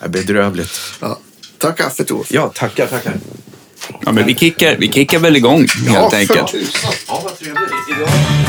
Det 0.00 0.04
är 0.04 0.08
bedrövligt. 0.08 0.80
Ja. 1.00 1.18
Ta 1.58 1.72
kaffe 1.72 2.04
Tor. 2.04 2.26
Ja, 2.30 2.52
tackar, 2.54 2.86
tackar. 2.86 3.14
Ja, 4.04 4.12
men 4.12 4.26
vi 4.26 4.34
kickar, 4.34 4.76
vi 4.78 4.92
kickar 4.92 5.18
väl 5.18 5.36
igång 5.36 5.66
helt 5.88 6.14
enkelt. 6.14 6.50
för 6.50 6.58
tusan. 6.58 6.92
Ja, 7.08 7.20
vad 7.24 7.38
trevligt. 7.38 8.47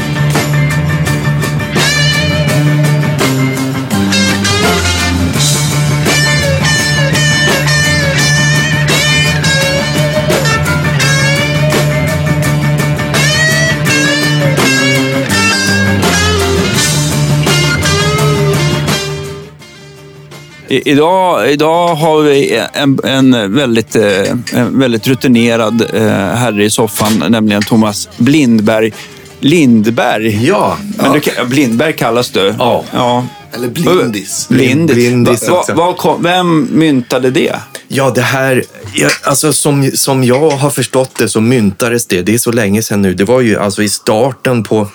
I, 20.70 20.92
idag, 20.92 21.52
idag 21.52 21.96
har 21.96 22.22
vi 22.22 22.62
en, 22.74 23.00
en, 23.04 23.56
väldigt, 23.56 23.96
eh, 23.96 24.32
en 24.54 24.80
väldigt 24.80 25.08
rutinerad 25.08 25.86
eh, 25.94 26.02
herre 26.12 26.64
i 26.64 26.70
soffan, 26.70 27.24
nämligen 27.30 27.62
Thomas 27.62 28.10
Blindberg. 28.18 28.94
Lindberg? 29.40 30.46
Ja. 30.48 30.78
Men 30.98 31.14
du, 31.14 31.20
kan- 31.20 31.50
Blindberg 31.50 31.94
kallas 31.94 32.30
du? 32.30 32.56
Ja. 32.60 32.84
ja. 32.94 33.26
Eller 33.54 33.68
blindis. 33.68 34.48
Blindis. 34.50 34.96
Blindis 34.96 35.50
Va, 35.50 35.64
va, 35.76 35.94
kom, 35.94 36.24
vem 36.24 36.68
myntade 36.72 37.32
det? 37.32 37.56
Ja, 37.88 38.12
det 38.16 38.22
här, 38.22 38.64
ja, 38.94 39.10
alltså 39.24 39.54
som, 39.54 39.92
som 39.92 40.24
jag 40.24 40.50
har 40.50 40.70
förstått 40.70 41.16
det 41.20 41.30
så 41.30 41.42
myntades 41.42 42.06
det, 42.08 42.22
det 42.22 42.34
är 42.34 42.38
så 42.38 42.52
länge 42.52 42.84
sedan 42.84 43.02
nu, 43.02 43.14
det 43.14 43.24
var 43.24 43.42
ju 43.42 43.60
alltså 43.60 43.84
i 43.84 43.90
starten 43.90 44.64
på, 44.64 44.88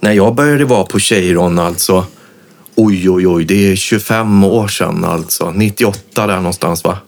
när 0.00 0.12
jag 0.12 0.34
började 0.34 0.64
vara 0.64 0.84
på 0.84 0.98
Cheiron 0.98 1.58
alltså, 1.58 2.06
oj 2.74 3.10
oj 3.10 3.26
oj, 3.26 3.44
det 3.44 3.72
är 3.72 3.76
25 3.76 4.44
år 4.44 4.68
sedan 4.68 5.04
alltså, 5.04 5.50
98 5.50 6.26
där 6.26 6.36
någonstans 6.36 6.84
va? 6.84 6.98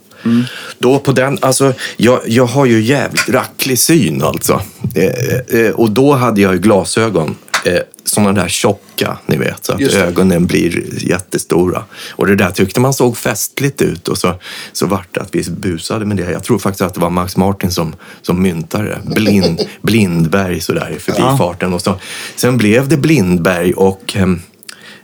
Då 0.79 0.99
på 0.99 1.13
den, 1.13 1.39
alltså 1.41 1.73
jag, 1.97 2.21
jag 2.27 2.47
har 2.47 2.67
ju 2.67 2.83
jävligt 2.83 3.29
racklig 3.29 3.79
syn 3.79 4.23
alltså. 4.23 4.63
Eh, 4.95 5.61
eh, 5.61 5.71
och 5.71 5.91
då 5.91 6.15
hade 6.15 6.41
jag 6.41 6.53
ju 6.53 6.59
glasögon. 6.59 7.37
Eh, 7.65 7.81
sådana 8.05 8.33
där 8.33 8.49
tjocka, 8.49 9.19
ni 9.27 9.37
vet, 9.37 9.65
så 9.65 9.73
att 9.73 9.81
ögonen 9.81 10.47
blir 10.47 11.05
jättestora. 11.11 11.85
Och 12.11 12.27
det 12.27 12.37
där 12.37 12.51
tyckte 12.51 12.81
man 12.81 12.95
såg 12.95 13.17
festligt 13.17 13.83
ut 13.83 14.09
och 14.09 14.19
så, 14.19 14.35
så 14.73 14.87
vart 14.87 15.15
det 15.15 15.21
att 15.21 15.35
vi 15.35 15.51
busade 15.51 16.05
med 16.05 16.17
det. 16.17 16.31
Jag 16.31 16.45
tror 16.45 16.59
faktiskt 16.59 16.83
att 16.83 16.95
det 16.95 17.01
var 17.01 17.11
Max 17.11 17.37
Martin 17.37 17.71
som, 17.71 17.95
som 18.23 18.43
myntade 18.43 18.85
det. 18.85 19.15
Blind, 19.15 19.61
Blindberg 19.83 20.61
sådär 20.61 20.95
i 20.97 20.99
förbifarten. 20.99 21.73
Och 21.73 21.83
så. 21.83 21.95
Sen 22.37 22.57
blev 22.57 22.89
det 22.89 22.97
Blindberg 22.97 23.73
och 23.73 24.17
ehm, 24.17 24.41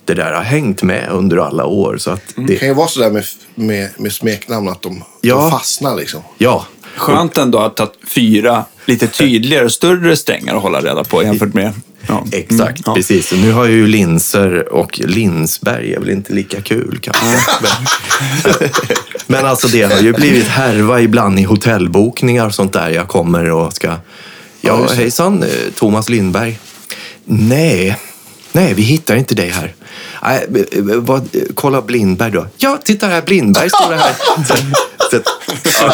det 0.05 0.15
där 0.15 0.33
har 0.33 0.43
hängt 0.43 0.83
med 0.83 1.09
under 1.11 1.37
alla 1.37 1.65
år. 1.65 1.97
Så 1.99 2.11
att 2.11 2.23
Det 2.37 2.43
det, 2.47 2.57
kan 2.57 2.69
ju 2.69 2.75
vara 2.75 2.89
sådär 2.89 3.11
med, 3.11 3.25
med, 3.55 3.89
med 3.97 4.13
smeknamn 4.13 4.69
att 4.69 4.83
de, 4.83 5.05
Ja. 5.21 5.35
de 5.37 5.51
fastnar 5.51 5.97
liksom. 5.97 6.23
ja, 6.39 6.67
Skönt 6.97 7.39
ändå 7.39 7.59
att 7.59 7.79
ha 7.79 7.93
fyra 8.15 8.65
lite 8.87 9.07
tydligare, 9.07 9.71
större 9.71 10.17
strängar 10.17 10.57
att 10.57 10.63
hålla 10.63 10.81
reda 10.81 11.05
på 11.05 11.23
jämfört 11.23 11.55
med... 11.55 11.73
Ja. 12.09 12.25
Exakt, 12.33 12.61
Mm, 12.61 12.83
ja. 12.87 12.95
precis. 12.95 13.33
Och 13.33 13.39
nu 13.39 13.53
har 13.53 13.65
jag 13.65 13.73
ju 13.75 13.87
linser 13.87 14.73
och 14.73 15.01
Linsberg 15.05 15.95
är 15.95 16.01
väl 16.01 16.11
inte 16.11 16.33
lika 16.33 16.61
kul 16.63 16.99
kanske. 17.03 17.27
Men, 17.63 17.71
men 19.27 19.47
alltså 19.47 19.69
det 19.69 19.83
har 19.83 20.01
ju 20.01 20.13
blivit 20.13 20.47
härva 20.47 21.01
ibland 21.01 21.39
i 21.39 21.43
hotellbokningar 21.43 22.47
och 22.47 22.55
sånt 22.55 22.73
där. 22.73 22.91
Jag 22.91 23.09
kommer 23.09 23.51
och 23.51 23.73
ska... 23.73 23.95
Ja, 24.61 24.89
hejsan, 24.93 25.43
eh, 25.43 25.49
Thomas 25.75 26.09
Lindberg. 26.09 26.59
Nej, 27.25 27.97
nej, 28.53 28.75
vi 28.75 28.83
hittar 28.83 29.17
inte 29.17 29.35
dig 29.35 29.49
här. 29.51 29.75
Nej, 30.23 30.47
eh, 30.55 30.79
eh, 30.79 30.85
vad, 30.97 31.21
eh, 31.33 31.43
kolla 31.55 31.83
Blindberg 31.83 32.31
då. 32.31 32.47
Ja, 32.57 32.79
titta 32.85 33.07
här, 33.07 33.23
Blindberg 33.23 33.69
står 33.71 33.91
det 33.91 33.97
här. 33.97 34.15
Så, 35.11 35.19
så, 35.71 35.85
ja, 35.87 35.93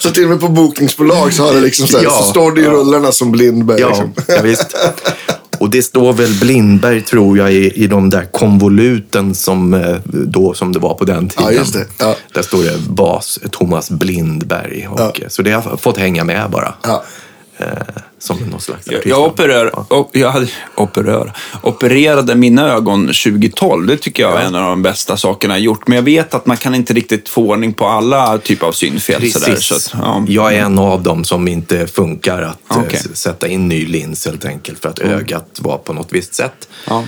Så 0.00 0.10
till 0.10 0.24
och 0.24 0.30
med 0.30 0.40
på 0.40 0.48
bokningsbolag 0.48 1.32
så 1.32 1.44
har 1.46 1.52
det 1.54 1.60
liksom 1.60 1.86
så, 1.86 1.96
här, 1.96 2.04
Ja. 2.04 2.10
så 2.10 2.22
står 2.22 2.52
det 2.52 2.60
i 2.60 2.64
rullarna 2.64 3.12
som 3.12 3.32
Blindberg. 3.32 3.80
Ja, 3.80 3.88
Liksom. 3.88 4.12
ja, 4.28 4.42
visst. 4.42 4.76
Och 5.58 5.70
det 5.70 5.82
står 5.82 6.12
väl 6.12 6.34
Blindberg, 6.40 7.00
tror 7.02 7.38
jag, 7.38 7.52
i, 7.52 7.72
i 7.84 7.86
de 7.86 8.10
där 8.10 8.24
konvoluten 8.32 9.34
som, 9.34 9.84
då, 10.04 10.54
som 10.54 10.72
det 10.72 10.78
var 10.78 10.94
på 10.94 11.04
den 11.04 11.28
tiden. 11.28 11.44
Ja, 11.44 11.52
just 11.52 11.72
det. 11.72 11.84
Ja. 11.98 12.14
Där 12.34 12.42
står 12.42 12.62
det 12.62 12.78
bas 12.88 13.38
Thomas 13.50 13.90
Blindberg. 13.90 14.88
Och, 14.90 15.00
Ja. 15.00 15.12
Så 15.28 15.42
det 15.42 15.50
har 15.52 15.70
jag 15.70 15.80
fått 15.80 15.96
hänga 15.96 16.24
med 16.24 16.50
bara. 16.50 16.74
Eh, 17.60 17.66
som 18.18 18.36
någon 18.38 18.60
slags 18.60 18.86
Jag, 18.86 18.94
artist. 18.94 19.06
jag, 19.10 19.22
operer, 19.26 19.92
op, 19.92 20.16
jag 20.16 20.30
hade, 20.30 20.46
operör, 20.74 21.32
opererade 21.62 22.34
mina 22.34 22.72
ögon 22.72 23.06
2012. 23.06 23.86
Det 23.86 23.96
tycker 23.96 24.22
jag 24.22 24.40
är 24.40 24.44
en 24.46 24.54
av 24.54 24.62
de 24.70 24.82
bästa 24.82 25.16
sakerna 25.16 25.54
jag 25.54 25.60
gjort. 25.64 25.88
Men 25.88 25.96
jag 25.96 26.02
vet 26.02 26.34
att 26.34 26.46
man 26.46 26.56
kan 26.56 26.74
inte 26.74 26.94
riktigt 26.94 27.28
få 27.28 27.42
ordning 27.48 27.72
på 27.72 27.86
alla 27.86 28.38
typer 28.38 28.66
av 28.66 28.72
synfel. 28.72 29.32
Sådär, 29.32 29.46
Precis. 29.46 29.64
så 29.66 29.74
att, 29.74 29.94
ja. 30.02 30.24
Jag 30.28 30.54
är 30.54 30.60
en 30.60 30.78
av 30.78 31.02
dem 31.02 31.24
som 31.24 31.48
inte 31.48 31.86
funkar 31.86 32.42
att 32.42 32.70
eh, 32.76 32.78
Okej. 32.82 33.00
s- 33.04 33.16
sätta 33.16 33.48
in 33.48 33.68
ny 33.68 33.86
lins 33.86 34.26
helt 34.26 34.44
enkelt 34.44 34.78
för 34.82 34.88
att 34.88 34.98
ögat 34.98 35.58
var 35.60 35.78
på 35.78 35.92
något 35.92 36.12
visst 36.12 36.34
sätt. 36.34 36.68
Ja. 36.86 37.04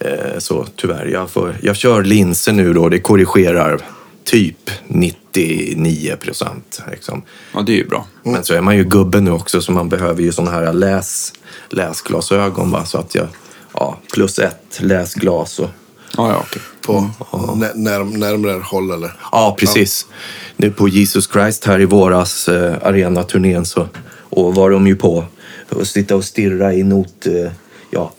Eh, 0.00 0.38
Så 0.38 0.66
tyvärr, 0.76 1.06
jag, 1.06 1.30
får, 1.30 1.56
jag 1.62 1.76
kör 1.76 2.04
linser 2.04 2.52
nu 2.52 2.72
då. 2.72 2.88
Det 2.88 2.98
korrigerar 3.00 3.80
typ 4.24 4.70
99 4.88 6.16
procent. 6.20 6.82
Liksom. 6.90 7.22
ja, 7.54 7.60
det 7.60 7.72
är 7.72 7.76
ju 7.76 7.88
bra. 7.88 8.06
Men 8.22 8.44
så 8.44 8.54
är 8.54 8.60
man 8.60 8.76
ju 8.76 8.84
gubbe 8.84 9.20
nu 9.20 9.30
också 9.30 9.60
så 9.60 9.72
man 9.72 9.88
behöver 9.88 10.22
ju 10.22 10.32
sådana 10.32 10.50
här 10.50 10.72
läs, 10.72 11.32
läsglasögon. 11.70 12.70
Va? 12.70 12.84
Så 12.84 12.98
att 12.98 13.14
jag, 13.14 13.28
ja, 13.74 13.98
plus 14.12 14.38
ett 14.38 14.78
läsglas. 14.80 15.58
Och, 15.58 15.70
Ja, 16.16 16.30
ja, 16.30 16.44
okej. 16.46 16.62
På 16.86 17.10
när, 17.54 17.74
när, 17.74 18.04
närmare 18.04 18.62
håll 18.64 18.90
eller? 18.90 19.16
ja, 19.32 19.56
precis. 19.58 20.06
Nu 20.56 20.70
på 20.70 20.88
Jesus 20.88 21.28
Christ 21.32 21.64
här 21.64 21.80
i 21.80 21.84
våras 21.84 22.48
eh, 22.48 22.76
arenaturnén 22.82 23.64
så 23.64 23.88
och 24.30 24.54
var 24.54 24.70
de 24.70 24.86
ju 24.86 24.96
på 24.96 25.24
att 25.68 25.88
sitta 25.88 26.16
och 26.16 26.24
stirra 26.24 26.74
i 26.74 26.82
not, 26.82 27.26
eh, 27.26 27.52
ja, 27.90 28.12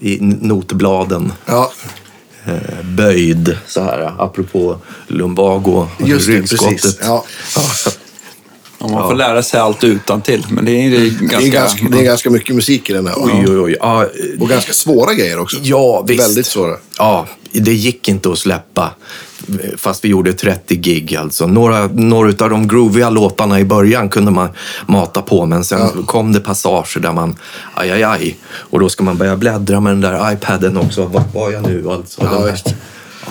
i 0.00 0.18
notbladen. 0.20 1.32
Ja, 1.46 1.72
böjd 2.82 3.56
så 3.66 3.82
här, 3.82 4.12
apropå 4.18 4.78
lumbago, 5.06 5.88
just 5.98 6.26
det. 6.26 6.32
ryggskottet. 6.32 6.82
Precis. 6.82 6.98
Ja. 7.02 7.24
Ja, 8.78 8.88
man 8.88 9.08
får 9.08 9.14
lära 9.14 9.42
sig 9.42 9.60
allt 9.60 9.84
utan 9.84 10.20
till, 10.20 10.46
men 10.50 10.64
det 10.64 10.70
är, 10.70 10.90
det 10.90 10.96
är 10.96 11.10
ganska... 11.10 11.38
Det, 11.38 11.46
är 11.46 11.50
ganska, 11.50 11.88
det 11.88 11.98
är 11.98 12.02
ganska 12.04 12.30
mycket 12.30 12.54
musik 12.54 12.90
i 12.90 12.92
den 12.92 13.06
här. 13.06 13.14
Oj, 13.16 13.44
oj, 13.48 13.58
oj. 13.58 13.76
Ja, 13.80 14.02
eh, 14.02 14.08
Och 14.40 14.48
ganska 14.48 14.72
svåra 14.72 15.14
grejer 15.14 15.38
också. 15.38 15.56
Ja, 15.62 16.02
visst. 16.02 16.20
Väldigt 16.24 16.46
svåra. 16.46 16.76
Ja, 16.98 17.26
det 17.52 17.72
gick 17.72 18.08
inte 18.08 18.30
att 18.32 18.38
släppa. 18.38 18.90
Fast 19.76 20.04
vi 20.04 20.08
gjorde 20.08 20.32
30 20.32 20.76
gig 20.76 21.16
alltså. 21.16 21.46
Några, 21.46 21.86
några 21.86 22.44
av 22.44 22.50
de 22.50 22.68
grooviga 22.68 23.10
låtarna 23.10 23.60
i 23.60 23.64
början 23.64 24.08
kunde 24.08 24.30
man 24.30 24.48
mata 24.86 25.22
på. 25.22 25.46
Men 25.46 25.64
sen 25.64 26.02
kom 26.06 26.32
det 26.32 26.40
passager 26.40 27.00
där 27.00 27.12
man, 27.12 27.38
aj, 27.74 27.90
aj, 27.90 28.02
aj. 28.02 28.36
Och 28.46 28.80
då 28.80 28.88
ska 28.88 29.04
man 29.04 29.16
börja 29.16 29.36
bläddra 29.36 29.80
med 29.80 29.92
den 29.92 30.00
där 30.00 30.32
iPaden 30.32 30.76
också. 30.76 31.06
Vart 31.06 31.34
var 31.34 31.50
jag 31.50 31.62
nu 31.62 31.90
alltså? 31.90 32.22
Ja, 32.24 32.48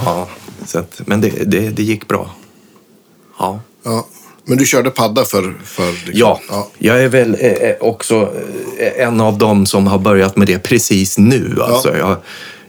ja, 0.05 0.27
så 0.65 0.79
att, 0.79 1.01
men 1.05 1.21
det, 1.21 1.29
det, 1.29 1.69
det 1.69 1.83
gick 1.83 2.07
bra. 2.07 2.29
Ja. 3.39 3.59
Ja. 3.83 4.07
Men 4.45 4.57
du 4.57 4.65
körde 4.65 4.89
padda 4.89 5.25
för... 5.25 5.53
för 5.63 5.91
liksom. 5.91 6.13
Ja, 6.13 6.39
ja. 6.49 6.69
jag 6.77 7.03
är 7.03 7.07
väl 7.07 7.37
eh, 7.39 7.51
eh, 7.51 7.75
också 7.79 8.33
eh, 8.79 9.07
en 9.07 9.21
av 9.21 9.37
dem 9.37 9.65
som 9.65 9.87
har 9.87 9.99
börjat 9.99 10.35
med 10.35 10.47
det 10.47 10.59
precis 10.59 11.17
nu. 11.17 11.57
Alltså, 11.61 11.97
Jag 11.97 12.05
har 12.05 12.17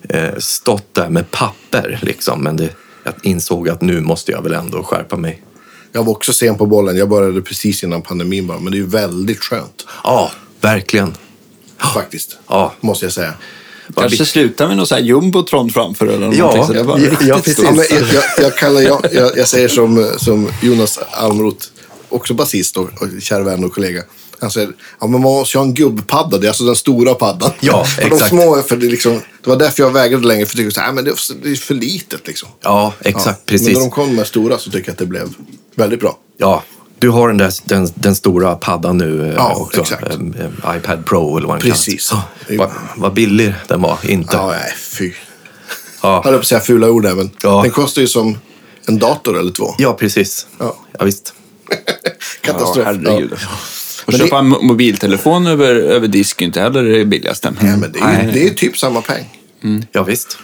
eh, 0.08 0.38
stått 0.38 0.94
där 0.94 1.08
med 1.08 1.30
papper, 1.30 1.98
liksom, 2.02 2.42
men 2.42 2.56
det, 2.56 2.70
jag 3.06 3.14
insåg 3.22 3.68
att 3.68 3.80
nu 3.80 4.00
måste 4.00 4.32
jag 4.32 4.42
väl 4.42 4.52
ändå 4.52 4.82
skärpa 4.82 5.16
mig. 5.16 5.42
Jag 5.92 6.04
var 6.04 6.12
också 6.12 6.32
sen 6.32 6.58
på 6.58 6.66
bollen. 6.66 6.96
Jag 6.96 7.08
började 7.08 7.42
precis 7.42 7.84
innan 7.84 8.02
pandemin 8.02 8.46
bara. 8.46 8.58
Men 8.58 8.72
det 8.72 8.76
är 8.76 8.80
ju 8.80 8.86
väldigt 8.86 9.38
skönt. 9.38 9.86
Ja, 10.04 10.32
verkligen. 10.60 11.14
Faktiskt. 11.78 12.38
Ja. 12.48 12.72
Måste 12.80 13.06
jag 13.06 13.12
säga. 13.12 13.34
Kanske 13.94 14.26
slutar 14.26 14.68
med 14.68 14.76
någon 14.76 14.86
sån 14.86 14.98
här 14.98 15.04
jumbotron 15.04 15.70
framför 15.70 16.06
eller 16.06 16.32
Ja, 16.32 16.38
någonting. 16.38 16.64
Så 16.64 16.72
det 16.72 16.82
var 16.82 16.98
ja, 16.98 17.10
riktigt 17.10 17.28
ja, 17.28 17.36
precis. 17.36 17.52
stort. 17.52 17.66
Ja, 17.66 17.72
men 17.72 17.84
jag, 17.90 18.14
jag, 18.14 18.24
jag, 18.38 18.56
kallar, 18.56 18.80
jag, 18.80 19.06
jag, 19.12 19.38
jag 19.38 19.48
säger 19.48 19.68
som, 19.68 20.10
som 20.16 20.48
Jonas 20.62 20.98
Almroth, 21.12 21.66
också 22.08 22.34
basist 22.34 22.76
och, 22.76 22.82
och 22.82 23.08
kär 23.22 23.40
vän 23.40 23.64
och 23.64 23.72
kollega. 23.72 24.02
Säger 24.50 24.68
ja, 25.00 25.06
men 25.06 25.10
man 25.10 25.20
måste 25.20 25.56
ju 25.56 25.60
ha 25.60 25.66
en 25.66 25.74
gubbpadda, 25.74 26.38
det 26.38 26.46
är 26.46 26.48
alltså 26.48 26.64
den 26.64 26.76
stora 26.76 27.14
paddan. 27.14 27.50
Ja, 27.60 27.84
för 27.94 28.02
de 28.02 28.06
exakt. 28.06 28.28
små, 28.30 28.56
är 28.56 28.62
för 28.62 28.76
det, 28.76 28.86
liksom, 28.86 29.12
det 29.44 29.50
var 29.50 29.56
därför 29.56 29.82
jag 29.82 29.90
vägrade 29.90 30.26
länge, 30.26 30.46
för 30.46 30.58
jag 30.58 30.66
tyckte 30.66 30.82
att 30.82 30.94
det, 30.96 31.00
är- 31.10 31.42
det 31.42 31.50
är 31.50 31.54
för 31.56 31.74
litet. 31.74 32.26
Liksom. 32.26 32.48
Ja, 32.62 32.92
exakt. 33.00 33.26
Ja. 33.26 33.42
Precis. 33.46 33.66
Men 33.66 33.74
när 33.74 33.80
de 33.80 33.90
kom 33.90 34.14
med 34.16 34.26
stora 34.26 34.58
så 34.58 34.70
tycker 34.70 34.88
jag 34.88 34.92
att 34.92 34.98
det 34.98 35.06
blev 35.06 35.28
väldigt 35.74 36.00
bra. 36.00 36.18
Ja, 36.36 36.62
du 36.98 37.08
har 37.08 37.28
den, 37.28 37.36
där, 37.38 37.52
den, 37.64 37.88
den 37.94 38.14
stora 38.14 38.54
paddan 38.54 38.98
nu 38.98 39.28
eh, 39.28 39.34
Ja, 39.34 39.54
också. 39.56 39.80
exakt. 39.80 40.02
Eh, 40.04 40.10
eh, 40.70 40.76
iPad 40.76 41.06
Pro 41.06 41.36
eller 41.36 41.48
vad 41.48 41.56
den 41.62 41.70
Precis. 41.70 42.08
kallas. 42.08 42.24
Ja, 42.48 42.56
Vad 42.58 42.70
vad 42.96 43.14
billig 43.14 43.54
den 43.68 43.82
var, 43.82 43.98
inte. 44.02 44.36
Ja, 44.36 44.46
nej, 44.50 44.72
fy. 44.78 45.12
Ja. 46.02 46.16
Jag 46.16 46.22
höll 46.24 46.32
på 46.34 46.38
att 46.40 46.46
säga 46.46 46.60
fula 46.60 46.90
ord 46.90 47.02
där, 47.02 47.14
men 47.14 47.30
Ja. 47.42 47.62
den 47.62 47.70
kostar 47.70 48.02
ju 48.02 48.08
som 48.08 48.38
en 48.86 48.98
dator 48.98 49.38
eller 49.38 49.52
två. 49.52 49.74
Ja, 49.78 49.92
precis. 49.92 50.46
Ja. 50.58 50.76
Ja, 50.98 51.04
visst. 51.04 51.32
Ja, 52.48 52.52
Katastrof. 52.52 52.84
herregud. 52.86 53.32
Och 54.06 54.12
Men 54.12 54.18
köpa 54.20 54.38
en 54.38 54.54
mo- 54.54 54.62
mobiltelefon 54.62 55.46
över, 55.46 55.74
över 55.74 56.08
disk 56.08 56.42
är 56.42 56.46
inte 56.46 56.60
heller 56.60 56.82
det 56.84 57.04
billigaste. 57.04 57.54
Ja, 57.60 57.76
men 57.76 57.92
det, 57.92 57.98
är 57.98 58.22
ju, 58.26 58.30
det 58.32 58.46
är 58.48 58.54
typ 58.54 58.78
samma 58.78 59.02
peng. 59.02 59.24
Ja, 59.92 60.02
visst. 60.02 60.38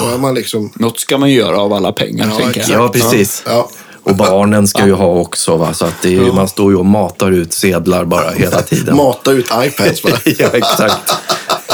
Och 0.00 0.12
är 0.12 0.18
man 0.18 0.34
liksom... 0.34 0.72
Något 0.74 1.00
ska 1.00 1.18
man 1.18 1.30
göra 1.30 1.60
av 1.60 1.72
alla 1.72 1.92
pengar, 1.92 2.28
Ja, 2.30 2.36
tänker 2.44 2.60
jag. 2.60 2.70
Ja, 2.84 2.88
precis. 2.88 3.42
Ja. 3.46 3.70
Och 4.02 4.16
barnen 4.16 4.68
ska 4.68 4.86
ju 4.86 4.92
ha 4.92 5.06
också, 5.06 5.56
va? 5.56 5.74
så 5.74 5.84
att 5.84 6.02
det 6.02 6.08
är, 6.08 6.12
ju- 6.12 6.32
man 6.32 6.48
står 6.48 6.72
ju 6.72 6.78
och 6.78 6.86
matar 6.86 7.30
ut 7.32 7.52
sedlar 7.52 8.04
bara 8.04 8.30
hela 8.30 8.62
tiden. 8.62 8.96
Mata 8.96 9.32
ut 9.32 9.46
iPads 9.54 10.02
bara. 10.02 10.16
ja, 10.38 10.48
exakt. 10.52 11.12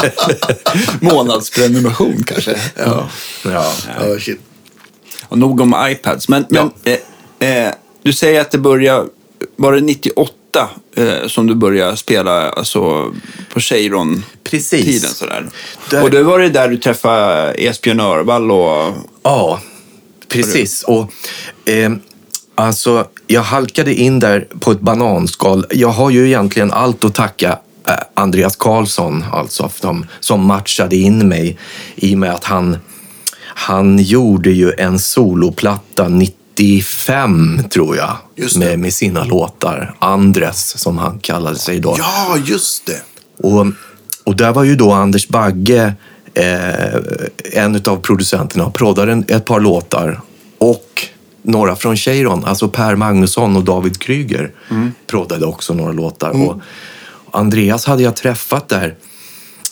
Månadsprenumeration 0.99 2.23
kanske. 2.27 2.57
ja. 2.75 3.09
Ja. 3.45 3.73
ja, 3.99 4.19
shit. 4.19 4.39
Och 5.27 5.37
nog 5.37 5.61
om 5.61 5.75
iPads. 5.89 6.29
Men, 6.29 6.45
men 6.49 6.71
eh, 7.39 7.49
eh, 7.65 7.71
du 8.03 8.13
säger 8.13 8.41
att 8.41 8.51
det 8.51 8.57
började, 8.57 9.07
var 9.55 9.73
det 9.73 9.81
98 9.81 10.31
eh, 10.95 11.27
som 11.27 11.47
du 11.47 11.55
började 11.55 11.97
spela 11.97 12.49
alltså, 12.49 13.13
på 13.53 13.59
Cheiron? 13.59 14.25
Precis. 14.43 14.85
Tiden 14.85 15.13
sådär. 15.13 15.45
Där- 15.89 16.03
Och 16.03 16.11
då 16.11 16.23
var 16.23 16.39
det 16.39 16.49
där 16.49 16.67
du 16.69 16.77
träffade 16.77 17.51
Esbjörn 17.53 17.99
Örvall 17.99 18.51
och... 18.51 18.93
Ja, 19.23 19.59
precis. 20.29 20.83
Och, 20.83 21.11
eh, 21.69 21.91
alltså, 22.55 23.07
jag 23.27 23.41
halkade 23.41 23.93
in 23.93 24.19
där 24.19 24.47
på 24.59 24.71
ett 24.71 24.79
bananskal. 24.79 25.65
Jag 25.69 25.89
har 25.89 26.09
ju 26.09 26.25
egentligen 26.27 26.71
allt 26.71 27.03
att 27.03 27.13
tacka 27.15 27.59
eh, 27.87 27.93
Andreas 28.13 28.55
Karlsson, 28.55 29.25
alltså, 29.31 29.69
som, 29.81 30.05
som 30.19 30.45
matchade 30.45 30.95
in 30.95 31.27
mig 31.27 31.57
i 31.95 32.13
och 32.15 32.19
med 32.19 32.31
att 32.33 32.43
han, 32.43 32.77
han 33.41 33.99
gjorde 33.99 34.51
ju 34.51 34.71
en 34.77 34.99
soloplatta 34.99 36.07
95, 36.55 37.63
tror 37.69 37.97
jag, 37.97 38.17
med, 38.57 38.79
med 38.79 38.93
sina 38.93 39.23
låtar. 39.23 39.95
Andres, 39.99 40.77
som 40.77 40.97
han 40.97 41.19
kallade 41.19 41.57
sig 41.57 41.79
då. 41.79 41.95
Ja, 41.97 42.37
just 42.45 42.85
det. 42.85 43.01
Och, 43.37 43.65
och 44.23 44.35
där 44.35 44.51
var 44.51 44.63
ju 44.63 44.75
då 44.75 44.91
Anders 44.91 45.27
Bagge 45.27 45.93
eh, 46.33 46.95
en 47.53 47.81
av 47.85 48.01
producenterna 48.01 48.65
och 48.65 48.73
proddade 48.73 49.23
ett 49.27 49.45
par 49.45 49.59
låtar. 49.59 50.21
Och 50.57 51.07
några 51.41 51.75
från 51.75 51.97
Cheiron, 51.97 52.45
alltså 52.45 52.69
Per 52.69 52.95
Magnusson 52.95 53.55
och 53.55 53.63
David 53.63 53.99
Kryger 53.99 54.51
proddade 55.07 55.45
också 55.45 55.73
några 55.73 55.91
låtar. 55.91 56.49
Och 56.49 56.61
Andreas 57.31 57.85
hade 57.85 58.03
jag 58.03 58.15
träffat 58.15 58.69
där, 58.69 58.95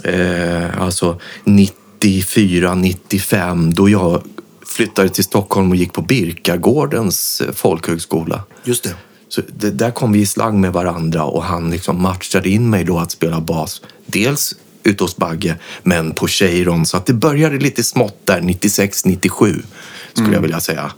eh, 0.04 0.81
alltså 0.81 1.19
94, 1.44 2.75
95, 2.75 3.74
då 3.74 3.89
jag 3.89 4.22
flyttade 4.71 5.09
till 5.09 5.23
Stockholm 5.23 5.69
och 5.69 5.75
gick 5.75 5.94
på 5.94 6.01
Birkagårdens 6.01 7.41
eh, 7.41 7.51
folkhögskola. 7.53 8.44
Just 8.63 8.83
det. 8.83 8.95
Så 9.29 9.41
det, 9.47 9.71
där 9.71 9.91
kom 9.91 10.12
vi 10.12 10.19
i 10.19 10.25
slang 10.25 10.62
med 10.62 10.73
varandra 10.73 11.23
och 11.23 11.44
han 11.44 11.71
liksom 11.71 12.01
matchade 12.01 12.50
in 12.50 12.69
mig 12.69 12.83
då 12.83 13.00
att 13.00 13.12
spela 13.12 13.41
bas. 13.41 13.81
Dels 14.06 14.56
ute 14.83 15.03
hos 15.03 15.18
Bagge, 15.18 15.56
men 15.83 16.12
på 16.12 16.27
Cheiron. 16.27 16.85
Så 16.85 16.97
att 16.97 17.06
det 17.06 17.13
började 17.13 17.57
lite 17.57 17.83
smått 17.83 18.18
där, 18.25 18.41
96, 18.41 19.06
97 19.06 19.63
skulle 20.13 20.33
jag 20.33 20.41
vilja 20.41 20.59
säga. 20.59 20.91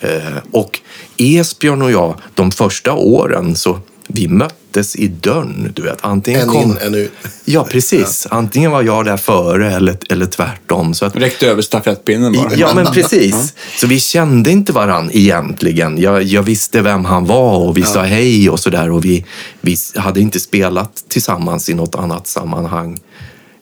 Eh, 0.00 0.38
och 0.50 0.80
Esbjörn 1.16 1.82
och 1.82 1.90
jag, 1.90 2.20
de 2.34 2.50
första 2.50 2.92
åren, 2.92 3.56
så 3.56 3.80
vi 4.08 4.28
möttes 4.28 4.96
i 4.96 5.08
dörren. 5.08 5.72
Du 5.74 5.82
vet, 5.82 5.98
antingen 6.00 6.40
En 6.40 6.48
kom... 6.48 6.62
in, 6.62 6.76
en 6.80 6.94
ut. 6.94 7.12
Ja, 7.44 7.64
precis. 7.64 8.26
Antingen 8.30 8.70
var 8.70 8.82
jag 8.82 9.04
där 9.04 9.16
före 9.16 9.72
eller, 9.72 9.96
eller 10.10 10.26
tvärtom. 10.26 10.94
Så 10.94 11.04
att, 11.04 11.16
Räckte 11.16 11.46
över 11.46 11.62
stafettpinnen 11.62 12.32
bara. 12.32 12.54
Ja, 12.54 12.74
men 12.74 12.86
precis. 12.86 13.54
Så 13.76 13.86
vi 13.86 14.00
kände 14.00 14.50
inte 14.50 14.72
varann 14.72 15.10
egentligen. 15.12 16.00
Jag, 16.00 16.22
jag 16.22 16.42
visste 16.42 16.82
vem 16.82 17.04
han 17.04 17.26
var 17.26 17.58
och 17.58 17.76
vi 17.76 17.82
sa 17.82 18.02
hej 18.02 18.50
och 18.50 18.60
sådär. 18.60 18.90
Och 18.90 19.04
vi, 19.04 19.24
vi 19.60 19.76
hade 19.96 20.20
inte 20.20 20.40
spelat 20.40 21.04
tillsammans 21.08 21.68
i 21.68 21.74
något 21.74 21.94
annat 21.94 22.26
sammanhang 22.26 23.00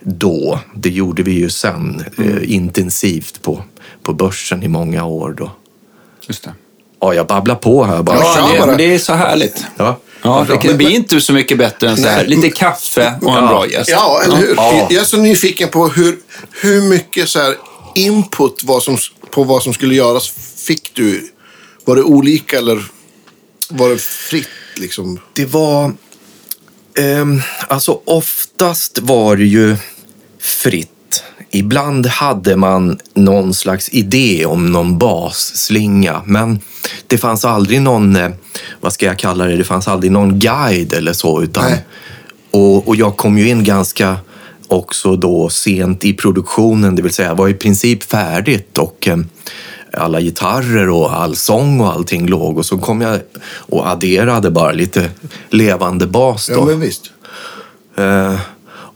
då. 0.04 0.60
Det 0.74 0.90
gjorde 0.90 1.22
vi 1.22 1.32
ju 1.32 1.50
sen 1.50 2.04
eh, 2.18 2.52
intensivt 2.52 3.42
på, 3.42 3.64
på 4.02 4.12
börsen 4.12 4.62
i 4.62 4.68
många 4.68 5.04
år 5.04 5.34
då. 5.38 5.50
Just 6.28 6.44
det. 6.44 6.54
Ja, 7.00 7.14
jag 7.14 7.26
babblar 7.26 7.54
på 7.54 7.84
här 7.84 8.02
bara. 8.02 8.18
Ja, 8.18 8.54
Ja, 8.56 8.66
det, 8.66 8.76
det 8.76 8.94
är 8.94 8.98
så 8.98 9.12
härligt. 9.12 9.64
Ja. 9.76 9.98
Ja, 10.22 10.46
det, 10.48 10.68
det 10.68 10.74
blir 10.74 10.90
inte 10.90 11.20
så 11.20 11.32
mycket 11.32 11.58
bättre 11.58 11.90
än 11.90 11.96
så 11.96 12.08
här. 12.08 12.16
Nej. 12.26 12.36
Lite 12.36 12.50
kaffe 12.50 13.14
och 13.22 13.28
en 13.30 13.44
Ja. 13.44 13.48
bra 13.48 13.66
gäst. 13.68 13.90
Ja, 13.90 14.22
eller 14.24 14.36
hur? 14.36 14.54
Ja. 14.56 14.86
Jag 14.90 15.00
är 15.00 15.04
så 15.04 15.16
nyfiken 15.16 15.68
på 15.68 15.88
hur, 15.88 16.18
hur 16.50 16.82
mycket 16.82 17.28
så 17.28 17.38
här 17.38 17.54
input 17.94 18.64
vad 18.64 18.82
som, 18.82 18.98
på 19.30 19.44
vad 19.44 19.62
som 19.62 19.72
skulle 19.74 19.94
göras 19.94 20.32
fick 20.66 20.90
du? 20.94 21.32
Var 21.84 21.96
det 21.96 22.02
olika 22.02 22.58
eller 22.58 22.84
var 23.68 23.88
det 23.88 23.98
fritt 24.00 24.48
liksom? 24.76 25.20
Det 25.32 25.44
var... 25.46 25.92
ehm, 26.98 27.42
alltså 27.68 28.00
oftast 28.04 28.98
var 28.98 29.36
det 29.36 29.44
ju 29.44 29.76
fritt. 30.40 30.90
Ibland 31.52 32.06
hade 32.06 32.56
man 32.56 32.98
någon 33.14 33.54
slags 33.54 33.88
idé 33.88 34.46
om 34.46 34.72
någon 34.72 34.98
basslinga. 34.98 36.22
Men 36.24 36.60
det 37.06 37.18
fanns 37.18 37.44
aldrig 37.44 37.82
någon, 37.82 38.16
eh, 38.16 38.30
vad 38.80 38.92
ska 38.92 39.06
jag 39.06 39.18
kalla 39.18 39.44
det, 39.44 39.56
det 39.56 39.64
fanns 39.64 39.88
aldrig 39.88 40.12
någon 40.12 40.38
guide 40.38 40.92
eller 40.92 41.12
så. 41.12 41.42
Utan, 41.42 41.64
Nej. 41.64 41.84
och, 42.50 42.88
och 42.88 42.96
jag 42.96 43.16
kom 43.16 43.38
ju 43.38 43.48
in 43.48 43.64
ganska 43.64 44.16
också 44.68 45.16
då 45.16 45.48
sent 45.48 46.04
i 46.04 46.12
produktionen, 46.12 46.96
det 46.96 47.02
vill 47.02 47.12
säga 47.12 47.34
var 47.34 47.48
i 47.48 47.54
princip 47.54 48.02
färdigt. 48.02 48.78
och 48.78 49.08
eh, 49.08 49.18
alla 49.92 50.20
gitarrer 50.20 50.88
och 50.88 51.14
all 51.14 51.36
sång 51.36 51.80
och 51.80 51.92
allting 51.92 52.26
låg. 52.26 52.58
Och 52.58 52.66
så 52.66 52.78
kom 52.78 53.00
jag 53.00 53.20
och 53.52 53.88
adderade 53.88 54.50
bara 54.50 54.72
lite 54.72 55.10
levande 55.50 56.06
bas 56.06 56.46
då. 56.46 56.54
Ja, 56.54 56.64
men 56.64 56.80
visst. 56.80 57.12
Eh, 57.96 58.40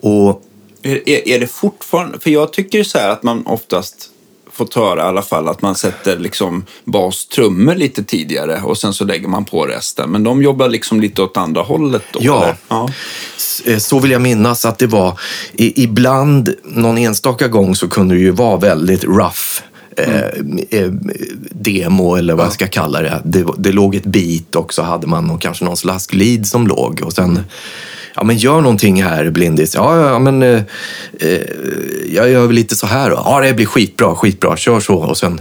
och 0.01 0.44
Är, 0.85 1.29
är, 1.29 1.41
det 1.41 1.47
fortfarande... 1.47 2.21
För 2.21 2.31
jag 2.31 2.53
tycker 2.53 2.85
så 2.85 2.99
här 2.99 3.09
att 3.09 3.23
man 3.23 3.47
oftast 3.47 4.11
fått 4.53 4.75
höra 4.75 5.01
i 5.01 5.05
alla 5.05 5.23
fall 5.23 5.49
att 5.49 5.63
man 5.63 5.75
sätter 5.75 6.19
liksom 6.19 6.65
bas, 6.85 7.27
trummor 7.27 7.75
lite 7.75 8.05
tidigare 8.05 8.61
och 8.63 8.79
sen 8.79 8.93
så 8.93 9.05
lägger 9.05 9.29
man 9.29 9.45
på 9.45 9.67
resten. 9.67 10.11
Men 10.11 10.25
de 10.25 10.43
jobbar 10.43 10.69
liksom 10.69 11.01
lite 11.01 11.23
åt 11.23 11.37
andra 11.37 11.63
hållet 11.63 12.03
då? 12.13 12.21
Ja. 12.23 12.55
ja. 12.69 12.89
Eh, 13.67 13.79
Så 13.79 13.99
vill 13.99 14.11
jag 14.11 14.23
minnas 14.23 14.65
att 14.65 14.79
det 14.79 14.87
var. 14.87 15.21
Ibland, 15.57 16.55
någon 16.65 16.99
enstaka 16.99 17.49
gång, 17.49 17.77
så 17.77 17.89
kunde 17.89 18.15
det 18.15 18.21
ju 18.21 18.31
vara 18.31 18.57
väldigt 18.57 19.05
rough. 19.05 19.63
Eh, 19.97 20.25
eh, 20.71 20.91
demo 21.51 22.17
eller 22.17 22.35
vad 22.35 22.47
jag 22.47 22.53
ska 22.53 22.67
kalla 22.67 23.01
det. 23.01 23.23
det. 23.25 23.47
Det 23.59 23.73
låg 23.73 23.95
ett 23.95 24.07
beat 24.07 24.57
och 24.57 24.75
så 24.75 24.83
hade 24.83 25.07
man 25.07 25.27
någon, 25.27 25.39
kanske 25.39 25.65
någon 25.65 25.77
slags 25.77 26.13
lead 26.13 26.47
som 26.47 26.67
låg. 26.67 27.01
Och 27.05 27.13
sen, 27.13 27.41
ja 28.15 28.25
men 28.25 28.37
gör 28.37 28.61
någonting 28.61 29.03
här 29.03 29.31
Blindis. 29.31 29.75
Ja, 29.75 30.11
ja, 30.11 30.19
men 30.19 30.43
eh, 30.43 30.63
eh, 31.21 31.41
jag 32.09 32.31
gör 32.31 32.47
väl 32.47 32.57
lite 32.57 32.77
så 32.77 32.87
här 32.87 33.11
då. 33.11 33.23
Ja, 33.25 33.41
det 33.41 33.53
blir 33.53 33.67
skitbra, 33.67 34.15
skitbra, 34.15 34.57
kör 34.57 34.81
så. 34.81 34.95
Och 34.95 35.17
sen, 35.17 35.41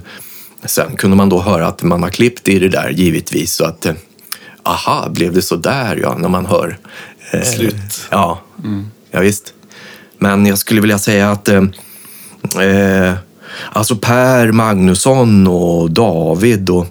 sen 0.65 0.95
kunde 0.95 1.17
man 1.17 1.29
då 1.29 1.41
höra 1.41 1.67
att 1.67 1.83
man 1.83 2.03
har 2.03 2.09
klippt 2.09 2.47
i 2.47 2.59
det 2.59 2.69
där 2.69 2.89
givetvis. 2.89 3.53
Så 3.53 3.65
att, 3.65 3.85
eh, 3.85 3.93
aha, 4.63 5.09
blev 5.09 5.33
det 5.33 5.41
så 5.41 5.55
där 5.55 5.95
ja, 5.95 6.17
när 6.17 6.29
man 6.29 6.45
hör 6.45 6.77
eh, 7.31 7.41
Slut. 7.41 8.07
Ja, 8.11 8.41
ja 9.11 9.19
visst. 9.19 9.53
Men 10.17 10.45
jag 10.45 10.57
skulle 10.57 10.81
vilja 10.81 10.99
säga 10.99 11.31
att 11.31 11.47
eh, 11.47 11.63
eh, 12.61 13.13
alltså 13.71 13.95
Per 13.95 14.51
Magnusson 14.51 15.47
och 15.47 15.91
David 15.91 16.69
och 16.69 16.85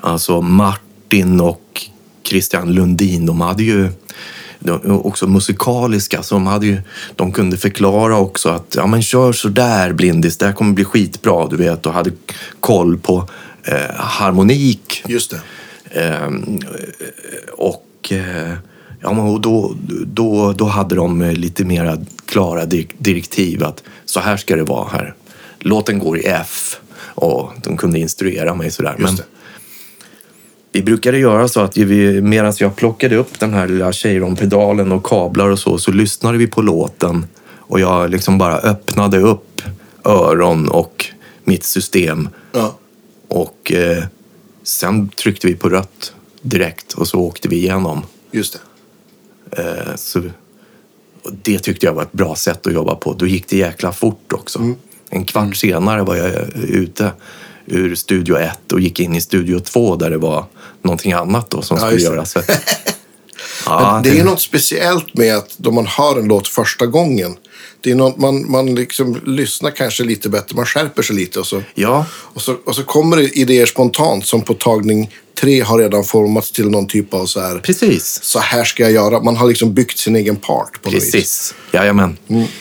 alltså 0.00 0.40
Martin 0.40 1.40
och 1.40 1.82
Christian 2.24 2.72
Lundin, 2.72 3.26
de 3.26 3.40
hade 3.40 3.62
ju 3.62 3.88
också 4.86 5.26
musikaliska, 5.26 6.22
så 6.22 6.34
de, 6.34 6.46
hade 6.46 6.66
ju, 6.66 6.80
de 7.16 7.32
kunde 7.32 7.56
förklara 7.56 8.18
också 8.18 8.48
att 8.48 8.74
ja, 8.76 8.86
men 8.86 9.02
kör 9.02 9.32
så 9.32 9.48
där 9.48 9.92
Blindis, 9.92 10.38
det 10.38 10.46
här 10.46 10.52
kommer 10.52 10.72
bli 10.72 10.84
skitbra, 10.84 11.46
du 11.46 11.56
vet, 11.56 11.86
och 11.86 11.92
hade 11.92 12.10
koll 12.60 12.98
på 12.98 13.28
eh, 13.64 13.94
harmonik 13.96 15.02
Just 15.08 15.30
det. 15.30 15.40
Ehm, 16.00 16.58
och 17.52 17.86
eh, 18.10 18.52
ja, 19.00 19.12
men 19.12 19.18
och 19.18 19.40
då, 19.40 19.74
då, 20.06 20.52
då 20.52 20.64
hade 20.64 20.94
de 20.94 21.22
eh, 21.22 21.32
lite 21.32 21.64
mera 21.64 21.98
klara 22.26 22.64
di- 22.66 22.88
direktiv 22.98 23.64
att 23.64 23.82
så 24.04 24.20
här 24.20 24.36
ska 24.36 24.56
det 24.56 24.64
vara 24.64 24.88
här. 24.88 25.14
Låten 25.58 25.98
går 25.98 26.18
i 26.18 26.26
F 26.26 26.76
och 27.14 27.52
de 27.64 27.76
kunde 27.76 27.98
instruera 27.98 28.54
mig 28.54 28.70
sådär. 28.70 28.96
Just 28.98 29.02
Men 29.02 29.16
det. 29.16 29.24
Vi 30.72 30.82
brukade 30.82 31.18
göra 31.18 31.48
så 31.48 31.60
att 31.60 31.76
medan 32.22 32.52
jag 32.58 32.76
plockade 32.76 33.16
upp 33.16 33.40
den 33.40 33.54
här 33.54 33.68
lilla 33.68 33.92
Cheiron-pedalen 33.92 34.92
och 34.92 35.06
kablar 35.06 35.48
och 35.48 35.58
så, 35.58 35.78
så 35.78 35.92
lyssnade 35.92 36.38
vi 36.38 36.46
på 36.46 36.62
låten 36.62 37.26
och 37.56 37.80
jag 37.80 38.10
liksom 38.10 38.38
bara 38.38 38.58
öppnade 38.58 39.18
upp 39.18 39.62
öron 40.04 40.68
och 40.68 41.06
mitt 41.44 41.64
system 41.64 42.28
Ja. 42.52 42.78
och 43.28 43.72
eh, 43.72 44.04
sen 44.62 45.08
tryckte 45.08 45.46
vi 45.46 45.54
på 45.54 45.68
rött 45.68 46.14
direkt 46.42 46.92
och 46.92 47.08
så 47.08 47.18
åkte 47.20 47.48
vi 47.48 47.56
igenom. 47.56 48.02
Just 48.30 48.60
det. 49.50 49.62
Eh, 49.62 49.96
så, 49.96 50.22
det 51.42 51.58
tyckte 51.58 51.86
jag 51.86 51.92
var 51.94 52.02
ett 52.02 52.12
bra 52.12 52.34
sätt 52.34 52.66
att 52.66 52.72
jobba 52.72 52.94
på. 52.94 53.12
Då 53.12 53.26
gick 53.26 53.48
det 53.48 53.56
jäkla 53.56 53.92
fort 53.92 54.32
också. 54.32 54.74
En 55.10 55.24
kvart 55.24 55.56
senare 55.56 56.02
var 56.02 56.16
jag 56.16 56.32
ute 56.56 57.12
ur 57.66 57.94
studio 57.94 58.36
1 58.38 58.72
och 58.72 58.80
gick 58.80 59.00
in 59.00 59.14
i 59.14 59.20
studio 59.20 59.60
2 59.60 59.96
där 59.96 60.10
det 60.10 60.18
var 60.18 60.44
någonting 60.82 61.12
annat 61.12 61.50
då 61.50 61.62
som 61.62 61.78
Ja, 61.80 61.86
skulle 61.86 62.02
göras. 62.02 62.34
Ja, 63.66 63.92
Men 63.94 64.02
det 64.02 64.10
det- 64.10 64.18
är 64.20 64.24
något 64.24 64.40
speciellt 64.40 65.14
med 65.14 65.36
att 65.36 65.58
då 65.58 65.70
man 65.70 65.86
hör 65.86 66.18
en 66.18 66.28
låt 66.28 66.48
första 66.48 66.86
gången. 66.86 67.36
Det 67.80 67.90
är 67.90 67.94
något, 67.94 68.18
man, 68.18 68.50
man 68.50 68.74
liksom 68.74 69.20
lyssnar 69.26 69.70
kanske 69.70 70.04
lite 70.04 70.28
bättre, 70.28 70.56
man 70.56 70.66
skärper 70.66 71.02
sig 71.02 71.16
lite 71.16 71.40
och 71.40 71.46
så, 71.46 71.62
Ja, 71.74 72.06
och 72.12 72.42
så, 72.42 72.56
och 72.66 72.74
så 72.76 72.82
kommer 72.84 73.16
det 73.16 73.38
idéer 73.38 73.66
spontant 73.66 74.26
som 74.26 74.42
på 74.42 74.54
tagning 74.54 75.10
tre 75.40 75.60
har 75.60 75.78
redan 75.78 76.04
formats 76.04 76.52
till 76.52 76.68
någon 76.70 76.86
typ 76.86 77.14
av 77.14 77.26
så 77.26 77.40
här, 77.40 77.58
precis. 77.58 78.20
så 78.22 78.38
här 78.38 78.64
ska 78.64 78.82
jag 78.82 78.92
göra. 78.92 79.22
Man 79.22 79.36
har 79.36 79.48
liksom 79.48 79.74
byggt 79.74 79.98
sin 79.98 80.16
egen 80.16 80.36
part 80.36 80.82
på 80.82 80.90
något 80.90 80.96
vis. 80.96 81.12
Precis. 81.12 81.54
Jajamän. 81.72 82.16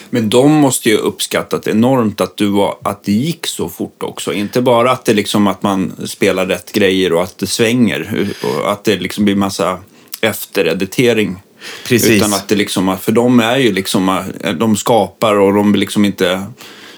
Men 0.10 0.30
de 0.30 0.52
måste 0.52 0.90
ju 0.90 0.98
uppskattat 0.98 1.68
enormt 1.68 2.22
att, 2.22 2.38
du 2.38 2.48
var, 2.48 2.78
att 2.84 3.04
det 3.04 3.12
gick 3.12 3.48
så 3.48 3.70
fort 3.70 4.04
också. 4.04 4.34
Inte 4.34 4.62
bara 4.62 4.92
att 4.92 5.06
det 5.06 5.14
liksom 5.14 5.48
att 5.48 5.64
man 5.64 5.94
spelar 6.06 6.46
rätt 6.46 6.72
grejer 6.72 7.14
och 7.14 7.24
att 7.24 7.38
det 7.38 7.48
svänger 7.48 8.28
och 8.44 8.72
att 8.72 8.84
det 8.84 8.96
liksom 8.96 9.26
blir 9.26 9.36
massa 9.36 9.80
eftereditering. 10.22 11.42
Precis. 11.86 12.10
Utan 12.10 12.34
att 12.34 12.48
det 12.48 12.56
liksom, 12.56 12.98
för 13.02 13.12
de 13.12 13.40
är 13.40 13.58
ju 13.58 13.72
liksom, 13.74 14.24
de 14.60 14.76
skapar 14.76 15.36
och 15.36 15.54
de 15.54 15.72
vill 15.72 15.80
liksom 15.80 16.06
inte 16.06 16.44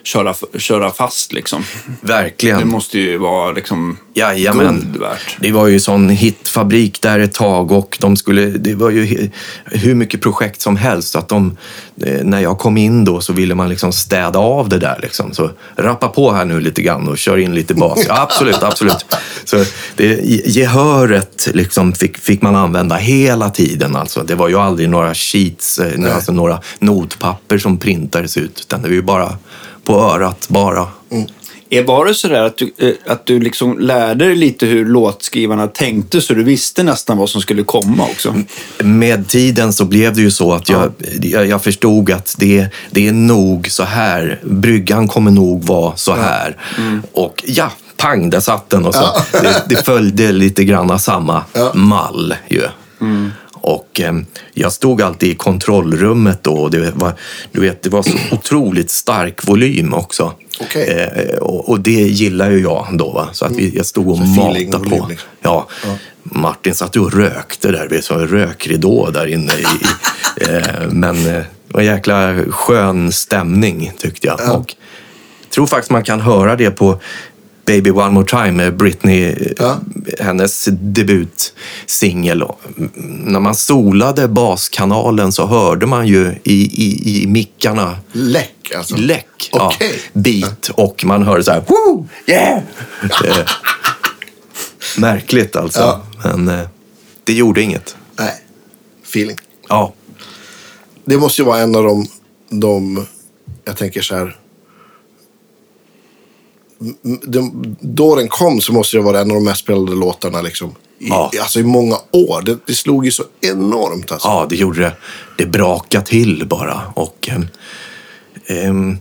köra, 0.03 0.33
köra 0.57 0.91
fast 0.91 1.33
liksom. 1.33 1.63
Det 2.01 2.07
Verkligen. 2.07 2.67
måste 2.67 2.99
ju 2.99 3.17
vara 3.17 3.51
liksom 3.51 3.97
Jajamän. 4.13 4.75
guld 4.75 4.97
värt. 4.97 5.37
Det 5.39 5.51
var 5.51 5.67
ju 5.67 5.79
sån 5.79 6.09
hitfabrik 6.09 7.01
där 7.01 7.19
ett 7.19 7.33
tag 7.33 7.71
och 7.71 7.97
de 8.01 8.17
skulle, 8.17 8.45
det 8.45 8.75
var 8.75 8.89
ju 8.89 9.29
hur 9.65 9.95
mycket 9.95 10.21
projekt 10.21 10.61
som 10.61 10.75
helst. 10.77 11.15
Att 11.15 11.29
de, 11.29 11.57
eh, 12.05 12.23
när 12.23 12.39
jag 12.39 12.57
kom 12.59 12.77
in 12.77 13.05
då 13.05 13.21
så 13.21 13.33
ville 13.33 13.55
man 13.55 13.69
liksom 13.69 13.93
städa 13.93 14.39
av 14.39 14.69
det 14.69 14.77
där. 14.79 14.99
Liksom. 15.01 15.33
Så 15.33 15.51
rappa 15.75 16.07
på 16.07 16.31
här 16.31 16.45
nu 16.45 16.59
lite 16.59 16.81
grann 16.81 17.07
och 17.07 17.17
kör 17.17 17.37
in 17.37 17.55
lite 17.55 17.73
bas. 17.73 18.05
Ja, 18.07 18.21
absolut, 18.21 18.63
absolut. 18.63 19.05
Så 19.43 19.65
det, 19.95 20.19
gehöret 20.45 21.47
liksom 21.53 21.93
fick, 21.93 22.17
fick 22.17 22.41
man 22.41 22.55
använda 22.55 22.95
hela 22.95 23.49
tiden. 23.49 23.95
Alltså. 23.95 24.23
Det 24.23 24.35
var 24.35 24.47
ju 24.47 24.55
aldrig 24.55 24.89
några 24.89 25.13
sheets, 25.13 25.79
eh, 25.79 26.15
alltså 26.15 26.31
några 26.31 26.59
notpapper 26.79 27.57
som 27.57 27.77
printades 27.77 28.37
ut. 28.37 28.59
Utan 28.59 28.81
det 28.81 28.87
var 28.87 28.95
ju 28.95 29.01
bara 29.01 29.37
på 29.83 29.93
örat 29.93 30.47
bara. 30.49 30.87
Är 31.69 31.83
Var 31.83 32.05
det 32.05 32.13
sådär 32.13 32.43
att 32.43 32.57
du, 32.57 32.73
eh, 32.77 33.11
att 33.11 33.25
du 33.25 33.39
liksom 33.39 33.79
lärde 33.79 34.25
dig 34.25 34.35
lite 34.35 34.65
hur 34.65 34.85
låtskrivarna 34.85 35.67
tänkte 35.67 36.21
så 36.21 36.33
du 36.33 36.43
visste 36.43 36.83
nästan 36.83 37.17
vad 37.17 37.29
som 37.29 37.41
skulle 37.41 37.63
komma 37.63 38.03
också? 38.03 38.35
med 38.79 39.27
tiden 39.27 39.73
så 39.73 39.85
blev 39.85 40.15
det 40.15 40.21
ju 40.21 40.31
så 40.31 40.53
att 40.53 40.69
jag, 40.69 40.91
jag, 41.21 41.47
jag 41.47 41.63
förstod 41.63 42.11
att 42.11 42.35
det, 42.37 42.67
det 42.91 43.07
är 43.07 43.11
nog 43.11 43.67
så 43.69 43.83
här. 43.83 44.39
Bryggan 44.43 45.07
kommer 45.07 45.31
nog 45.31 45.63
vara 45.63 45.95
så 45.95 46.15
här. 46.15 46.57
Och 47.11 47.43
ja, 47.47 47.71
pang, 47.97 48.29
där 48.29 48.39
satt 48.39 48.69
den. 48.69 48.85
Och 48.85 48.95
så. 48.95 49.05
Det, 49.31 49.63
det 49.69 49.85
följde 49.85 50.31
lite 50.31 50.63
grann 50.63 50.99
samma 50.99 51.43
mall 51.73 52.35
ju. 52.49 52.67
Och 53.63 54.01
eh, 54.01 54.13
jag 54.53 54.71
stod 54.71 55.01
alltid 55.01 55.29
i 55.29 55.35
kontrollrummet 55.35 56.43
då 56.43 56.53
och 56.53 56.71
det 56.71 56.91
var, 56.95 57.13
du 57.51 57.61
vet, 57.61 57.83
det 57.83 57.89
var 57.89 58.03
så 58.03 58.17
otroligt 58.31 58.89
stark 58.89 59.47
volym 59.47 59.93
också. 59.93 60.33
Okej. 60.61 61.09
Eh, 61.15 61.37
och, 61.37 61.69
och 61.69 61.79
det 61.79 61.91
gillar 61.91 62.51
ju 62.51 62.61
jag 62.61 62.87
då. 62.91 63.11
Va? 63.11 63.29
Så 63.31 63.45
att 63.45 63.51
vi, 63.51 63.75
jag 63.75 63.85
stod 63.85 64.09
och 64.09 64.17
Så 64.17 64.23
matade 64.23 64.89
på. 64.89 65.05
liksom. 65.09 65.29
Ja. 65.41 65.67
Martin 66.23 66.75
satt 66.75 66.95
ju 66.95 66.99
och 66.99 67.13
rökte 67.13 67.71
där. 67.71 67.87
Vi 67.89 68.01
så 68.01 68.13
en 68.13 68.27
rökridå 68.27 69.09
där 69.09 69.25
inne. 69.25 69.53
I, 69.53 69.65
eh, 70.41 70.89
men 70.89 71.17
eh, 71.17 71.23
det 71.23 71.45
var 71.67 71.79
en 71.79 71.85
jäkla 71.85 72.35
skön 72.49 73.11
stämning 73.11 73.91
tyckte 73.97 74.27
jag. 74.27 74.39
Och 74.59 74.75
jag 75.41 75.49
tror 75.49 75.67
faktiskt 75.67 75.91
man 75.91 76.03
kan 76.03 76.21
höra 76.21 76.55
det 76.55 76.71
på 76.71 76.99
Baby 77.65 77.89
One 77.91 78.09
More 78.09 78.25
Time 78.27 78.51
med 78.51 78.77
Britney, 78.77 79.35
Ja. 79.57 79.79
hennes 80.19 80.67
debutsingel. 80.71 82.43
När 83.23 83.39
man 83.39 83.55
solade 83.55 84.27
baskanalen 84.27 85.31
så 85.31 85.45
hörde 85.45 85.85
man 85.85 86.07
ju 86.07 86.35
i, 86.43 86.53
i, 86.83 87.23
i 87.23 87.27
mickarna 87.27 87.97
Läck 88.11 88.71
alltså. 88.77 88.95
läck, 88.95 89.49
ja, 89.51 89.71
Okej. 89.75 89.99
beat 90.13 90.69
och 90.69 91.05
man 91.05 91.23
hörde 91.23 91.43
så 91.43 91.51
här 91.51 91.63
Woo! 91.67 92.07
Yeah! 92.27 92.57
Eh, 93.03 93.37
Märkligt 94.97 95.55
alltså. 95.55 95.79
Ja. 95.79 96.03
Men 96.23 96.47
eh, 96.59 96.67
det 97.23 97.33
gjorde 97.33 97.61
inget. 97.61 97.95
Nej. 98.19 98.33
Feeling. 99.03 99.37
Ja, 99.69 99.93
Det 101.05 101.17
måste 101.17 101.41
ju 101.41 101.45
vara 101.45 101.59
en 101.59 101.75
av 101.75 101.83
de, 101.83 102.07
de 102.49 103.05
jag 103.65 103.77
tänker 103.77 104.01
så 104.01 104.15
här. 104.15 104.37
De, 107.23 107.75
då 107.81 108.15
den 108.15 108.27
kom 108.27 108.61
så 108.61 108.73
måste 108.73 108.97
det 108.97 109.03
vara 109.03 109.19
en 109.19 109.31
av 109.31 109.35
de 109.35 109.43
mest 109.43 109.59
spelade 109.59 109.95
låtarna 109.95 110.41
liksom. 110.41 110.75
I, 110.99 111.07
Ja. 111.09 111.31
Alltså 111.41 111.59
i 111.59 111.63
många 111.63 111.95
år. 112.11 112.41
Det, 112.41 112.57
det 112.65 112.73
slog 112.73 113.05
ju 113.05 113.11
så 113.11 113.23
enormt 113.41 114.11
alltså. 114.11 114.27
ja, 114.27 114.47
det 114.49 114.55
gjorde 114.55 114.81
det. 114.81 114.93
Det 115.37 115.45
brakade 115.45 116.05
till 116.05 116.45
bara. 116.47 116.81
Och, 116.95 117.29
ehm, 117.31 117.47
ehm, 118.47 118.97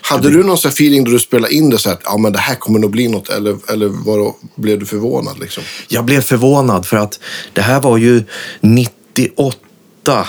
Hade 0.00 0.30
du 0.30 0.44
någon 0.44 0.58
sån 0.58 0.68
feeling 0.68 1.04
då 1.04 1.10
du 1.10 1.18
spelade 1.18 1.54
in 1.54 1.70
det 1.70 1.78
så 1.78 1.90
att 1.90 2.00
ja, 2.04 2.16
men 2.16 2.32
det 2.32 2.38
här 2.38 2.54
kommer 2.54 2.78
nog 2.78 2.90
bli 2.90 3.08
något? 3.08 3.28
Eller, 3.28 3.56
eller 3.72 3.88
var 3.88 4.34
blev 4.54 4.78
du 4.78 4.86
förvånad 4.86 5.38
liksom? 5.38 5.62
jag 5.88 6.04
blev 6.04 6.20
förvånad 6.20 6.86
för 6.86 6.96
att 6.96 7.20
det 7.52 7.62
här 7.62 7.80
var 7.80 7.96
ju 7.96 8.24
98 8.60 10.26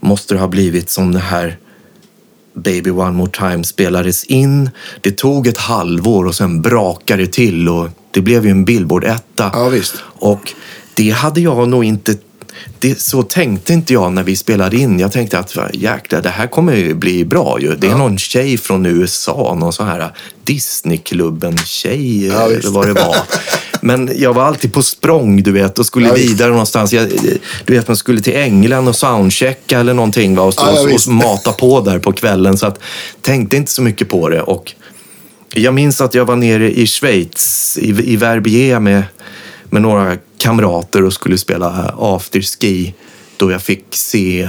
måste 0.00 0.34
det 0.34 0.40
ha 0.40 0.48
blivit 0.48 0.90
som 0.90 1.12
det 1.12 1.18
här 1.18 1.58
Baby 2.54 2.90
One 2.90 3.10
More 3.10 3.30
Time 3.30 3.64
spelades 3.64 4.24
in. 4.24 4.70
Det 5.00 5.10
tog 5.10 5.46
ett 5.46 5.58
halvår 5.58 6.24
och 6.26 6.34
sen 6.34 6.62
brakade 6.62 7.22
det 7.22 7.32
till 7.32 7.68
och 7.68 7.88
det 8.10 8.20
blev 8.20 8.44
ju 8.44 8.50
en 8.50 8.64
Billboard-etta. 8.64 9.50
Ja, 9.52 9.68
visst. 9.68 9.94
Och 10.02 10.52
det 10.94 11.10
hade 11.10 11.40
jag 11.40 11.68
nog 11.68 11.84
inte... 11.84 12.16
Det, 12.78 13.00
så 13.00 13.22
tänkte 13.22 13.72
inte 13.72 13.92
jag 13.92 14.12
när 14.12 14.22
vi 14.22 14.36
spelade 14.36 14.76
in. 14.76 14.98
Jag 14.98 15.12
tänkte 15.12 15.38
att 15.38 15.56
jäklar, 15.72 16.22
det 16.22 16.28
här 16.28 16.46
kommer 16.46 16.76
ju 16.76 16.94
bli 16.94 17.24
bra 17.24 17.60
ju. 17.60 17.74
Det 17.74 17.86
är 17.86 17.94
någon 17.94 18.18
tjej 18.18 18.58
från 18.58 18.86
USA, 18.86 19.56
någon 19.58 19.72
sån 19.72 19.86
här 19.86 20.10
Disneyklubben-tjej 20.44 22.26
Ja, 22.26 22.46
eller 22.46 22.70
vad 22.70 22.86
det 22.86 22.92
var. 22.92 23.16
Men 23.84 24.10
jag 24.16 24.34
var 24.34 24.42
alltid 24.42 24.72
på 24.72 24.82
språng, 24.82 25.42
du 25.42 25.52
vet, 25.52 25.78
och 25.78 25.86
skulle 25.86 26.08
Ja, 26.08 26.14
vidare 26.14 26.50
någonstans. 26.50 26.92
Jag, 26.92 27.08
du 27.64 27.74
vet, 27.74 27.88
man 27.88 27.96
skulle 27.96 28.20
till 28.20 28.36
England 28.36 28.88
och 28.88 28.96
soundchecka 28.96 29.80
eller 29.80 29.94
någonting 29.94 30.34
va? 30.34 30.42
Och, 30.42 30.54
Ja, 30.56 30.72
ja, 30.74 30.80
och, 30.80 30.94
och 30.94 31.12
mata 31.12 31.52
på 31.52 31.80
där 31.80 31.98
på 31.98 32.12
kvällen. 32.12 32.58
Så 32.58 32.66
att, 32.66 32.78
tänkte 33.20 33.56
inte 33.56 33.72
så 33.72 33.82
mycket 33.82 34.08
på 34.08 34.28
det. 34.28 34.42
Och 34.42 34.72
jag 35.54 35.74
minns 35.74 36.00
att 36.00 36.14
jag 36.14 36.24
var 36.24 36.36
nere 36.36 36.72
i 36.72 36.86
Schweiz, 36.86 37.78
i, 37.80 38.12
i 38.12 38.16
Verbier 38.16 38.80
med, 38.80 39.02
med 39.64 39.82
några 39.82 40.16
kamrater 40.38 41.04
och 41.04 41.12
skulle 41.12 41.38
spela 41.38 41.94
afterski. 41.98 42.94
Då 43.36 43.50
jag 43.50 43.62
fick 43.62 43.84
se 43.90 44.48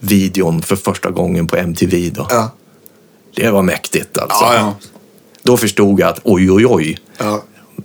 videon 0.00 0.62
för 0.62 0.76
första 0.76 1.10
gången 1.10 1.46
på 1.46 1.56
MTV. 1.56 2.10
Då. 2.10 2.26
Ja. 2.30 2.52
Det 3.36 3.50
var 3.50 3.62
mäktigt 3.62 4.18
alltså. 4.18 4.44
Ja, 4.44 4.54
ja. 4.54 4.76
Då 5.42 5.56
förstod 5.56 6.00
jag 6.00 6.08
att 6.08 6.20
oj, 6.24 6.50
oj, 6.50 6.66
oj. 6.66 6.98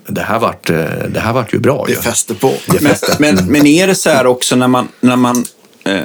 Det 0.08 0.22
här 0.22 0.39
vart, 0.39 0.70
eh, 0.70 0.75
det 1.10 1.20
här 1.20 1.34
vart 1.34 1.53
ju 1.53 1.60
bra. 1.60 1.86
Det 1.88 1.96
fäste 1.96 2.34
på. 2.34 2.53
Men, 2.81 2.96
men, 3.20 3.46
men 3.46 3.65
är 3.65 3.88
det 3.88 3.96
så 3.96 4.10
här 4.10 4.27
också 4.27 4.55
när 4.55 4.67
man, 4.67 4.88
när 5.00 5.15
man, 5.15 5.46
eh, 5.84 6.01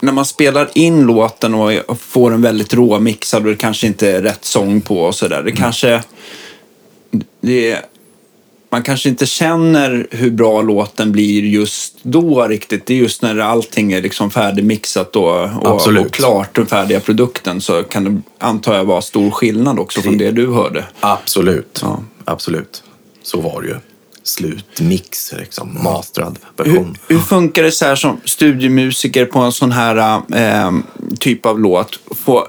när 0.00 0.12
man 0.12 0.24
spelar 0.24 0.70
in 0.74 1.02
låten 1.02 1.54
och 1.54 2.00
får 2.00 2.32
en 2.32 2.42
väldigt 2.42 2.74
råmixad 2.74 3.42
och 3.42 3.50
det 3.50 3.56
kanske 3.56 3.86
inte 3.86 4.10
är 4.10 4.22
rätt 4.22 4.44
sång 4.44 4.80
på 4.80 5.00
och 5.00 5.14
sådär. 5.14 5.42
Det 5.42 5.52
kanske... 5.52 6.02
Det, 7.40 7.78
man 8.72 8.82
kanske 8.82 9.08
inte 9.08 9.26
känner 9.26 10.06
hur 10.10 10.30
bra 10.30 10.62
låten 10.62 11.12
blir 11.12 11.42
just 11.42 11.98
då 12.02 12.46
riktigt. 12.46 12.86
Det 12.86 12.94
är 12.94 12.98
just 12.98 13.22
när 13.22 13.38
allting 13.38 13.92
är 13.92 14.02
liksom 14.02 14.30
färdigmixat 14.30 15.16
och, 15.16 15.44
och, 15.44 15.88
och 15.88 16.12
klart, 16.12 16.54
den 16.54 16.66
färdiga 16.66 17.00
produkten, 17.00 17.60
så 17.60 17.82
kan 17.82 18.04
det, 18.04 18.22
antar 18.38 18.74
jag, 18.74 18.84
vara 18.84 19.02
stor 19.02 19.30
skillnad 19.30 19.78
också 19.78 20.00
från 20.00 20.18
det 20.18 20.30
du 20.30 20.52
hörde. 20.52 20.84
Absolut. 21.00 21.80
Ja. 21.82 22.02
Absolut. 22.24 22.82
Så 23.22 23.40
var 23.40 23.62
det 23.62 23.68
ju. 23.68 23.76
Slutmix, 24.22 25.32
liksom. 25.38 25.78
Mastrad 25.82 26.38
Hur, 26.56 26.64
version. 26.64 26.96
hur 27.08 27.18
funkar 27.18 27.62
det 27.62 27.72
så 27.72 27.84
här 27.84 27.94
som 27.96 28.20
studiemusiker 28.24 29.26
på 29.26 29.38
en 29.38 29.52
sån 29.52 29.72
här 29.72 30.22
eh, 30.34 30.72
typ 31.18 31.46
av 31.46 31.60
låt? 31.60 32.00
Får, 32.24 32.38
eh, 32.40 32.46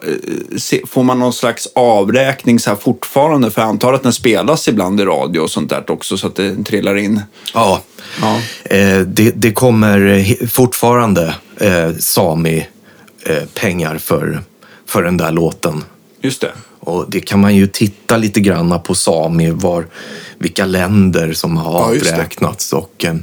se, 0.58 0.82
får 0.88 1.04
man 1.04 1.20
någon 1.20 1.34
slags 1.34 1.68
avräkning 1.75 2.60
så 2.60 2.70
här 2.70 2.78
fortfarande? 2.78 3.51
För 3.51 3.62
jag 3.62 3.70
antar 3.70 3.94
att 3.94 4.04
den 4.04 4.13
spelas 4.13 4.68
ibland 4.68 5.01
i 5.01 5.06
radio 5.06 5.40
och 5.40 5.51
sånt 5.51 5.70
där 5.70 5.92
också 5.92 6.18
så 6.18 6.28
att 6.28 6.36
det 6.36 6.63
trillar 6.63 6.96
in. 6.96 7.22
Ja. 7.54 7.82
Ja. 8.22 8.42
Eh, 8.63 9.00
det, 9.00 9.32
det 9.36 9.51
kommer 9.51 10.48
fortfarande 10.48 11.36
eh, 11.58 11.92
Sami-pengar 12.00 13.98
för, 13.98 14.42
för 14.86 15.04
den 15.04 15.18
där 15.18 15.32
låten. 15.32 15.84
Just 16.22 16.42
det. 16.42 16.51
Och 16.83 17.05
det 17.09 17.19
kan 17.19 17.39
man 17.39 17.55
ju 17.55 17.67
titta 17.67 18.17
lite 18.17 18.39
grann 18.39 18.79
på 18.83 18.95
Sami, 18.95 19.51
var, 19.51 19.88
vilka 20.38 20.65
länder 20.65 21.33
som 21.33 21.57
har 21.57 21.95
Ja, 21.95 22.11
avräknats. 22.11 22.73
Och, 22.73 23.05
eh, 23.05 23.15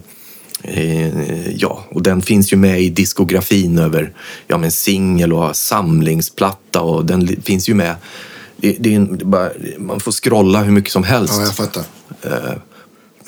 eh, 0.62 1.50
ja, 1.56 1.84
och 1.90 2.02
den 2.02 2.22
finns 2.22 2.52
ju 2.52 2.56
med 2.56 2.80
i 2.80 2.88
diskografin 2.90 3.78
över 3.78 4.12
ja, 4.46 4.58
men 4.58 4.70
singel 4.70 5.32
och 5.32 5.56
samlingsplatta 5.56 6.80
och 6.80 7.04
den 7.04 7.42
finns 7.42 7.68
ju 7.68 7.74
med. 7.74 7.94
Det, 8.56 8.76
det 8.80 8.92
är 8.92 8.96
en- 8.96 9.20
bara, 9.30 9.50
man 9.78 10.00
får 10.00 10.12
scrolla 10.12 10.62
hur 10.62 10.72
mycket 10.72 10.92
som 10.92 11.04
helst. 11.04 11.34
Ja, 11.36 11.42
jag 11.42 11.56
fattar. 11.56 11.82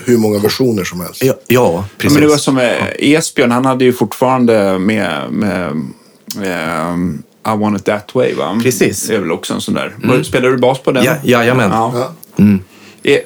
hur 0.05 0.19
många 0.19 0.39
versioner 0.39 0.85
som 0.85 1.01
helst. 1.01 1.23
Ja, 1.25 1.35
ja 1.47 1.85
precis. 1.99 2.15
men 2.15 2.23
det 2.23 2.29
var 2.29 2.37
som 2.39 2.59
eh, 2.59 2.87
Esbjörn, 2.99 3.51
han 3.51 3.65
hade 3.65 3.85
ju 3.85 3.93
fortfarande 3.93 4.79
med, 4.79 5.33
med 5.33 5.83
ehm, 6.45 7.23
I 7.47 7.57
want 7.57 7.81
it 7.81 7.85
that 7.85 8.15
way 8.15 8.35
va? 8.35 8.61
Precis. 8.63 9.07
Det 9.07 9.15
är 9.15 9.21
väl 9.21 9.33
också 9.33 9.55
en 9.55 9.61
sån 9.61 9.75
där. 9.75 10.23
Spelar 10.23 10.51
du 10.51 10.57
bas 10.57 10.79
på 10.79 10.93
den? 10.93 11.05
Ja, 11.05 11.17
jajamän. 11.23 11.71
Ja. 11.71 12.13
Ja. 12.37 12.45
Eh, 13.03 13.15
eh, 13.15 13.21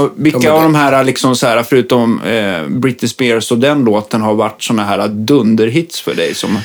och 0.00 0.12
Vilka 0.16 0.38
Ja, 0.42 0.52
av 0.52 0.62
de 0.62 0.74
här, 0.74 1.04
liksom 1.04 1.36
så 1.36 1.46
här 1.46 1.62
förutom 1.62 2.20
eh, 2.22 2.68
Britney 2.68 3.08
Spears 3.08 3.52
och 3.52 3.58
den 3.58 3.84
låten, 3.84 4.20
har 4.20 4.34
varit 4.34 4.62
såna 4.62 4.84
här 4.84 5.08
dunderhits 5.08 6.00
för 6.00 6.14
dig 6.14 6.34
som 6.34 6.58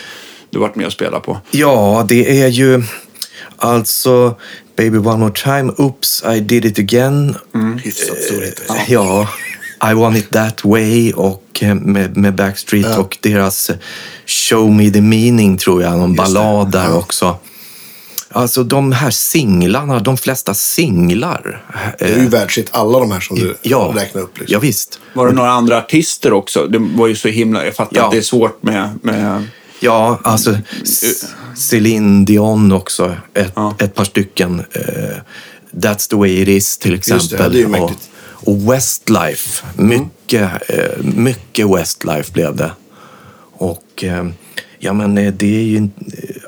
du 0.50 0.60
varit 0.60 0.76
med 0.76 0.86
och 0.86 0.92
spelat 0.94 1.24
på? 1.24 1.38
Ja, 1.52 2.06
det 2.10 2.42
är 2.42 2.48
ju 2.48 2.84
alltså 3.58 4.36
Baby 4.78 4.98
One 4.98 5.18
More 5.18 5.34
Time, 5.34 5.74
Oops, 5.78 6.24
I 6.36 6.40
Did 6.40 6.66
It 6.66 6.80
Again. 6.80 7.36
Hyfsat 7.84 8.18
storhet. 8.18 8.62
Ja, 8.88 9.28
I 9.92 9.94
Want 9.94 10.18
It 10.18 10.30
That 10.30 10.64
Way 10.66 11.12
och 11.14 11.44
eh, 11.62 11.76
med, 11.76 12.18
med 12.18 12.36
Backstreet 12.36 12.86
Ja. 12.90 12.98
och 12.98 13.18
deras 13.22 13.70
eh, 13.70 13.76
Show 14.26 14.72
Me 14.72 14.90
The 14.92 15.02
Meaning 15.02 15.58
tror 15.58 15.84
jag, 15.84 15.92
någon 15.98 16.14
Just 16.16 16.26
det. 16.28 16.34
ballad 16.34 16.72
där 16.72 16.86
Ja. 16.90 16.94
också. 16.94 17.38
Alltså 18.32 18.64
de 18.64 18.92
här 18.92 19.12
singlarna, 19.12 20.00
de 20.00 20.18
flesta 20.18 20.54
singlar. 20.54 21.64
Det 22.00 22.06
är 22.06 22.20
ju 22.20 22.28
världshit 22.28 22.68
alla 22.72 23.00
de 23.00 23.12
här 23.12 23.20
som 23.20 23.36
du 23.40 23.58
ja, 23.62 23.94
räknar 23.96 24.22
upp. 24.22 24.38
Liksom. 24.40 24.54
ja, 24.54 24.60
visst. 24.60 25.00
Var 25.14 25.28
det 25.28 25.34
några 25.34 25.52
andra 25.52 25.78
artister 25.78 26.34
också? 26.34 26.68
Det 26.68 26.78
var 26.80 27.08
ju 27.08 27.16
så 27.16 27.28
himla... 27.28 27.66
Jag 27.66 27.76
fattar 27.76 27.96
Ja. 27.98 28.06
att 28.06 28.12
det 28.12 28.18
är 28.18 28.22
svårt 28.22 28.64
med... 28.64 28.90
med 29.02 29.44
Ja, 29.80 30.20
alltså 30.24 30.58
Céline 31.56 32.26
Dion 32.26 32.72
också. 32.72 33.16
Ett, 33.34 33.52
Ja. 33.56 33.76
ett 33.80 33.96
par 33.96 34.04
stycken. 34.06 34.60
eh, 34.72 34.82
That's 35.72 36.10
the 36.10 36.16
way 36.16 36.42
it 36.42 36.48
is 36.48 36.78
till 36.78 36.94
exempel. 36.94 37.28
det, 37.38 37.44
ja, 37.44 37.50
det 37.50 37.58
är 37.58 37.62
ju 37.62 37.68
mäktigt. 37.68 38.10
Och 38.46 38.74
Westlife. 38.74 39.66
Mycket, 39.78 40.70
eh, 40.70 41.04
mycket 41.04 41.68
Westlife 41.70 42.32
blev 42.32 42.56
det. 42.56 42.72
Och 43.58 44.04
eh, 44.04 44.28
ja, 44.80 44.94
men 44.94 45.18
eh, 45.18 45.34
det 45.34 45.56
är 45.58 45.64
ju 45.64 45.90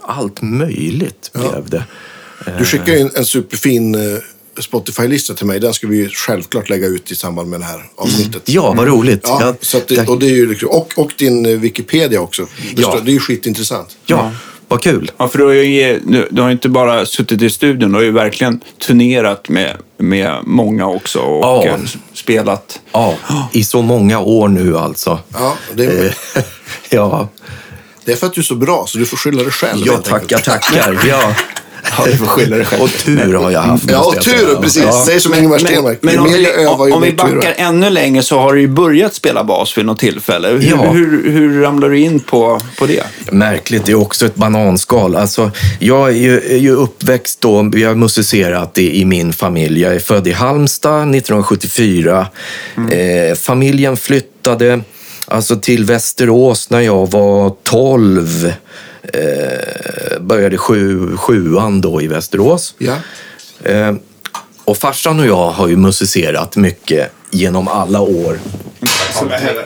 allt 0.02 0.42
möjligt 0.42 1.32
blev 1.34 1.70
det. 1.70 1.84
Du 2.60 2.66
skickade 2.66 2.98
ju 3.00 3.10
en, 3.16 3.26
superfin 3.26 3.96
Spotify-lista 4.60 5.34
till 5.34 5.46
mig. 5.46 5.60
Den 5.60 5.74
ska 5.74 5.88
vi 5.88 5.98
ju 5.98 6.10
självklart 6.10 6.70
lägga 6.70 6.88
ut 6.88 7.12
i 7.12 7.16
samband 7.16 7.50
med 7.50 7.60
det 7.60 7.66
här 7.66 7.84
avsnittet. 7.96 8.42
Ja, 8.46 8.74
vad 8.78 8.88
roligt. 8.88 9.22
Ja, 9.24 9.56
så 9.62 9.78
att 9.78 9.88
det, 9.88 10.08
och, 10.08 10.20
det 10.20 10.26
är 10.26 10.36
ju, 10.36 10.50
liksom- 10.50 10.70
och, 10.70 10.92
och 10.96 11.12
din 11.18 11.60
Wikipedia 11.60 12.22
också. 12.22 12.48
Det, 12.76 12.82
Ja. 12.82 12.92
står, 12.92 13.02
det 13.02 13.12
är 13.12 13.14
ju 13.14 13.20
skitintressant. 13.20 13.98
ja, 14.06 14.32
vad 14.68 14.82
kul. 14.82 15.12
Ja, 15.18 15.28
för 15.28 15.38
du 15.38 15.46
har 15.46 15.54
ju 15.54 16.00
du, 16.06 16.28
du 16.32 16.42
har 16.42 16.52
inte 16.52 16.70
bara 16.70 17.06
suttit 17.06 17.42
i 17.42 17.50
studion, 17.50 17.92
du 17.92 17.98
har 17.98 18.04
ju 18.04 18.12
verkligen 18.12 18.62
turnerat 18.88 19.50
med, 19.50 19.78
med 19.98 20.36
många 20.44 20.86
också 20.88 21.20
och 21.20 21.44
Ja. 21.44 21.66
eh, 21.66 21.76
spelat. 22.14 22.80
Ja, 22.92 23.14
i 23.52 23.64
så 23.64 23.82
många 23.82 24.20
år 24.20 24.48
nu 24.48 24.78
alltså. 24.78 25.20
Ja, 25.34 25.56
det, 25.74 25.86
är, 25.86 26.06
Eh, 26.06 26.44
ja, 26.90 27.28
det 28.06 28.12
är 28.12 28.16
för 28.16 28.28
att 28.28 28.34
du 28.34 28.42
är 28.42 28.46
så 28.46 28.56
bra, 28.56 28.84
så 28.88 28.98
du 28.98 29.06
får 29.06 29.18
skylla 29.18 29.44
dig 29.44 29.52
själv. 29.52 29.84
ja 29.86 29.98
tackar, 29.98 30.40
tackar. 30.40 31.00
Ja. 31.10 31.34
Ja, 31.98 32.06
du 32.06 32.18
får 32.18 32.26
skylla 32.26 32.56
dig 32.58 32.66
själv. 32.66 32.82
Och 32.82 32.90
tur 32.90 33.34
har 33.34 33.52
jag 33.52 33.60
haft. 33.62 33.92
Ja, 33.92 34.04
och 34.06 34.22
tur, 34.22 34.56
precis. 34.62 34.84
Ja. 34.84 35.04
Säg 35.06 35.20
som 35.20 35.34
Ingemar 35.34 35.58
Stenmark. 35.58 35.98
Men 36.02 36.14
Ju 36.14 36.20
om 36.20 36.32
vi, 36.32 36.48
övar, 36.48 36.94
om 36.94 37.02
vi 37.02 37.14
backar 37.14 37.54
ännu 37.58 37.90
längre 37.90 38.24
så 38.24 38.40
har 38.40 38.54
du 38.54 38.62
ju 38.62 38.68
börjat 38.68 39.14
spela 39.14 39.44
bas 39.44 39.78
vid 39.78 39.86
något 39.86 40.00
tillfälle. 40.00 40.48
Hur, 40.48 40.62
Ja. 40.70 40.90
hur, 40.92 41.32
hur 41.32 41.62
ramlar 41.62 41.90
du 41.90 42.00
in 42.00 42.20
på, 42.20 42.62
på 42.80 42.86
det? 42.86 43.04
Märkligt, 43.32 43.86
det 43.86 43.92
är 43.92 43.96
också 44.02 44.26
ett 44.26 44.36
bananskal. 44.36 45.16
Alltså, 45.16 45.52
jag 45.80 46.10
är 46.10 46.14
ju, 46.14 46.38
är 46.54 46.58
ju 46.58 46.72
uppväxt 46.72 47.42
då, 47.42 47.70
vi 47.74 47.84
har 47.84 47.96
musicerat 47.96 48.78
i, 48.78 49.02
i 49.02 49.06
min 49.06 49.34
familj. 49.34 49.82
Jag 49.82 49.96
är 49.96 50.00
född 50.00 50.28
i 50.28 50.32
Halmstad 50.32 51.02
1974. 51.16 52.28
Eh, 52.92 53.36
familjen 53.36 53.98
flyttade 53.98 54.82
alltså, 55.26 55.56
till 55.56 55.86
Västerås 55.86 56.70
när 56.70 56.80
jag 56.82 57.12
var 57.12 57.54
12. 57.64 58.54
Eh, 59.14 60.20
började 60.20 60.58
sju, 60.58 61.18
sjuan 61.18 61.82
då 61.82 62.02
i 62.02 62.08
Västerås. 62.08 62.76
Ja. 62.78 62.96
Eh, 63.64 63.96
och 64.64 64.78
farsan 64.78 65.20
och 65.20 65.26
jag 65.26 65.50
har 65.52 65.68
ju 65.68 65.76
musicerat 65.76 66.56
mycket 66.56 67.12
genom 67.32 67.68
alla 67.68 68.02
år. 68.02 68.40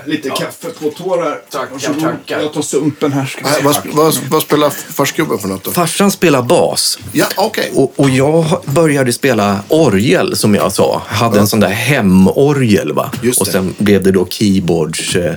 Lite 0.06 0.30
kaffe 0.30 0.70
på 0.80 0.90
tårar. 0.90 1.42
Tackar, 1.50 2.02
tackar. 2.02 2.40
Jag 2.40 2.54
tar 2.54 2.62
sumpen 2.62 3.12
här. 3.12 3.26
Ska 3.26 3.42
Nej, 3.42 3.62
vad, 3.64 3.76
vad, 3.94 4.18
vad 4.30 4.42
spelar 4.44 4.70
farsgubben 4.70 5.40
för 5.40 5.48
något 5.48 5.64
då? 5.64 5.72
Farsan 5.72 6.12
spelar 6.12 6.42
bas. 6.42 7.00
Ja, 7.12 7.26
okej. 7.38 7.72
Och, 7.76 7.94
och 7.96 8.10
jag 8.10 8.46
började 8.66 9.14
spela 9.14 9.60
orgel 9.68 10.38
som 10.38 10.56
jag 10.56 10.72
sa. 10.72 11.02
Hade 11.08 11.40
en 11.40 11.48
sån 11.48 11.60
där 11.60 11.70
hemorgel. 11.70 12.94
Va? 12.94 13.12
Och 13.40 13.48
sen 13.48 13.76
blev 13.78 14.04
det 14.04 14.12
då 14.12 14.28
keyboards, 14.28 15.16
eh, 15.16 15.36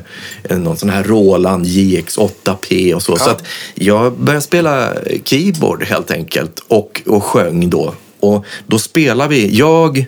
någon 0.58 0.76
sån 0.76 0.90
här 0.90 1.04
Roland 1.04 1.66
JX8P 1.66 2.94
och 2.94 3.02
så. 3.02 3.16
Så 3.16 3.30
att 3.30 3.42
jag 3.74 4.12
började 4.12 4.44
spela 4.44 4.92
keyboard 5.24 5.84
helt 5.84 6.10
enkelt 6.10 6.64
och, 6.68 7.02
och 7.06 7.24
sjöng 7.24 7.70
då. 7.70 7.94
Och 8.20 8.44
då 8.66 8.78
spelade 8.78 9.30
vi, 9.30 9.56
jag 9.56 10.06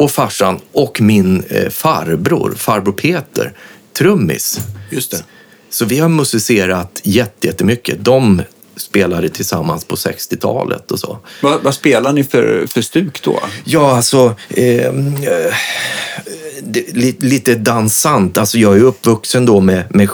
och 0.00 0.10
farsan 0.10 0.60
och 0.72 1.00
min 1.00 1.42
eh, 1.48 1.68
farbror, 1.70 2.54
farbror 2.56 2.92
Peter, 2.92 3.52
trummis. 3.98 4.60
Just 4.90 5.10
det. 5.10 5.24
Så 5.70 5.84
vi 5.84 5.98
har 5.98 6.08
musicerat 6.08 7.00
jätte- 7.04 7.46
jättemycket. 7.46 8.04
De 8.04 8.42
spelade 8.76 9.28
tillsammans 9.28 9.84
på 9.84 9.96
60-talet 9.96 10.90
och 10.90 10.98
så. 10.98 11.18
Vad, 11.42 11.62
vad 11.62 11.74
spelar 11.74 12.12
ni 12.12 12.24
för, 12.24 12.66
för 12.66 12.82
stuk 12.82 13.22
då? 13.22 13.40
Ja, 13.64 13.96
alltså... 13.96 14.34
ehm, 14.48 15.14
Eh, 15.16 15.54
det, 16.62 16.96
li, 16.96 17.16
lite 17.18 17.54
dansant. 17.54 18.38
Alltså 18.38 18.58
jag 18.58 18.76
är 18.76 18.80
uppvuxen 18.82 19.46
då 19.46 19.60
med, 19.60 19.84
med 19.96 20.08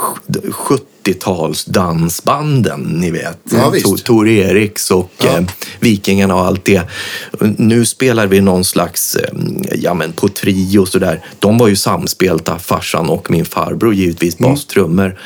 70-tals 1.10 1.64
dansbanden, 1.64 2.80
ni 2.80 3.10
vet. 3.10 3.38
Ja, 3.50 3.70
visst. 3.70 4.04
Tor, 4.04 4.28
Eriks 4.28 4.90
och 4.90 5.10
Ja. 5.18 5.38
eh, 5.38 5.44
Vikingarna 5.80 6.34
och 6.34 6.44
allt 6.46 6.64
det. 6.64 6.82
Nu 7.56 7.84
spelar 7.84 8.26
vi 8.26 8.40
någon 8.40 8.64
slags, 8.64 9.16
eh, 9.16 9.30
ja 9.74 9.94
men 9.94 10.12
på 10.12 10.28
trio 10.28 10.78
och 10.78 10.88
sådär. 10.88 11.24
De 11.38 11.58
var 11.58 11.68
ju 11.68 11.76
samspelta, 11.76 12.58
farsan 12.58 13.08
och 13.08 13.30
min 13.30 13.44
farbror 13.44 13.94
givetvis, 13.94 14.38
Mm. 14.40 14.50
bastrummor. 14.50 15.18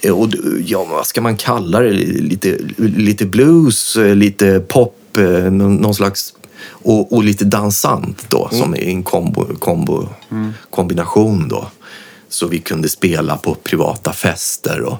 Eh, 0.00 0.12
Och 0.12 0.28
ja, 0.66 0.84
vad 0.84 1.06
ska 1.06 1.20
man 1.20 1.36
kalla 1.36 1.80
det? 1.80 1.90
Lite, 1.92 2.58
lite 2.78 3.24
blues, 3.26 3.96
eh, 3.96 4.14
lite 4.16 4.60
pop, 4.60 5.16
eh, 5.18 5.24
någon 5.50 5.94
slags... 5.94 6.34
Och, 6.66 7.12
och 7.12 7.24
lite 7.24 7.44
dansant 7.44 8.24
då, 8.28 8.48
som 8.52 8.74
är 8.74 8.78
en 8.88 9.02
kombo, 9.02 9.46
kombo, 9.58 10.08
kombination 10.70 11.48
då. 11.48 11.66
Så 12.28 12.46
vi 12.46 12.58
kunde 12.58 12.88
spela 12.88 13.36
på 13.36 13.54
privata 13.54 14.12
fester 14.12 14.80
och, 14.80 14.96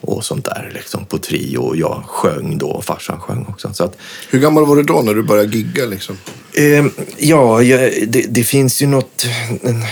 och 0.00 0.24
sånt 0.24 0.44
där 0.44 0.70
liksom 0.74 1.04
på 1.04 1.18
trio. 1.18 1.58
Och 1.58 1.76
jag 1.76 2.02
sjöng 2.06 2.58
då 2.58 2.68
och 2.68 2.84
farsan 2.84 3.20
sjöng 3.20 3.46
också. 3.48 3.70
Så 3.72 3.84
att, 3.84 3.96
Hur 4.30 4.38
gammal 4.38 4.66
var 4.66 4.76
du 4.76 4.82
då 4.82 5.02
när 5.02 5.14
du 5.14 5.22
började 5.22 5.56
gigga? 5.56 5.86
Liksom? 5.86 6.16
Eh, 6.52 6.86
ja, 7.18 7.60
det, 8.06 8.26
det 8.28 8.44
finns 8.44 8.82
ju 8.82 8.86
något, 8.86 9.26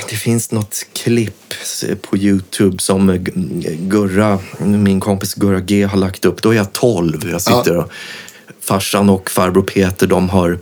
det 0.08 0.16
finns 0.16 0.52
något 0.52 0.86
klipp 0.92 1.54
på 2.10 2.16
Youtube 2.16 2.78
som 2.78 3.26
Gurra, 3.78 4.38
min 4.58 5.00
kompis 5.00 5.34
Gurra 5.34 5.60
G 5.60 5.84
har 5.84 5.98
lagt 5.98 6.24
upp. 6.24 6.42
Då 6.42 6.50
är 6.50 6.56
jag 6.56 6.72
12. 6.72 7.30
Jag 7.30 7.40
sitter 7.40 7.76
och 7.76 7.90
farsan 8.60 9.10
och 9.10 9.30
farbror 9.30 9.62
Peter 9.62 10.06
de 10.06 10.28
har 10.28 10.58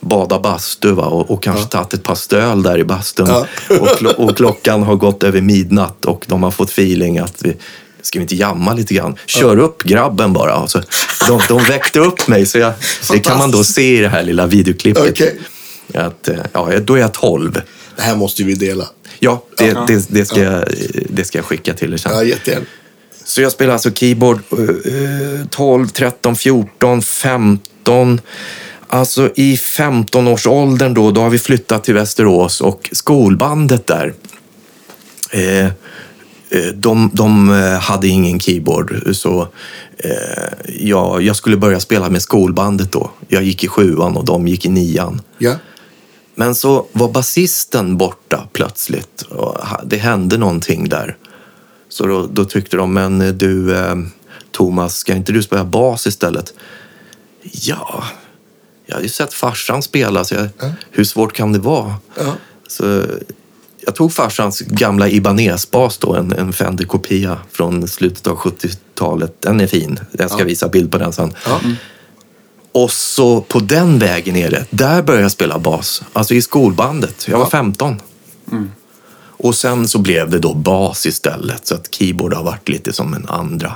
badat 0.00 0.42
bastu 0.42 0.92
va? 0.92 1.06
Och, 1.06 1.30
och 1.30 1.42
kanske 1.42 1.64
tagit 1.64 1.94
ett 1.94 2.02
par 2.02 2.14
stöl 2.14 2.62
där 2.62 2.78
i 2.78 2.84
bastun. 2.84 3.26
Ja. 3.28 3.46
Och, 3.80 3.88
klo, 3.98 4.10
och 4.10 4.36
klockan 4.36 4.82
har 4.82 4.96
gått 4.96 5.22
över 5.22 5.40
midnatt 5.40 6.04
och 6.04 6.24
de 6.28 6.42
har 6.42 6.50
fått 6.50 6.70
feeling 6.70 7.18
att 7.18 7.42
vi, 7.42 7.56
ska 8.08 8.18
vi 8.18 8.22
inte 8.22 8.36
jamma 8.36 8.74
lite 8.74 8.94
grann? 8.94 9.16
Kör 9.26 9.58
upp 9.58 9.82
grabben 9.82 10.32
bara. 10.32 10.56
Och 10.56 10.70
så, 10.70 10.82
de, 11.28 11.40
de 11.48 11.62
väckte 11.62 11.98
upp 11.98 12.28
mig, 12.28 12.46
så 12.46 12.58
jag, 12.58 12.72
det 13.12 13.18
kan 13.18 13.38
man 13.38 13.50
då 13.50 13.64
se 13.64 13.98
i 13.98 14.00
det 14.00 14.08
här 14.08 14.22
lilla 14.22 14.46
videoklippet. 14.46 15.10
Okej. 15.10 15.38
Att, 15.94 16.28
eh, 16.28 16.36
ja, 16.52 16.70
då 16.80 16.94
är 16.94 17.00
jag 17.00 17.12
12. 17.12 17.60
Det 17.96 18.02
här 18.02 18.16
måste 18.16 18.44
vi 18.44 18.54
dela. 18.54 18.84
Ja, 19.18 19.42
det, 19.56 19.76
det, 19.86 20.06
det, 20.08 20.24
ska, 20.24 20.42
jag, 20.42 20.64
det 21.10 21.24
ska 21.24 21.38
jag 21.38 21.44
skicka 21.44 21.74
till 21.74 21.92
er 21.92 21.96
sen. 21.96 22.12
Ja, 22.14 22.24
jättegärna. 22.24 22.66
Så 23.24 23.42
jag 23.42 23.52
spelar 23.52 23.72
alltså 23.72 23.90
keyboard 23.90 24.38
eh, 24.52 25.46
12, 25.50 25.88
13, 25.88 26.36
14, 26.36 27.02
15. 27.02 28.20
Alltså 28.88 29.30
i 29.34 29.56
15-årsåldern 29.56 30.94
då, 30.94 31.10
då 31.10 31.20
har 31.20 31.30
vi 31.30 31.38
flyttat 31.38 31.84
till 31.84 31.94
Västerås 31.94 32.60
och 32.60 32.88
skolbandet 32.92 33.86
där, 33.86 34.14
eh, 35.30 35.70
de, 36.74 37.10
de 37.14 37.50
eh, 37.50 37.78
hade 37.78 38.08
ingen 38.08 38.40
keyboard. 38.40 39.16
Så 39.16 39.48
eh, 39.96 40.12
jag, 40.78 41.22
jag 41.22 41.36
skulle 41.36 41.56
börja 41.56 41.80
spela 41.80 42.10
med 42.10 42.22
skolbandet 42.22 42.92
då. 42.92 43.10
Jag 43.28 43.42
gick 43.42 43.64
i 43.64 43.68
sjuan 43.68 44.16
och 44.16 44.24
de 44.24 44.48
gick 44.48 44.66
i 44.66 44.68
nian. 44.68 45.20
Ja. 45.38 45.54
Men 46.34 46.54
så 46.54 46.86
var 46.92 47.08
basisten 47.12 47.96
borta 47.96 48.48
plötsligt. 48.52 49.22
Och 49.22 49.56
det 49.84 49.96
hände 49.96 50.38
någonting 50.38 50.88
där. 50.88 51.16
Så 51.88 52.06
då, 52.06 52.26
då 52.32 52.44
tyckte 52.44 52.76
de, 52.76 52.92
men 52.92 53.20
eh, 53.20 53.28
du 53.28 53.76
eh, 53.76 53.94
Thomas, 54.52 54.96
ska 54.96 55.14
inte 55.14 55.32
du 55.32 55.42
spela 55.42 55.64
bas 55.64 56.06
istället? 56.06 56.54
Ja, 57.42 58.04
jag 58.86 58.94
hade 58.94 59.06
ju 59.06 59.12
sett 59.12 59.34
farsan 59.34 59.82
spela, 59.82 60.24
så 60.24 60.34
jag, 60.34 60.48
hur 60.90 61.04
svårt 61.04 61.32
kan 61.32 61.52
det 61.52 61.58
vara? 61.58 61.94
Ja. 62.14 62.34
Så 62.68 63.04
jag 63.88 63.94
tog 63.94 64.12
farsans 64.12 64.60
gamla 64.60 65.08
Ibanez-bas 65.08 65.98
då, 65.98 66.14
en, 66.14 66.32
en 66.32 66.52
Fender-kopia 66.52 67.38
från 67.52 67.88
slutet 67.88 68.26
av 68.26 68.36
70-talet. 68.36 69.34
Den 69.40 69.60
är 69.60 69.66
fin. 69.66 70.00
Jag 70.12 70.30
ska 70.30 70.44
visa 70.44 70.68
bild 70.68 70.92
på 70.92 70.98
den 70.98 71.12
sen. 71.12 71.32
Ja. 71.46 71.60
Och 72.72 72.92
så 72.92 73.40
på 73.40 73.58
den 73.58 73.98
vägen 73.98 74.36
är 74.36 74.50
det. 74.50 74.66
Där 74.70 75.02
började 75.02 75.22
jag 75.24 75.30
spela 75.32 75.58
bas. 75.58 76.02
Alltså 76.12 76.34
i 76.34 76.42
skolbandet. 76.42 77.28
Jag 77.28 77.38
var 77.38 77.44
Ja. 77.44 77.50
15. 77.50 78.00
Och 79.20 79.54
sen 79.54 79.88
så 79.88 79.98
blev 79.98 80.30
det 80.30 80.38
då 80.38 80.54
bas 80.54 81.06
istället. 81.06 81.66
Så 81.66 81.74
att 81.74 81.94
keyboard 81.94 82.34
har 82.34 82.44
varit 82.44 82.68
lite 82.68 82.92
som 82.92 83.14
en 83.14 83.28
andra. 83.28 83.74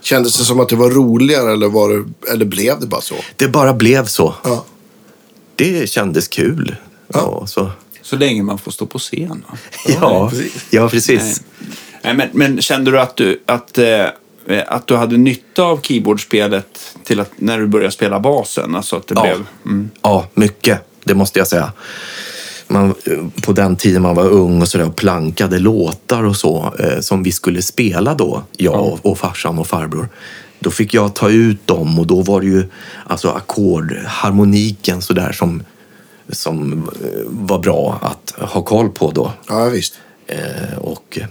Kändes 0.00 0.38
det 0.38 0.44
som 0.44 0.60
att 0.60 0.68
det 0.68 0.76
var 0.76 0.90
roligare 0.90 1.52
eller, 1.52 1.68
var 1.68 1.88
det, 1.90 2.30
eller 2.32 2.44
blev 2.44 2.80
det 2.80 2.86
bara 2.86 3.00
så? 3.00 3.14
Det 3.36 3.48
bara 3.48 3.74
blev 3.74 4.06
så. 4.06 4.34
Ja. 4.44 4.64
Det 5.56 5.90
kändes 5.90 6.28
kul. 6.28 6.76
Ja, 7.08 7.46
så. 7.46 7.70
Så 8.10 8.16
länge 8.16 8.42
man 8.42 8.58
får 8.58 8.70
stå 8.70 8.86
på 8.86 8.98
scen. 8.98 9.44
va? 9.48 9.58
ja, 10.00 10.30
precis. 10.30 10.66
ja 10.70 10.88
precis. 10.88 11.42
Nej, 12.02 12.14
men, 12.14 12.28
men 12.32 12.60
kände 12.62 12.90
du 12.90 13.00
att 13.00 13.16
du, 13.16 13.42
att, 13.46 13.78
eh, 13.78 14.06
att 14.66 14.86
du 14.86 14.96
hade 14.96 15.16
nytta 15.16 15.62
av 15.62 15.80
keyboardspelet 15.82 16.96
till 17.04 17.20
att, 17.20 17.30
när 17.36 17.58
du 17.58 17.66
började 17.66 17.92
spela 17.92 18.20
basen? 18.20 18.76
Alltså 18.76 18.96
att 18.96 19.06
det 19.06 19.14
Ja. 19.14 19.22
blev... 19.22 19.46
Mm. 19.66 19.90
Ja, 20.02 20.26
mycket. 20.34 20.80
Det 21.04 21.14
måste 21.14 21.38
jag 21.38 21.48
säga. 21.48 21.72
Man, 22.68 22.94
på 23.42 23.52
den 23.52 23.76
tiden 23.76 24.02
man 24.02 24.14
var 24.14 24.28
ung 24.28 24.62
och, 24.62 24.68
så 24.68 24.78
där, 24.78 24.86
och 24.86 24.96
plankade 24.96 25.58
låtar 25.58 26.22
och 26.24 26.36
så 26.36 26.74
eh, 26.78 27.00
som 27.00 27.22
vi 27.22 27.32
skulle 27.32 27.62
spela 27.62 28.14
då, 28.14 28.42
jag 28.56 28.74
och, 28.80 29.06
och 29.06 29.18
farsan 29.18 29.58
och 29.58 29.66
farbror. 29.66 30.08
Då 30.58 30.70
fick 30.70 30.94
jag 30.94 31.14
ta 31.14 31.30
ut 31.30 31.66
dem 31.66 31.98
och 31.98 32.06
då 32.06 32.22
var 32.22 32.40
det 32.40 32.46
ju 32.46 32.64
alltså 33.06 33.30
ackord, 33.30 33.94
harmoniken 34.06 35.02
så 35.02 35.12
där 35.12 35.32
som, 35.32 35.62
som 36.32 36.72
eh, 36.72 37.08
var 37.26 37.58
bra 37.58 37.98
att 38.02 38.50
ha 38.50 38.62
koll 38.62 38.88
på 38.90 39.10
då. 39.10 39.32
Ja, 39.48 39.64
visst. 39.64 39.94
Eh, 40.26 40.78
och, 40.78 41.18
eh, 41.20 41.26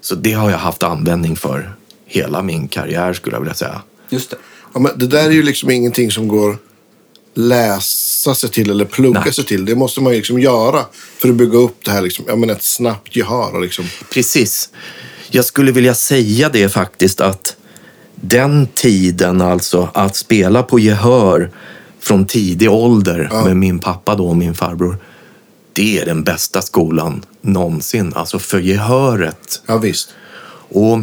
så 0.00 0.14
det 0.14 0.32
har 0.32 0.50
jag 0.50 0.58
haft 0.58 0.82
användning 0.82 1.36
för 1.36 1.74
hela 2.06 2.42
min 2.42 2.68
karriär 2.68 3.12
skulle 3.12 3.36
jag 3.36 3.40
vilja 3.40 3.54
säga. 3.54 3.82
Just 4.08 4.30
det. 4.30 4.36
Ja, 4.74 4.80
men 4.80 4.98
det 4.98 5.06
där 5.06 5.24
är 5.24 5.30
ju 5.30 5.42
liksom 5.42 5.70
ingenting 5.70 6.10
som 6.10 6.28
går 6.28 6.56
läsa 7.34 8.34
sig 8.34 8.50
till 8.50 8.70
eller 8.70 8.84
plugga 8.84 9.20
Nej. 9.24 9.32
sig 9.32 9.44
till. 9.44 9.64
Det 9.64 9.74
måste 9.74 10.00
man 10.00 10.12
ju 10.12 10.16
liksom 10.16 10.40
göra 10.40 10.84
för 11.18 11.28
att 11.28 11.34
bygga 11.34 11.58
upp 11.58 11.84
det 11.84 11.90
här, 11.90 12.02
liksom, 12.02 12.24
ja, 12.28 12.36
men 12.36 12.50
ett 12.50 12.62
snabbt 12.62 13.16
gehör. 13.16 13.54
Och 13.54 13.60
liksom. 13.60 13.84
Precis. 14.12 14.68
Jag 15.30 15.44
skulle 15.44 15.72
vilja 15.72 15.94
säga 15.94 16.48
det 16.48 16.68
faktiskt 16.68 17.20
att 17.20 17.56
den 18.14 18.66
tiden 18.74 19.40
alltså 19.40 19.88
att 19.94 20.16
spela 20.16 20.62
på 20.62 20.78
gehör 20.78 21.50
från 22.04 22.26
tidig 22.26 22.70
ålder 22.70 23.28
Ja. 23.32 23.44
med 23.44 23.56
min 23.56 23.78
pappa 23.78 24.14
då 24.14 24.26
och 24.28 24.36
min 24.36 24.54
farbror. 24.54 24.96
Det 25.72 25.98
är 25.98 26.06
den 26.06 26.24
bästa 26.24 26.62
skolan 26.62 27.24
någonsin, 27.40 28.12
alltså 28.16 28.38
för 28.38 28.60
gehöret. 28.60 29.62
Ja, 29.66 29.78
visst. 29.78 30.10
Och 30.68 30.98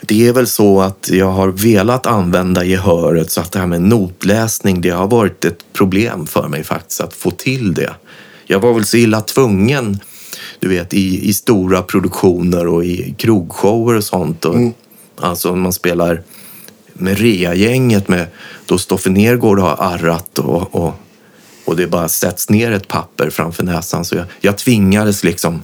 det 0.00 0.28
är 0.28 0.32
väl 0.32 0.46
så 0.46 0.80
att 0.80 1.10
jag 1.12 1.30
har 1.32 1.48
velat 1.48 2.06
använda 2.06 2.64
gehöret 2.64 3.30
så 3.30 3.40
att 3.40 3.52
det 3.52 3.58
här 3.58 3.66
med 3.66 3.82
notläsning, 3.82 4.80
det 4.80 4.90
har 4.90 5.06
varit 5.08 5.44
ett 5.44 5.72
problem 5.72 6.26
för 6.26 6.48
mig 6.48 6.64
faktiskt 6.64 7.00
att 7.00 7.14
få 7.14 7.30
till 7.30 7.74
det. 7.74 7.94
Jag 8.46 8.60
var 8.60 8.72
väl 8.74 8.84
så 8.84 8.96
illa 8.96 9.20
tvungen, 9.20 10.00
du 10.60 10.68
vet, 10.68 10.94
i, 10.94 11.28
i 11.28 11.34
stora 11.34 11.82
produktioner 11.82 12.66
och 12.66 12.84
i 12.84 13.14
krogshower 13.18 13.96
och 13.96 14.04
sånt. 14.04 14.44
Och, 14.44 14.56
Alltså 15.20 15.54
man 15.54 15.72
spelar 15.72 16.22
med 16.92 17.18
Rea-gänget 17.18 18.08
med 18.08 18.26
då 18.66 18.78
Stoffe 18.78 19.10
Nergård 19.10 19.58
har 19.58 19.76
arrat 19.78 20.38
och, 20.38 20.74
och, 20.74 20.94
och 21.64 21.76
det 21.76 21.86
bara 21.86 22.08
sätts 22.08 22.50
ner 22.50 22.72
ett 22.72 22.88
papper 22.88 23.30
framför 23.30 23.62
näsan. 23.64 24.04
Så 24.04 24.16
jag, 24.16 24.26
jag 24.40 24.58
tvingades 24.58 25.24
liksom 25.24 25.62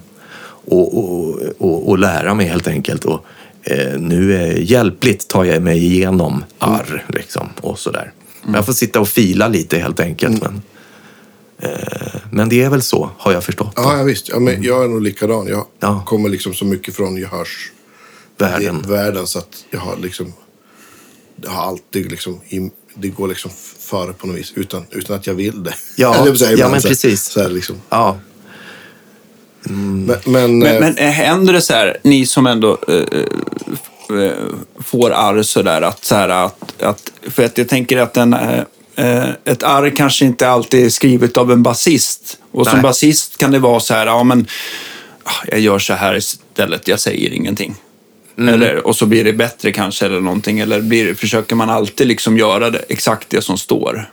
och, 0.65 0.97
och, 0.97 1.39
och, 1.57 1.89
och 1.89 1.99
lära 1.99 2.33
mig 2.33 2.47
helt 2.47 2.67
enkelt. 2.67 3.05
Och, 3.05 3.25
eh, 3.63 3.99
nu 3.99 4.35
är 4.35 4.53
hjälpligt 4.53 5.27
tar 5.27 5.43
jag 5.43 5.61
mig 5.63 5.85
igenom 5.85 6.43
arr 6.59 7.05
liksom, 7.09 7.49
och 7.61 7.79
sådär. 7.79 8.11
Men 8.43 8.53
Jag 8.53 8.65
får 8.65 8.73
sitta 8.73 8.99
och 8.99 9.07
fila 9.07 9.47
lite 9.47 9.77
helt 9.77 9.99
enkelt. 9.99 10.41
Men, 10.41 10.61
eh, 11.59 12.15
men 12.31 12.49
det 12.49 12.63
är 12.63 12.69
väl 12.69 12.81
så, 12.81 13.09
har 13.17 13.31
jag 13.33 13.43
förstått. 13.43 13.73
Ja, 13.75 13.97
ja 13.97 14.03
visst. 14.03 14.29
Ja, 14.29 14.39
men 14.39 14.63
jag 14.63 14.83
är 14.83 14.87
nog 14.87 15.01
likadan. 15.01 15.47
Jag 15.47 15.65
Ja. 15.79 16.03
kommer 16.05 16.29
liksom 16.29 16.53
så 16.53 16.65
mycket 16.65 16.95
från 16.95 17.15
gehörsvärlden 17.17 18.81
Världen. 18.87 19.27
så 19.27 19.39
att 19.39 19.65
jag 19.71 19.79
har 19.79 19.97
liksom... 19.97 20.33
Det 21.35 21.49
har 21.49 21.63
alltid 21.63 22.11
liksom... 22.11 22.41
i- 22.49 22.71
Det 22.95 23.07
går 23.07 23.27
liksom 23.27 23.51
före 23.79 24.13
på 24.13 24.27
något 24.27 24.35
vis 24.37 24.51
utan, 24.55 24.85
utan 24.91 25.15
att 25.15 25.27
jag 25.27 25.33
vill 25.33 25.63
det. 25.63 25.73
Ja, 25.97 26.15
Eller 26.15 26.35
så 26.35 26.45
här, 26.45 26.57
ja, 26.57 26.69
men 26.69 26.81
så 26.81 26.87
här- 26.87 26.91
precis. 26.95 27.23
Så 27.25 27.41
här, 27.41 27.49
liksom. 27.49 27.75
Ja, 27.89 28.17
Men, 29.63 30.05
men, 30.25 30.59
Men, 30.59 30.63
eh, 30.63 30.79
men 30.79 30.97
eh, 30.97 31.09
händer 31.09 31.53
det 31.53 31.61
så 31.61 31.73
här, 31.73 31.97
ni 32.03 32.25
som 32.25 32.47
ändå 32.47 32.77
eh, 32.87 32.95
eh, 34.19 34.31
får 34.83 35.11
arr 35.11 35.41
så 35.43 35.61
där, 35.61 35.81
att, 35.81 36.05
så 36.05 36.15
här, 36.15 36.29
att, 36.29 36.81
att, 36.81 37.11
för 37.23 37.45
att 37.45 37.57
jag 37.57 37.69
tänker 37.69 37.97
att 37.97 38.17
en, 38.17 38.33
eh, 38.33 38.59
eh, 38.95 39.29
ett 39.45 39.63
arr 39.63 39.89
kanske 39.95 40.25
inte 40.25 40.49
alltid 40.49 40.85
är 40.85 40.89
skrivet 40.89 41.37
av 41.37 41.51
en 41.51 41.63
basist. 41.63 42.37
Och 42.51 42.67
som 42.67 42.81
basist 42.81 43.37
kan 43.37 43.51
det 43.51 43.59
vara 43.59 43.79
så 43.79 43.93
här, 43.93 44.05
ja 44.05 44.23
men 44.23 44.47
ah, 45.23 45.31
jag 45.47 45.59
gör 45.59 45.79
så 45.79 45.93
här 45.93 46.15
istället, 46.17 46.87
jag 46.87 46.99
säger 46.99 47.29
ingenting. 47.33 47.75
Mm. 48.37 48.53
Eller, 48.53 48.87
och 48.87 48.95
så 48.95 49.05
blir 49.05 49.23
det 49.23 49.33
bättre 49.33 49.71
kanske 49.71 50.05
eller 50.05 50.19
någonting. 50.19 50.59
Eller 50.59 50.81
blir, 50.81 51.13
försöker 51.13 51.55
man 51.55 51.69
alltid 51.69 52.07
liksom 52.07 52.37
göra 52.37 52.69
det, 52.69 52.79
exakt 52.89 53.29
det 53.29 53.41
som 53.41 53.57
står? 53.57 54.09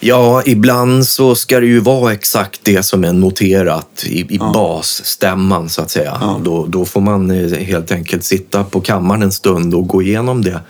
Ja, 0.00 0.42
ibland 0.46 1.06
så 1.06 1.34
ska 1.34 1.60
det 1.60 1.66
ju 1.66 1.80
vara 1.80 2.12
exakt 2.12 2.60
det 2.62 2.82
som 2.82 3.04
är 3.04 3.12
noterat 3.12 4.04
i, 4.06 4.20
i 4.34 4.38
basstämman 4.38 5.68
så 5.68 5.82
att 5.82 5.90
säga. 5.90 6.38
Då, 6.44 6.66
då 6.66 6.84
får 6.84 7.00
man 7.00 7.30
eh, 7.30 7.58
helt 7.58 7.92
enkelt 7.92 8.24
sitta 8.24 8.64
på 8.64 8.80
kammaren 8.80 9.22
en 9.22 9.32
stund 9.32 9.74
och 9.74 9.86
gå 9.86 10.02
igenom 10.02 10.44
det. 10.44 10.60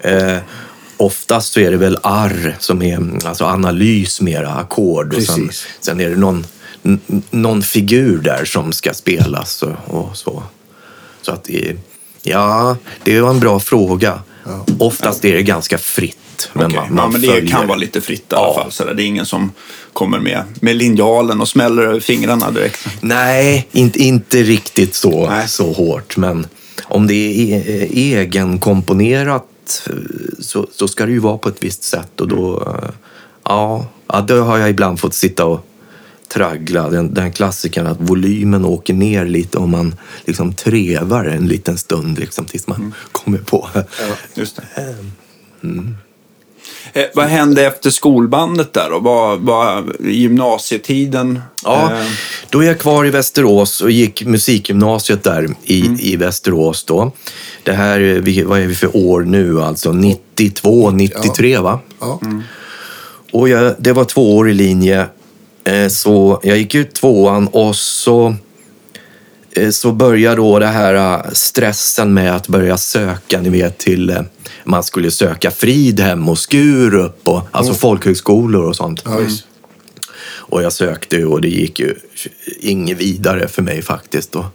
Eh, 0.00 0.38
oftast 0.96 1.52
så 1.52 1.60
är 1.60 1.70
det 1.70 1.76
väl 1.76 1.98
arr 2.02 2.56
som 2.58 2.82
är 2.82 3.26
alltså 3.26 3.44
analys 3.44 4.20
mera, 4.20 4.48
ackord. 4.50 5.14
Och 5.14 5.22
sen, 5.22 5.50
sen 5.80 6.00
är 6.00 6.10
det 6.10 6.16
någon, 6.16 6.46
någon 7.30 7.62
figur 7.62 8.18
där 8.18 8.44
som 8.44 8.72
ska 8.72 8.94
spelas 8.94 9.62
och, 9.62 9.72
och 9.86 10.16
så. 10.16 10.42
Så 11.22 11.32
att, 11.32 11.44
det- 11.44 11.76
ja, 12.24 12.76
det 13.04 13.20
var 13.20 13.30
en 13.30 13.40
bra 13.40 13.60
fråga. 13.60 14.22
Oftast 14.78 15.24
är 15.24 15.32
det 15.34 15.42
ganska 15.42 15.78
fritt. 15.78 16.16
Men 16.52 16.66
Okej, 16.66 16.78
man, 16.78 16.94
man 16.94 17.04
ja, 17.04 17.10
men 17.12 17.20
det 17.20 17.26
följer. 17.28 17.50
kan 17.50 17.66
vara 17.66 17.78
lite 17.78 18.00
fritt 18.00 18.32
i 18.32 18.34
alla 18.34 18.46
Ja. 18.46 18.54
fall. 18.62 18.72
Så. 18.72 18.84
Det 18.84 19.02
är 19.02 19.06
ingen 19.06 19.26
som 19.26 19.52
kommer 19.92 20.18
med, 20.18 20.42
med 20.60 20.76
linjalen 20.76 21.40
och 21.40 21.48
smäller 21.48 21.82
över 21.82 22.00
fingrarna 22.00 22.50
direkt. 22.50 22.86
Nej, 23.00 23.68
inte, 23.72 23.98
inte 24.02 24.42
riktigt 24.42 24.94
så, 24.94 25.26
Nej. 25.30 25.48
så 25.48 25.72
hårt. 25.72 26.16
Men 26.16 26.46
om 26.84 27.06
det 27.06 27.14
är 27.14 27.56
e- 27.70 27.88
egenkomponerat 27.92 29.44
så, 30.38 30.66
så 30.72 30.88
ska 30.88 31.06
det 31.06 31.12
ju 31.12 31.18
vara 31.18 31.38
på 31.38 31.48
ett 31.48 31.56
visst 31.64 31.82
sätt. 31.82 32.20
Och 32.20 32.28
då, 32.28 32.62
eh, 32.82 32.90
ja, 33.44 33.86
ja, 34.08 34.20
då 34.20 34.40
har 34.42 34.58
jag 34.58 34.70
ibland 34.70 35.00
fått 35.00 35.14
sitta 35.14 35.44
och 35.44 35.66
traggla 36.28 36.88
den, 36.90 37.14
den 37.14 37.32
klassikern 37.32 37.86
att 37.86 38.00
volymen 38.00 38.64
åker 38.64 38.94
ner 38.94 39.24
lite 39.24 39.58
om 39.58 39.70
man 39.70 39.94
liksom 40.24 40.52
trevar 40.54 41.24
en 41.24 41.46
liten 41.46 41.78
stund 41.78 42.18
liksom, 42.18 42.44
tills 42.44 42.66
man 42.66 42.94
kommer 43.12 43.38
på. 43.38 43.68
Just 44.34 44.56
det. 44.56 44.62
Eh, 46.92 47.04
vad 47.14 47.26
hände 47.26 47.66
efter 47.66 47.90
skolbandet 47.90 48.72
där 48.72 48.90
då? 48.90 48.98
Vad, 48.98 49.40
vad, 49.40 49.92
gymnasietiden? 50.00 51.40
Ja, 51.64 51.92
Eh, 51.92 52.06
då 52.50 52.60
är 52.62 52.66
jag 52.66 52.78
kvar 52.80 53.04
i 53.06 53.10
Västerås 53.10 53.80
och 53.80 53.90
gick 53.90 54.24
musikgymnasiet 54.24 55.22
där 55.22 55.48
i, 55.64 56.12
i 56.12 56.16
Västerås 56.16 56.84
då. 56.84 57.12
Det 57.62 57.72
här, 57.72 58.00
är 58.00 58.20
vi- 58.20 58.42
vad 58.42 58.60
är 58.60 58.66
vi 58.66 58.74
för 58.74 58.96
år 58.96 59.22
nu 59.22 59.62
alltså? 59.62 59.92
92, 59.92 60.90
93 60.90 61.58
va? 61.58 61.80
ja. 62.00 62.20
Och 63.32 63.48
jag, 63.48 63.74
det 63.78 63.92
var 63.92 64.04
tvåårig 64.04 64.54
linje. 64.54 65.06
Eh, 65.64 65.88
Så 65.88 66.40
jag 66.42 66.58
gick 66.58 66.74
ut 66.74 66.94
tvåan 66.94 67.48
och 67.48 67.76
så, 67.76 68.34
eh, 69.52 69.70
så 69.70 69.92
började 69.92 70.36
då 70.36 70.58
det 70.58 70.66
här 70.66 70.94
eh, 70.94 71.30
stressen 71.32 72.14
med 72.14 72.36
att 72.36 72.48
börja 72.48 72.76
söka, 72.78 73.40
ni 73.40 73.48
vet, 73.48 73.78
till... 73.78 74.24
Man 74.64 74.82
skulle 74.82 75.10
söka 75.10 75.50
Fridhem 75.50 76.28
och 76.28 76.38
Skurup, 76.38 77.28
och, 77.28 77.42
alltså 77.50 77.74
folkhögskolor 77.74 78.64
och 78.68 78.76
sånt. 78.76 79.04
Visst. 79.20 79.46
Och 80.26 80.62
jag 80.62 80.72
sökte 80.72 81.24
och 81.24 81.40
det 81.40 81.48
gick 81.48 81.80
ju 81.80 81.94
inget 82.60 82.98
vidare 82.98 83.48
för 83.48 83.62
mig 83.62 83.82
faktiskt. 83.82 84.32
Då. 84.32 84.46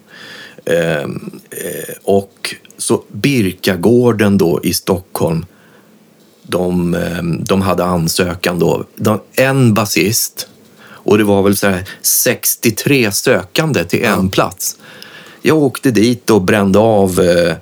Ehm, 0.65 1.31
eh, 1.51 1.95
och 2.03 2.55
så 2.77 3.03
Birkagården 3.11 4.37
då 4.37 4.59
i 4.63 4.73
Stockholm, 4.73 5.45
de, 6.43 6.93
ehm, 6.93 7.43
de 7.43 7.61
hade 7.61 7.83
ansökan 7.83 8.59
då. 8.59 8.85
De, 8.95 9.21
en 9.33 9.73
basist 9.73 10.48
och 11.09 11.17
det 11.17 11.23
var 11.23 11.43
väl 11.43 11.55
så 11.55 11.67
här 11.67 11.83
63 12.01 13.11
sökande 13.11 13.83
till 13.83 14.03
en 14.03 14.29
plats. 14.29 14.77
Jag 15.41 15.57
åkte 15.57 15.91
dit 15.91 16.29
och 16.29 16.41
brände 16.41 16.79
av 16.79 17.19
eh, 17.19 17.55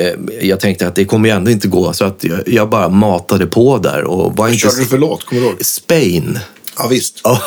eh, 0.00 0.14
jag 0.40 0.60
tänkte 0.60 0.88
att 0.88 0.94
det 0.94 1.04
kommer 1.04 1.28
ju 1.28 1.34
ändå 1.34 1.50
inte 1.50 1.68
gå 1.68 1.92
så 1.92 2.04
att 2.04 2.24
jag, 2.46 2.70
bara 2.70 2.88
matade 2.88 3.46
på 3.46 3.78
där 3.78 4.04
och 4.04 4.18
var 4.24 4.32
Vad 4.36 4.48
inte 4.50 4.60
körde 4.60 4.76
du 4.76 4.84
för 4.84 4.98
låt? 4.98 5.24
Kommer 5.24 5.42
du 5.42 5.48
ihåg? 5.48 5.64
Spain. 5.64 6.38
Ja, 6.78 6.86
visst. 6.88 7.20
Ja. 7.24 7.40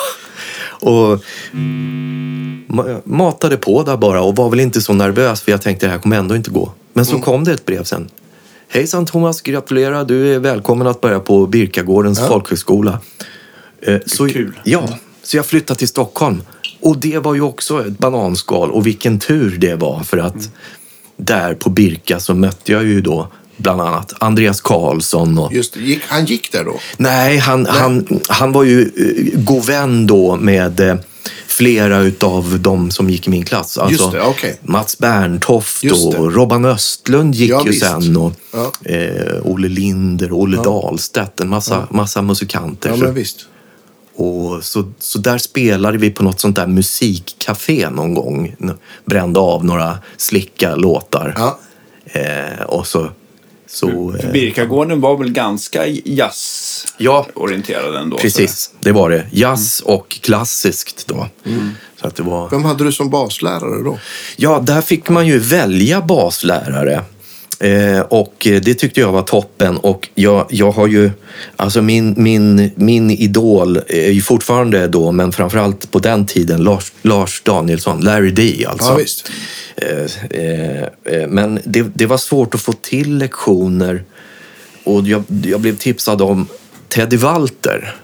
och 0.80 1.24
ma- 2.68 3.00
matade 3.04 3.56
på 3.56 3.82
där 3.82 3.96
bara 3.96 4.22
och 4.22 4.36
var 4.36 4.50
väl 4.50 4.60
inte 4.60 4.80
så 4.80 4.92
nervös 4.92 5.40
för 5.40 5.52
jag 5.52 5.62
tänkte 5.62 5.86
det 5.86 5.90
här 5.92 5.98
kommer 5.98 6.16
ändå 6.16 6.36
inte 6.36 6.50
gå. 6.50 6.72
Men 6.92 7.06
så 7.06 7.18
kom 7.18 7.44
det 7.44 7.52
ett 7.52 7.66
brev 7.66 7.84
sen. 7.84 8.08
Hejsan 8.68 9.06
Thomas, 9.06 9.40
gratulerar. 9.40 10.04
Du 10.04 10.34
är 10.34 10.38
välkommen 10.38 10.86
att 10.86 11.00
börja 11.00 11.20
på 11.20 11.46
Birkagårdens 11.46 12.18
folkhögskola. 12.28 12.98
Eh, 13.82 13.96
Så, 14.06 14.28
kul. 14.28 14.60
Ja, 14.64 14.88
så 15.24 15.36
jag 15.36 15.46
flyttade 15.46 15.78
till 15.78 15.88
Stockholm. 15.88 16.42
Och 16.80 16.98
det 16.98 17.18
var 17.18 17.34
ju 17.34 17.40
också 17.40 17.86
ett 17.86 17.98
bananskal. 17.98 18.70
Och 18.70 18.86
vilken 18.86 19.18
tur 19.18 19.56
det 19.58 19.74
var 19.74 20.00
för 20.02 20.18
att 20.18 20.50
där 21.16 21.54
på 21.54 21.70
Birka 21.70 22.20
så 22.20 22.34
mötte 22.34 22.72
jag 22.72 22.84
ju 22.84 23.00
då 23.00 23.28
bland 23.56 23.80
annat 23.80 24.12
Andreas 24.20 24.60
Karlsson 24.60 25.38
och 25.38 25.52
Just 25.52 25.76
gick, 25.76 26.00
han 26.08 26.24
gick 26.24 26.52
där 26.52 26.64
då? 26.64 26.78
Nej, 26.96 27.38
han, 27.38 27.66
Han, 27.66 28.20
han 28.28 28.52
var 28.52 28.64
ju 28.64 28.82
eh, 28.82 29.40
god 29.40 29.64
vän 29.66 30.06
då 30.06 30.36
med 30.36 30.80
eh, 30.80 30.96
flera 31.46 31.98
utav 32.00 32.58
de 32.60 32.90
som 32.90 33.10
gick 33.10 33.26
i 33.26 33.30
min 33.30 33.44
klass. 33.44 33.78
Alltså, 33.78 34.10
det, 34.10 34.20
okej. 34.20 34.58
Mats 34.62 34.98
Berntoft 34.98 35.84
och 36.16 36.32
Robban 36.34 36.64
Östlund 36.64 37.34
gick 37.34 37.50
Ja, 37.50 37.62
ju 37.64 37.70
visst. 37.70 37.86
sen. 37.86 38.16
Och, 38.16 38.32
Ja. 38.52 38.72
eh, 38.92 39.36
Olle 39.42 39.68
Linder 39.68 40.32
Olle 40.32 40.56
Dahlstedt. 40.56 41.40
En 41.40 41.48
massa, 41.48 41.86
massa 41.90 42.22
musikanter. 42.22 42.90
Ja, 42.90 42.96
men 42.96 43.14
visst. 43.14 43.46
Och 44.16 44.64
så, 44.64 44.92
så 44.98 45.18
där 45.18 45.38
spelade 45.38 45.98
vi 45.98 46.10
på 46.10 46.22
något 46.22 46.40
sånt 46.40 46.56
där 46.56 46.66
musikcafé 46.66 47.90
någon 47.90 48.14
gång. 48.14 48.56
Brände 49.04 49.40
av 49.40 49.64
några 49.64 49.98
slicka 50.16 50.76
låtar. 50.76 51.34
Ja. 51.36 51.58
Eh, 52.06 52.62
och 52.66 52.86
så... 52.86 53.08
så 53.66 54.16
eh, 54.22 54.30
Birkagården 54.32 55.00
var 55.00 55.16
väl 55.16 55.30
ganska 55.32 55.86
Ja. 55.86 56.44
jazzorienterad 56.96 57.94
ändå. 57.94 58.16
Precis, 58.18 58.70
det 58.80 58.92
var 58.92 59.10
det. 59.10 59.26
Jazz 59.30 59.80
och 59.80 60.08
klassiskt 60.22 61.06
då. 61.06 61.28
Så 62.00 62.06
att 62.06 62.16
det 62.16 62.22
var... 62.22 62.50
Vem 62.50 62.64
hade 62.64 62.84
du 62.84 62.92
som 62.92 63.10
baslärare 63.10 63.82
då? 63.84 63.98
Ja, 64.36 64.58
där 64.58 64.80
fick 64.82 65.08
man 65.08 65.26
ju 65.26 65.38
välja 65.38 66.00
baslärare. 66.00 67.02
Eh, 67.60 68.00
och 68.00 68.46
eh, 68.46 68.60
det 68.60 68.74
tyckte 68.74 69.00
jag 69.00 69.12
var 69.12 69.22
toppen. 69.22 69.76
Och 69.76 70.08
jag, 70.14 70.46
jag 70.50 70.70
har 70.70 70.86
ju, 70.86 71.10
alltså 71.56 71.82
min, 71.82 72.14
min, 72.16 72.70
min 72.74 73.10
idol 73.10 73.80
är 73.86 74.10
ju 74.10 74.20
fortfarande 74.20 74.88
då, 74.88 75.12
men 75.12 75.32
framförallt 75.32 75.90
på 75.90 75.98
den 75.98 76.26
tiden, 76.26 76.62
Lars, 76.64 76.92
Lars 77.02 77.42
Danielsson, 77.44 78.00
Larry 78.00 78.30
D 78.30 78.66
alltså. 78.68 79.00
Ja. 79.00 79.86
Eh, 79.86 80.40
eh, 80.40 80.82
eh, 81.04 81.28
men 81.28 81.60
det, 81.64 81.82
det 81.94 82.06
var 82.06 82.18
svårt 82.18 82.54
att 82.54 82.60
få 82.60 82.72
till 82.72 83.18
lektioner. 83.18 84.04
Och 84.84 85.02
jag, 85.08 85.24
jag 85.44 85.60
blev 85.60 85.76
tipsad 85.76 86.22
om 86.22 86.46
Teddy 86.88 87.16
Walter 87.16 87.94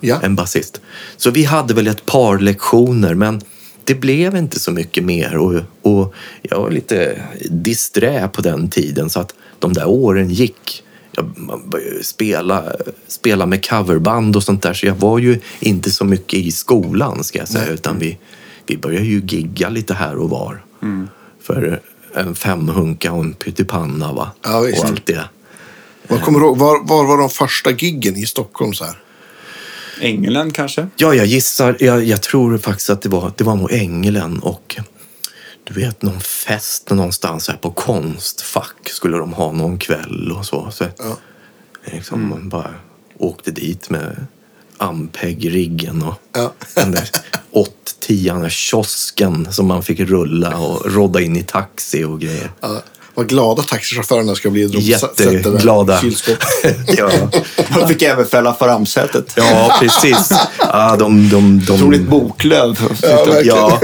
Ja. 0.00 0.20
en 0.22 0.36
basist. 0.36 0.80
Så 1.16 1.30
vi 1.30 1.44
hade 1.44 1.74
väl 1.74 1.86
ett 1.86 2.06
par 2.06 2.38
lektioner, 2.38 3.14
men 3.14 3.40
det 3.86 3.94
blev 3.94 4.36
inte 4.36 4.60
så 4.60 4.72
mycket 4.72 5.04
mer. 5.04 5.36
Och, 5.36 5.54
och 5.82 6.14
jag 6.42 6.60
var 6.60 6.70
lite 6.70 7.22
disträ 7.50 8.28
på 8.28 8.42
den 8.42 8.68
tiden, 8.68 9.10
så 9.10 9.20
att 9.20 9.34
de 9.58 9.72
där 9.72 9.88
åren 9.88 10.30
gick. 10.30 10.82
Jag 11.12 11.30
spela, 12.02 12.72
spela 13.06 13.46
med 13.46 13.68
coverband 13.68 14.36
och 14.36 14.42
sånt 14.42 14.62
där, 14.62 14.74
så 14.74 14.86
jag 14.86 14.94
var 14.94 15.18
ju 15.18 15.40
inte 15.60 15.90
så 15.90 16.04
mycket 16.04 16.38
i 16.38 16.52
skolan, 16.52 17.24
ska 17.24 17.38
jag 17.38 17.48
säga, 17.48 17.66
utan 17.72 17.98
vi, 17.98 18.18
vi 18.66 18.76
började 18.76 19.06
ju 19.06 19.22
gigga 19.26 19.68
lite 19.68 19.94
här 19.94 20.16
och 20.16 20.30
var. 20.30 20.62
För 21.42 21.80
en 22.14 22.34
femhunka 22.34 23.12
och 23.12 23.24
en 23.24 23.34
pyttipanna, 23.34 24.12
va? 24.12 24.30
Ja, 24.42 24.58
och 24.58 24.84
allt 24.84 25.06
det. 25.06 25.24
Man 26.08 26.20
kommer 26.20 26.40
ihåg, 26.40 26.58
var, 26.58 26.80
var 26.82 27.04
var 27.04 27.18
de 27.18 27.30
första 27.30 27.70
giggen 27.70 28.16
i 28.16 28.26
Stockholm? 28.26 28.74
Så 28.74 28.84
här? 28.84 28.98
Ängelen 30.00 30.50
kanske? 30.50 30.86
Ja, 30.96 31.14
jag 31.14 31.26
gissar. 31.26 31.76
Jag, 31.80 32.04
jag 32.04 32.22
tror 32.22 32.58
faktiskt 32.58 32.90
att 32.90 33.02
det 33.02 33.08
var, 33.08 33.32
det 33.36 33.44
var 33.44 33.54
nog 33.56 33.72
Ängelen 33.72 34.38
och 34.38 34.76
du 35.64 35.74
vet 35.74 36.02
någon 36.02 36.20
fest 36.20 36.90
någonstans 36.90 37.48
här 37.48 37.56
på 37.56 37.70
Konstfack 37.70 38.88
skulle 38.88 39.16
de 39.16 39.32
ha 39.32 39.52
någon 39.52 39.78
kväll 39.78 40.32
och 40.38 40.46
så. 40.46 40.70
så 40.70 40.84
Ja. 40.98 41.16
liksom, 41.84 42.28
Man 42.28 42.48
bara 42.48 42.74
åkte 43.18 43.50
dit 43.50 43.90
med 43.90 44.26
Ampeg-riggen 44.78 46.02
och 46.02 46.14
Ja. 46.32 46.52
den 46.74 46.90
där 46.92 47.10
8-10 48.08 48.48
kiosken 48.48 49.52
som 49.52 49.66
man 49.66 49.82
fick 49.82 50.00
rulla 50.00 50.58
och 50.58 50.92
rodda 50.94 51.20
in 51.20 51.36
i 51.36 51.42
taxi 51.42 52.04
och 52.04 52.20
grejer. 52.20 52.50
Ja. 52.60 52.82
Vad 53.16 53.28
glada 53.28 53.62
taxichaufförerna 53.62 54.34
ska 54.34 54.50
bli. 54.50 54.66
de 54.66 54.78
Jätteglada. 54.78 56.00
ja. 56.86 57.10
Man 57.70 57.88
fick 57.88 58.02
även 58.02 58.26
fälla 58.26 58.54
framsätet. 58.54 59.32
ja, 59.36 59.76
precis. 59.80 60.30
Ja, 60.58 60.96
de, 60.96 61.28
de, 61.28 61.64
de, 61.66 61.74
Otroligt 61.74 62.08
boklöv. 62.08 62.96
Ja, 63.02 63.24
verkligen. 63.24 63.56
Ja, 63.56 63.80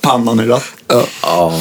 Pannan 0.00 0.40
i 0.40 0.46
ratten. 0.46 1.02
Ja, 1.22 1.52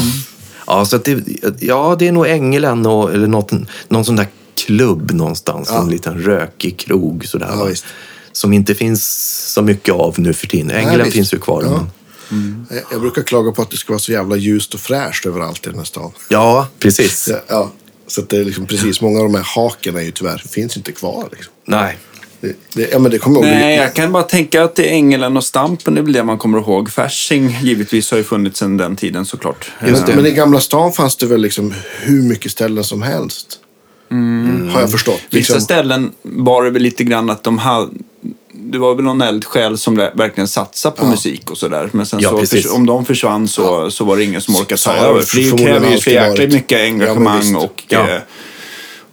ja 0.68 0.86
så 0.86 0.96
att 0.96 1.06
det, 1.06 1.24
ja, 1.60 1.96
det 2.00 2.08
är 2.08 2.12
nog 2.12 2.28
Ängelen 2.28 2.86
och, 2.86 3.14
eller 3.14 3.28
något, 3.28 3.52
någon 3.88 4.06
sån 4.06 4.16
där 4.16 4.28
klubb 4.66 5.12
någonstans. 5.12 5.70
Ja. 5.72 5.82
En 5.82 5.90
liten 5.90 6.20
rökig 6.20 6.78
krog 6.78 7.26
sådär. 7.26 7.50
Ja. 7.52 7.70
Som 8.32 8.54
inte 8.54 8.76
finns 8.76 9.04
så 9.54 9.62
mycket 9.62 9.94
av 9.94 10.20
nu 10.20 10.34
för 10.34 10.48
tiden. 10.48 10.98
Visst. 11.04 11.14
finns 11.14 11.34
ju 11.34 11.40
kvar. 11.40 11.64
Ja. 11.64 11.70
Men, 11.70 11.92
Jag, 12.70 12.84
jag 12.92 13.02
brukar 13.02 13.22
klaga 13.22 13.52
på 13.52 13.62
att 13.62 13.72
det 13.72 13.78
ska 13.78 13.94
vara 13.94 14.00
så 14.00 14.12
jävla 14.12 14.36
ljust 14.36 14.74
och 14.74 14.80
fräscht 14.80 15.26
överallt 15.26 15.68
i 15.68 15.70
den 15.70 15.78
här 15.78 15.86
stan. 15.86 16.12
ja, 16.30 16.68
precis. 16.80 17.28
Ja, 17.32 17.40
ja. 17.48 17.72
Så 18.08 18.22
att 18.22 18.30
det 18.30 18.38
är 18.38 18.46
liksom 18.46 18.66
precis, 18.66 19.02
många 19.02 19.20
av 19.20 19.26
de 19.26 19.36
här 19.36 19.44
haken 19.56 19.96
är 19.96 20.02
ju 20.02 20.12
tyvärr, 20.12 20.38
finns 20.38 20.78
inte 20.78 20.92
kvar. 20.92 21.30
Liksom. 21.32 21.54
Nej. 21.66 21.98
Det, 22.42 22.56
det, 22.74 22.90
ja, 22.92 23.00
men 23.00 23.12
det 23.12 23.20
kommer. 23.20 23.42
Nej, 23.42 23.78
jag 23.78 23.94
kan 23.94 24.12
bara 24.12 24.24
tänka 24.24 24.64
att 24.64 24.76
det 24.76 24.90
är 24.90 24.94
Ängelen 24.94 25.38
och 25.38 25.44
Stampen, 25.44 25.94
det 25.94 26.02
är 26.02 26.04
väl 26.04 26.14
det 26.14 26.24
man 26.24 26.38
kommer 26.38 26.58
ihåg. 26.58 26.92
Fasching 26.92 27.58
givetvis 27.62 28.12
har 28.12 28.18
ju 28.18 28.24
funnits 28.24 28.60
sedan 28.60 28.78
den 28.78 28.96
tiden 28.96 29.26
såklart. 29.26 29.72
Just 29.88 30.06
det. 30.06 30.16
Men 30.16 30.26
i 30.26 30.32
Gamla 30.32 30.60
stan 30.60 30.94
fanns 30.94 31.16
det 31.16 31.26
väl 31.26 31.42
liksom 31.42 31.74
hur 32.02 32.22
mycket 32.22 32.52
ställen 32.52 32.84
som 32.84 33.02
helst. 33.02 33.60
Har 34.74 34.82
jag 34.82 34.92
förstått. 34.92 35.22
Vissa 35.30 35.54
Liksom, 35.54 35.62
ställen 35.62 36.12
var 36.22 36.64
det 36.64 36.70
väl 36.70 36.82
lite 36.82 37.04
grann 37.04 37.30
att 37.30 37.44
de 37.44 37.58
hade... 37.58 37.92
Det 38.68 38.78
var 38.78 38.96
väl 38.96 39.06
någon 39.06 39.22
eldsjäl 39.22 39.78
som 39.78 39.96
verkligen 39.96 40.48
satsade 40.48 40.96
på 40.96 41.06
musik 41.06 41.52
och 41.52 41.58
sådär. 41.58 41.90
Men 41.94 42.06
sen 42.06 42.20
Ja, 42.20 42.46
så 42.46 42.76
om 42.76 42.86
de 42.86 43.06
försvann 43.06 43.48
så, 43.48 43.92
så 43.92 44.06
var 44.06 44.18
det 44.18 44.24
ingen 44.24 44.42
som 44.42 44.56
orkade 44.56 44.82
ta 44.82 44.94
det 44.94 45.00
över. 45.00 45.22
För 45.22 45.38
det 45.38 45.64
kräver 45.64 45.92
ju 45.92 45.98
så 45.98 46.14
varit. 46.30 46.54
mycket 46.54 46.80
Ja, 46.80 46.86
engagemang 46.86 47.56
och, 47.56 47.84
Ja. 47.88 48.10
eh, 48.10 48.22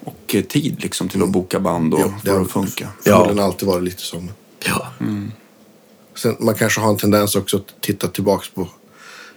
och 0.05 0.37
tid 0.49 0.77
liksom 0.83 1.09
till 1.09 1.23
att 1.23 1.29
boka 1.29 1.61
band 1.61 1.95
och 1.95 2.01
Jo, 2.03 2.07
det 2.23 2.31
det 2.31 2.37
har 2.37 2.43
att 2.45 2.51
funka. 2.51 2.88
förmodligen 3.05 3.38
alltid 3.45 3.69
varit 3.69 3.85
lite 3.85 4.03
så. 4.03 4.25
Ja. 4.67 4.87
Sen, 6.17 6.37
man 6.41 6.55
kanske 6.55 6.81
har 6.81 6.88
en 6.91 6.97
tendens 6.97 7.37
också 7.37 7.57
att 7.57 7.67
titta 7.81 8.09
tillbaks 8.09 8.49
på 8.51 8.69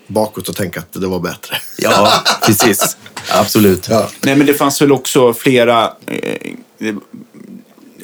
bakåt 0.08 0.50
och 0.50 0.56
tänka 0.56 0.80
att 0.80 0.94
det 0.94 1.08
var 1.08 1.20
bättre. 1.20 1.56
ja, 1.78 2.12
precis. 2.46 2.98
Absolut. 3.32 3.88
Ja. 3.90 4.10
Nej, 4.22 4.36
men 4.36 4.48
det 4.48 4.54
fanns 4.54 4.82
väl 4.82 4.92
också 4.92 5.34
flera... 5.34 5.94
Eh, 6.08 6.52
det, 6.78 6.96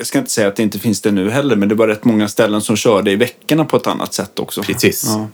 jag 0.02 0.08
ska 0.08 0.20
inte 0.20 0.32
säga 0.32 0.48
att 0.48 0.56
det 0.56 0.64
inte 0.64 0.80
finns 0.80 1.02
det 1.02 1.12
nu 1.12 1.30
heller, 1.30 1.56
men 1.56 1.70
det 1.70 1.76
var 1.76 1.88
rätt 1.88 2.04
många 2.06 2.28
ställen 2.28 2.62
som 2.62 2.76
körde 2.76 3.12
i 3.12 3.16
veckorna 3.16 3.66
på 3.66 3.78
ett 3.78 3.88
annat 3.88 4.14
sätt 4.14 4.40
också. 4.40 4.64
Precis. 4.64 5.04
Ja. 5.08 5.28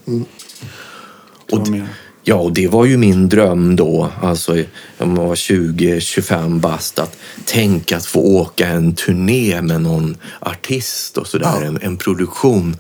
Och, 1.52 1.60
var 1.60 1.66
mer. 1.66 1.88
ja, 2.24 2.36
och 2.36 2.54
det 2.54 2.68
var 2.68 2.86
ju 2.86 2.98
min 2.98 3.30
dröm 3.30 3.76
då, 3.76 4.10
alltså 4.22 4.54
om 4.98 5.10
man 5.14 5.28
var 5.28 5.36
20-25 5.36 6.60
bast, 6.60 7.00
att 7.00 7.18
tänka 7.46 7.98
att 7.98 8.06
få 8.06 8.20
åka 8.20 8.68
en 8.68 8.96
turné 8.96 9.62
med 9.62 9.82
någon 9.82 10.18
artist 10.40 11.18
och 11.18 11.28
sådär, 11.28 11.58
Ja. 11.62 11.68
en, 11.68 11.80
en 11.82 11.98
produktion. 11.98 12.78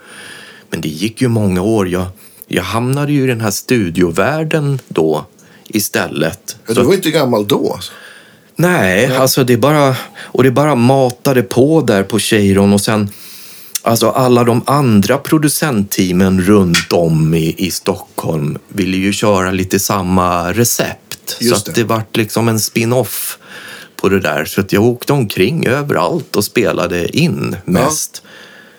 Men 0.69 0.81
det 0.81 0.89
gick 0.89 1.21
ju 1.21 1.27
många 1.27 1.61
år. 1.61 1.89
Jag, 1.89 2.05
jag 2.47 2.63
hamnade 2.63 3.11
ju 3.11 3.23
i 3.23 3.27
den 3.27 3.41
här 3.41 3.51
studiovärlden 3.51 4.79
då 4.87 5.25
istället. 5.67 6.57
Ja, 6.67 6.73
du 6.73 6.83
var 6.83 6.93
inte 6.93 7.11
gammal 7.11 7.47
då. 7.47 7.79
Nej, 8.59 9.15
alltså 9.15 9.43
det 9.43 9.57
bara, 9.57 9.95
och 10.19 10.43
det 10.43 10.51
bara 10.51 10.75
matade 10.75 11.43
på 11.43 11.81
där 11.81 12.03
på 12.03 12.19
Cheiron 12.19 12.73
och 12.73 12.81
sen 12.81 13.09
Alltså 13.81 14.09
alla 14.09 14.43
de 14.43 14.61
andra 14.65 15.17
producentteamen 15.17 16.41
runt 16.41 16.93
om 16.93 17.33
i, 17.33 17.55
i 17.57 17.71
Stockholm 17.71 18.57
ville 18.67 18.97
ju 18.97 19.13
köra 19.13 19.51
lite 19.51 19.79
samma 19.79 20.53
recept. 20.53 21.37
Just 21.39 21.49
så 21.49 21.55
att 21.55 21.75
det. 21.75 21.81
det 21.81 21.87
vart 21.87 22.15
liksom 22.15 22.47
en 22.47 22.59
spin-off 22.59 23.37
på 23.95 24.09
det 24.09 24.19
där. 24.19 24.45
Så 24.45 24.61
att 24.61 24.73
jag 24.73 24.83
åkte 24.83 25.13
omkring 25.13 25.67
överallt 25.67 26.35
och 26.35 26.43
spelade 26.43 27.17
in 27.17 27.55
mest. 27.65 28.23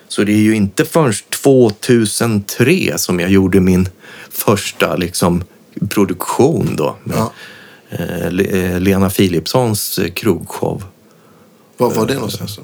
Så 0.08 0.24
det 0.24 0.32
är 0.32 0.36
ju 0.36 0.56
inte 0.56 0.84
förrän 0.84 1.12
2003 1.42 2.92
som 2.96 3.20
jag 3.20 3.30
gjorde 3.30 3.60
min 3.60 3.88
första 4.30 4.96
liksom, 4.96 5.44
produktion 5.88 6.76
då. 6.76 6.96
Ja. 7.04 7.32
Eh, 7.90 8.26
eh, 8.26 8.80
Lena 8.80 9.10
Philipssons 9.10 9.98
eh, 9.98 10.10
krogshow. 10.10 10.84
Var 11.76 11.94
var 11.94 12.06
det 12.06 12.14
någonstans? 12.14 12.58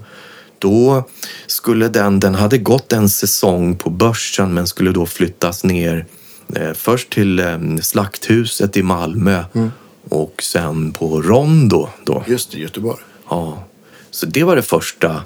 Då 0.58 1.08
skulle 1.46 1.88
den, 1.88 2.20
den 2.20 2.34
hade 2.34 2.58
gått 2.58 2.92
en 2.92 3.08
säsong 3.08 3.76
på 3.76 3.90
börsen 3.90 4.54
men 4.54 4.66
skulle 4.66 4.92
då 4.92 5.06
flyttas 5.06 5.64
ner 5.64 6.06
först 6.74 7.10
till 7.10 7.42
Slakthuset 7.82 8.76
i 8.76 8.82
Malmö 8.82 9.44
och 10.08 10.42
sen 10.42 10.92
på 10.92 11.22
Rondo. 11.22 11.88
Då. 12.04 12.24
Just 12.26 12.52
det, 12.52 12.58
Göteborg. 12.58 13.02
Ja. 13.30 13.64
Så 14.10 14.26
det 14.26 14.44
var 14.44 14.56
det 14.56 14.62
första 14.62 15.22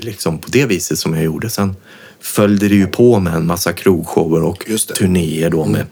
liksom 0.00 0.38
på 0.38 0.48
det 0.50 0.66
viset 0.66 0.98
som 0.98 1.14
jag 1.14 1.24
gjorde. 1.24 1.50
Sen 1.50 1.76
följde 2.20 2.68
det 2.68 2.74
ju 2.74 2.86
på 2.86 3.18
med 3.18 3.34
en 3.34 3.46
massa 3.46 3.72
krogshower 3.72 4.42
och 4.42 4.66
turnéer 4.98 5.50
då 5.50 5.64
med 5.64 5.86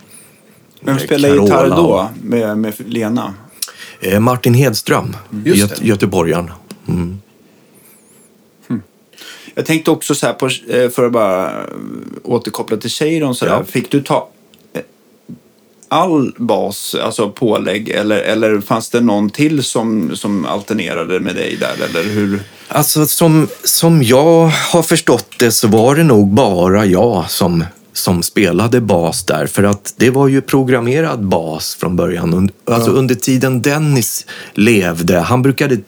Vem 0.81 0.95
med 0.95 1.03
spelar 1.05 1.29
Carola 1.29 1.45
gitarr 1.45 1.69
då 1.77 2.09
med, 2.23 2.59
med 2.59 2.75
Lena? 2.87 3.35
Eh, 4.01 4.21
Martin 4.21 4.55
Hedström, 4.55 5.17
Just 5.45 5.59
Göte- 5.63 5.81
det. 5.81 5.87
göteborgaren. 5.87 6.51
Mm. 6.89 7.21
Jag 9.55 9.67
tänkte 9.67 9.91
också 9.91 10.15
så 10.15 10.27
här, 10.27 10.33
på, 10.33 10.47
eh, 10.47 10.91
för 10.91 11.07
att 11.07 11.13
bara 11.13 11.51
eh, 11.51 11.65
återkoppla 12.25 12.77
till 12.77 12.91
Cheiron 12.91 13.35
så. 13.35 13.47
Ja. 13.47 13.65
Fick 13.65 13.91
du 13.91 14.03
ta 14.03 14.29
eh, 14.73 14.81
all 15.89 16.35
bas, 16.37 16.95
alltså 16.95 17.31
pålägg, 17.31 17.89
eller, 17.89 18.17
eller 18.19 18.61
fanns 18.61 18.91
det 18.91 19.01
någon 19.01 19.31
till 19.31 19.63
som, 19.63 20.17
som 20.17 20.47
alternerade 20.47 21.21
med 21.21 21.35
dig 21.35 21.57
där? 21.61 21.85
Eller 21.89 22.11
hur? 22.11 22.43
Alltså 22.69 23.07
som, 23.07 23.49
som 23.65 24.03
jag 24.03 24.47
har 24.73 24.83
förstått 24.83 25.27
det 25.39 25.53
så 25.53 25.69
var 25.69 25.95
det 25.97 26.05
nog 26.05 26.29
bara 26.35 26.87
jag 26.87 27.31
som, 27.31 27.65
som 27.93 28.23
spelade 28.23 28.81
bas 28.81 29.25
där. 29.25 29.47
För 29.47 29.63
att 29.63 29.95
det 29.97 30.11
var 30.11 30.29
ju 30.29 30.41
programmerad 30.41 31.25
bas 31.25 31.75
från 31.75 31.97
början. 31.97 32.51
Alltså 32.65 32.91
under 32.91 33.15
tiden 33.15 33.63
Dennis 33.63 34.27
levde, 34.55 35.19
han 35.19 35.43
brukade 35.43 35.79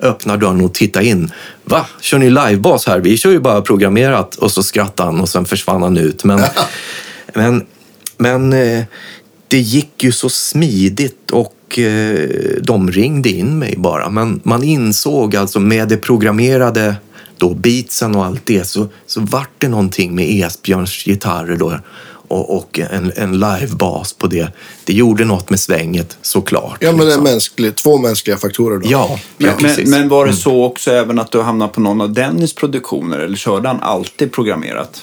öppna 0.00 0.36
dörren 0.36 0.60
och 0.60 0.74
titta 0.74 1.02
in. 1.02 1.32
Va? 1.64 1.86
Kör 2.00 2.18
ni 2.18 2.30
livebas 2.30 2.86
här? 2.86 3.00
Vi 3.00 3.16
kör 3.16 3.30
ju 3.30 3.40
bara 3.40 3.62
programmerat. 3.62 4.34
Och 4.34 4.50
så 4.50 4.62
skrattade 4.62 5.10
han 5.10 5.20
och 5.20 5.28
sen 5.28 5.44
försvann 5.44 5.82
han 5.82 5.96
ut. 5.96 6.24
Men, 6.24 6.40
men, 7.34 7.66
men 8.16 8.52
eh, 8.52 8.84
det 9.48 9.58
gick 9.58 10.04
ju 10.04 10.12
så 10.12 10.28
smidigt 10.28 11.30
och 11.30 11.78
eh, 11.78 12.28
de 12.62 12.90
ringde 12.90 13.28
in 13.28 13.58
mig 13.58 13.74
bara. 13.78 14.10
Men 14.10 14.40
man 14.44 14.62
insåg 14.62 15.36
alltså 15.36 15.60
med 15.60 15.88
det 15.88 15.96
programmerade 15.96 16.94
då 17.40 17.54
beatsen 17.54 18.16
och 18.16 18.24
allt 18.24 18.46
det 18.46 18.64
så, 18.64 18.88
så 19.06 19.20
vart 19.20 19.50
det 19.58 19.68
någonting 19.68 20.14
med 20.14 20.44
Esbjörns 20.44 21.04
gitarrer 21.04 21.56
då 21.56 21.78
och, 22.30 22.56
och 22.56 22.78
en, 22.78 23.12
en 23.16 23.40
livebas 23.40 24.12
på 24.12 24.26
det. 24.26 24.52
Det 24.84 24.92
gjorde 24.92 25.24
något 25.24 25.50
med 25.50 25.60
svänget 25.60 26.18
såklart. 26.22 26.76
Ja, 26.80 26.92
men 26.92 26.98
det 26.98 27.02
är 27.02 27.06
liksom. 27.06 27.24
mänsklig, 27.24 27.76
två 27.76 27.98
mänskliga 27.98 28.36
faktorer 28.36 28.78
då. 28.78 28.88
Ja, 28.90 29.18
Men, 29.36 29.48
ja, 29.48 29.54
men, 29.76 29.90
men 29.90 30.08
var 30.08 30.26
det 30.26 30.32
så 30.32 30.64
också 30.64 30.90
även 30.90 31.18
att 31.18 31.32
du 31.32 31.42
hamnade 31.42 31.72
på 31.72 31.80
någon 31.80 32.00
av 32.00 32.12
Dennis 32.12 32.54
produktioner? 32.54 33.18
Eller 33.18 33.36
körde 33.36 33.68
han 33.68 33.80
alltid 33.80 34.32
programmerat? 34.32 35.02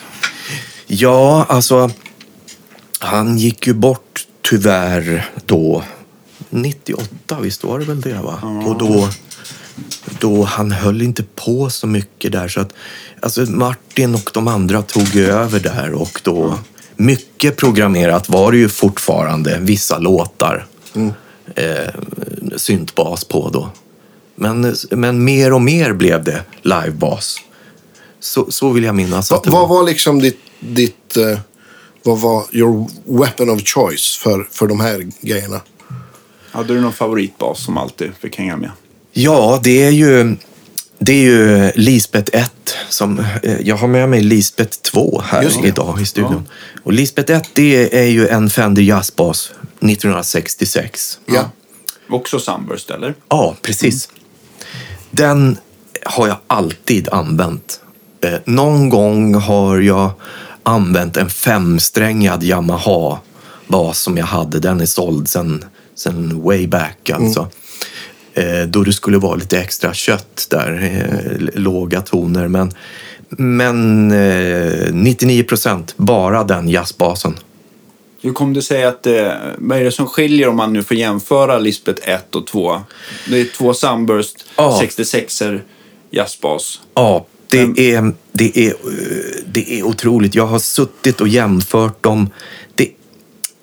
Ja, 0.87 1.45
alltså. 1.49 1.89
Han 2.99 3.37
gick 3.37 3.67
ju 3.67 3.73
bort 3.73 4.27
tyvärr 4.41 5.29
då. 5.45 5.83
98, 6.49 7.05
visst 7.41 7.63
var 7.63 7.79
det 7.79 7.85
väl 7.85 8.01
det? 8.01 8.21
va? 8.23 8.63
Och 8.65 8.77
då, 8.77 9.09
då 10.19 10.43
han 10.43 10.71
höll 10.71 11.01
inte 11.01 11.23
på 11.23 11.69
så 11.69 11.87
mycket 11.87 12.31
där. 12.31 12.47
Så 12.47 12.59
att, 12.59 12.73
alltså 13.19 13.41
Martin 13.41 14.15
och 14.15 14.29
de 14.33 14.47
andra 14.47 14.81
tog 14.81 15.15
över 15.15 15.59
där 15.59 15.93
och 15.93 16.21
då 16.23 16.59
mycket 16.95 17.57
programmerat 17.57 18.29
var 18.29 18.51
det 18.51 18.57
ju 18.57 18.69
fortfarande. 18.69 19.57
Vissa 19.61 19.97
låtar. 19.97 20.65
Eh, 21.55 21.93
syntbas 22.55 23.23
på 23.23 23.49
då. 23.49 23.69
Men, 24.35 24.75
men 24.91 25.23
mer 25.23 25.53
och 25.53 25.61
mer 25.61 25.93
blev 25.93 26.23
det 26.23 26.43
livebas. 26.61 27.35
Så, 28.19 28.51
så 28.51 28.69
vill 28.69 28.83
jag 28.83 28.95
minnas 28.95 29.31
Va, 29.31 29.37
att 29.37 29.43
det 29.43 29.49
vad 29.49 29.69
var 29.69 29.83
liksom 29.83 30.19
ditt, 30.19 30.39
ditt 30.59 31.17
eh, 31.17 31.39
vad 32.03 32.19
var 32.19 32.43
your 32.51 32.89
weapon 33.05 33.49
of 33.49 33.61
choice 33.65 34.17
för, 34.17 34.47
för 34.51 34.67
de 34.67 34.79
här 34.79 35.11
grejerna? 35.21 35.61
Hade 36.51 36.73
du 36.73 36.81
någon 36.81 36.93
favoritbas 36.93 37.63
som 37.63 37.77
alltid 37.77 38.11
fick 38.19 38.37
hänga 38.37 38.57
med? 38.57 38.71
Ja, 39.19 39.59
det 39.63 39.83
är 39.83 39.91
ju, 39.91 40.35
det 40.99 41.11
är 41.11 41.21
ju 41.21 41.71
Lisbeth 41.75 42.37
1. 42.37 42.51
Som, 42.89 43.19
eh, 43.43 43.61
jag 43.61 43.75
har 43.75 43.87
med 43.87 44.09
mig 44.09 44.21
Lisbeth 44.21 44.77
2 44.81 45.21
här 45.25 45.65
idag 45.65 46.01
i 46.01 46.05
studion. 46.05 46.47
Och 46.83 46.93
Lisbeth 46.93 47.33
1 47.33 47.49
det 47.53 47.99
är 47.99 48.07
ju 48.07 48.27
en 48.27 48.49
Fender 48.49 48.81
Jazzbas 48.81 49.51
1966. 49.79 51.19
Ja. 51.25 51.49
Också 52.09 52.39
Sunburst, 52.39 52.89
eller? 52.89 53.15
Ja, 53.29 53.55
precis. 53.61 54.09
Den 55.11 55.57
har 56.05 56.27
jag 56.27 56.37
alltid 56.47 57.09
använt. 57.09 57.79
Eh, 58.21 58.39
någon 58.45 58.89
gång 58.89 59.35
har 59.35 59.79
jag 59.79 60.11
använt 60.63 61.17
en 61.17 61.29
femsträngad 61.29 62.43
Yamaha-bas 62.43 63.99
som 63.99 64.17
jag 64.17 64.25
hade. 64.25 64.59
Den 64.59 64.81
är 64.81 64.85
såld 64.85 65.29
sen, 65.29 65.65
sen 65.95 66.43
way 66.43 66.67
back 66.67 67.09
alltså. 67.09 67.39
Eh, 67.41 67.47
då 68.67 68.83
det 68.83 68.93
skulle 68.93 69.17
vara 69.17 69.35
lite 69.35 69.59
extra 69.59 69.93
kött 69.93 70.47
där, 70.49 70.83
eh, 70.83 71.59
låga 71.61 72.01
toner. 72.01 72.47
Men, 72.47 72.71
men 73.29 74.11
eh, 74.11 74.93
99 74.93 75.43
procent 75.43 75.93
bara 75.97 76.43
den 76.43 76.69
jazzbasen. 76.69 77.35
Hur 78.21 78.33
kom 78.33 78.53
det 78.53 78.61
sig 78.61 78.83
att 78.83 79.03
det, 79.03 79.37
vad 79.57 79.77
är 79.77 79.83
det 79.83 79.91
som 79.91 80.07
skiljer 80.07 80.47
om 80.47 80.55
man 80.55 80.73
nu 80.73 80.83
får 80.83 80.97
jämföra 80.97 81.57
Lisbeth 81.59 82.09
1 82.09 82.35
och 82.35 82.47
2? 82.47 82.81
Det 83.29 83.41
är 83.41 83.45
två 83.45 83.73
Sunburst 83.73 84.45
Ja. 84.55 84.79
66er 84.83 85.61
jazzbas. 86.11 86.79
Ja, 86.93 87.25
det 87.47 87.65
Men- 87.67 87.79
är, 87.79 88.13
det, 88.31 88.57
är, 88.57 88.69
eh, 88.69 88.73
det 89.45 89.79
är 89.79 89.83
otroligt. 89.83 90.35
Jag 90.35 90.47
har 90.47 90.59
suttit 90.59 91.21
och 91.21 91.27
jämfört 91.27 92.03
dem. 92.03 92.29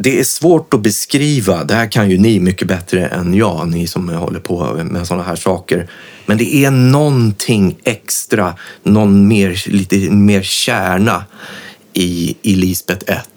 Det, 0.05 0.21
är 0.21 0.25
svårt 0.25 0.75
att 0.75 0.81
beskriva. 0.81 1.65
Det 1.65 1.75
här 1.75 1.91
kan 1.91 2.11
ju 2.11 2.19
ni 2.19 2.41
mycket 2.41 2.69
bättre 2.69 3.07
än 3.07 3.35
jag, 3.35 3.69
ni 3.69 3.87
som 3.87 4.09
håller 4.09 4.41
på 4.41 4.75
med 4.85 5.07
sådana 5.07 5.25
här 5.25 5.37
saker. 5.37 5.89
Men 6.27 6.39
det 6.39 6.55
är 6.65 6.71
någonting 6.71 7.77
extra, 7.85 8.55
någon 8.83 9.29
mer, 9.29 9.63
lite 9.71 9.97
mer 10.11 10.43
kärna 10.43 11.25
i, 11.93 12.37
i 12.43 12.55
Lisbeth 12.55 13.13
1. 13.13 13.29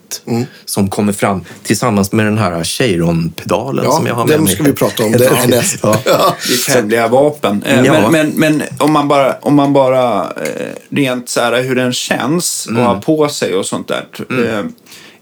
Som 0.66 0.90
kommer 0.90 1.14
fram 1.14 1.42
tillsammans 1.64 2.12
med 2.12 2.26
den 2.26 2.38
här 2.38 2.64
Cheiron-pedalen 2.64 3.86
Ja, 3.86 3.92
som 3.92 4.06
jag 4.06 4.16
har 4.16 4.26
med 4.26 4.36
den 4.38 4.44
mig. 4.44 4.54
ska 4.54 4.64
vi 4.64 4.74
prata 4.74 5.04
om. 5.04 5.12
Det 5.18 5.26
är 5.26 5.48
näst. 5.48 5.78
Ja. 5.84 6.36
Ditt 6.50 6.70
hemliga 6.70 7.08
vapen. 7.08 7.64
Eh, 7.66 7.82
Ja. 7.86 8.10
Men, 8.10 8.12
men, 8.30 8.58
men 8.58 8.64
om 8.80 8.92
man 8.92 9.08
bara, 9.08 9.34
om 9.42 9.56
man 9.56 9.74
bara 9.74 10.22
eh, 10.24 10.68
rent 10.90 11.30
så 11.30 11.40
här 11.40 11.64
hur 11.64 11.76
den 11.76 11.94
känns 11.94 12.68
Mm. 12.70 12.82
och 12.82 12.88
har 12.88 13.02
på 13.02 13.30
sig 13.30 13.56
och 13.56 13.66
sånt 13.66 13.88
där. 13.88 14.06
Eh, 14.30 14.66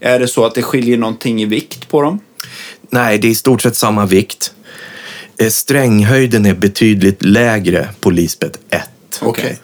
är 0.05 0.19
det 0.19 0.27
så 0.27 0.45
att 0.45 0.55
det 0.55 0.61
skiljer 0.63 0.97
någonting 0.97 1.41
i 1.41 1.45
vikt 1.45 1.87
på 1.89 2.01
dem? 2.01 2.19
Nej, 2.89 3.17
det 3.17 3.27
är 3.27 3.29
i 3.31 3.35
stort 3.35 3.61
sett 3.61 3.75
samma 3.75 4.05
vikt. 4.05 4.53
Eh, 5.37 5.49
Stränghöjden 5.49 6.45
är 6.45 6.53
betydligt 6.53 7.23
lägre 7.25 7.89
på 8.01 8.09
Lisbeth 8.09 8.59
1. 8.69 8.81
Okej. 9.21 9.59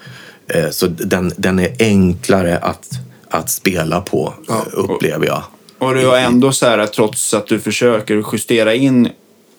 Eh, 0.47 0.69
Så 0.69 0.87
den, 0.87 1.31
den 1.37 1.59
är 1.59 1.75
enklare 1.79 2.57
att, 2.57 2.89
att 3.29 3.49
spela 3.49 4.01
på, 4.01 4.33
Ja. 4.47 4.65
upplever 4.73 5.25
jag. 5.25 5.43
Och 5.77 5.95
det 5.95 6.05
var 6.05 6.17
ändå 6.17 6.51
så 6.51 6.65
här 6.65 6.85
trots 6.85 7.33
att 7.33 7.47
du 7.47 7.59
försöker 7.59 8.23
justera 8.33 8.73
in 8.75 9.09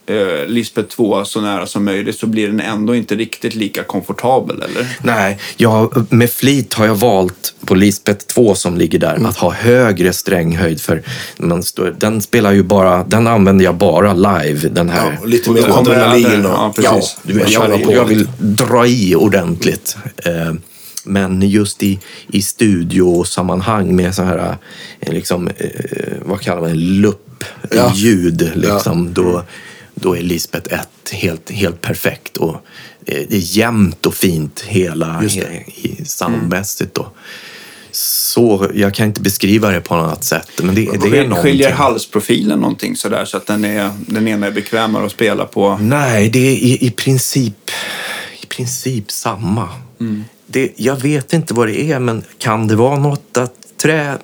eh, 0.07 0.47
Lisbeth 0.47 0.89
2 0.89 1.25
så 1.25 1.41
nära 1.41 1.67
som 1.67 1.85
möjligt 1.85 2.19
så 2.19 2.27
blir 2.27 2.47
den 2.49 2.61
ändå 2.61 2.95
inte 2.95 3.15
riktigt 3.15 3.55
lika 3.55 3.83
komfortabel, 3.85 4.57
eller? 4.63 4.87
Nej, 5.03 5.39
jag, 5.57 6.07
med 6.13 6.31
flit 6.31 6.75
har 6.75 6.87
jag 6.87 6.95
valt 6.95 7.55
på 7.67 7.75
Lisbeth 7.75 8.27
2 8.27 8.55
som 8.55 8.77
ligger 8.79 8.99
där 8.99 9.15
Mm. 9.15 9.27
att 9.27 9.37
ha 9.37 9.51
högre 9.53 10.13
stränghöjd. 10.13 10.81
För 10.81 11.03
man 11.39 11.63
den 11.99 12.21
spelar 12.21 12.53
ju 12.53 12.63
bara, 12.63 13.05
den 13.05 13.27
använder 13.27 13.65
jag 13.65 13.75
bara 13.75 14.13
live. 14.15 14.69
Den 14.69 14.91
här. 14.91 15.19
Ja, 15.21 15.27
lite 15.27 15.51
mer 15.51 15.79
adrenalin. 15.79 16.47
Och, 16.47 16.53
ja, 16.53 16.73
precis. 16.77 17.17
Du 17.23 17.33
vet, 17.35 17.51
jag, 17.51 17.85
på 17.85 17.93
jag 17.93 18.05
vill 18.05 18.29
dra 18.39 18.87
i 18.87 19.15
ordentligt. 19.15 19.97
Eh, 20.17 20.55
Men 21.05 21.43
just 21.43 21.83
i, 21.83 21.99
i 22.29 22.43
studiosammanhang 22.43 23.97
med 23.97 24.15
så 24.15 24.23
här, 24.23 24.57
eh, 25.01 25.13
liksom, 25.13 25.49
eh, 25.49 25.65
vad 26.25 26.41
kallar 26.41 26.61
man 26.61 26.71
det, 26.71 26.77
lupp, 26.77 27.45
Ja. 27.71 27.93
ljud, 27.95 28.51
liksom, 28.55 29.13
då, 29.13 29.43
då 29.95 30.17
är 30.17 30.23
Lisbeth 30.23 30.75
1 30.75 30.89
helt, 31.13 31.51
helt 31.51 31.81
perfekt. 31.81 32.37
Och 32.37 32.55
eh, 33.07 33.23
det 33.29 33.37
är 33.37 33.57
jämnt 33.57 34.07
och 34.07 34.15
fint 34.15 34.61
hela 34.61 35.25
i, 35.25 36.05
soundmässigt. 36.05 36.95
Då. 36.95 37.13
Så 37.91 38.71
jag 38.75 38.95
kan 38.95 39.07
inte 39.07 39.21
beskriva 39.21 39.71
det 39.71 39.81
på 39.81 39.97
något 39.97 40.05
annat 40.05 40.25
sätt. 40.25 40.51
Men 40.63 40.75
det, 40.75 40.85
det 40.85 41.19
är 41.19 41.23
någonting. 41.23 41.53
Skiljer 41.53 41.73
halsprofilen 41.73 42.59
någonting 42.61 42.97
sådär 42.97 43.25
så 43.25 43.37
att 43.37 43.47
den, 43.47 43.65
är, 43.65 43.91
den 44.07 44.29
ena 44.29 44.47
är 44.47 44.51
bekvämare 44.51 45.07
att 45.07 45.13
spela 45.13 45.45
på? 45.45 45.79
Nej, 45.81 46.31
det 46.31 46.39
är 46.39 46.53
i, 46.53 46.87
i, 46.87 46.91
princip, 46.91 47.71
i 48.43 48.47
princip 48.47 49.11
samma. 49.11 49.69
Det, 50.47 50.73
jag 50.77 50.97
vet 50.97 51.33
inte 51.33 51.55
vad 51.55 51.69
det 51.69 51.83
är, 51.93 51.99
men 51.99 52.25
kan 52.39 52.69
det 52.69 52.77
vara 52.77 52.99
något 52.99 53.37
att 53.37 53.62
trä, 53.83 54.19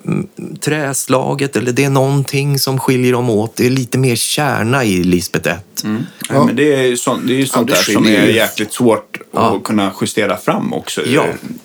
träslaget 0.60 1.56
eller 1.56 1.72
det 1.72 1.84
är 1.84 1.90
någonting 1.90 2.58
som 2.58 2.78
skiljer 2.80 3.12
dem 3.12 3.30
åt? 3.30 3.56
Det 3.56 3.66
är 3.66 3.70
lite 3.70 3.98
mer 3.98 4.16
kärna 4.16 4.84
i 4.84 5.04
Lisbeth 5.04 5.48
1. 5.50 5.84
Ja. 6.28 6.44
Men 6.44 6.56
det 6.56 6.74
är 6.74 6.82
ju 6.82 6.96
sånt, 6.96 7.22
det 7.26 7.32
är 7.32 7.36
ju 7.38 7.46
sånt 7.46 7.68
det 7.68 7.74
där 7.74 7.82
som 7.82 8.06
är 8.06 8.26
jäkligt 8.26 8.72
svårt 8.72 9.18
Ja. 9.32 9.56
att 9.56 9.64
kunna 9.64 9.92
justera 10.00 10.36
fram 10.36 10.72
också 10.72 11.00
ur 11.00 11.14
Ja. 11.14 11.24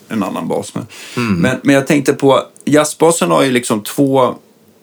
en 0.10 0.24
annan 0.24 0.48
bas. 0.48 0.76
med. 0.76 0.86
Men, 1.16 1.58
men 1.64 1.76
jag 1.76 1.88
tänkte 1.88 2.14
på, 2.14 2.40
jazzbasen 2.66 3.32
har 3.32 3.44
ju 3.44 3.52
liksom 3.52 3.82
två 3.84 4.36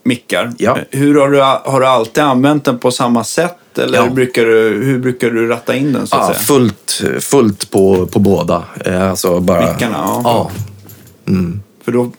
mickar. 0.04 0.52
Ja. 0.58 0.78
Hur 0.90 1.14
har 1.20 1.28
du, 1.28 1.40
har 1.70 1.80
du 1.80 1.86
alltid 1.86 2.24
använt 2.24 2.64
den 2.64 2.78
på 2.78 2.90
samma 2.90 3.24
sätt? 3.24 3.78
Eller 3.78 3.98
Ja. 3.98 4.10
brukar 4.10 4.44
du, 4.44 4.52
hur 4.84 4.98
brukar 4.98 5.30
du 5.30 5.46
ratta 5.46 5.74
in 5.76 5.92
den 5.92 6.06
så 6.06 6.16
att 6.16 6.22
Ja, 6.22 6.34
säga? 6.34 6.38
fullt, 6.46 7.02
fullt 7.20 7.70
på, 7.70 8.06
på 8.06 8.18
båda. 8.18 8.64
Eh, 8.84 9.10
Alltså 9.10 9.40
bara, 9.40 9.72
Mickarna, 9.72 9.96
ja. 9.98 10.20
ja. 10.24 10.50
För 11.84 11.92
då 11.92 12.10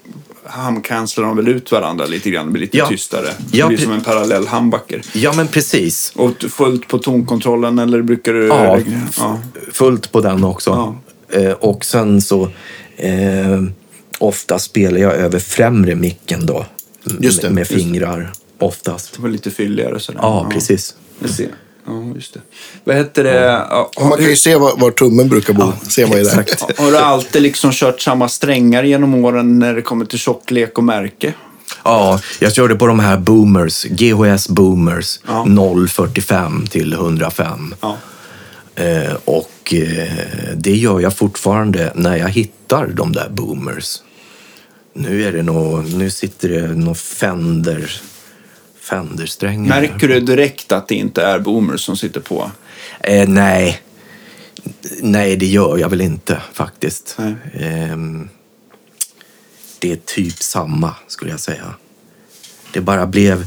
hamcancelar 0.51 1.27
de 1.27 1.37
väl 1.37 1.47
ut 1.47 1.71
varandra 1.71 2.05
lite 2.05 2.29
grann. 2.29 2.51
Blir 2.53 2.61
lite 2.61 2.77
Ja. 2.77 2.87
tystare. 2.87 3.27
Ja, 3.51 3.65
det 3.65 3.67
blir 3.67 3.77
pre- 3.77 3.83
som 3.83 3.91
en 3.93 4.01
parallell 4.03 4.47
humbucker. 4.47 5.01
Ja, 5.13 5.33
men 5.35 5.47
precis. 5.47 6.11
Och 6.15 6.31
fullt 6.49 6.87
på 6.87 6.97
tonkontrollen 6.97 7.79
eller 7.79 8.01
brukar 8.01 8.33
du... 8.33 8.47
Ja, 8.47 8.79
ja. 9.17 9.39
fullt 9.71 10.11
på 10.11 10.21
den 10.21 10.43
också. 10.43 10.95
Eh, 11.29 11.51
och 11.51 11.85
sen 11.85 12.21
så 12.21 12.49
eh, 12.97 13.61
ofta 14.19 14.59
spelar 14.59 14.99
jag 14.99 15.13
över 15.13 15.39
främre 15.39 15.95
micken 15.95 16.45
då. 16.45 16.65
Det, 17.03 17.49
med 17.49 17.67
fingrar 17.67 18.31
oftast. 18.59 19.13
Det 19.15 19.21
var 19.21 19.29
lite 19.29 19.51
fylligare 19.51 19.99
sådär. 19.99 20.19
Ja, 20.23 20.47
precis. 20.53 20.95
Jag 21.19 21.29
ser. 21.29 21.49
Ja, 21.86 22.03
just 22.15 22.34
det. 22.34 22.39
Vad 22.84 22.95
heter 22.95 23.23
det? 23.23 23.41
Ja, 23.69 23.91
man 23.99 24.17
kan 24.17 24.25
ju 24.29 24.36
se 24.36 24.55
var, 24.55 24.77
var 24.77 24.91
tummen 24.91 25.29
brukar 25.29 25.53
bo. 25.53 25.71
ser 25.89 26.07
man 26.07 26.17
ju 26.17 26.23
där. 26.23 26.45
Har 26.77 26.91
du 26.91 26.97
alltid 26.97 27.41
liksom 27.41 27.71
kört 27.71 28.01
samma 28.01 28.29
strängar 28.29 28.84
genom 28.84 29.25
åren 29.25 29.59
när 29.59 29.73
det 29.73 29.82
kommer 29.82 30.05
till 30.05 30.19
tjocklek 30.19 30.77
och 30.77 30.84
märke? 30.84 31.34
Ja, 31.84 32.19
jag 32.39 32.53
körde 32.53 32.75
på 32.75 32.88
de 32.88 32.99
här 32.99 33.17
boomers, 33.17 33.84
GHS 33.84 34.49
boomers, 34.49 35.19
Ja. 35.27 35.45
045 35.89 36.67
till 36.67 36.93
105. 36.93 37.75
Ja. 37.82 37.97
Eh, 38.75 39.13
och 39.25 39.73
eh, 39.73 40.13
det 40.55 40.75
gör 40.75 40.99
jag 40.99 41.17
fortfarande 41.17 41.91
när 41.95 42.17
jag 42.17 42.29
hittar 42.29 42.88
de 42.88 43.11
där 43.13 43.29
boomers. 43.29 43.97
Nu 44.93 45.23
är 45.23 45.32
det 45.32 45.43
nog, 45.43 45.93
nu 45.93 46.09
sitter 46.09 46.49
det 46.49 46.67
någon 46.67 46.95
Fender, 46.95 48.01
Fender-strängar. 48.82 49.82
Märker 49.82 50.07
du 50.07 50.19
direkt 50.19 50.71
att 50.71 50.88
det 50.88 50.95
inte 50.95 51.23
är 51.23 51.39
boomers 51.39 51.82
som 51.82 51.97
sitter 51.97 52.19
på? 52.19 52.51
Eh, 52.99 53.29
nej. 53.29 53.82
Nej, 55.01 55.36
det 55.36 55.45
gör 55.45 55.77
jag 55.77 55.89
väl 55.89 56.01
inte 56.01 56.41
faktiskt. 56.53 57.17
Ehm, 57.53 58.29
det 59.79 59.91
är 59.91 59.95
typ 59.95 60.43
samma, 60.43 60.95
skulle 61.07 61.32
jag 61.32 61.39
säga. 61.39 61.73
Det 62.73 62.82
bara 62.82 63.05
blev... 63.05 63.45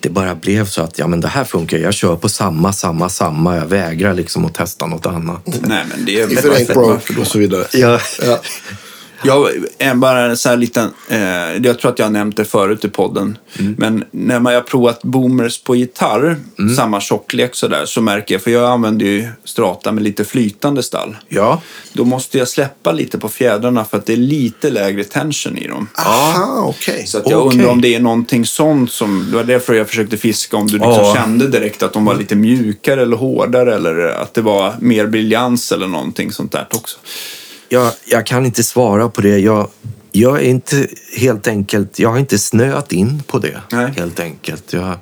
Det 0.00 0.08
bara 0.08 0.34
blev 0.34 0.66
så 0.66 0.82
att 0.82 0.98
ja, 0.98 1.06
men 1.06 1.20
det 1.20 1.28
här 1.28 1.44
funkar. 1.44 1.78
Jag 1.78 1.94
kör 1.94 2.16
på 2.16 2.28
samma, 2.28 2.72
samma, 2.72 3.08
samma. 3.08 3.56
Jag 3.56 3.66
vägrar 3.66 4.14
liksom 4.14 4.44
att 4.44 4.54
testa 4.54 4.86
något 4.86 5.06
annat. 5.06 5.46
Nej, 5.46 5.84
men 5.88 6.04
det 6.04 6.20
är 6.20 6.32
If 6.32 6.38
it 6.38 6.44
ain't 6.44 6.74
broke 6.74 7.20
och 7.20 7.26
så 7.26 7.38
vidare. 7.38 7.66
Ja. 7.72 8.00
Ja. 8.22 8.42
Jag 9.24 9.50
är 9.78 9.94
bara 9.94 10.24
en 10.24 10.36
sån 10.36 10.50
här 10.50 10.56
liten, 10.56 10.90
eh, 11.08 11.66
jag 11.66 11.78
tror 11.78 11.90
att 11.90 11.98
jag 11.98 12.06
har 12.06 12.10
nämnt 12.10 12.36
det 12.36 12.44
förut 12.44 12.84
i 12.84 12.88
podden, 12.88 13.38
men 13.76 14.04
när 14.10 14.40
man 14.40 14.54
har 14.54 14.60
provat 14.60 15.02
boomers 15.02 15.62
på 15.62 15.76
gitarr, 15.76 16.36
samma 16.76 17.00
tjocklek 17.00 17.54
sådär, 17.54 17.84
så 17.84 18.00
märker 18.00 18.34
jag, 18.34 18.42
för 18.42 18.50
jag 18.50 18.70
använder 18.70 19.06
ju 19.06 19.28
strata 19.44 19.92
med 19.92 20.04
lite 20.04 20.24
flytande 20.24 20.82
stall. 20.82 21.16
Ja. 21.28 21.60
Då 21.92 22.04
måste 22.04 22.38
jag 22.38 22.48
släppa 22.48 22.92
lite 22.92 23.18
på 23.18 23.28
fjädrarna 23.28 23.84
för 23.84 23.98
att 23.98 24.06
det 24.06 24.12
är 24.12 24.16
lite 24.16 24.70
lägre 24.70 25.04
tension 25.04 25.58
i 25.58 25.68
dem. 25.68 25.88
Aha, 26.06 26.64
okej. 26.68 27.06
Så 27.06 27.18
att 27.18 27.30
jag 27.30 27.46
Okej. 27.46 27.58
undrar 27.58 27.72
om 27.72 27.80
det 27.80 27.94
är 27.94 28.00
någonting 28.00 28.46
sånt 28.46 28.92
som, 28.92 29.26
det 29.30 29.36
var 29.36 29.44
därför 29.44 29.74
jag 29.74 29.88
försökte 29.88 30.16
fiska 30.16 30.56
om 30.56 30.66
du 30.66 30.72
liksom 30.72 30.90
Ja. 30.92 31.14
kände 31.16 31.48
direkt 31.48 31.82
att 31.82 31.92
de 31.92 32.04
var 32.04 32.14
lite 32.14 32.36
mjukare 32.36 33.02
eller 33.02 33.16
hårdare 33.16 33.74
eller 33.74 34.06
att 34.08 34.34
det 34.34 34.40
var 34.42 34.74
mer 34.80 35.06
briljans 35.06 35.72
eller 35.72 35.86
någonting 35.86 36.32
sånt 36.32 36.52
där 36.52 36.66
också. 36.74 36.98
Jag, 37.72 37.92
jag 38.04 38.26
kan 38.26 38.46
inte 38.46 38.62
svara 38.62 39.08
på 39.08 39.20
det. 39.20 39.38
Jag, 39.38 39.68
jag 40.12 40.36
är 40.38 40.42
inte 40.44 40.86
helt 41.16 41.48
enkelt... 41.48 41.98
Jag 41.98 42.08
har 42.10 42.18
inte 42.18 42.38
snöat 42.38 42.92
in 42.92 43.22
på 43.26 43.38
det, 43.38 43.60
Nej. 43.72 43.92
helt 43.96 44.20
enkelt. 44.20 44.72
Jag, 44.72 44.88
eh, 44.88 44.96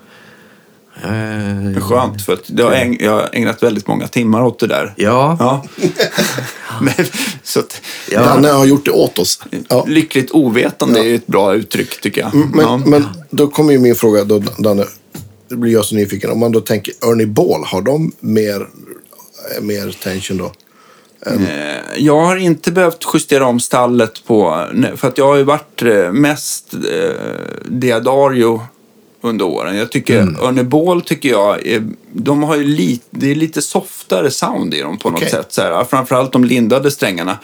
Det 1.03 1.77
är 1.77 1.81
skönt 1.81 2.23
för 2.23 2.33
att 2.33 2.51
jag 2.51 2.65
har, 2.65 2.73
äg, 2.73 2.97
jag 3.01 3.13
har 3.13 3.29
ägnat 3.33 3.63
väldigt 3.63 3.87
många 3.87 4.09
timmar 4.09 4.43
åt 4.43 4.59
det 4.59 4.67
där. 4.67 4.95
ja. 4.97 5.37
Ja. 5.41 5.65
Men, 6.81 6.95
så 7.43 7.61
att, 7.61 7.81
Ja. 8.11 8.21
Danne 8.21 8.49
har 8.49 8.67
gjort 8.67 8.85
det 8.85 8.91
åt 8.91 9.19
oss. 9.19 9.43
Ja. 9.69 9.85
Lyckligt 9.89 10.31
ovetande 10.31 11.01
är 11.01 11.05
ju 11.05 11.15
ett 11.15 11.27
bra 11.27 11.55
uttryck 11.55 12.01
tycker 12.01 12.21
jag. 12.21 12.35
Men, 12.35 12.65
ja. 12.65 12.77
men 12.77 13.05
då 13.31 13.49
kommer 13.49 13.73
ju 13.73 13.79
min 13.79 13.95
fråga, 13.95 14.25
då, 14.25 14.39
Danne. 14.59 14.85
Det 15.49 15.57
blir 15.57 15.73
jag 15.73 15.85
så 15.85 15.95
nyfiken. 15.95 16.31
Om 16.31 16.39
man 16.41 16.53
då 16.53 16.61
tänker 16.61 16.95
Ernie 17.03 17.27
Ball, 17.27 17.65
har 17.65 17.83
de 17.83 18.13
mer, 18.21 18.69
mer 19.61 19.97
tension 20.03 20.37
då? 20.37 20.53
Eh, 21.27 21.37
Jag 21.97 22.21
har 22.21 22.37
inte 22.37 22.73
behövt 22.73 23.07
justera 23.15 23.47
om 23.47 23.61
stallet 23.61 24.25
på, 24.27 24.67
för 24.97 25.09
att 25.09 25.19
jag 25.19 25.27
har 25.27 25.37
ju 25.37 25.43
varit 25.43 25.83
eh, 25.83 26.13
mest 26.13 26.75
eh, 26.75 27.11
Diadario 27.65 28.63
under 29.23 29.45
åren. 29.45 29.77
Jag 29.77 29.93
tycker, 29.93 30.21
Mm. 30.21 30.41
Örne 30.41 31.01
tycker 31.05 31.29
jag, 31.29 31.67
är, 31.67 31.83
de 32.13 32.43
har 32.43 32.57
ju 32.57 32.65
lite, 32.65 33.05
det 33.11 33.31
är 33.31 33.35
lite 33.35 33.63
softare 33.63 34.31
sound 34.31 34.75
i 34.75 34.81
dem 34.81 34.99
på 34.99 35.11
något 35.11 35.19
Okej. 35.19 35.31
sätt. 35.31 35.53
Så 35.53 35.63
här, 35.63 35.85
framförallt 35.85 36.33
de 36.33 36.45
lindade 36.45 36.91
strängarna. 36.91 37.39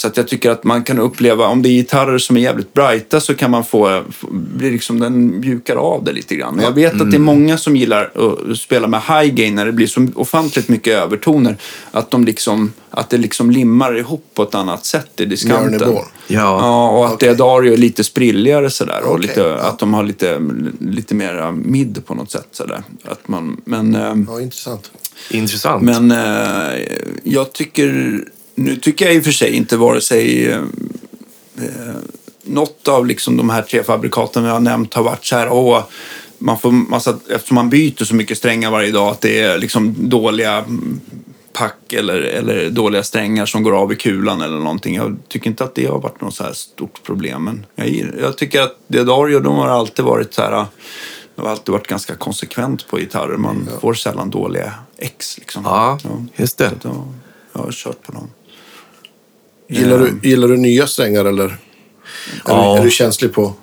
Så 0.00 0.06
att 0.06 0.16
jag 0.16 0.28
tycker 0.28 0.50
att 0.50 0.64
man 0.64 0.84
kan 0.84 0.98
uppleva, 0.98 1.46
om 1.46 1.62
det 1.62 1.68
är 1.68 1.70
gitarrer 1.70 2.18
som 2.18 2.36
är 2.36 2.40
jävligt 2.40 2.72
brighta 2.72 3.20
så 3.20 3.34
kan 3.34 3.50
man 3.50 3.64
få, 3.64 4.02
bli 4.30 4.70
liksom, 4.70 5.00
den 5.00 5.40
mjukar 5.40 5.76
av 5.76 6.04
det 6.04 6.12
lite 6.12 6.34
grann. 6.36 6.58
Och 6.58 6.64
jag 6.64 6.72
vet 6.72 7.00
att 7.00 7.10
det 7.10 7.16
är 7.16 7.18
många 7.18 7.58
som 7.58 7.76
gillar 7.76 8.12
att 8.50 8.58
spela 8.58 8.88
med 8.88 9.00
high 9.00 9.34
gain 9.34 9.54
när 9.54 9.66
det 9.66 9.72
blir 9.72 9.86
så 9.86 10.06
ofantligt 10.14 10.68
mycket 10.68 10.94
övertoner. 10.94 11.56
Att, 11.90 12.10
de 12.10 12.24
liksom, 12.24 12.72
att 12.90 13.10
det 13.10 13.18
liksom 13.18 13.50
limmar 13.50 13.98
ihop 13.98 14.24
på 14.34 14.42
ett 14.42 14.54
annat 14.54 14.84
sätt 14.84 15.20
i 15.20 15.24
diskanten. 15.24 15.92
Ja. 15.92 16.06
Ja, 16.26 16.90
och 16.90 17.06
att 17.06 17.12
Okej. 17.12 17.28
det 17.28 17.34
Dario 17.34 17.72
är 17.72 17.76
lite 17.76 18.04
sprilligare 18.04 18.70
sådär. 18.70 19.00
Och 19.04 19.10
Okej, 19.10 19.22
lite, 19.22 19.40
ja. 19.40 19.54
att 19.56 19.78
de 19.78 19.94
har 19.94 20.02
lite, 20.02 20.40
lite 20.80 21.14
mer 21.14 21.52
mid 21.52 22.02
på 22.06 22.14
något 22.14 22.30
sätt. 22.30 22.48
Sådär. 22.52 22.82
Att 23.04 23.28
man, 23.28 23.60
men... 23.64 23.94
ehm, 23.94 24.26
Ja, 24.30 24.40
intressant. 24.40 24.90
Intressant. 25.30 25.82
men 25.82 26.10
eh, 26.10 26.80
jag 27.22 27.52
tycker, 27.52 28.20
nu 28.60 28.76
tycker 28.76 29.06
jag 29.06 29.14
i 29.14 29.20
och 29.20 29.24
för 29.24 29.30
sig 29.30 29.52
inte 29.52 29.76
vare 29.76 30.00
sig 30.00 30.48
eh, 30.48 30.62
eh, 31.56 31.96
något 32.42 32.88
av 32.88 33.06
liksom 33.06 33.36
de 33.36 33.50
här 33.50 33.62
tre 33.62 33.82
fabrikaten 33.82 34.44
jag 34.44 34.52
har 34.52 34.60
nämnt 34.60 34.94
har 34.94 35.02
varit 35.02 35.24
så 35.24 35.36
här, 35.36 35.52
åh, 35.52 35.82
man 36.38 36.58
får 36.58 36.70
massa, 36.70 37.18
eftersom 37.30 37.54
man 37.54 37.70
byter 37.70 38.04
så 38.04 38.14
mycket 38.14 38.38
strängar 38.38 38.70
varje 38.70 38.90
dag, 38.90 39.08
att 39.08 39.20
det 39.20 39.40
är 39.40 39.58
liksom 39.58 39.94
dåliga 40.08 40.64
pack 41.52 41.92
eller, 41.92 42.20
eller 42.20 42.70
dåliga 42.70 43.02
strängar 43.02 43.46
som 43.46 43.62
går 43.62 43.72
av 43.72 43.92
i 43.92 43.96
kulan 43.96 44.40
eller 44.40 44.58
någonting. 44.58 44.94
Jag 44.94 45.16
tycker 45.28 45.50
inte 45.50 45.64
att 45.64 45.74
det 45.74 45.86
har 45.86 45.98
varit 45.98 46.20
något 46.20 46.34
så 46.34 46.44
här 46.44 46.52
stort 46.52 47.02
problem. 47.02 47.44
Men 47.44 47.66
jag, 47.74 48.10
jag 48.20 48.36
tycker 48.36 48.62
att 48.62 48.76
Dedario, 48.86 49.40
de 49.40 49.56
har 49.56 49.68
alltid 49.68 50.04
varit 50.04 50.34
så 50.34 50.42
här, 50.42 50.66
de 51.34 51.42
har 51.42 51.50
alltid 51.50 51.72
varit 51.72 51.86
ganska 51.86 52.14
konsekvent 52.14 52.88
på 52.88 52.98
gitarrer. 52.98 53.36
Man 53.36 53.68
får 53.80 53.94
sällan 53.94 54.30
dåliga 54.30 54.74
ex 54.96 55.38
liksom. 55.38 55.62
Ja, 55.64 55.98
just 56.36 56.58
det. 56.58 56.70
Jag, 56.82 56.92
jag 57.52 57.60
har 57.60 57.72
kört 57.72 58.02
på 58.02 58.12
dem. 58.12 58.30
Gillar, 59.70 59.98
du, 59.98 60.28
gillar 60.28 60.48
du 60.48 60.56
nya 60.56 60.86
strängar 60.86 61.24
eller? 61.24 61.44
Är, 61.44 61.56
Ja. 62.46 62.72
du, 62.74 62.80
är 62.80 62.84
du 62.84 62.90
känslig 62.90 63.32
på? 63.32 63.54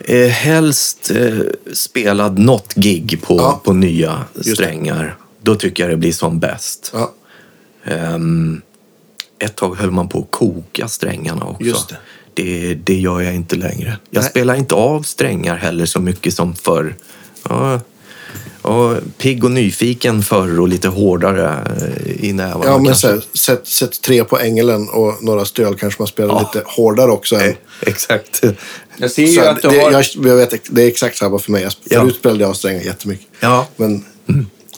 Eh, 0.00 0.26
helst 0.28 1.10
eh, 1.10 1.38
spelad 1.72 2.38
något 2.38 2.74
gig 2.74 3.22
på, 3.22 3.36
Ja. 3.36 3.60
på 3.64 3.72
nya 3.72 4.24
strängar. 4.40 5.16
Då 5.42 5.54
tycker 5.54 5.82
jag 5.82 5.92
det 5.92 5.96
blir 5.96 6.12
som 6.12 6.38
bäst. 6.40 6.90
Ja, 6.94 7.12
Ehm, 7.84 8.60
ett 9.38 9.56
tag 9.56 9.74
höll 9.76 9.90
man 9.90 10.08
på 10.08 10.18
att 10.18 10.30
koka 10.30 10.88
strängarna 10.88 11.44
också. 11.44 11.64
Just 11.64 11.88
det. 11.88 11.96
Det, 12.34 12.74
det 12.74 12.94
gör 12.94 13.20
jag 13.20 13.34
inte 13.34 13.56
längre. 13.56 13.98
Jag 14.10 14.20
Nej. 14.20 14.30
spelar 14.30 14.54
inte 14.54 14.74
av 14.74 15.02
strängar 15.02 15.56
heller 15.56 15.86
så 15.86 16.00
mycket 16.00 16.34
som 16.34 16.54
förr. 16.54 16.94
Ja, 17.48 17.80
ja, 18.66 18.96
pigg 19.18 19.44
och 19.44 19.50
nyfiken 19.50 20.22
förr 20.22 20.60
och 20.60 20.68
lite 20.68 20.88
hårdare 20.88 21.50
eh, 21.80 22.24
i 22.24 22.32
nävarna. 22.32 22.64
ja 22.64 22.76
men 22.78 22.86
kanske. 22.86 23.00
så 23.08 23.14
här, 23.14 23.20
sätt, 23.34 23.66
sätt 23.66 24.02
tre 24.02 24.24
på 24.24 24.38
ängelen 24.38 24.88
och 24.88 25.22
några 25.24 25.44
stöl 25.44 25.74
kanske 25.74 26.02
man 26.02 26.06
spelar 26.08 26.34
Ja. 26.34 26.50
lite 26.54 26.66
hårdare 26.68 27.10
också. 27.10 27.36
Än, 27.36 27.48
Eh, 27.48 27.54
Exakt. 27.88 28.42
Jag 28.96 29.10
ser 29.10 29.26
ju 29.26 29.40
att 29.40 29.62
du 29.62 29.68
det, 29.68 29.80
har... 29.80 29.92
jag, 29.92 30.04
jag 30.14 30.36
vet, 30.36 30.54
det 30.70 30.82
är 30.82 30.88
exakt 30.88 31.16
samma 31.16 31.38
för 31.38 31.52
mig. 31.52 31.62
Jag, 31.62 31.72
Ja. 31.84 32.00
Förut 32.00 32.16
spelade 32.16 32.40
jag 32.40 32.50
av 32.50 32.54
strängar 32.54 32.82
jättemycket. 32.82 33.26
Ja. 33.40 33.66
Men 33.76 34.04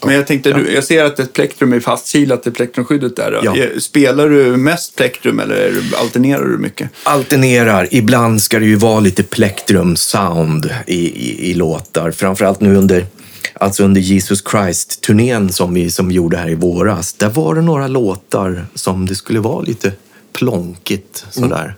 Men 0.04 0.14
jag 0.14 0.26
tänkte, 0.26 0.52
du, 0.52 0.72
jag 0.74 0.84
ser 0.84 1.04
att 1.04 1.18
ett 1.18 1.32
plektrum 1.32 1.72
är 1.72 1.80
fastkilat 1.80 2.46
i 2.46 2.50
plektrumskyddet 2.50 3.16
där. 3.16 3.40
Ja. 3.42 3.54
Spelar 3.80 4.28
du 4.28 4.56
mest 4.56 4.96
plektrum 4.96 5.38
eller 5.40 5.72
alternerar 6.00 6.44
du 6.44 6.58
mycket? 6.58 6.90
Alternerar. 7.02 7.88
Ibland 7.90 8.42
ska 8.42 8.58
det 8.58 8.66
ju 8.66 8.76
vara 8.76 9.00
lite 9.00 9.22
plektrum 9.22 9.96
sound 9.96 10.70
i, 10.86 10.96
i, 10.96 11.50
i 11.50 11.54
låtar. 11.54 12.10
Framförallt 12.10 12.60
nu 12.60 12.76
under, 12.76 13.06
alltså 13.54 13.84
under 13.84 14.00
Jesus 14.00 14.42
Christ-turnén 14.50 15.52
som 15.52 15.74
vi 15.74 15.90
som 15.90 16.10
gjorde 16.10 16.36
här 16.36 16.50
i 16.50 16.54
våras. 16.54 17.12
Där 17.12 17.28
var 17.30 17.54
det 17.54 17.62
några 17.62 17.86
låtar 17.88 18.66
som 18.74 19.06
det 19.06 19.14
skulle 19.14 19.40
vara 19.40 19.60
lite 19.60 19.92
plonkigt 20.32 21.26
sådär. 21.30 21.76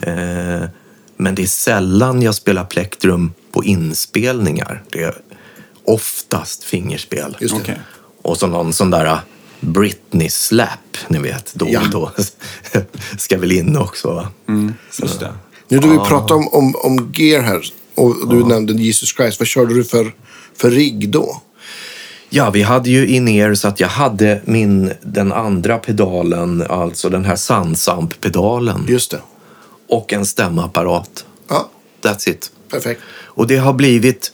Eh, 0.00 0.68
men 1.16 1.34
det 1.34 1.42
är 1.42 1.46
sällan 1.46 2.22
jag 2.22 2.34
spelar 2.34 2.64
plektrum 2.64 3.32
på 3.52 3.64
inspelningar. 3.64 4.82
Det 4.90 5.02
är 5.02 5.14
oftast 5.84 6.64
fingerspel. 6.64 7.36
Just 7.40 7.54
det. 7.54 7.60
Okej. 7.60 7.78
Och 8.22 8.36
så 8.38 8.46
någon 8.46 8.72
sån 8.72 8.90
där 8.90 9.04
uh, 9.06 9.18
Britney-slap, 9.60 10.96
ni 11.08 11.18
vet, 11.18 11.54
då 11.54 11.66
Ja. 11.70 11.80
och 11.80 11.90
då. 11.90 12.10
Ska 13.18 13.38
väl 13.38 13.52
in 13.52 13.76
också. 13.76 14.14
va? 14.14 14.28
Så- 14.90 15.02
Just 15.02 15.20
det. 15.20 15.32
nu 15.68 15.80
när 15.80 15.88
vi 15.88 15.98
pratar 15.98 16.34
om, 16.34 16.48
om, 16.48 16.74
om 16.76 17.12
gear 17.16 17.42
här 17.42 17.62
och 17.94 18.28
du 18.30 18.44
nämnde 18.44 18.72
Jesus 18.72 19.14
Christ. 19.16 19.40
Vad 19.40 19.46
körde 19.48 19.74
du 19.74 19.84
för, 19.84 20.12
för 20.58 20.70
rigg 20.70 21.08
då? 21.10 21.42
Ja, 22.30 22.50
vi 22.50 22.62
hade 22.62 22.90
ju 22.90 23.06
in 23.06 23.56
så 23.56 23.68
att 23.68 23.80
jag 23.80 23.88
hade 23.88 24.40
min, 24.44 24.92
den 25.02 25.32
andra 25.32 25.78
pedalen, 25.78 26.64
alltså 26.68 27.08
den 27.08 27.24
här 27.24 27.36
Sansamp-pedalen 27.36 28.86
Just 28.88 29.10
det. 29.10 29.20
och 29.88 30.12
en 30.12 30.26
stämapparat. 30.26 31.24
Ja, 31.48 31.68
That's 32.02 32.28
it. 32.30 32.50
perfekt. 32.70 33.00
Och 33.24 33.46
det 33.46 33.56
har 33.56 33.72
blivit 33.72 34.32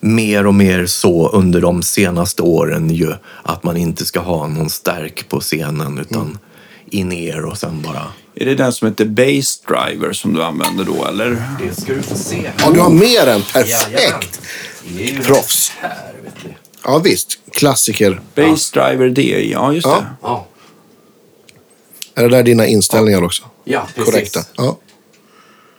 mer 0.00 0.46
och 0.46 0.54
mer 0.54 0.86
så 0.86 1.28
under 1.28 1.60
de 1.60 1.82
senaste 1.82 2.42
åren 2.42 2.90
ju 2.90 3.12
att 3.42 3.64
man 3.64 3.76
inte 3.76 4.04
ska 4.04 4.20
ha 4.20 4.46
någon 4.46 4.70
stärk 4.70 5.28
på 5.28 5.40
scenen 5.40 5.98
utan 5.98 6.22
Mm. 6.22 6.38
in-ear 6.90 7.44
och 7.44 7.58
sen 7.58 7.82
bara... 7.82 8.02
Är 8.34 8.44
det 8.46 8.54
den 8.54 8.72
som 8.72 8.88
heter 8.88 9.04
Base 9.04 9.60
Driver 9.68 10.12
som 10.12 10.34
du 10.34 10.42
använder 10.42 10.84
då, 10.84 11.04
eller? 11.06 11.42
Det 11.62 11.80
ska 11.80 11.92
du 11.94 12.02
få 12.02 12.14
se. 12.14 12.50
Ja, 12.58 12.70
du 12.70 12.80
har 12.80 12.90
mer 12.90 13.26
än 13.26 13.42
perfekt. 13.42 14.40
Proffs. 15.22 15.72
Här, 15.80 16.14
vet 16.24 16.34
du. 16.42 16.48
Ja, 16.84 16.98
visst. 16.98 17.38
Klassiker. 17.52 18.20
Base 18.34 18.80
Driver 18.80 19.08
DI, 19.08 19.52
ja 19.52 19.72
just 19.72 19.86
Ja. 19.86 19.94
det. 19.96 20.06
Ja, 20.22 20.46
Är 22.14 22.22
det 22.22 22.28
där 22.36 22.42
dina 22.42 22.66
inställningar 22.66 23.22
också? 23.22 23.42
ja 23.64 23.86
precis. 23.94 24.12
Korrekta. 24.12 24.40
Ja. 24.56 24.78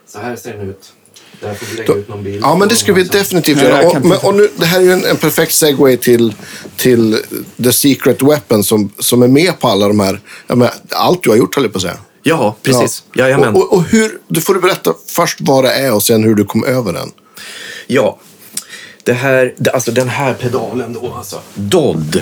Så 0.07 0.19
här 0.19 0.35
ser 0.35 0.53
den 0.57 0.69
ut. 0.69 0.93
Där 1.41 1.53
får 1.53 1.65
vi 1.65 1.77
lägga 1.77 1.93
ut 1.93 2.07
någon 2.07 2.23
bild. 2.23 2.43
ja, 2.43 2.55
men 2.55 2.67
det 2.67 2.75
ska 2.75 2.93
vi 2.93 3.03
definitivt 3.03 3.57
Nej, 3.57 3.65
jag 3.65 3.83
göra. 3.83 3.91
kan 3.91 4.01
Och, 4.01 4.07
men, 4.07 4.15
inte- 4.15 4.27
och 4.27 4.35
nu, 4.35 4.49
det 4.55 4.65
här 4.65 4.79
är 4.79 4.83
ju 4.83 4.91
en, 4.91 5.05
en 5.05 5.17
perfekt 5.17 5.53
segway 5.53 5.97
till, 5.97 6.33
till 6.77 7.17
The 7.63 7.71
Secret 7.73 8.21
Weapon 8.21 8.63
som, 8.63 8.91
som 8.99 9.23
är 9.23 9.27
med 9.27 9.59
på 9.59 9.67
alla 9.67 9.87
de 9.87 9.99
här... 9.99 10.19
Ja, 10.47 10.55
men, 10.55 10.69
allt 10.89 11.23
du 11.23 11.29
har 11.29 11.37
gjort, 11.37 11.55
höll 11.55 11.63
jag 11.63 11.73
på 11.73 11.77
att 11.77 11.81
säga. 11.81 11.97
Ja, 12.23 12.55
precis. 12.63 13.03
Ja. 13.13 13.23
Jajamän. 13.23 13.55
Och, 13.55 13.61
och, 13.61 13.73
och 13.73 13.83
hur, 13.83 14.19
du 14.27 14.41
får 14.41 14.53
du 14.53 14.59
berätta 14.59 14.93
först 15.07 15.37
vad 15.41 15.63
det 15.63 15.71
är 15.71 15.93
och 15.93 16.03
sen 16.03 16.23
hur 16.23 16.35
du 16.35 16.45
kom 16.45 16.63
över 16.65 16.93
den. 16.93 17.11
Ja, 17.87 18.19
det 19.07 19.13
här, 19.13 19.53
alltså 19.73 19.91
den 19.91 20.09
här 20.09 20.33
pedalen 20.33 20.93
då 20.93 21.13
alltså. 21.17 21.41
Dodd. 21.53 22.21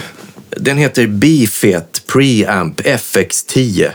Den 0.50 0.78
heter 0.78 1.08
Bifet 1.08 2.08
Preamp 2.08 2.82
FX10. 2.82 3.92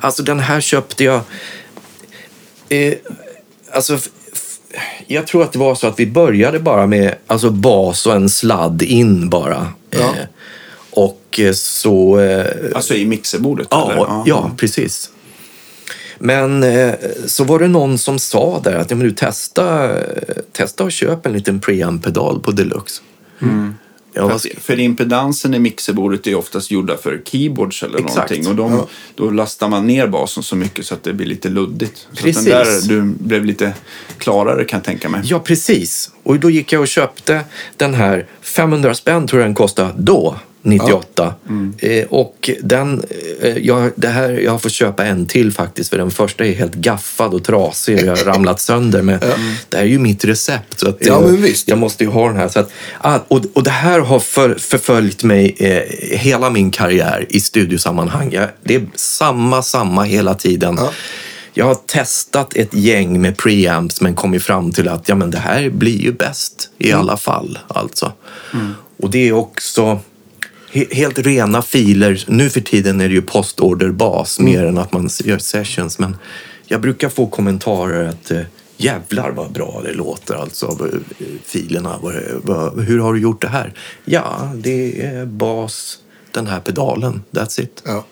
Alltså 0.00 0.22
den 0.22 0.40
här 0.40 0.60
köpte 0.60 1.04
jag... 1.04 1.20
Eh, 2.68 2.94
alltså, 3.72 3.98
jag 5.06 5.26
tror 5.26 5.42
att 5.42 5.52
det 5.52 5.58
var 5.58 5.74
så 5.74 5.86
att 5.86 6.00
vi 6.00 6.06
började 6.06 6.58
bara 6.58 6.86
med 6.86 7.14
alltså 7.26 7.50
bas 7.50 8.06
och 8.06 8.14
en 8.14 8.28
sladd 8.28 8.82
in 8.82 9.30
bara. 9.30 9.72
Ja. 9.90 9.98
Eh, 9.98 10.26
och 10.90 11.40
så... 11.54 12.20
Eh, 12.20 12.46
Alltså 12.74 12.94
i 12.94 13.06
mixerbordet? 13.06 13.68
Ja, 13.70 13.92
eller? 13.92 14.22
ja, 14.26 14.50
precis. 14.56 15.10
Men 16.18 16.62
eh, 16.62 16.94
så 17.26 17.44
var 17.44 17.58
det 17.58 17.68
någon 17.68 17.98
som 17.98 18.18
sa 18.18 18.60
där 18.64 18.76
att 18.76 18.90
ja, 18.90 18.96
men 18.96 19.06
du 19.06 19.12
testa, 19.12 19.90
testa 20.52 20.84
och 20.84 20.92
köp 20.92 21.26
en 21.26 21.32
liten 21.32 21.60
preamp-pedal 21.60 22.40
på 22.40 22.50
deluxe. 22.50 23.02
Ja, 24.14 24.38
För, 24.38 24.60
för 24.60 24.80
impedansen 24.80 25.54
i 25.54 25.58
mixerbordet 25.58 26.26
är 26.26 26.34
oftast 26.34 26.70
gjorda 26.70 26.96
för 26.96 27.22
keyboards 27.24 27.82
eller 27.82 27.98
Exakt. 27.98 28.16
någonting. 28.16 28.48
Och 28.48 28.56
de, 28.56 28.86
då 29.14 29.30
lastar 29.30 29.68
man 29.68 29.86
ner 29.86 30.06
basen 30.06 30.42
så 30.42 30.56
mycket 30.56 30.86
så 30.86 30.94
att 30.94 31.02
det 31.02 31.12
blir 31.12 31.26
lite 31.26 31.48
luddigt. 31.48 32.06
Så 32.12 32.22
Precis. 32.22 32.44
den 32.44 32.54
där 32.54 32.88
du 32.88 33.02
blev 33.02 33.44
lite 33.44 33.72
klarare 34.18 34.64
kan 34.64 34.76
jag 34.76 34.84
tänka 34.84 35.08
mig. 35.08 35.20
ja, 35.24 35.38
precis. 35.38 36.10
Och 36.22 36.40
då 36.40 36.50
gick 36.50 36.72
jag 36.72 36.80
och 36.80 36.88
köpte 36.88 37.40
den 37.76 37.94
här. 37.94 38.26
500 38.40 38.94
spänn 38.94 39.26
tror 39.26 39.42
jag 39.42 39.48
den 39.48 39.54
kostade 39.54 39.92
då. 39.96 40.36
98. 40.62 41.34
Eh, 41.78 42.04
och 42.08 42.50
den, 42.62 43.04
eh, 43.40 43.58
jag, 43.58 43.92
det 43.96 44.08
här, 44.08 44.30
jag 44.30 44.50
har 44.50 44.58
fått 44.58 44.72
köpa 44.72 45.04
en 45.04 45.26
till 45.26 45.52
faktiskt 45.52 45.90
för 45.90 45.98
den 45.98 46.10
första 46.10 46.46
är 46.46 46.52
helt 46.52 46.74
gaffad 46.74 47.34
och 47.34 47.44
trasig 47.44 47.96
och 47.98 48.06
jag 48.06 48.16
har 48.16 48.24
ramlat 48.24 48.60
sönder. 48.60 49.02
Men 49.02 49.20
det 49.68 49.76
här 49.76 49.84
är 49.84 49.88
ju 49.88 49.98
mitt 49.98 50.24
recept. 50.24 50.80
Så 50.80 50.88
att, 50.88 50.96
Ja, 51.00 51.14
eh, 51.14 51.20
men 51.20 51.42
visst. 51.42 51.68
Jag 51.68 51.78
måste 51.78 52.04
ju 52.04 52.10
ha 52.10 52.28
den 52.28 52.36
här. 52.36 52.48
Så 52.48 52.60
att, 52.60 52.70
ah, 53.00 53.18
och, 53.28 53.44
och 53.52 53.62
det 53.62 53.70
här 53.70 54.00
har 54.00 54.18
för, 54.18 54.54
förföljt 54.54 55.22
mig 55.22 55.56
eh, 55.58 56.18
hela 56.18 56.50
min 56.50 56.70
karriär 56.70 57.26
i 57.28 57.40
studiosammanhang. 57.40 58.32
Jag, 58.32 58.48
det 58.62 58.74
är 58.74 58.86
samma, 58.94 59.62
samma 59.62 60.02
hela 60.02 60.34
tiden. 60.34 60.74
Ja. 60.78 60.92
Jag 61.54 61.64
har 61.64 61.74
testat 61.74 62.56
ett 62.56 62.74
gäng 62.74 63.20
med 63.20 63.36
preamps 63.36 64.00
men 64.00 64.14
kommit 64.14 64.42
fram 64.42 64.72
till 64.72 64.88
att 64.88 65.08
ja, 65.08 65.14
men 65.14 65.30
det 65.30 65.38
här 65.38 65.70
blir 65.70 66.00
ju 66.00 66.12
bäst 66.12 66.70
i 66.78 66.92
alla 66.92 67.16
fall. 67.16 67.58
Alltså. 67.68 68.12
Och 69.02 69.10
det 69.10 69.28
är 69.28 69.32
också 69.32 70.00
helt 70.72 71.18
rena 71.18 71.62
filer. 71.62 72.24
Nu 72.26 72.50
för 72.50 72.60
tiden 72.60 73.00
är 73.00 73.08
det 73.08 73.14
ju 73.14 73.22
postorderbas 73.22 74.40
mer 74.40 74.64
än 74.64 74.78
att 74.78 74.92
man 74.92 75.08
gör 75.24 75.38
sessions. 75.38 75.98
Men 75.98 76.16
jag 76.66 76.80
brukar 76.80 77.08
få 77.08 77.26
kommentarer 77.26 78.08
att 78.08 78.30
eh, 78.30 78.40
jävlar 78.76 79.30
vad 79.30 79.52
bra 79.52 79.80
det 79.84 79.92
låter 79.92 80.34
alltså. 80.34 80.66
eh, 80.66 81.26
Filerna. 81.44 81.98
Hur 82.86 82.98
har 82.98 83.12
du 83.14 83.20
gjort 83.20 83.40
det 83.42 83.48
här? 83.48 83.72
Ja, 84.04 84.52
det 84.56 85.02
är 85.02 85.26
bas, 85.26 85.98
den 86.32 86.46
här 86.46 86.60
pedalen. 86.60 87.22
That's 87.30 87.60
it. 87.60 87.82
Ja. 87.86 88.04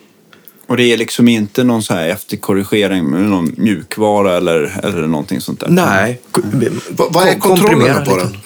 Och 0.69 0.77
det 0.77 0.93
är 0.93 0.97
liksom 0.97 1.29
inte 1.29 1.65
någon 1.65 1.83
så 1.83 1.95
här 1.95 2.09
efterkorrigering 2.09 3.05
med 3.05 3.23
någon 3.23 3.55
mjukvara 3.57 4.37
eller, 4.37 4.81
eller 4.83 5.07
någonting 5.07 5.41
sånt 5.41 5.61
där? 5.61 5.69
Nej. 5.69 6.21
Vad- 6.91 7.13
vad 7.13 7.29
är 7.29 7.39
komprimera 7.39 8.05
på 8.05 8.17
den? 8.17 8.37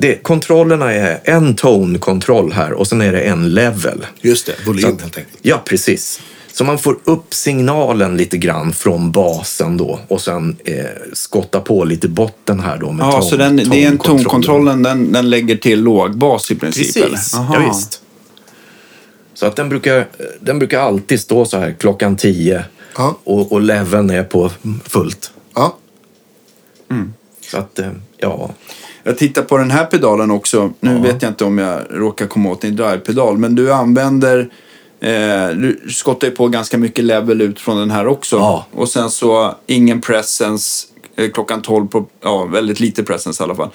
Det, 0.00 0.22
kontrollerna 0.22 0.92
är 0.92 1.20
en 1.24 1.54
tone-kontroll 1.56 2.52
här 2.52 2.72
och 2.72 2.86
sen 2.86 3.00
är 3.00 3.12
det 3.12 3.20
en 3.20 3.54
level. 3.54 4.06
Just 4.20 4.46
det, 4.46 4.54
volym 4.66 4.84
helt 4.84 5.02
enkelt. 5.02 5.28
Ja, 5.42 5.62
precis. 5.64 6.20
Så 6.52 6.64
man 6.64 6.78
får 6.78 6.98
upp 7.04 7.34
signalen 7.34 8.16
lite 8.16 8.36
grann 8.36 8.72
från 8.72 9.12
basen 9.12 9.76
då 9.76 9.98
och 10.08 10.20
sen 10.20 10.56
eh, 10.64 10.84
skotta 11.12 11.60
på 11.60 11.84
lite 11.84 12.08
botten 12.08 12.60
här 12.60 12.78
då 12.78 12.92
med 12.92 13.06
Ja, 13.06 13.12
ton, 13.12 13.22
så 13.22 13.36
den, 13.36 13.56
det 13.56 13.84
är 13.84 13.88
en 13.88 13.98
tonkontrollen. 13.98 14.82
den, 14.82 15.12
den 15.12 15.30
lägger 15.30 15.56
till 15.56 15.80
lågbas 15.82 16.50
i 16.50 16.54
princip? 16.54 16.94
Precis, 16.94 17.32
ja, 17.34 17.62
visst. 17.68 18.02
Så 19.34 19.46
att 19.46 19.56
den 19.56 19.68
brukar, 19.68 20.08
den 20.40 20.58
brukar 20.58 20.80
alltid 20.80 21.20
stå 21.20 21.44
så 21.44 21.58
här 21.58 21.72
klockan 21.78 22.16
10 22.16 22.64
Ja. 22.96 23.18
och, 23.24 23.52
och 23.52 23.60
leveln 23.60 24.10
är 24.10 24.22
på 24.24 24.50
fullt. 24.84 25.30
Ja. 25.54 25.76
Så 27.50 27.58
att, 27.58 27.78
eh, 27.78 27.90
ja. 28.18 28.50
Jag 29.02 29.18
tittar 29.18 29.42
på 29.42 29.58
den 29.58 29.70
här 29.70 29.84
pedalen 29.84 30.30
också. 30.30 30.72
Nu 30.80 31.00
vet 31.00 31.22
jag 31.22 31.30
inte 31.30 31.44
om 31.44 31.58
jag 31.58 31.80
råkar 31.90 32.26
komma 32.26 32.50
åt 32.50 32.60
din 32.60 32.76
drivepedal, 32.76 33.38
men 33.38 33.54
du 33.54 33.72
använder... 33.72 34.50
Eh, 35.02 35.48
du 35.48 35.80
skottar 35.88 36.26
ju 36.28 36.34
på 36.34 36.48
ganska 36.48 36.78
mycket 36.78 37.04
level 37.04 37.40
ut 37.40 37.60
från 37.60 37.76
den 37.76 37.90
här 37.90 38.06
också. 38.06 38.36
Ja. 38.36 38.66
Och 38.72 38.88
sen 38.88 39.10
så 39.10 39.54
ingen 39.66 40.00
presence 40.00 40.86
eh, 41.16 41.30
klockan 41.30 41.62
12, 41.62 41.86
på, 41.86 42.06
ja 42.22 42.44
väldigt 42.44 42.80
lite 42.80 43.02
presence 43.02 43.42
i 43.42 43.44
alla 43.44 43.54
fall. 43.54 43.70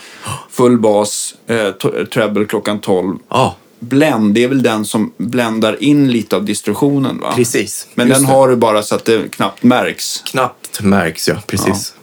Full 0.49 0.80
bas, 0.80 1.36
eh, 1.47 1.71
treble 2.05 2.45
klockan 2.45 2.80
12. 2.80 3.17
Ja, 3.30 3.55
Blend, 3.80 4.34
det 4.34 4.43
är 4.43 4.47
väl 4.47 4.63
den 4.63 4.86
som 4.86 5.13
bländar 5.17 5.84
in 5.84 6.11
lite 6.11 6.36
av 6.36 6.45
distorsionen 6.45 7.19
va? 7.19 7.34
precis. 7.36 7.88
Men 7.95 8.09
den 8.09 8.21
det. 8.21 8.28
har 8.28 8.47
du 8.47 8.55
bara 8.55 8.84
så 8.84 8.95
att 8.95 9.05
det 9.05 9.32
knappt 9.32 9.63
märks. 9.63 10.21
knappt 10.21 10.82
märks, 10.82 11.28
ja. 11.28 11.36
Precis. 11.47 11.93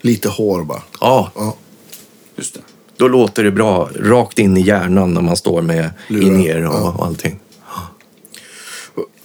Lite 0.00 0.28
hår 0.28 0.64
bara. 0.64 0.82
Ja. 1.00 1.30
Ja. 1.34 1.56
Just 2.36 2.54
det. 2.54 2.60
Då 3.02 3.08
låter 3.08 3.44
det 3.44 3.50
bra. 3.50 3.88
Rakt 4.00 4.38
in 4.38 4.56
i 4.56 4.60
hjärnan 4.60 5.14
när 5.14 5.20
man 5.20 5.36
står 5.36 5.62
med 5.62 5.90
Lurar. 6.08 6.56
in 6.58 6.66
och, 6.66 6.94
och 7.00 7.06
allting. 7.06 7.38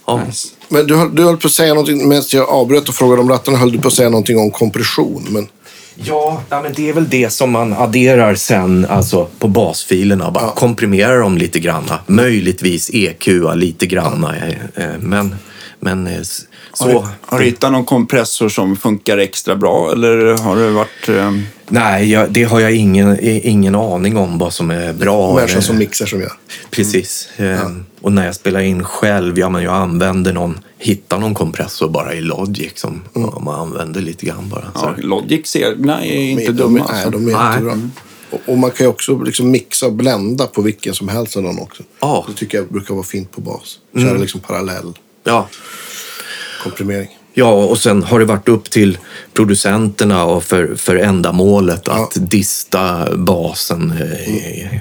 Ja. 0.08 0.24
Nice. 0.26 0.48
Men 0.70 0.88
du, 0.88 0.96
höll- 0.96 1.16
du 1.16 1.24
höll 1.24 1.38
på 1.38 1.48
att 1.48 1.54
säga 1.54 1.74
någonting, 1.74 2.08
medan 2.10 2.24
jag 2.32 2.50
avbröt 2.50 2.90
och 2.90 2.96
frågade 2.96 3.22
om 3.22 3.30
rattarna, 3.30 3.58
höll 3.58 3.72
du 3.72 3.80
på 3.80 3.88
att 3.88 3.94
säga 3.94 4.10
någonting 4.10 4.38
om 4.40 4.52
kompression. 4.52 5.26
Men 5.30 5.48
Ja, 5.96 6.42
ja, 6.50 6.62
men 6.62 6.74
det 6.74 6.90
är 6.90 6.94
väl 6.94 7.10
det 7.10 7.30
som 7.30 7.52
man 7.52 7.74
adderar 7.74 8.36
sen 8.36 8.86
alltså 8.90 9.28
på 9.40 9.48
basfilerna. 9.48 10.32
Bara 10.32 10.52
komprimerar 10.52 11.20
dem 11.20 11.38
lite 11.38 11.60
granna. 11.60 12.00
Möjligtvis 12.08 12.90
EQa 12.94 13.54
lite 13.56 13.86
granna. 13.86 14.36
eh, 14.38 14.50
eh, 14.86 14.98
Men, 15.00 15.36
men 15.80 16.08
s- 16.80 16.82
Har, 16.82 16.88
du, 16.88 16.94
så... 16.94 17.08
har 17.26 17.40
du 17.40 17.46
hittat 17.46 17.72
någon 17.72 17.86
kompressor 17.86 18.50
som 18.50 18.76
funkar 18.76 19.18
extra 19.18 19.56
bra 19.56 19.92
eller 19.92 20.38
har 20.38 20.56
det 20.56 20.70
varit... 20.72 21.10
Eh, 21.10 21.32
Nej, 21.70 22.12
jag, 22.12 22.32
det 22.32 22.44
har 22.44 22.60
jag 22.60 22.76
ingen, 22.76 23.18
ingen 23.22 23.76
aning 23.76 24.18
om 24.18 24.38
vad 24.38 24.54
som 24.54 24.72
är 24.72 24.94
bra. 24.94 25.36
människan 25.36 25.62
som 25.62 25.78
mixar 25.78 26.06
som 26.06 26.22
gör. 26.22 26.34
Precis. 26.72 27.30
Eh, 27.38 27.72
Och 28.02 28.12
när 28.12 28.26
jag 28.26 28.36
spelar 28.36 28.60
in 28.60 28.84
själv, 28.84 29.40
ja 29.40 29.50
men 29.50 29.64
jag 29.64 29.74
använder 29.74 30.34
någon, 30.34 30.60
hittar 30.78 31.18
någon 31.20 31.34
kompressor 31.34 31.90
bara 31.90 32.14
i 32.14 32.22
Logic 32.22 32.72
som 32.76 33.02
ja, 33.14 33.40
man 33.46 33.60
använder 33.60 34.02
lite 34.02 34.26
grann 34.26 34.50
bara. 34.50 34.72
Ja, 34.76 34.94
Logics 34.98 35.56
egna 35.56 36.06
är 36.06 36.22
inte 36.22 36.46
de, 36.46 36.52
dumma. 36.52 36.80
alltså. 36.80 37.10
Nej, 37.10 37.12
de 37.12 37.28
är 37.28 37.34
Nej. 37.38 37.52
jättebra. 37.52 37.90
Och, 38.30 38.40
och 38.46 38.58
man 38.58 38.72
kan 38.72 38.86
ju 38.86 38.90
också 38.90 39.20
liksom 39.20 39.52
mixa 39.52 39.86
och 39.86 39.94
blända 39.94 40.46
på 40.48 40.62
vilken 40.62 40.94
som 40.94 41.08
helst 41.08 41.38
av 41.38 41.44
dem 41.44 41.60
också. 41.60 41.84
Ja. 42.00 42.26
Det 42.28 42.34
tycker 42.34 42.58
jag 42.58 42.68
brukar 42.68 42.94
vara 42.94 43.04
fint 43.06 43.32
på 43.32 43.42
bas. 43.42 43.80
Köra 43.98 44.18
liksom 44.18 44.40
parallell 44.40 44.94
Ja. 45.24 45.48
Komprimering. 46.70 47.09
Ja, 47.34 47.51
och 47.53 47.78
sen 47.78 48.03
har 48.03 48.20
det 48.20 48.26
varit 48.26 48.47
upp 48.49 48.70
till 48.70 48.97
producenterna 49.34 50.26
och 50.26 50.43
för, 50.43 50.76
för 50.76 50.95
ändamålet 50.95 51.88
att 51.88 52.11
dista 52.15 53.15
basen 53.18 53.91
eh, 53.91 54.80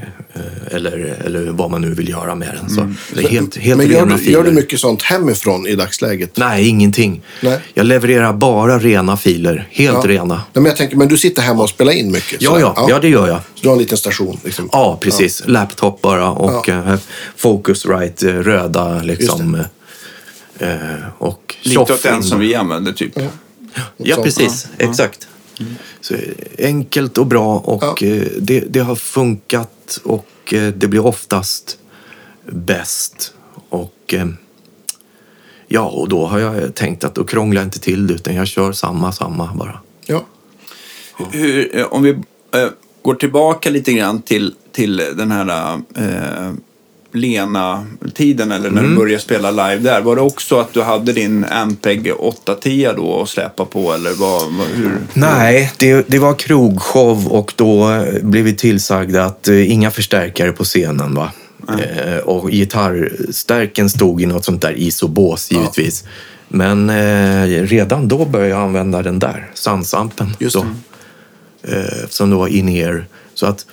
eller, 0.70 1.16
eller 1.24 1.44
vad 1.44 1.70
man 1.70 1.80
nu 1.80 1.94
vill 1.94 2.08
göra 2.08 2.34
med 2.34 2.58
den. 2.60 2.70
Så 2.70 2.92
det 3.14 3.24
är 3.24 3.28
helt, 3.28 3.56
helt 3.56 3.78
Men 3.78 3.90
gör 3.90 4.06
du, 4.06 4.30
gör 4.30 4.42
du 4.42 4.52
mycket 4.52 4.80
sånt 4.80 5.02
hemifrån 5.02 5.66
i 5.66 5.74
dagsläget? 5.74 6.36
Nej, 6.36 6.68
ingenting. 6.68 7.22
Nej. 7.40 7.58
Jag 7.74 7.86
levererar 7.86 8.32
bara 8.32 8.78
rena 8.78 9.16
filer. 9.16 9.68
Helt 9.70 9.98
Ja. 10.02 10.10
rena. 10.10 10.34
Nej, 10.34 10.42
men 10.52 10.64
jag 10.64 10.76
tänker, 10.76 10.96
men 10.96 11.08
du 11.08 11.18
sitter 11.18 11.42
hemma 11.42 11.62
och 11.62 11.68
spelar 11.70 11.92
in 11.92 12.12
mycket? 12.12 12.42
Ja, 12.42 12.60
ja, 12.60 12.86
ja, 12.90 12.98
det 12.98 13.08
gör 13.08 13.28
jag. 13.28 13.38
Så 13.54 13.62
du 13.62 13.68
har 13.68 13.74
en 13.74 13.82
liten 13.82 13.98
station? 13.98 14.40
Liksom. 14.44 14.68
Ja, 14.72 14.98
precis. 15.00 15.42
Laptop 15.46 16.02
bara 16.02 16.30
och 16.30 16.68
eh, 16.68 16.96
Focusrite 17.36 18.32
röda 18.42 19.02
liksom. 19.02 19.64
och 21.18 21.45
Lite 21.62 21.78
åt 21.80 22.02
den 22.02 22.22
som 22.22 22.40
vi 22.40 22.54
använder 22.54 22.92
typ. 22.92 23.12
Ja, 23.96 24.14
Sånt. 24.14 24.24
precis. 24.24 24.66
Exakt. 24.78 25.28
Så, 26.00 26.14
eh, 26.14 26.20
enkelt 26.58 27.18
och 27.18 27.26
bra 27.26 27.58
och 27.58 28.02
Ja. 28.02 28.06
eh, 28.08 28.22
det, 28.38 28.60
det 28.60 28.80
har 28.80 28.96
funkat 28.96 30.00
och 30.04 30.54
eh, 30.54 30.72
det 30.72 30.86
blir 30.88 31.06
oftast 31.06 31.78
bäst. 32.46 33.32
Och 33.68 34.14
eh, 34.14 34.26
ja, 35.68 35.80
och 35.88 36.08
då 36.08 36.26
har 36.26 36.38
jag 36.38 36.74
tänkt 36.74 37.04
att 37.04 37.14
då 37.14 37.24
krånglar 37.24 37.60
jag 37.62 37.66
inte 37.66 37.80
till 37.80 38.06
det 38.06 38.14
utan 38.14 38.34
jag 38.34 38.46
kör 38.46 38.72
samma, 38.72 39.12
samma 39.12 39.54
bara. 39.54 39.80
Ja. 40.06 40.24
Hur, 41.30 41.86
om 41.94 42.02
vi 42.02 42.18
går 43.02 43.14
tillbaka 43.14 43.70
lite 43.70 43.92
grann 43.92 44.22
till, 44.22 44.54
till 44.72 44.96
den 44.96 45.30
här 45.30 45.74
eh, 45.94 46.52
Lena-tiden, 47.16 48.52
eller 48.52 48.70
när 48.70 48.80
Mm. 48.80 48.90
du 48.90 48.96
började 48.96 49.22
spela 49.22 49.50
live 49.50 49.76
där. 49.90 50.00
Var 50.00 50.16
det 50.16 50.22
också 50.22 50.58
att 50.58 50.72
du 50.72 50.82
hade 50.82 51.12
din 51.12 51.44
Ampeg 51.44 52.12
810 52.18 52.90
då 52.96 53.22
att 53.22 53.28
släpa 53.28 53.64
på, 53.64 53.92
eller 53.92 54.12
vad, 54.12 54.42
hur? 54.74 54.98
Nej, 55.14 55.72
det, 55.76 56.08
det 56.08 56.18
var 56.18 56.34
krogshow 56.34 57.26
och 57.28 57.52
då 57.56 58.04
blev 58.22 58.44
vi 58.44 58.54
tillsagda 58.56 59.24
att 59.24 59.48
eh, 59.48 59.72
inga 59.72 59.90
förstärkare 59.90 60.52
på 60.52 60.64
scenen. 60.64 61.14
Va? 61.14 61.30
Eh, 61.68 62.16
och 62.18 62.50
gitarrstärken 62.50 63.90
stod 63.90 64.22
i 64.22 64.26
något 64.26 64.44
sånt 64.44 64.62
där 64.62 64.72
isobås 64.78 65.50
givetvis. 65.52 66.04
Men 66.48 66.90
eh, 66.90 67.62
redan 67.62 68.08
då 68.08 68.24
började 68.24 68.50
jag 68.50 68.60
använda 68.60 69.02
den 69.02 69.18
där, 69.18 69.50
Sansampen. 69.54 70.36
Just 70.38 70.56
då. 70.56 70.64
Eh, 71.62 72.08
som 72.08 72.30
då 72.30 72.38
var 72.38 72.48
in-ear. 72.48 73.06
Så 73.34 73.46
att 73.46 73.66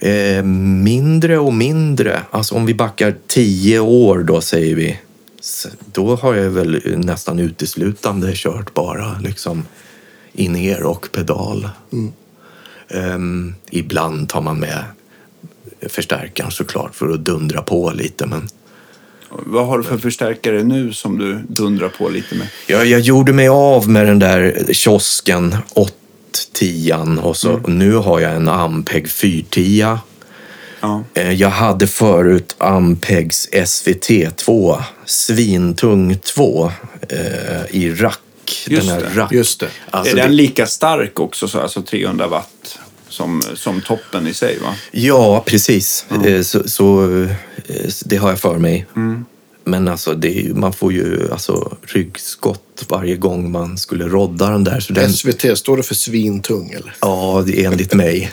eh, 0.00 0.42
mindre 0.82 1.38
och 1.38 1.54
mindre, 1.54 2.20
alltså 2.30 2.54
om 2.54 2.66
vi 2.66 2.74
backar 2.74 3.14
tio 3.26 3.80
år 3.80 4.18
då 4.18 4.40
säger 4.40 4.74
vi. 4.74 4.98
Då 5.92 6.16
har 6.16 6.34
jag 6.34 6.50
väl 6.50 6.82
nästan 6.96 7.38
uteslutande 7.38 8.32
kört 8.34 8.74
bara 8.74 9.18
liksom 9.22 9.66
in-ear 10.32 10.82
och 10.82 11.08
pedal. 11.12 11.68
Ehm, 12.88 13.54
ibland 13.70 14.28
tar 14.28 14.40
man 14.40 14.60
med 14.60 14.84
förstärkaren 15.88 16.50
såklart 16.50 16.94
för 16.94 17.10
att 17.10 17.24
dundra 17.24 17.62
på 17.62 17.92
lite. 17.94 18.26
Men 18.26 18.48
Vad 19.28 19.66
har 19.66 19.78
du 19.78 19.84
för 19.84 19.98
förstärkare 19.98 20.62
nu 20.62 20.92
som 20.92 21.18
du 21.18 21.38
dundrar 21.48 21.88
på 21.88 22.08
lite 22.08 22.34
med? 22.34 22.48
jag, 22.66 22.86
jag 22.86 23.00
gjorde 23.00 23.32
mig 23.32 23.48
av 23.48 23.88
med 23.88 24.06
den 24.06 24.18
där 24.18 24.64
kiosken 24.72 25.56
810 26.38 27.18
och 27.22 27.36
så 27.36 27.52
och 27.52 27.68
nu 27.68 27.92
har 27.94 28.20
jag 28.20 28.34
en 28.36 28.48
Ampeg 28.48 29.10
410. 29.10 29.98
Ja. 30.80 31.04
Eh, 31.14 31.32
Jag 31.32 31.48
hade 31.50 31.86
förut 31.86 32.54
Ampegs 32.58 33.48
SVT2, 33.52 34.82
svintung 35.04 36.18
2 36.34 36.72
eh, 37.08 37.18
i 37.70 37.94
rack. 37.94 38.18
Just 38.66 38.88
den 38.88 38.94
här 38.96 39.00
det, 39.14 39.20
rack. 39.20 39.32
just 39.32 39.60
det. 39.60 39.68
Alltså 39.90 40.12
är 40.12 40.16
den 40.16 40.30
det- 40.30 40.36
lika 40.36 40.66
stark 40.66 41.20
också, 41.20 41.48
så, 41.48 41.60
alltså 41.60 41.82
300 41.82 42.26
watt, 42.26 42.78
som, 43.08 43.42
som 43.54 43.80
toppen 43.80 44.26
i 44.26 44.34
sig? 44.34 44.58
va? 44.58 44.74
Ja, 44.90 45.42
precis. 45.46 46.06
Eh, 46.26 46.42
Så, 46.42 46.68
så 46.68 47.04
eh, 47.22 47.28
det 48.04 48.16
har 48.16 48.28
jag 48.30 48.38
för 48.40 48.58
mig. 48.58 48.86
Mm. 48.96 49.24
Men 49.66 49.88
alltså, 49.88 50.14
det 50.14 50.56
man 50.56 50.72
får 50.72 50.92
ju 50.92 51.32
alltså, 51.32 51.76
ryggskott 51.82 52.84
varje 52.88 53.16
gång 53.16 53.52
man 53.52 53.78
skulle 53.78 54.08
rodda 54.08 54.50
den 54.50 54.64
där. 54.64 54.80
Så 54.80 54.92
den, 54.92 55.12
SVT, 55.12 55.58
står 55.58 55.76
det 55.76 55.82
för 55.82 55.94
svintung 55.94 56.70
eller? 56.70 56.96
ja, 57.00 57.42
det 57.46 57.64
är 57.64 57.66
enligt 57.70 57.94
mig. 57.94 58.32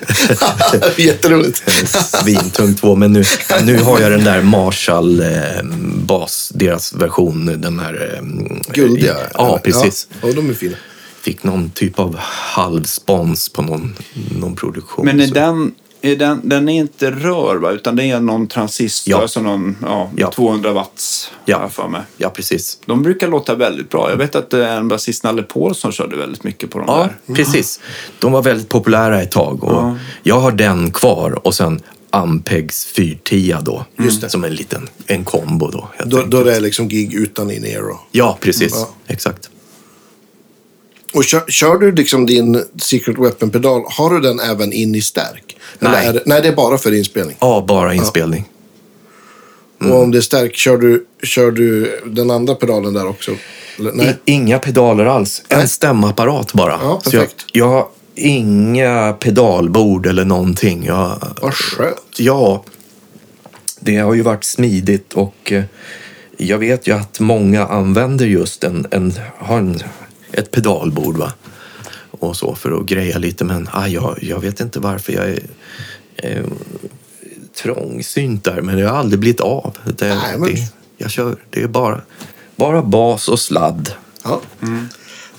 Jätteroligt. 0.98 1.64
Svintung 2.24 2.76
2. 2.76 2.96
Men 2.96 3.14
nu, 3.14 3.24
nu 3.64 3.80
har 3.80 4.00
jag 4.00 4.12
den 4.12 4.24
där 4.24 4.42
Marshall 4.42 5.20
eh, 5.20 5.28
bas, 6.06 6.52
deras 6.56 6.94
version. 6.94 7.62
Den 7.62 7.80
här... 7.80 8.14
Eh, 8.16 8.24
Guldiga? 8.74 9.16
Ja, 9.34 9.48
eller? 9.48 9.58
precis. 9.58 10.08
Ja, 10.22 10.32
de 10.34 10.50
är 10.50 10.54
fina. 10.54 10.76
Fick 11.22 11.44
någon 11.44 11.70
typ 11.70 12.00
av 12.00 12.16
halvspons 12.20 13.50
på 13.50 13.62
någon, 13.62 13.96
någon 14.40 14.56
produktion. 14.56 15.06
Men 15.06 15.20
är 15.20 15.28
så- 15.28 15.34
den, 15.34 15.72
den, 16.02 16.42
den 16.44 16.70
är 16.70 16.80
inte 16.80 17.12
rör, 17.12 17.56
va? 17.56 17.72
utan 17.72 17.96
det 17.96 18.04
är 18.10 18.20
någon 18.20 18.48
transistor, 18.48 19.12
Ja. 19.12 19.22
alltså 19.22 19.42
någon 19.42 19.78
ja, 19.82 20.10
Ja. 20.16 20.32
200 20.32 20.72
watts, 20.74 21.32
Ja. 21.46 21.70
för 21.70 21.88
mig. 21.88 22.02
Ja, 22.18 22.30
precis. 22.30 22.78
De 22.86 23.04
brukar 23.04 23.28
låta 23.28 23.56
väldigt 23.56 23.90
bra. 23.90 24.10
Jag 24.10 24.18
vet 24.18 24.36
att 24.36 24.54
eh, 24.54 24.72
en 24.76 24.88
basist, 24.88 25.24
Nalle 25.24 25.44
Paulsson, 25.44 25.92
körde 25.92 26.18
väldigt 26.18 26.44
mycket 26.44 26.70
på 26.72 26.80
de 26.80 26.86
Ja, 26.88 27.10
där. 27.26 27.36
precis. 27.36 27.80
De 28.20 28.32
var 28.32 28.42
väldigt 28.42 28.70
populära 28.70 29.22
ett 29.22 29.32
tag. 29.32 29.64
Och 29.64 29.72
Ja. 29.74 29.98
Jag 30.24 30.40
har 30.40 30.52
den 30.52 30.92
kvar 30.92 31.48
och 31.48 31.54
sen 31.56 31.80
Ampegs 32.14 32.86
410 32.86 33.56
då. 33.62 33.86
Just 33.98 34.22
det. 34.22 34.30
Som 34.30 34.44
en 34.44 34.56
liten 34.56 34.90
en 35.08 35.24
kombo 35.24 35.68
då. 35.72 35.90
Då, 36.06 36.24
då 36.24 36.44
det 36.44 36.56
är 36.56 36.60
liksom 36.62 36.88
gig 36.88 37.14
utan 37.14 37.52
in-ear. 37.52 37.98
Ja, 38.12 38.38
precis. 38.42 38.72
Ja. 38.76 38.90
Exakt. 39.08 39.50
Och 41.14 41.24
kör, 41.24 41.44
kör 41.48 41.78
du 41.78 41.92
liksom 41.92 42.26
din 42.26 42.64
Secret 42.82 43.18
Weapon-pedal, 43.18 43.84
har 43.88 44.10
du 44.10 44.20
den 44.20 44.40
även 44.40 44.74
in 44.74 44.96
i 44.96 45.02
stärk? 45.02 45.58
Eller 45.80 45.92
Nej. 45.92 46.14
Det, 46.14 46.24
nej, 46.26 46.42
det 46.42 46.48
är 46.48 46.56
bara 46.56 46.78
för 46.78 46.94
inspelning. 46.98 47.36
Ja, 47.40 47.66
bara 47.68 47.94
inspelning. 47.94 48.50
Mm. 49.82 49.94
Och 49.94 50.02
om 50.04 50.12
det 50.12 50.18
är 50.18 50.22
stärk, 50.22 50.56
kör 50.56 50.78
du, 50.78 51.06
kör 51.24 51.52
du 51.52 52.00
den 52.06 52.32
andra 52.32 52.56
pedalen 52.56 52.94
där 52.94 53.08
också? 53.08 53.32
Eller, 53.80 53.92
nej. 53.92 54.18
I, 54.26 54.32
inga 54.32 54.60
pedaler 54.60 55.06
alls. 55.06 55.44
En 55.50 55.58
Nej. 55.60 55.68
stämapparat 55.68 56.54
bara. 56.54 56.80
Ja, 56.82 57.02
Så 57.04 57.16
jag, 57.16 57.22
perfekt. 57.24 57.46
jag 57.54 57.68
har 57.68 57.88
inga 58.16 59.14
pedalbord 59.14 60.06
eller 60.06 60.26
någonting. 60.26 60.86
Jag, 60.86 61.28
Vad 61.42 61.54
skönt. 61.54 61.98
Ja, 62.18 62.64
det 63.80 63.98
har 63.98 64.14
ju 64.14 64.22
varit 64.22 64.44
smidigt 64.44 65.14
och 65.14 65.52
eh, 65.52 65.64
jag 66.38 66.58
vet 66.58 66.88
ju 66.88 66.92
att 66.96 67.20
många 67.20 67.68
använder 67.68 68.26
just 68.26 68.64
en, 68.64 68.88
en, 68.92 69.14
har 69.38 69.58
en 69.58 69.84
ett 70.32 70.52
pedalbord 70.52 71.18
va? 71.18 71.34
och 72.12 72.36
så 72.38 72.56
för 72.56 72.72
att 72.80 72.86
greja 72.86 73.18
lite. 73.18 73.44
Men 73.46 73.70
ah, 73.72 73.88
jag, 73.88 74.18
jag 74.22 74.40
vet 74.40 74.60
inte 74.60 74.80
varför 74.80 75.14
jag 75.14 75.30
är 75.30 75.40
eh, 76.16 76.44
trångsynt 77.64 78.44
där, 78.44 78.62
men 78.62 78.78
det 78.78 78.84
har 78.88 78.98
aldrig 78.98 79.20
blivit 79.20 79.40
av. 79.42 79.78
Det, 79.98 80.08
Nej, 80.16 80.38
men- 80.38 80.50
det, 80.56 80.62
jag 80.98 81.12
kör, 81.12 81.36
det 81.50 81.62
är 81.62 81.68
bara, 81.68 82.02
bara 82.56 82.82
bas 82.82 83.28
och 83.28 83.40
sladd. 83.40 83.92
Ja. 84.24 84.42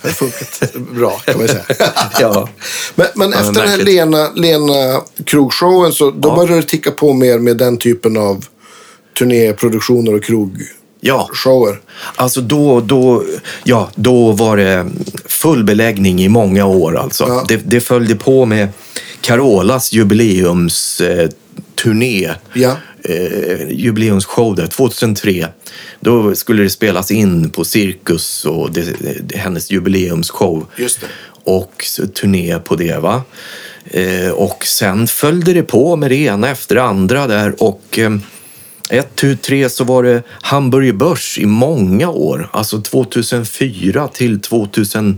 Det 0.01 0.07
har 0.09 0.13
funkat 0.13 0.73
bra 0.95 1.19
kan 1.19 1.37
man 1.37 1.47
säga. 1.47 1.63
Ja. 2.19 2.49
Men, 2.95 3.07
men 3.15 3.31
Ja, 3.31 3.39
efter 3.39 3.53
den 3.61 3.69
här. 3.69 3.77
Lena, 3.77 4.31
Lena 4.35 5.01
krogshowen 5.25 5.93
så 5.93 6.11
då 6.11 6.29
Ja. 6.29 6.35
började 6.35 6.61
det 6.61 6.67
ticka 6.67 6.91
på 6.91 7.13
mer 7.13 7.39
med 7.39 7.57
den 7.57 7.77
typen 7.77 8.17
av 8.17 8.45
turnéproduktioner 9.19 10.13
och 10.15 10.23
krogshower. 10.23 10.67
Ja, 11.05 11.29
alltså 12.15 12.41
då, 12.41 12.81
då, 12.81 13.23
ja, 13.63 13.89
då 13.95 14.31
var 14.31 14.57
det 14.57 14.89
full 15.25 15.63
beläggning 15.63 16.23
i 16.23 16.29
många 16.29 16.65
år. 16.65 16.97
Alltså. 16.97 17.23
Ja. 17.27 17.45
Det, 17.47 17.61
det 17.65 17.81
följde 17.81 18.15
på 18.15 18.45
med 18.45 18.69
Carolas 19.21 19.93
jubileumsturné. 19.93 22.25
Eh. 22.25 22.31
Ja. 22.53 22.77
eh, 23.03 23.69
jubileumsshow 23.69 24.55
där, 24.55 24.67
2003. 24.67 25.47
Då 25.99 26.35
skulle 26.35 26.63
det 26.63 26.69
spelas 26.69 27.11
in 27.11 27.49
på 27.49 27.63
Cirkus 27.63 28.45
och 28.45 28.71
det, 28.71 28.85
det, 29.21 29.37
hennes 29.37 29.71
jubileumsshow. 29.71 30.65
Just 30.77 31.01
det. 31.01 31.07
Och 31.43 31.85
turné 32.13 32.59
på 32.59 32.75
det. 32.75 32.99
va. 32.99 33.21
Eh, 33.85 34.29
och 34.29 34.65
sen 34.65 35.07
följde 35.07 35.53
det 35.53 35.63
på 35.63 35.95
med 35.95 36.11
det 36.11 36.15
ena 36.15 36.49
efter 36.49 36.75
det 36.75 36.83
andra 36.83 37.27
där. 37.27 37.63
Och 37.63 37.99
ett, 38.89 39.15
tu, 39.15 39.35
tre 39.35 39.69
så 39.69 39.83
var 39.83 40.03
det 40.03 40.23
Hamburger 40.41 40.93
Börs 40.93 41.37
i 41.37 41.45
många 41.45 42.09
år. 42.09 42.49
Alltså 42.53 42.81
2004 42.81 44.07
till 44.07 44.41
2009. 44.41 45.17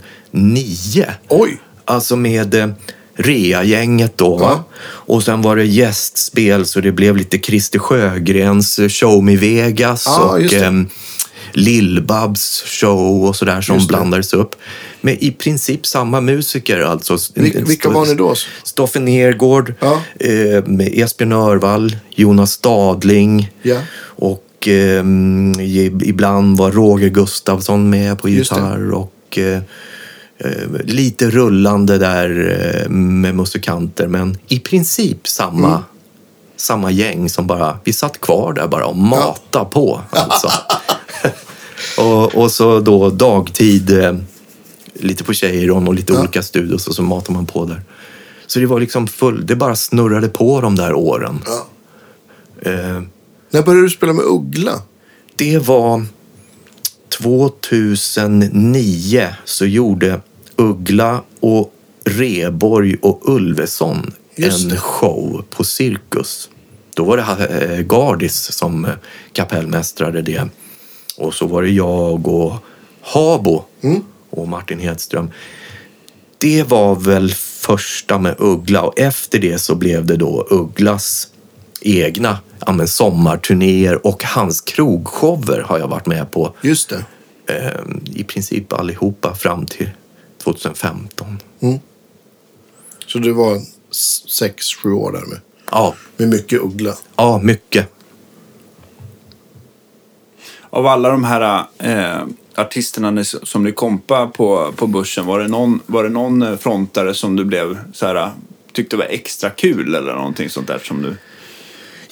Oj! 1.29 1.61
Alltså 1.85 2.15
med 2.15 2.55
eh, 2.55 2.67
Rea-gänget 3.15 4.17
då. 4.17 4.37
Va? 4.37 4.63
Och 4.83 5.23
sen 5.23 5.41
var 5.41 5.55
det 5.55 5.65
gästspel 5.65 6.65
så 6.65 6.81
det 6.81 6.91
blev 6.91 7.17
lite 7.17 7.39
Christer 7.39 7.79
Sjögrens 7.79 8.79
eh, 8.79 8.89
Show 8.89 9.23
Me 9.23 9.35
Vegas 9.35 10.03
Ja, 10.05 10.23
och 10.23 10.53
eh, 10.53 10.71
Lill-Babs 11.53 12.63
show 12.65 13.25
och 13.25 13.35
sådär 13.35 13.61
som 13.61 13.87
blandades 13.87 14.33
upp. 14.33 14.55
Med 15.05 15.17
i 15.19 15.31
princip 15.31 15.85
samma 15.85 16.21
musiker 16.21 16.79
alltså. 16.79 17.15
Vil- 17.35 17.65
vilka 17.65 17.89
var 17.89 18.05
ni 18.05 18.13
då? 18.15 18.35
Stoffe 18.63 18.99
Nergård, 18.99 19.73
Ja. 19.79 20.01
eh, 20.19 20.63
Esbjörn 21.03 21.31
Örvall, 21.31 21.95
Jonas 22.09 22.51
Stadling 22.51 23.51
Ja. 23.61 23.77
och 24.01 24.67
eh, 24.67 25.03
ibland 26.03 26.57
var 26.57 26.71
Roger 26.71 27.09
Gustafsson 27.09 27.89
med 27.89 28.19
på 28.19 28.29
gitarr 28.29 28.91
och 28.93 29.37
eh, 29.37 29.59
eh, 30.37 30.51
lite 30.83 31.29
rullande 31.29 31.97
där 31.97 32.29
eh, 32.83 32.89
med 32.89 33.35
musikanter 33.35 34.07
men 34.07 34.37
i 34.47 34.59
princip 34.59 35.27
samma, 35.27 35.67
Mm. 35.67 35.81
samma 36.57 36.91
gäng 36.91 37.29
som 37.29 37.47
bara, 37.47 37.77
vi 37.83 37.93
satt 37.93 38.21
kvar 38.21 38.53
där 38.53 38.67
bara 38.67 38.85
och 38.85 38.97
mata 38.97 39.65
på 39.65 40.01
alltså. 40.09 40.49
och, 42.01 42.35
och 42.35 42.51
så 42.51 42.79
då 42.79 43.09
dagtid 43.09 44.03
eh, 44.03 44.15
lite 44.95 45.23
på 45.23 45.33
Cheiron 45.33 45.87
och 45.87 45.93
lite 45.93 46.13
Ja. 46.13 46.19
olika 46.19 46.43
studios 46.43 46.87
och 46.87 46.95
så 46.95 47.01
matar 47.01 47.33
man 47.33 47.45
på 47.45 47.65
där. 47.65 47.81
Så 48.47 48.59
det 48.59 48.65
var 48.65 48.79
liksom 48.79 49.07
full, 49.07 49.45
det 49.45 49.55
bara 49.55 49.75
snurrade 49.75 50.27
på 50.27 50.61
de 50.61 50.75
där 50.75 50.93
åren. 50.93 51.39
Ja. 51.45 51.67
Eh, 52.71 53.01
När 53.49 53.61
började 53.63 53.85
du 53.85 53.89
spela 53.89 54.13
med 54.13 54.25
Uggla? 54.25 54.81
det 55.35 55.59
var 55.67 56.05
2009 57.17 59.27
så 59.45 59.65
gjorde 59.65 60.19
Uggla 60.55 61.21
och 61.39 61.71
Reborg 62.05 62.95
och 63.01 63.21
Ulveson 63.35 64.11
en 64.35 64.77
show 64.77 65.45
på 65.49 65.63
Cirkus. 65.63 66.49
Då 66.93 67.03
var 67.03 67.17
det 67.17 67.23
eh, 67.45 67.79
Gardis 67.81 68.51
som 68.51 68.85
eh, 68.85 68.91
kapellmästrade 69.33 70.21
det. 70.21 70.41
Och 71.17 71.33
så 71.33 71.47
var 71.47 71.61
det 71.61 71.69
jag 71.69 72.27
och 72.27 72.53
Habo 73.01 73.63
och 74.39 74.47
Martin 74.47 74.79
Hedström. 74.79 75.31
Det 76.37 76.63
var 76.63 76.95
väl 76.95 77.33
första 77.33 78.17
med 78.19 78.35
Uggla 78.39 78.81
och 78.81 78.99
efter 78.99 79.39
det 79.39 79.59
så 79.59 79.75
blev 79.75 80.05
det 80.05 80.15
då 80.17 80.47
Ugglas 80.49 81.27
egna 81.81 82.39
ja, 82.65 82.71
men 82.71 82.87
sommarturnéer 82.87 84.07
och 84.07 84.23
hans 84.23 84.61
krogshower 84.61 85.61
har 85.61 85.79
jag 85.79 85.87
varit 85.87 86.05
med 86.05 86.31
på 86.31 86.55
Just 86.61 86.89
det. 86.89 87.05
eh, 87.53 87.81
i 88.15 88.23
princip 88.23 88.73
allihopa 88.73 89.35
fram 89.35 89.65
till 89.65 89.89
2015. 90.43 91.39
Så 93.07 93.19
du 93.19 93.31
var 93.31 93.61
sex, 94.29 94.65
sju 94.75 94.91
år 94.91 95.11
där 95.11 95.25
med, 95.25 95.39
Ja, 95.71 95.95
med 96.17 96.29
mycket 96.29 96.61
uggla. 96.61 96.95
ja 97.15 97.39
mycket. 97.43 97.89
Av 100.69 100.85
alla 100.87 101.09
de 101.09 101.23
här 101.23 101.65
eh, 101.77 102.23
artisterna 102.55 103.23
som 103.23 103.63
ni 103.63 103.71
kompa 103.71 104.27
på, 104.27 104.73
på 104.75 104.87
börsen, 104.87 105.25
var 105.25 105.39
det, 105.39 105.47
någon, 105.47 105.79
var 105.85 106.03
det 106.03 106.09
någon 106.09 106.41
eh, 106.41 106.57
frontare 106.57 107.13
som 107.13 107.35
du 107.35 107.45
blev 107.45 107.77
så 107.93 108.07
här, 108.07 108.31
tyckte 108.73 108.97
var 108.97 109.05
extra 109.05 109.49
kul 109.49 109.95
eller 109.95 110.13
någonting 110.13 110.49
sånt 110.49 110.67
där 110.67 110.79
som 110.83 111.01
du... 111.01 111.15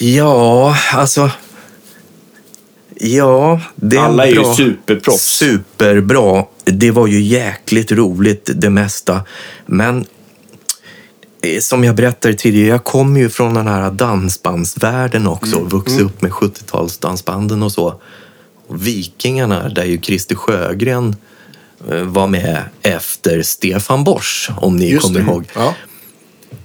Ja, 0.05 0.75
alltså... 0.93 1.31
Ja, 2.95 3.61
det 3.75 3.95
är 3.95 4.01
Alla 4.01 4.25
är 4.25 4.29
ju 4.29 4.35
bra, 4.35 4.55
superproffs. 4.55 5.23
Superbra. 5.23 6.45
Det 6.65 6.91
var 6.91 7.07
ju 7.07 7.21
jäkligt 7.21 7.91
roligt 7.91 8.49
det 8.55 8.69
mesta. 8.69 9.21
Men 9.65 10.05
eh, 11.41 11.59
som 11.59 11.83
jag 11.83 11.95
berättade 11.95 12.33
tidigare, 12.33 12.67
jag 12.67 12.83
kommer 12.83 13.19
ju 13.19 13.29
från 13.29 13.53
den 13.53 13.67
här 13.67 13.91
dansbandsvärlden 13.91 15.27
också. 15.27 15.57
Mm. 15.57 15.69
Vuxit 15.69 16.01
upp 16.01 16.21
med 16.21 16.31
70-talsdansbanden 16.31 17.63
och 17.63 17.71
så. 17.71 18.01
Vikingarna, 18.78 19.69
där 19.69 19.84
ju 19.86 20.01
Christer 20.01 20.36
Sjögren 20.36 21.15
eh, 21.91 22.01
var 22.03 22.28
med 22.28 22.63
efter 22.82 23.41
Stefan 23.41 24.03
Borsch, 24.03 24.49
om 24.57 24.78
ni 24.78 24.91
Just 24.91 25.05
kommer 25.05 25.19
det. 25.19 25.26
ihåg. 25.26 25.45
Ja. 25.55 25.74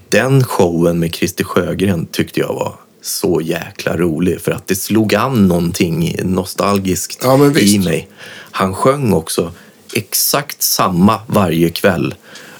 Den 0.08 0.44
showen 0.44 0.98
med 0.98 1.14
Christer 1.14 1.44
Sjögren 1.44 2.06
tyckte 2.06 2.40
jag 2.40 2.48
var 2.54 2.74
så 3.02 3.40
jäkla 3.40 3.96
rolig 3.96 4.40
för 4.40 4.52
att 4.52 4.66
det 4.66 4.74
slog 4.76 5.14
an 5.14 5.48
någonting 5.48 6.16
nostalgiskt 6.24 7.20
Ja, 7.22 7.58
i 7.58 7.78
mig. 7.78 8.08
Han 8.50 8.74
sjöng 8.74 9.12
också 9.12 9.52
exakt 9.94 10.62
samma 10.62 11.20
varje 11.26 11.70
kväll. 11.70 12.14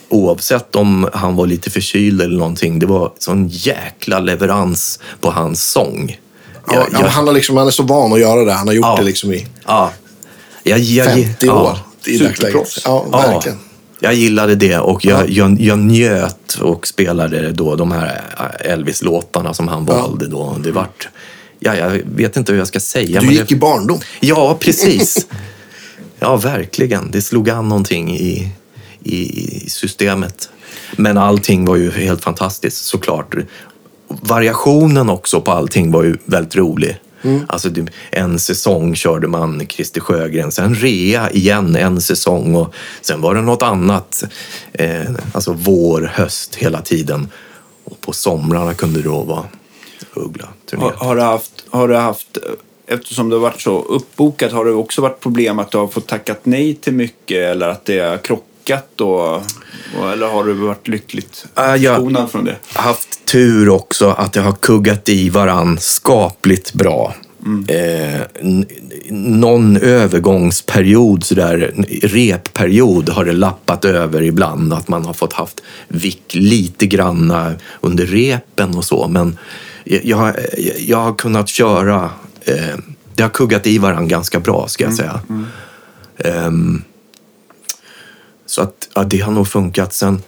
Oavsett 0.08 0.76
om 0.76 1.08
han 1.12 1.36
var 1.36 1.46
lite 1.46 1.70
förkyld 1.70 2.22
eller 2.22 2.38
någonting. 2.38 2.78
Det 2.78 2.86
var 2.86 3.12
sån 3.18 3.48
jäkla 3.48 4.20
leverans 4.20 5.00
på 5.20 5.30
hans 5.30 5.70
sång. 5.70 6.16
Ja, 6.72 6.86
Jag- 6.92 6.98
han, 7.08 7.26
har 7.26 7.34
liksom, 7.34 7.56
han 7.56 7.66
är 7.66 7.70
så 7.70 7.82
van 7.82 8.12
att 8.12 8.20
göra 8.20 8.44
det. 8.44 8.52
Han 8.52 8.66
har 8.68 8.74
gjort 8.74 8.86
Ja. 8.86 8.96
det 8.96 9.02
liksom 9.02 9.32
i 9.32 9.46
ja. 9.66 9.92
Jag, 10.62 10.78
jag, 10.78 11.06
50 11.06 11.46
ja. 11.46 11.52
år 11.62 11.78
i. 12.04 12.18
Superproffs. 12.18 12.80
Ja, 12.84 13.02
verkligen. 13.02 13.58
jag 14.00 14.14
gillade 14.14 14.54
det 14.54 14.78
och 14.78 15.04
jag, 15.04 15.20
Ja. 15.20 15.26
jag, 15.28 15.60
jag 15.60 15.78
njöt 15.78 16.54
och 16.60 16.86
spelade 16.86 17.52
då 17.52 17.76
de 17.76 17.92
här 17.92 18.20
Elvis-låtarna 18.60 19.54
som 19.54 19.68
han 19.68 19.84
valde 19.84 20.26
då. 20.26 20.56
Det 20.64 20.70
vart, 20.72 21.08
ja, 21.58 21.74
jag 21.76 22.00
vet 22.04 22.36
inte 22.36 22.52
hur 22.52 22.58
jag 22.58 22.68
ska 22.68 22.80
säga. 22.80 23.20
Du 23.20 23.26
men 23.26 23.34
gick 23.34 23.48
det, 23.48 23.54
i 23.54 23.58
barndom. 23.58 24.00
Ja, 24.20 24.54
precis. 24.60 25.26
Ja, 26.20 26.36
verkligen. 26.36 27.10
Det 27.10 27.22
slog 27.22 27.50
an 27.50 27.68
någonting 27.68 28.16
i, 28.16 28.48
i 29.04 29.64
systemet. 29.70 30.48
Men 30.96 31.18
allting 31.18 31.64
var 31.64 31.76
ju 31.76 31.90
helt 31.90 32.24
fantastiskt 32.24 32.84
såklart. 32.84 33.34
Variationen 34.08 35.10
också 35.10 35.40
på 35.40 35.50
allting 35.50 35.92
var 35.92 36.02
ju 36.02 36.16
väldigt 36.24 36.56
rolig. 36.56 36.98
Alltså 37.46 37.70
typ, 37.70 37.90
en 38.10 38.38
säsong 38.38 38.94
körde 38.94 39.28
man 39.28 39.66
Christer 39.68 40.00
Sjögren, 40.00 40.52
sen 40.52 40.74
rea 40.74 41.30
igen 41.30 41.76
en 41.76 42.00
säsong 42.00 42.54
och 42.54 42.74
sen 43.00 43.20
var 43.20 43.34
det 43.34 43.40
något 43.40 43.62
annat. 43.62 44.24
Eh, 44.72 45.10
alltså 45.32 45.52
vår, 45.52 46.10
höst 46.14 46.54
hela 46.54 46.80
tiden. 46.80 47.28
Och 47.84 48.00
på 48.00 48.12
somrarna 48.12 48.74
kunde 48.74 49.02
det 49.02 49.08
då 49.08 49.22
vara 49.22 49.44
Uggla-turné. 50.14 50.82
Har, 50.82 50.92
har, 50.92 51.16
du 51.16 51.22
haft, 51.22 51.64
har 51.70 51.88
du 51.88 51.96
haft, 51.96 52.38
eftersom 52.86 53.28
det 53.28 53.36
har 53.36 53.40
varit 53.40 53.60
så 53.60 53.82
uppbokat, 53.82 54.52
har 54.52 54.64
det 54.64 54.72
också 54.72 55.02
varit 55.02 55.20
problem 55.20 55.58
att 55.58 55.70
du 55.70 55.78
har 55.78 55.88
fått 55.88 56.06
tackat 56.06 56.40
nej 56.42 56.74
till 56.74 56.92
mycket 56.92 57.38
eller 57.38 57.68
att 57.68 57.84
det 57.84 57.98
har 57.98 58.18
krockat? 58.18 58.44
Och, 59.00 59.34
och, 59.98 60.12
eller 60.12 60.26
har 60.28 60.44
du 60.44 60.52
varit 60.52 60.88
lyckligt 60.88 61.46
Ah, 61.54 61.76
ja. 61.76 61.94
skonad 61.96 62.30
från 62.30 62.44
det? 62.44 62.56
haft 62.74 63.24
tur 63.26 63.68
också 63.68 64.10
att 64.10 64.32
det 64.32 64.40
har 64.40 64.52
kuggat 64.52 65.08
i 65.08 65.28
varann 65.30 65.78
skapligt 65.80 66.72
bra. 66.74 67.14
Eh, 67.68 68.20
n- 68.40 68.66
någon 69.10 69.76
övergångsperiod, 69.76 71.24
sådär, 71.24 71.74
repperiod, 72.02 73.08
har 73.08 73.24
det 73.24 73.32
lappat 73.32 73.84
över 73.84 74.22
ibland. 74.22 74.72
Att 74.72 74.88
man 74.88 75.04
har 75.04 75.12
fått 75.12 75.32
haft 75.32 75.62
vick 75.88 76.22
lite 76.34 76.86
granna 76.86 77.54
under 77.80 78.06
repen 78.06 78.74
och 78.76 78.84
så. 78.84 79.08
Men 79.08 79.38
jag, 79.84 80.00
jag, 80.04 80.16
har- 80.16 80.36
jag 80.86 80.98
har 80.98 81.14
kunnat 81.14 81.48
köra... 81.48 82.10
Eh, 82.44 82.76
det 83.14 83.22
har 83.22 83.30
kuggat 83.30 83.66
i 83.66 83.78
varann 83.78 84.08
ganska 84.08 84.40
bra, 84.40 84.68
ska 84.68 84.84
jag 84.84 84.94
säga. 84.94 85.20
Ehm, 86.18 86.82
så 88.48 88.62
att 88.62 88.88
ja, 88.94 89.04
det 89.04 89.18
har 89.18 89.32
nog 89.32 89.48
funkat. 89.48 89.92
Sen, 89.92 90.22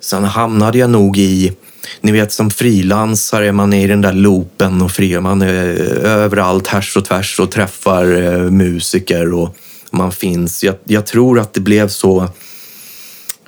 sen 0.00 0.24
hamnade 0.24 0.78
jag 0.78 0.90
nog 0.90 1.18
i, 1.18 1.52
ni 2.00 2.12
vet 2.12 2.32
som 2.32 2.50
frilansare, 2.50 3.52
man 3.52 3.72
är 3.72 3.84
i 3.84 3.86
den 3.86 4.00
där 4.00 4.12
loopen 4.12 4.82
och 4.82 4.90
fri, 4.90 5.20
man 5.20 5.42
är 5.42 5.64
överallt 6.04 6.66
härs 6.66 6.96
och 6.96 7.04
tvärs 7.04 7.40
och 7.40 7.50
träffar 7.50 8.22
eh, 8.22 8.50
musiker 8.50 9.34
och 9.34 9.56
man 9.90 10.12
finns. 10.12 10.64
Jag, 10.64 10.74
jag 10.84 11.06
tror 11.06 11.38
att 11.38 11.54
det 11.54 11.60
blev 11.60 11.88
så 11.88 12.28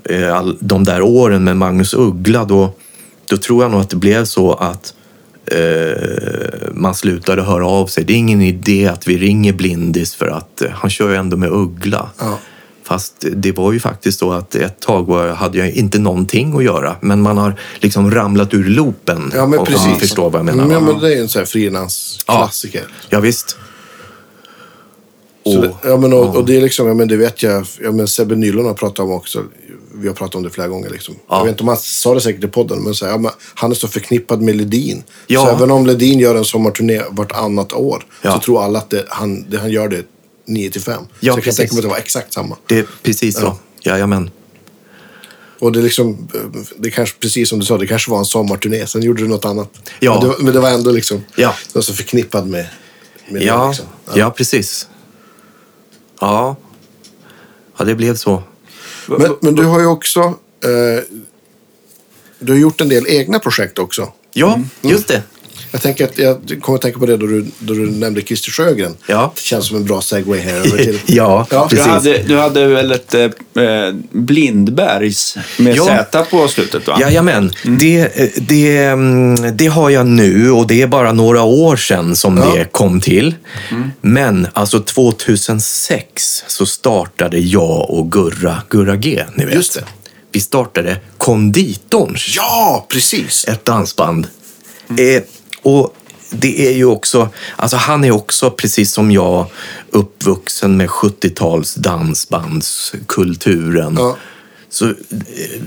eh, 0.05 0.37
all, 0.37 0.57
de 0.61 0.85
där 0.85 1.03
åren 1.03 1.45
med 1.45 1.57
Magnus 1.57 1.95
Uggla, 1.95 2.45
då, 2.45 2.73
då 3.29 3.37
tror 3.37 3.63
jag 3.63 3.71
nog 3.71 3.81
att 3.81 3.91
det 3.91 3.97
blev 3.97 4.25
så 4.25 4.53
att 4.53 4.95
eh, 5.47 6.73
man 6.73 6.95
slutade 6.95 7.43
höra 7.43 7.67
av 7.67 7.87
sig. 7.87 8.05
Det 8.05 8.13
är 8.13 8.17
ingen 8.17 8.43
idé 8.43 8.89
att 8.89 9.09
vi 9.09 9.19
ringer 9.19 9.53
Blindis 9.53 10.15
för 10.15 10.27
att 10.27 10.63
eh, 10.63 10.71
han 10.71 10.91
kör 10.91 11.11
ju 11.11 11.17
ändå 11.17 11.37
med 11.37 11.51
Uggla. 11.53 12.11
Ja. 12.19 12.39
Fast 12.91 13.15
det 13.37 13.53
var 13.53 13.73
ju 13.73 13.81
faktiskt 13.81 14.19
så 14.19 14.33
att 14.33 14.55
ett 14.55 14.81
tag 14.81 15.07
var, 15.07 15.29
hade 15.29 15.59
jag 15.59 15.71
inte 15.71 15.99
någonting 15.99 16.57
att 16.57 16.65
göra. 16.65 16.97
Men 17.01 17.23
man 17.23 17.39
har 17.39 17.61
liksom 17.81 18.11
ramlat 18.11 18.55
ur 18.55 18.65
loopen. 18.65 19.33
Ja, 19.35 19.47
men 19.47 19.59
om 19.59 19.67
precis. 19.67 19.87
ni 19.87 19.95
förstår 19.95 20.31
vad 20.31 20.39
jag 20.39 20.45
menar. 20.45 20.73
Ja, 20.73 20.81
men 20.81 20.99
det 20.99 21.07
är 21.07 21.11
ju 21.11 21.21
en 21.21 21.29
sån 21.29 21.41
här 21.41 21.47
frilansklassiker. 21.47 22.85
Ja, 23.09 23.21
visst. 23.21 23.57
Så 25.45 25.57
Och- 25.57 25.63
det, 25.63 25.75
ja, 25.83 25.97
men, 25.97 26.13
och, 26.13 26.37
och 26.37 26.47
det 26.47 26.57
är 26.57 26.61
liksom, 26.61 26.87
ja, 26.89 26.95
men 26.95 27.09
det 27.09 27.17
vet 27.17 27.43
jag, 27.43 27.67
ja, 27.83 27.93
men 27.93 28.09
Sebbe 28.09 28.37
Nylund 28.37 28.67
har 28.67 28.75
pratat 28.75 28.99
om 28.99 29.11
också. 29.13 29.43
Vi 29.95 30.09
har 30.09 30.15
pratat 30.15 30.35
om 30.35 30.43
det 30.43 30.51
flera 30.51 30.69
gånger. 30.69 30.91
Liksom. 30.91 31.15
Ja. 31.29 31.37
Jag 31.39 31.45
vet 31.45 31.51
inte 31.53 31.63
om 31.63 31.69
han 31.69 31.77
sa 31.77 32.15
det 32.15 32.21
säkert 32.21 32.45
i 32.45 32.49
podden, 32.49 32.83
men, 32.83 32.95
så 32.95 33.05
här, 33.05 33.13
ja, 33.13 33.19
men 33.19 33.31
han 33.55 33.71
är 33.71 33.75
så 33.75 33.89
förknippad 33.89 34.43
med 34.43 34.57
Ledin. 34.57 35.03
Ja. 35.27 35.45
Så 35.45 35.51
även 35.51 35.71
om 35.71 35.87
Ledin 35.87 36.19
gör 36.19 36.35
en 36.35 36.45
sommarturné 36.45 37.03
vartannat 37.11 37.73
år 37.73 38.05
Ja. 38.23 38.33
så 38.33 38.39
tror 38.41 38.63
alla 38.65 38.79
att 38.79 38.91
det, 38.91 39.05
han, 39.09 39.51
det, 39.51 39.59
han 39.59 39.71
gör 39.71 39.89
det 39.89 40.05
9 40.51 40.71
till 40.71 40.81
5. 40.83 41.03
Ja, 41.21 41.33
så 41.33 41.39
jag 41.39 41.45
kan 41.45 41.55
tänka 41.55 41.75
mig 41.75 41.79
att 41.79 41.83
det 41.83 41.89
var 41.89 41.97
exakt 41.99 42.33
samma. 42.33 42.57
Det 42.67 42.79
är 42.79 42.87
precis 43.03 43.35
så. 43.37 43.43
Ja. 43.43 43.59
Jajamän. 43.93 44.31
Och 45.59 45.73
det 45.73 45.79
är 45.79 45.83
liksom, 45.83 46.29
det 46.79 46.91
kanske, 46.91 47.19
precis 47.19 47.49
som 47.49 47.59
du 47.59 47.67
sa, 47.67 47.79
det 47.79 47.87
kanske 47.87 48.11
var 48.11 48.19
en 48.19 48.25
sommarturné. 48.25 48.87
Sen 48.87 49.03
gjorde 49.03 49.23
du 49.23 49.29
något 49.29 49.45
annat. 49.45 49.91
Ja. 50.01 50.13
Men, 50.13 50.21
det, 50.23 50.29
var- 50.29 50.39
men 50.45 50.53
det 50.55 50.61
var 50.61 50.71
ändå 50.71 50.91
liksom, 50.93 51.25
Ja. 51.37 51.55
det 51.67 51.75
var 51.75 51.83
så 51.83 51.95
förknippad 51.95 52.47
med, 52.47 52.67
med 53.29 53.41
det. 53.43 53.47
Ja, 53.47 53.69
Liksom. 53.69 53.87
ja. 54.15 54.31
precis. 54.31 54.89
Ja. 56.21 56.57
ja, 57.79 57.85
det 57.85 57.95
blev 57.95 58.17
så. 58.17 58.43
Men, 59.07 59.37
men 59.41 59.55
du 59.55 59.65
har 59.65 59.81
ju 59.81 59.87
också 59.87 60.21
eh, 60.21 61.05
du 62.39 62.53
har 62.53 62.59
gjort 62.59 62.81
en 62.81 62.89
del 62.89 63.07
egna 63.09 63.39
projekt 63.39 63.79
också. 63.79 64.13
Ja, 64.33 64.61
just 64.83 65.09
det. 65.09 65.23
Jag 65.73 65.83
tänker 65.83 66.05
att 66.05 66.19
jag 66.19 66.59
kommer 66.63 66.77
att 66.77 66.83
tänka 66.83 66.99
på 66.99 67.07
det 67.07 67.17
då 67.17 67.27
du, 67.27 67.47
då 67.59 67.75
du 67.75 67.91
nämnde 67.91 68.23
Christer 68.23 68.51
Sjögren. 68.51 68.97
Ja. 69.07 69.33
Det 69.35 69.41
känns 69.41 69.67
som 69.67 69.77
en 69.77 69.85
bra 69.85 70.01
segway 70.01 70.41
här 70.41 70.55
över 70.55 70.79
till... 70.85 70.99
Ja, 71.07 71.47
Ja. 71.51 71.69
Du 71.71 71.81
hade, 71.81 72.19
du 72.19 72.37
hade 72.39 72.67
väl 72.67 72.93
ett 72.93 73.15
eh, 73.15 73.21
eh, 73.65 73.95
Blindbergs 74.11 75.37
med 75.57 75.77
Ja. 75.77 75.85
Z 75.87 76.25
på 76.31 76.49
slutet 76.49 76.87
va? 76.87 76.99
Jajamän, 77.01 77.53
det, 77.65 78.09
det, 78.49 78.85
mm, 78.85 79.57
det 79.57 79.67
har 79.67 79.91
jag 79.91 80.07
nu 80.07 80.51
och 80.51 80.67
det 80.67 80.83
är 80.83 80.87
bara 80.87 81.13
några 81.13 81.43
år 81.43 81.77
sedan 81.77 82.17
som 82.17 82.37
Ja. 82.39 82.53
det 82.55 82.65
kom 82.65 83.01
till. 83.01 83.35
Men 84.01 84.47
alltså 84.53 84.81
2006 84.81 86.45
så 86.47 86.67
startade 86.67 87.39
jag 87.39 87.91
och 87.91 88.13
Gurra, 88.13 88.63
Gurra 88.69 88.97
G, 88.97 89.25
ni 89.35 89.45
vet. 89.45 89.55
Just 89.55 89.75
det. 89.75 89.85
Vi 90.33 90.41
startade 90.41 90.97
Konditorns, 91.19 92.35
Ja, 92.37 92.87
precis! 92.89 93.45
ett 93.49 93.65
dansband. 93.65 94.27
Eh, 94.89 95.23
och 95.63 95.95
det 96.31 96.69
är 96.69 96.73
ju 96.73 96.85
också, 96.85 97.29
alltså 97.57 97.77
han 97.77 98.05
är 98.05 98.11
också 98.11 98.51
precis 98.51 98.93
som 98.93 99.11
jag 99.11 99.47
uppvuxen 99.91 100.77
med 100.77 100.89
70-tals 100.89 101.75
dansbandskulturen. 101.75 103.97
Ja. 103.99 104.17
Så 104.69 104.89
eh, 104.89 104.95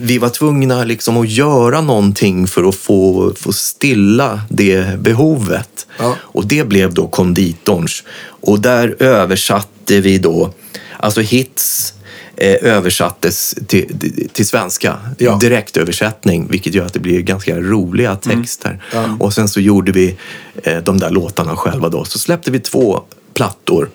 vi 0.01 0.17
var 0.17 0.29
tvungna 0.29 0.83
liksom 0.83 1.17
att 1.17 1.29
göra 1.29 1.81
någonting 1.81 2.47
för 2.47 2.69
att 2.69 2.75
få, 2.75 3.33
få 3.35 3.53
stilla 3.53 4.41
det 4.49 4.99
behovet. 4.99 5.87
Ja. 5.99 6.15
Och 6.21 6.47
det 6.47 6.67
blev 6.67 6.93
då 6.93 7.07
konditorns. 7.07 8.03
Och 8.25 8.59
där 8.59 8.95
översatte 8.99 10.01
vi 10.01 10.17
då, 10.17 10.53
alltså 10.99 11.21
hits 11.21 11.93
översattes 12.37 13.55
till, 13.67 13.87
till 14.33 14.47
svenska. 14.47 14.97
Ja. 15.17 15.37
Direktöversättning, 15.41 16.47
vilket 16.49 16.73
gör 16.73 16.85
att 16.85 16.93
det 16.93 16.99
blir 16.99 17.21
ganska 17.21 17.55
roliga 17.59 18.15
texter. 18.15 18.83
Ja. 18.93 19.17
Och 19.19 19.33
sen 19.33 19.49
så 19.49 19.59
gjorde 19.59 19.91
vi 19.91 20.15
eh, 20.63 20.77
de 20.77 20.97
där 20.99 21.09
låtarna 21.09 21.55
själva 21.55 21.89
då. 21.89 22.05
Så 22.05 22.19
släppte 22.19 22.51
vi 22.51 22.59
två 22.59 23.01
plattor. 23.33 23.89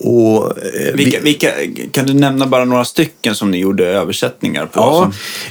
Och, 0.00 0.44
eh, 0.58 0.94
vi- 0.94 1.04
Vilka, 1.04 1.20
vilka, 1.20 1.50
kan 1.92 2.06
du 2.06 2.14
nämna 2.14 2.46
bara 2.46 2.64
några 2.64 2.84
stycken 2.84 3.34
som 3.34 3.50
ni 3.50 3.58
gjorde 3.58 3.86
översättningar 3.86 4.66
på? 4.66 4.80
Ja, 4.80 4.92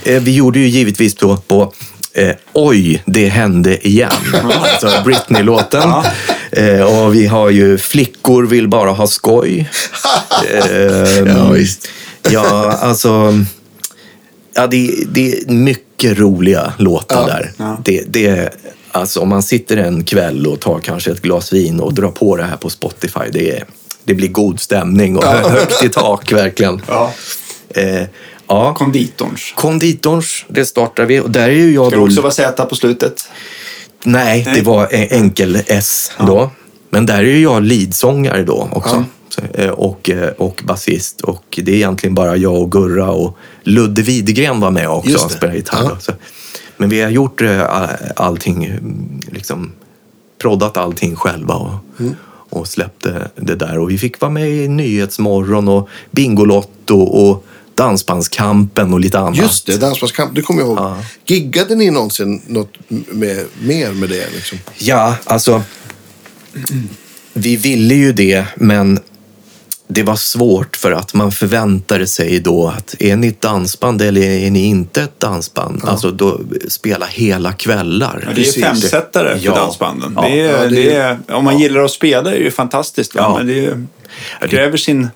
Som, 0.04 0.12
eh, 0.14 0.22
vi 0.22 0.34
gjorde 0.34 0.58
ju 0.58 0.66
givetvis 0.68 1.14
då 1.14 1.36
på 1.36 1.72
eh, 2.14 2.30
Oj, 2.52 3.02
det 3.06 3.28
hände 3.28 3.88
igen. 3.88 4.10
alltså 4.62 4.90
Britney-låten. 5.04 5.90
Eh, 6.52 6.80
och 7.04 7.14
vi 7.14 7.26
har 7.26 7.50
ju 7.50 7.78
Flickor 7.78 8.46
vill 8.46 8.68
bara 8.68 8.90
ha 8.90 9.06
skoj. 9.06 9.70
Eh, 10.50 11.28
Ja, 11.36 11.50
visst. 11.50 11.88
Ja, 12.30 12.72
alltså. 12.80 13.34
Ja, 14.54 14.66
det, 14.66 15.04
det 15.12 15.32
är 15.32 15.52
mycket 15.52 16.18
roliga 16.18 16.72
låtar 16.78 17.20
Ja. 17.20 17.26
där. 17.26 17.52
Ja. 17.56 17.78
Det, 17.84 18.04
det, 18.08 18.54
alltså, 18.92 19.20
om 19.20 19.28
man 19.28 19.42
sitter 19.42 19.76
en 19.76 20.04
kväll 20.04 20.46
och 20.46 20.60
tar 20.60 20.78
kanske 20.78 21.10
ett 21.10 21.22
glas 21.22 21.52
vin 21.52 21.80
och 21.80 21.94
drar 21.94 22.10
på 22.10 22.36
det 22.36 22.42
här 22.44 22.56
på 22.56 22.70
Spotify. 22.70 23.20
Det, 23.32 23.64
det 24.04 24.14
blir 24.14 24.28
god 24.28 24.60
stämning 24.60 25.16
och 25.16 25.24
Ja. 25.24 25.48
högt 25.48 25.84
i 25.84 25.88
tak 25.88 26.32
verkligen. 26.32 26.82
ja. 26.88 27.12
Eh, 27.68 28.02
ja. 28.46 28.74
Konditorns. 28.74 29.52
Konditorns, 29.56 30.44
det 30.48 30.64
startar 30.64 31.04
vi. 31.04 31.20
Och 31.20 31.30
där 31.30 31.48
är 31.48 31.52
ju 31.52 31.74
jag 31.74 31.86
Ska 31.86 31.96
då... 31.96 32.06
det 32.06 32.10
också 32.12 32.20
vara 32.22 32.32
Z 32.32 32.64
på 32.64 32.74
slutet? 32.74 33.28
Nej, 34.04 34.42
det 34.44 34.50
Nej. 34.50 34.62
var 34.62 34.88
en- 34.90 35.08
enkel 35.22 35.58
S 35.66 36.10
då. 36.26 36.50
Men 36.90 37.06
där 37.06 37.18
är 37.18 37.22
ju 37.22 37.40
jag 37.42 37.62
leadsångare 37.62 38.42
då 38.42 38.68
också. 38.72 39.04
Eh, 39.54 39.70
Och, 39.70 40.10
eh, 40.10 40.28
och 40.28 40.62
basist. 40.66 41.20
Och 41.20 41.44
det 41.62 41.72
är 41.72 41.76
egentligen 41.76 42.14
bara 42.14 42.36
jag 42.36 42.54
och 42.54 42.72
Gurra 42.72 43.10
och 43.10 43.36
Ludde 43.62 44.02
Widegren 44.02 44.60
var 44.60 44.70
med 44.70 44.88
också 44.88 45.24
och 45.24 45.30
spelade 45.30 45.58
gitarr. 45.58 45.82
Ja. 45.84 45.96
Så, 46.00 46.12
men 46.76 46.88
vi 46.88 47.00
har 47.00 47.10
gjort 47.10 47.40
eh, 47.42 47.64
all- 47.70 47.88
allting, 48.16 48.72
liksom 49.32 49.72
proddat 50.42 50.76
allting 50.76 51.16
själva 51.16 51.54
och, 51.54 51.74
Mm. 52.00 52.14
och 52.50 52.68
släppte 52.68 53.30
det 53.36 53.54
där. 53.54 53.78
Och 53.78 53.90
vi 53.90 53.98
fick 53.98 54.20
vara 54.20 54.30
med 54.32 54.50
i 54.50 54.68
Nyhetsmorgon 54.68 55.68
och 55.68 55.88
Bingolotto 56.10 57.00
och 57.00 57.44
Dansbandskampen 57.74 58.92
och 58.94 59.00
lite 59.00 59.18
annat. 59.18 59.36
Just 59.36 59.66
det, 59.66 59.76
Dansbandskamp. 59.76 60.34
Det 60.34 60.42
kommer 60.42 60.60
jag 60.60 60.68
ihåg. 60.68 60.78
Ja. 60.78 60.96
Giggade 61.26 61.74
ni 61.74 61.90
någonsin 61.90 62.42
något 62.46 62.72
med, 62.88 63.44
mer 63.62 63.92
med 63.92 64.08
det? 64.08 64.30
Liksom? 64.34 64.58
Ja, 64.78 65.16
alltså. 65.24 65.62
Vi 67.32 67.56
ville 67.56 67.94
ju 67.94 68.12
det, 68.12 68.46
men 68.56 68.98
det 69.90 70.02
var 70.02 70.16
svårt 70.16 70.76
för 70.76 70.92
att 70.92 71.14
man 71.14 71.32
förväntade 71.32 72.06
sig 72.06 72.40
då 72.40 72.68
att 72.68 72.94
är 72.98 73.16
ni 73.16 73.28
ett 73.28 73.40
dansband 73.40 74.02
eller 74.02 74.20
är 74.20 74.50
ni 74.50 74.64
inte 74.66 75.02
ett 75.02 75.20
dansband? 75.20 75.82
Alltså 75.84 76.10
då 76.10 76.40
spela 76.68 77.06
hela 77.06 77.52
kvällar. 77.52 78.18
Ja, 78.22 78.26
det 78.26 78.32
är 78.40 78.44
Precis. 78.44 78.64
femsättare 78.64 79.38
för 79.38 79.46
Ja. 79.46 79.54
dansbanden. 79.54 80.12
Ja. 80.16 80.22
Det 80.22 80.40
är, 80.40 80.52
Ja, 80.62 80.68
det 80.68 80.68
det 80.68 80.94
är- 80.94 81.18
om 81.28 81.44
man 81.44 81.58
gillar 81.58 81.80
att 81.80 81.90
spela 81.90 82.30
är 82.34 82.38
det 82.38 82.44
ju 82.44 82.50
fantastiskt. 82.50 83.12
Ja. 83.14 83.36
Men 83.38 83.46
det, 83.46 83.66
är, 83.66 83.86
det 84.40 84.48
kräver 84.48 84.76
sin, 84.76 85.08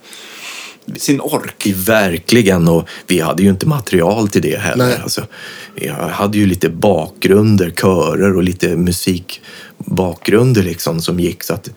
sin 0.96 1.20
ork. 1.20 1.66
Verkligen, 1.76 2.68
och 2.68 2.88
vi 3.06 3.20
hade 3.20 3.42
ju 3.42 3.48
inte 3.48 3.66
material 3.66 4.28
till 4.28 4.42
det 4.42 4.58
heller. 4.60 4.86
Nej. 4.86 4.98
Alltså, 5.02 5.26
jag 5.74 5.94
hade 5.94 6.38
ju 6.38 6.46
lite 6.46 6.68
bakgrunder, 6.68 7.70
körer 7.70 8.36
och 8.36 8.42
lite 8.42 8.76
musikbakgrunder 8.76 10.62
liksom 10.62 11.00
som 11.00 11.20
gick. 11.20 11.42
Så 11.42 11.54
att 11.54 11.70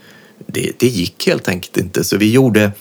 det, 0.48 0.72
det 0.80 0.88
gick 0.88 1.28
helt 1.28 1.48
enkelt 1.48 1.78
inte. 1.78 2.04
Så 2.04 2.18
vi 2.18 2.32
gjorde 2.32 2.72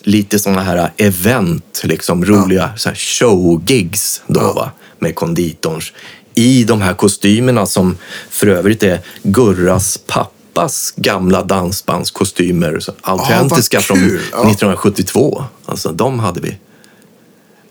lite 0.00 0.38
sådana 0.38 0.62
här 0.62 0.90
event, 0.96 1.80
liksom 1.84 2.24
roliga 2.24 2.66
här 2.84 2.94
showgigs 2.94 4.22
då, 4.26 4.40
Ja. 4.40 4.52
va? 4.52 4.70
med 4.98 5.14
konditorns. 5.14 5.92
I 6.34 6.64
de 6.64 6.82
här 6.82 6.94
kostymerna 6.94 7.66
som 7.66 7.96
för 8.30 8.46
övrigt 8.46 8.82
är 8.82 9.00
Gurras 9.22 9.98
pappas 10.06 10.94
gamla 10.96 11.42
dansbandskostymer. 11.42 12.80
Autentiska 13.00 13.76
vad 13.76 13.84
från 13.84 13.98
kul. 13.98 14.20
Ja. 14.32 14.38
1972. 14.50 15.44
Alltså 15.64 15.92
de 15.92 16.18
hade 16.18 16.40
vi. 16.40 16.56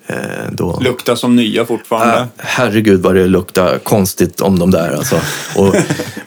Eh, 0.07 0.15
då. 0.51 0.79
Luktar 0.83 1.15
som 1.15 1.35
nya 1.35 1.65
fortfarande. 1.65 2.17
Äh, 2.17 2.25
herregud 2.37 3.01
vad 3.01 3.15
det 3.15 3.27
luktar 3.27 3.79
konstigt 3.79 4.41
om 4.41 4.59
de 4.59 4.71
där. 4.71 4.91
Alltså. 4.93 5.19
Och, 5.55 5.67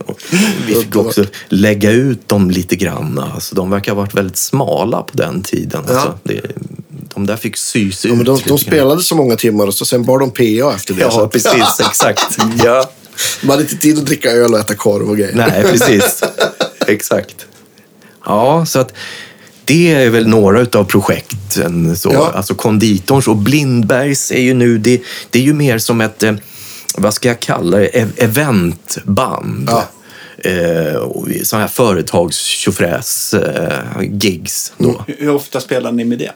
och 0.06 0.22
vi 0.66 0.74
fick 0.74 0.96
också 0.96 1.24
lägga 1.48 1.90
ut 1.90 2.28
dem 2.28 2.50
lite 2.50 2.76
grann. 2.76 3.18
Alltså, 3.34 3.54
de 3.54 3.70
verkar 3.70 3.92
ha 3.92 4.00
varit 4.00 4.14
väldigt 4.14 4.36
smala 4.36 5.02
på 5.02 5.16
den 5.16 5.42
tiden. 5.42 5.84
Alltså, 5.88 6.18
det, 6.22 6.40
de 7.14 7.26
där 7.26 7.36
fick 7.36 7.56
sys 7.56 8.04
ut. 8.04 8.10
Ja, 8.10 8.16
men 8.16 8.24
de, 8.24 8.38
de 8.46 8.58
spelade 8.58 9.02
så 9.02 9.14
många 9.16 9.36
timmar 9.36 9.66
och 9.66 9.74
så 9.74 9.84
sen 9.84 10.04
bar 10.04 10.18
de 10.18 10.30
PA 10.30 10.74
efter 10.74 10.94
det. 10.94 11.10
så 11.10 11.18
Ja, 11.18 11.24
att- 11.24 11.32
precis. 11.32 11.80
Exakt. 11.90 12.38
Ja. 12.64 12.90
De 13.40 13.50
hade 13.50 13.62
inte 13.62 13.76
tid 13.76 13.98
att 13.98 14.06
dricka 14.06 14.30
öl 14.30 14.52
och 14.54 14.60
äta 14.60 14.74
korv 14.74 15.08
och 15.10 15.16
grejer. 15.16 15.34
Nej, 15.34 15.62
precis. 15.62 16.22
Exakt. 16.86 17.46
Ja, 18.24 18.66
så 18.66 18.78
att 18.78 18.92
det 19.66 19.92
är 19.92 20.10
väl 20.10 20.26
några 20.26 20.60
av 20.78 20.84
projekten. 20.84 21.96
Så. 21.96 22.10
Ja. 22.12 22.32
Alltså 22.34 22.54
konditorns 22.54 23.28
och 23.28 23.36
Blindbergs 23.36 24.30
är 24.32 24.40
ju 24.40 24.54
nu, 24.54 24.78
det, 24.78 25.02
det 25.30 25.38
är 25.38 25.42
ju 25.42 25.52
mer 25.54 25.78
som 25.78 26.00
ett, 26.00 26.22
eh, 26.22 26.34
vad 26.98 27.14
ska 27.14 27.28
jag 27.28 27.40
kalla 27.40 27.78
det, 27.78 27.86
eventband. 28.16 29.70
Ja. 29.70 29.88
Eh, 30.50 31.00
sådana 31.42 31.64
här 31.64 31.68
företags 31.68 33.34
eh, 33.34 34.02
gigs 34.10 34.72
då. 34.78 35.04
Hur, 35.06 35.30
ofta 35.30 35.60
spelar 35.60 35.92
ni 35.92 36.04
med 36.04 36.18
det? 36.18 36.32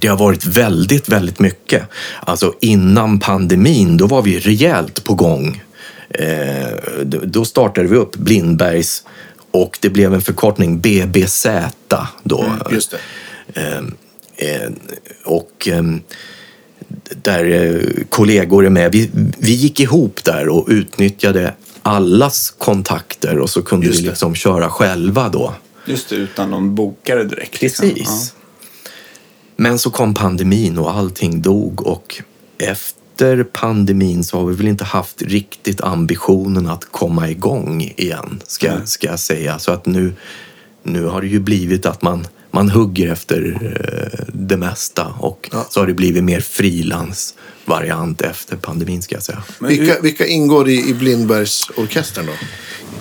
Det 0.00 0.08
har 0.08 0.16
varit 0.16 0.44
väldigt, 0.46 1.08
väldigt 1.08 1.38
mycket. 1.38 1.82
Alltså 2.20 2.54
innan 2.60 3.20
pandemin, 3.20 3.96
då 3.96 4.06
var 4.06 4.22
vi 4.22 4.38
rejält 4.38 5.04
på 5.04 5.14
gång. 5.14 5.62
Eh, 6.10 6.68
då- 7.04 7.20
då 7.24 7.44
startade 7.44 7.88
vi 7.88 7.96
upp 7.96 8.16
Blindbergs 8.16 9.02
och 9.50 9.78
det 9.80 9.90
blev 9.90 10.14
en 10.14 10.20
förkortning 10.20 10.80
BBZ 10.80 11.46
då. 12.22 12.46
Just 12.70 12.90
det. 12.90 12.98
Eh, 13.60 13.78
eh, 14.36 14.70
och 15.24 15.68
där 17.22 17.82
kollegor 18.08 18.66
är 18.66 18.70
med. 18.70 18.92
Vi, 18.92 19.10
vi 19.38 19.52
gick 19.52 19.80
ihop 19.80 20.24
där 20.24 20.48
och 20.48 20.66
utnyttjade 20.68 21.54
allas 21.82 22.50
kontakter 22.50 23.38
och 23.38 23.50
så 23.50 23.62
kunde 23.62 23.88
vi 23.88 23.96
liksom 23.96 24.34
köra 24.34 24.70
själva 24.70 25.28
då. 25.28 25.54
Just 25.86 26.08
det, 26.08 26.16
utan 26.16 26.50
någon 26.50 26.74
bokare 26.74 27.24
direkt. 27.24 27.62
liksom. 27.62 27.88
Precis. 27.88 28.34
Men 29.56 29.78
så 29.78 29.90
kom 29.90 30.14
pandemin 30.14 30.78
och 30.78 30.94
allting 30.94 31.42
dog 31.42 31.86
och 31.86 32.22
efter 32.58 32.99
pandemin 33.52 34.24
så 34.24 34.38
har 34.38 34.46
vi 34.46 34.54
väl 34.54 34.68
inte 34.68 34.84
haft 34.84 35.22
riktigt 35.22 35.80
ambitionen 35.80 36.66
att 36.66 36.84
komma 36.90 37.28
igång 37.30 37.94
igen, 37.96 38.42
ska, 38.46 38.68
Nej. 38.74 38.86
ska 38.86 39.06
jag 39.06 39.18
säga. 39.18 39.58
Så 39.58 39.72
att 39.72 39.86
nu, 39.86 40.12
nu 40.82 41.04
har 41.04 41.20
det 41.22 41.28
ju 41.28 41.40
blivit 41.40 41.86
att 41.86 42.02
man, 42.02 42.26
man 42.50 42.70
hugger 42.70 43.12
efter 43.12 43.58
eh, 43.62 44.24
det 44.32 44.56
mesta 44.56 45.06
och 45.06 45.48
Ja. 45.52 45.66
så 45.70 45.80
har 45.80 45.86
det 45.86 45.94
blivit 45.94 46.24
mer 46.24 46.40
frilansvariant 46.40 48.20
efter 48.20 48.56
pandemin, 48.56 49.02
ska 49.02 49.14
jag 49.16 49.22
säga. 49.22 49.42
Men 49.58 49.68
Vilka, 49.68 50.00
vilka 50.00 50.26
ingår 50.26 50.68
i, 50.68 50.88
i 50.90 50.94
Blindbergsorkestern 50.94 52.26
då? 52.26 52.32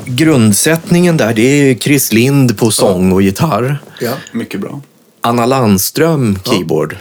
Grundsättningen 0.06 1.18
där, 1.18 1.34
det 1.34 1.42
är 1.42 1.76
Chris 1.76 2.14
Lind 2.14 2.58
på 2.58 2.72
sång 2.72 3.12
och 3.12 3.22
gitarr. 3.22 3.78
Ja. 4.02 4.14
Mycket 4.32 4.62
bra. 4.62 4.82
Anna 5.22 5.46
Landström 5.46 6.40
keyboard. 6.44 6.96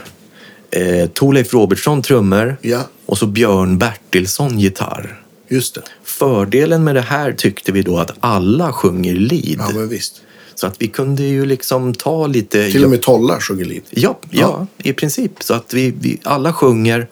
Eh, 0.71 1.09
Torleif 1.09 1.53
Robertsson 1.53 2.01
trummor. 2.01 2.57
Ja. 2.61 2.81
Och 3.05 3.17
så 3.17 3.27
Björn 3.27 3.77
Bertilsson 3.77 4.59
gitarr. 4.59 5.21
Just 5.49 5.75
det. 5.75 5.81
Fördelen 6.03 6.83
med 6.83 6.95
det 6.95 7.01
här 7.01 7.31
tyckte 7.33 7.71
vi 7.71 7.81
då 7.81 7.97
att 7.97 8.11
alla 8.19 8.73
sjunger 8.73 9.13
lead. 9.13 9.59
Ja, 9.59 9.69
men 9.73 9.89
visst. 9.89 10.21
Så 10.55 10.67
att 10.67 10.75
vi 10.79 10.87
kunde 10.87 11.23
ju 11.23 11.45
liksom 11.45 11.93
ta 11.93 12.27
lite... 12.27 12.71
Till 12.71 12.83
och 12.83 12.89
med 12.89 13.01
tollar 13.01 13.39
sjunger 13.39 13.65
lead. 13.65 13.81
Ja, 13.89 14.19
ja, 14.31 14.67
i 14.77 14.93
princip. 14.93 15.31
Så 15.39 15.53
att 15.53 15.73
vi, 15.73 15.93
vi 15.99 16.19
alla 16.23 16.53
sjunger. 16.53 17.07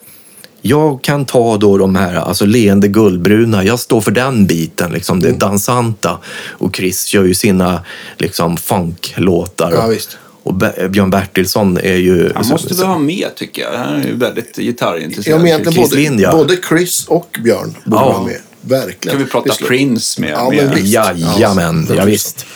Jag 0.62 1.02
kan 1.02 1.24
ta 1.24 1.56
då 1.56 1.78
de 1.78 1.94
här 1.96 2.14
alltså 2.14 2.46
leende 2.46 2.88
guldbruna. 2.88 3.64
Jag 3.64 3.78
står 3.80 4.00
för 4.00 4.10
den 4.10 4.46
biten, 4.46 4.92
liksom 4.92 5.18
Mm. 5.18 5.32
det 5.32 5.38
dansanta. 5.38 6.18
Och 6.48 6.76
Chris 6.76 7.04
kör 7.04 7.24
ju 7.24 7.34
sina 7.34 7.84
liksom 8.18 8.56
funklåtar. 8.56 9.72
Ja, 9.72 9.86
visst. 9.86 10.18
Och 10.48 10.54
Be- 10.54 10.88
Björn 10.88 11.10
Bertilsson 11.10 11.78
är 11.82 11.96
ju... 11.96 12.32
Han 12.34 12.48
måste 12.48 12.74
vi 12.74 12.82
ha 12.82 12.98
med 12.98 13.28
tycker 13.36 13.62
jag. 13.62 13.78
Han 13.78 14.00
är 14.02 14.06
ju 14.06 14.14
väldigt 14.16 14.56
gitarrintresserad. 14.56 15.48
Ja, 15.48 15.58
men 15.64 15.74
både, 15.74 15.96
Lind, 15.96 16.20
ja. 16.20 16.32
både 16.32 16.56
Chris 16.68 17.06
och 17.08 17.38
Björn 17.44 17.74
borde 17.84 18.02
Ja. 18.02 18.12
vara 18.12 18.24
med. 18.26 18.38
Verkligen. 18.60 19.16
Kan 19.18 19.24
vi 19.26 19.30
prata 19.30 19.48
Visst. 19.48 19.66
Prince 19.66 20.20
med? 20.20 20.30
Ja, 20.30 20.50
med 20.50 20.64
men 20.66 20.74
visst. 20.74 20.86
Jajamän, 20.86 21.86
Ja, 21.88 21.94
ja, 21.94 22.04
visst. 22.04 22.46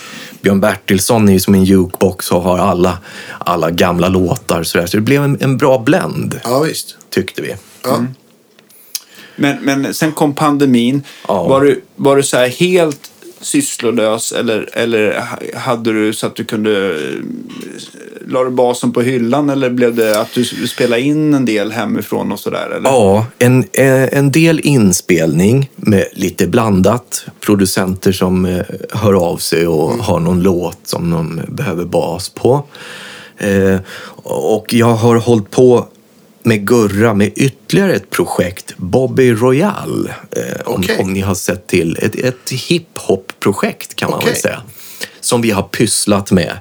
Björn 0.42 0.60
Bertilsson 0.60 1.28
är 1.28 1.32
ju 1.32 1.40
som 1.40 1.54
en 1.54 1.64
jukebox 1.64 2.30
och 2.32 2.42
har 2.42 2.58
alla, 2.58 2.98
alla 3.38 3.70
gamla 3.70 4.08
låtar. 4.08 4.62
Så, 4.62 4.78
där. 4.78 4.86
så 4.86 4.96
det 4.96 5.00
blev 5.00 5.22
en, 5.24 5.38
en 5.40 5.56
bra 5.58 5.78
blend, 5.78 6.40
Ja, 6.44 6.60
visst. 6.60 6.96
tyckte 7.10 7.42
vi. 7.42 7.54
Ja. 7.84 8.04
Men, 9.36 9.56
men 9.62 9.94
sen 9.94 10.12
kom 10.12 10.34
pandemin. 10.34 11.02
Ja. 11.28 11.42
Var 11.48 11.60
du, 11.60 11.82
var 11.96 12.16
du 12.16 12.22
så 12.22 12.36
här 12.36 12.48
helt 12.48 13.00
sysslolös 13.42 14.32
eller, 14.32 14.68
eller 14.72 15.20
ha- 15.20 15.58
hade 15.60 15.92
du 15.92 16.12
så 16.12 16.26
att 16.26 16.36
du 16.36 16.44
kunde... 16.44 16.98
La 18.28 18.44
du 18.44 18.50
basen 18.50 18.92
på 18.92 19.02
hyllan 19.02 19.50
eller 19.50 19.70
blev 19.70 19.94
det 19.94 20.20
att 20.20 20.34
du 20.34 20.44
spelade 20.44 21.02
in 21.02 21.34
en 21.34 21.44
del 21.44 21.72
hemifrån 21.72 22.32
och 22.32 22.40
sådär? 22.40 22.80
Ja, 22.84 23.26
en, 23.38 23.64
eh, 23.72 24.18
en 24.18 24.30
del 24.30 24.60
inspelning 24.60 25.70
med 25.76 26.04
lite 26.12 26.46
blandat. 26.46 27.24
Producenter 27.40 28.12
som 28.12 28.44
eh, 28.44 28.62
hör 28.90 29.12
av 29.12 29.36
sig 29.36 29.66
och 29.66 29.90
har 29.90 30.20
någon 30.20 30.42
låt 30.42 30.78
som 30.84 31.10
de 31.10 31.40
behöver 31.48 31.84
bas 31.84 32.28
på. 32.28 32.64
Eh, 33.38 33.80
och 34.24 34.74
jag 34.74 34.94
har 34.94 35.16
hållit 35.16 35.50
på 35.50 35.88
med 36.42 36.66
Gurra 36.66 37.14
med 37.14 37.32
ytterligare 37.36 37.94
ett 37.94 38.10
projekt, 38.10 38.74
Bobby 38.76 39.32
Royal. 39.32 40.08
Eh, 40.30 40.42
om, 40.64 40.80
Okej. 40.82 40.98
om 40.98 41.12
ni 41.12 41.20
har 41.20 41.34
sett 41.34 41.66
till. 41.66 41.98
Ett, 42.02 42.14
ett 42.14 42.50
hiphop-projekt 42.50 43.94
kan 43.94 44.10
man 44.10 44.18
Okej. 44.18 44.32
väl 44.32 44.40
säga. 44.40 44.62
Som 45.20 45.40
vi 45.42 45.50
har 45.50 45.62
pysslat 45.62 46.30
med. 46.32 46.56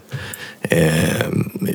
Eh, 0.62 0.86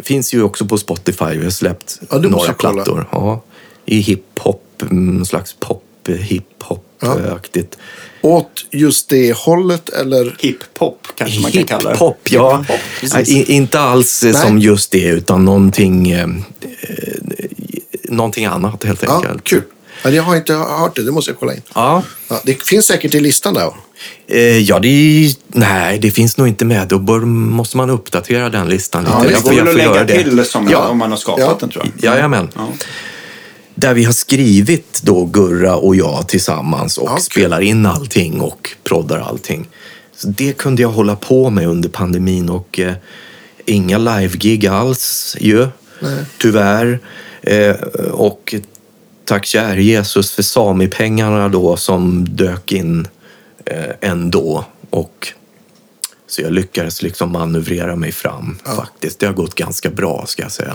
finns 0.03 0.35
ju 0.35 0.43
också 0.43 0.67
på 0.67 0.79
Spotify. 0.79 1.25
Vi 1.39 1.45
har 1.45 1.51
släppt 1.51 2.01
Ja, 2.11 2.19
några 2.19 2.53
plattor. 2.53 3.09
Ja, 3.13 3.43
I 3.87 3.99
hiphop, 4.01 4.83
mm, 4.91 5.25
slags 5.25 5.53
pop, 5.61 5.83
hiphop-aktigt. 6.09 7.79
Åt 8.23 8.67
just 8.71 9.09
det 9.09 9.37
hållet 9.37 9.89
eller? 9.89 10.37
Hiphop 10.39 11.07
kanske 11.15 11.41
man 11.41 11.51
kan 11.53 11.65
kalla 11.65 11.83
det. 11.91 11.95
Hiphop, 11.95 12.19
ja. 12.31 12.59
Hiphop, 12.59 12.77
Ja, 13.03 13.19
precis. 13.19 13.37
i- 13.49 13.53
inte 13.53 13.81
alls 13.81 14.23
eh, 14.23 14.33
Nej. 14.33 14.43
som 14.43 14.59
just 14.59 14.91
det, 14.91 15.05
utan 15.07 15.45
någonting, 15.45 16.11
eh, 16.11 16.29
någonting 18.09 18.45
annat 18.47 18.85
helt 18.85 19.03
Ja, 19.03 19.17
enkelt. 19.17 19.45
kul. 19.45 19.63
Ja, 20.03 20.11
jag 20.11 20.23
har 20.23 20.37
inte 20.37 20.55
hört 20.55 20.97
det, 20.97 21.03
det 21.03 21.13
måste 21.13 21.31
jag 21.31 21.39
kolla 21.39 21.55
in. 21.55 21.63
Ja, 21.75 22.03
Ja, 22.29 22.41
det 22.45 22.63
finns 22.63 22.87
säkert 22.87 23.15
i 23.15 23.21
listan 23.21 23.55
där. 23.55 23.71
eh, 24.29 24.59
ja 24.59 24.79
det 24.79 25.35
nej, 25.49 25.99
det 25.99 26.11
finns 26.11 26.37
nog 26.37 26.49
inte 26.49 26.65
med. 26.65 26.89
Då 26.89 26.99
bör, 26.99 27.21
måste 27.21 27.77
man 27.77 27.91
uppdatera 27.91 28.49
den 28.49 28.69
listan 28.69 29.05
lite. 29.05 29.17
Ja, 29.17 29.23
det 29.25 29.31
Jag 29.33 29.43
går 29.43 29.53
väl 29.53 29.69
att 29.69 29.75
lägga 29.97 30.23
till 30.23 30.45
som 30.45 30.69
Ja. 30.71 30.89
om 30.89 30.99
man 30.99 31.11
har 31.11 31.19
skapat 31.19 31.41
Ja. 31.45 31.57
den 31.61 31.69
tror 31.69 31.85
jag. 32.01 32.15
Jajamän. 32.15 32.49
Ja. 32.55 32.69
Där 33.75 33.95
vi 33.95 34.05
har 34.05 34.13
skrivit 34.13 35.01
då 35.03 35.25
Gurra 35.25 35.77
och 35.77 35.97
jag 35.97 36.29
tillsammans 36.29 36.99
och 36.99 37.09
Ja, 37.09 37.15
kul. 37.15 37.23
spelar 37.23 37.61
in 37.61 37.87
allting 37.87 38.41
och 38.41 38.71
proddar 38.85 39.19
allting. 39.21 39.69
Så 40.17 40.29
det 40.29 40.53
kunde 40.53 40.83
jag 40.83 40.89
hålla 40.89 41.17
på 41.17 41.51
med 41.51 41.69
under 41.69 41.89
pandemin 41.89 42.49
och 42.49 42.79
eh, 42.81 42.93
inga 43.67 43.99
live-gig 43.99 44.67
alls 44.67 45.37
ju, 45.41 45.67
Nej. 46.01 46.25
tyvärr. 46.39 47.01
Eh, 47.47 47.77
och 48.13 48.55
tack 49.25 49.47
käre 49.47 49.83
Jesus 49.83 50.33
för 50.33 50.43
Sami-pengarna 50.43 51.49
då 51.49 51.77
som 51.77 52.25
dök 52.29 52.73
in 52.73 53.09
eh, 53.65 53.85
ändå. 54.01 54.65
Och 54.91 55.29
så 56.29 56.43
jag 56.43 56.53
lyckades 56.53 57.03
liksom 57.03 57.33
manövrera 57.33 57.97
mig 57.97 58.13
fram 58.13 58.59
faktiskt. 58.77 59.19
Det 59.19 59.27
har 59.27 59.33
gått 59.35 59.55
ganska 59.55 59.91
bra 59.91 60.25
ska 60.27 60.43
jag 60.43 60.53
säga. 60.53 60.75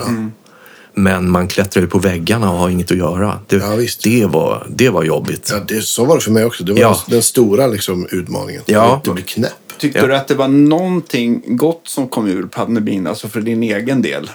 Men 0.94 1.30
man 1.30 1.48
klättrar 1.48 1.82
ju 1.82 1.88
på 1.88 1.98
väggarna 1.98 2.52
och 2.52 2.58
har 2.58 2.68
inget 2.68 2.90
att 2.90 2.96
göra. 2.96 3.38
Det, 3.46 3.56
Ja, 3.56 3.74
visst. 3.74 4.02
det, 4.02 4.26
var, 4.26 4.66
det 4.70 4.88
var 4.90 5.02
jobbigt. 5.04 5.48
Ja, 5.52 5.60
det, 5.68 5.82
så 5.82 6.04
var 6.04 6.14
det 6.14 6.20
för 6.20 6.30
mig 6.30 6.44
också. 6.44 6.64
Det 6.64 6.72
var 6.72 6.80
Ja. 6.80 6.98
den 7.08 7.22
stora 7.22 7.66
liksom, 7.66 8.06
utmaningen. 8.10 8.62
Ja. 8.66 9.00
Det 9.04 9.10
blir 9.10 9.24
knäpp. 9.24 9.52
Tyckte 9.78 9.98
Ja. 9.98 10.06
du 10.06 10.16
att 10.16 10.28
det 10.28 10.34
var 10.34 10.48
någonting 10.48 11.42
gott 11.56 11.82
som 11.84 12.08
kom 12.08 12.26
ur 12.28 12.42
pandemin, 12.46 13.06
alltså 13.06 13.28
för 13.28 13.40
din 13.40 13.62
egen 13.62 14.02
del? 14.02 14.30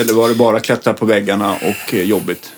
Eller 0.00 0.12
var 0.14 0.28
det 0.28 0.34
bara 0.34 0.60
klättra 0.60 0.94
på 0.94 1.06
väggarna 1.06 1.54
och 1.54 1.94
eh, 1.94 2.02
jobbigt? 2.02 2.52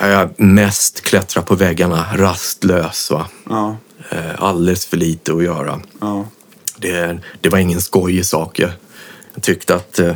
Jag 0.00 0.40
mest 0.40 1.00
klättrar 1.00 1.42
på 1.42 1.54
väggarna, 1.54 2.06
rastlös. 2.16 3.10
Va? 3.10 3.26
Ja, 3.50 3.76
Eh, 4.10 4.18
Alldeles 4.38 4.86
för 4.86 4.96
lite 4.96 5.32
att 5.32 5.44
göra. 5.44 5.80
ja. 6.00 6.28
Det, 6.76 7.18
det 7.40 7.48
var 7.48 7.58
ingen 7.58 7.80
skojig 7.80 8.26
sak. 8.26 8.58
Jag, 8.58 8.70
jag 9.34 9.42
tyckte 9.42 9.74
att 9.74 9.98
eh, 9.98 10.14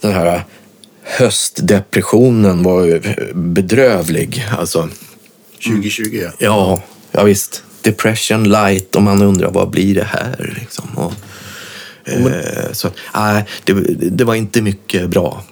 den 0.00 0.12
här 0.12 0.44
höstdepressionen 1.02 2.62
var 2.62 2.84
ju 2.84 3.00
bedrövlig. 3.34 4.46
Alltså, 4.58 4.88
2020, 5.66 6.20
ja. 6.22 6.30
ja, 6.38 6.82
ja 7.12 7.22
visst. 7.24 7.62
Depression 7.82 8.44
light 8.48 8.96
och 8.96 9.02
man 9.02 9.22
undrar 9.22 9.50
vad 9.50 9.70
blir 9.70 9.94
det 9.94 10.04
här? 10.04 10.56
Liksom. 10.60 10.98
Och, 10.98 11.12
eh, 12.08 12.72
så, 12.72 12.88
nej, 13.14 13.44
det, 13.64 13.72
det 14.10 14.24
var 14.24 14.34
inte 14.34 14.62
mycket 14.62 15.10
bra. 15.10 15.42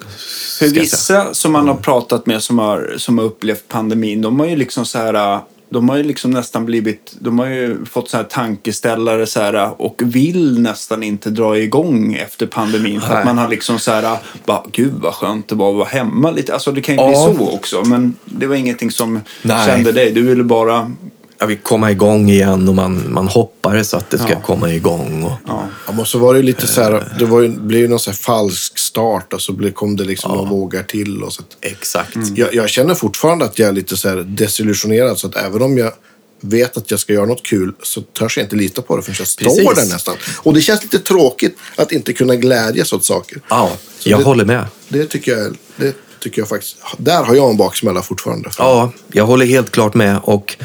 För 0.58 0.66
vissa 0.66 1.34
som 1.34 1.52
man 1.52 1.68
har 1.68 1.74
pratat 1.74 2.26
med 2.26 2.42
som 2.42 2.58
har, 2.58 2.94
som 2.96 3.18
har 3.18 3.24
upplevt 3.24 3.68
pandemin, 3.68 4.22
de 4.22 4.40
har 4.40 4.46
ju 4.46 4.56
liksom 4.56 4.86
så 4.86 4.98
här... 4.98 5.40
De 5.68 5.88
har 5.88 5.96
ju 5.96 6.02
liksom 6.02 6.30
nästan 6.30 6.66
blivit, 6.66 7.16
de 7.20 7.38
har 7.38 7.46
ju 7.46 7.84
fått 7.84 8.10
så 8.10 8.16
här 8.16 8.24
tankeställare 8.24 9.26
så 9.26 9.40
här, 9.40 9.82
och 9.82 10.02
vill 10.04 10.60
nästan 10.60 11.02
inte 11.02 11.30
dra 11.30 11.58
igång 11.58 12.14
efter 12.14 12.46
pandemin. 12.46 13.00
För 13.00 13.14
att 13.14 13.24
man 13.24 13.38
har 13.38 13.48
liksom 13.48 13.78
så 13.78 13.90
här, 13.90 14.18
bara, 14.44 14.62
gud 14.72 14.92
vad 15.02 15.14
skönt 15.14 15.48
det 15.48 15.54
var 15.54 15.70
att 15.70 15.76
vara 15.76 15.88
hemma 15.88 16.30
lite. 16.30 16.54
Alltså 16.54 16.72
det 16.72 16.80
kan 16.80 16.94
ju 16.94 17.00
Ja. 17.00 17.06
bli 17.28 17.36
så 17.36 17.50
också. 17.54 17.82
Men 17.84 18.14
det 18.24 18.46
var 18.46 18.56
ingenting 18.56 18.90
som 18.90 19.20
Nej. 19.42 19.66
kände 19.66 19.92
dig. 19.92 20.12
Du 20.12 20.22
ville 20.22 20.44
bara, 20.44 20.90
Jag 21.38 21.46
vill 21.46 21.58
komma 21.58 21.90
igång 21.90 22.30
igen 22.30 22.68
och 22.68 22.74
man, 22.74 23.12
man 23.12 23.28
hoppades 23.28 23.94
att 23.94 24.10
det 24.10 24.18
ska 24.18 24.30
Ja. 24.30 24.40
komma 24.40 24.72
igång. 24.72 25.22
Och, 25.24 25.32
ja. 25.46 25.66
Ja, 25.86 25.92
men 25.92 26.06
så 26.06 26.18
var 26.18 26.34
det 26.34 26.42
lite 26.42 26.66
så 26.66 26.82
här, 26.82 27.12
det 27.18 27.24
var 27.24 27.40
ju, 27.40 27.48
blev 27.48 27.80
ju 27.80 27.88
någon 27.88 28.00
så 28.00 28.10
här 28.10 28.16
falsk 28.16 28.78
start 28.78 29.32
och 29.32 29.42
så 29.42 29.52
blev, 29.52 29.72
kom 29.72 29.96
det 29.96 30.04
liksom 30.04 30.30
några 30.36 30.50
vågar 30.50 30.82
till. 30.82 31.22
Och 31.22 31.32
så 31.32 31.42
att, 31.42 31.56
Exakt. 31.60 32.16
jag, 32.34 32.54
jag 32.54 32.68
känner 32.68 32.94
fortfarande 32.94 33.44
att 33.44 33.58
jag 33.58 33.68
är 33.68 33.72
lite 33.72 33.96
så 33.96 34.08
här 34.08 34.16
desillusionerad. 34.16 35.18
Så 35.18 35.26
att 35.26 35.36
även 35.36 35.62
om 35.62 35.78
jag 35.78 35.92
vet 36.40 36.76
att 36.76 36.90
jag 36.90 37.00
ska 37.00 37.12
göra 37.12 37.26
något 37.26 37.42
kul 37.42 37.72
så 37.82 38.00
törs 38.00 38.36
jag 38.36 38.44
inte 38.44 38.56
lita 38.56 38.82
på 38.82 38.96
det 38.96 39.02
förrän 39.02 39.16
jag 39.18 39.28
står 39.28 39.44
Precis. 39.44 39.64
där 39.88 39.92
nästan. 39.94 40.16
Och 40.42 40.54
det 40.54 40.60
känns 40.60 40.82
lite 40.82 40.98
tråkigt 40.98 41.56
att 41.76 41.92
inte 41.92 42.12
kunna 42.12 42.36
glädjas 42.36 42.92
åt 42.92 43.04
saker. 43.04 43.40
Ja, 43.48 43.72
Så 43.98 44.10
jag 44.10 44.20
det- 44.20 44.24
håller 44.24 44.44
med. 44.44 44.64
Det 44.88 45.06
tycker 45.06 45.36
jag, 45.38 45.56
det 45.76 45.94
tycker 46.20 46.40
jag 46.40 46.48
faktiskt. 46.48 46.76
Där 46.98 47.22
har 47.24 47.34
jag 47.34 47.50
en 47.50 47.56
baksmälla 47.56 48.02
fortfarande. 48.02 48.50
Ja, 48.58 48.92
jag 49.12 49.26
håller 49.26 49.46
helt 49.46 49.70
klart 49.70 49.94
med. 49.94 50.18
Och 50.22 50.56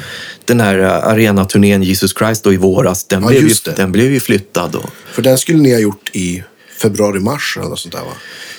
den 0.44 0.60
här 0.60 0.78
eh, 0.78 0.92
arenaturnén 1.08 1.82
Jesus 1.82 2.14
Christ 2.18 2.44
då 2.44 2.52
i 2.52 2.56
våras, 2.56 3.04
den, 3.04 3.22
Ja, 3.22 3.28
blev, 3.28 3.48
ju, 3.48 3.54
det. 3.64 3.72
den 3.76 3.92
blev 3.92 4.12
ju 4.12 4.20
flyttad. 4.20 4.74
Och, 4.74 4.90
För 5.12 5.22
den 5.22 5.38
skulle 5.38 5.58
ni 5.58 5.72
ha 5.72 5.78
gjort 5.80 6.10
i 6.12 6.42
februari-mars 6.82 7.56
eller 7.60 7.68
något 7.68 7.78
sånt 7.78 7.94
där 7.94 8.00
va? 8.00 8.12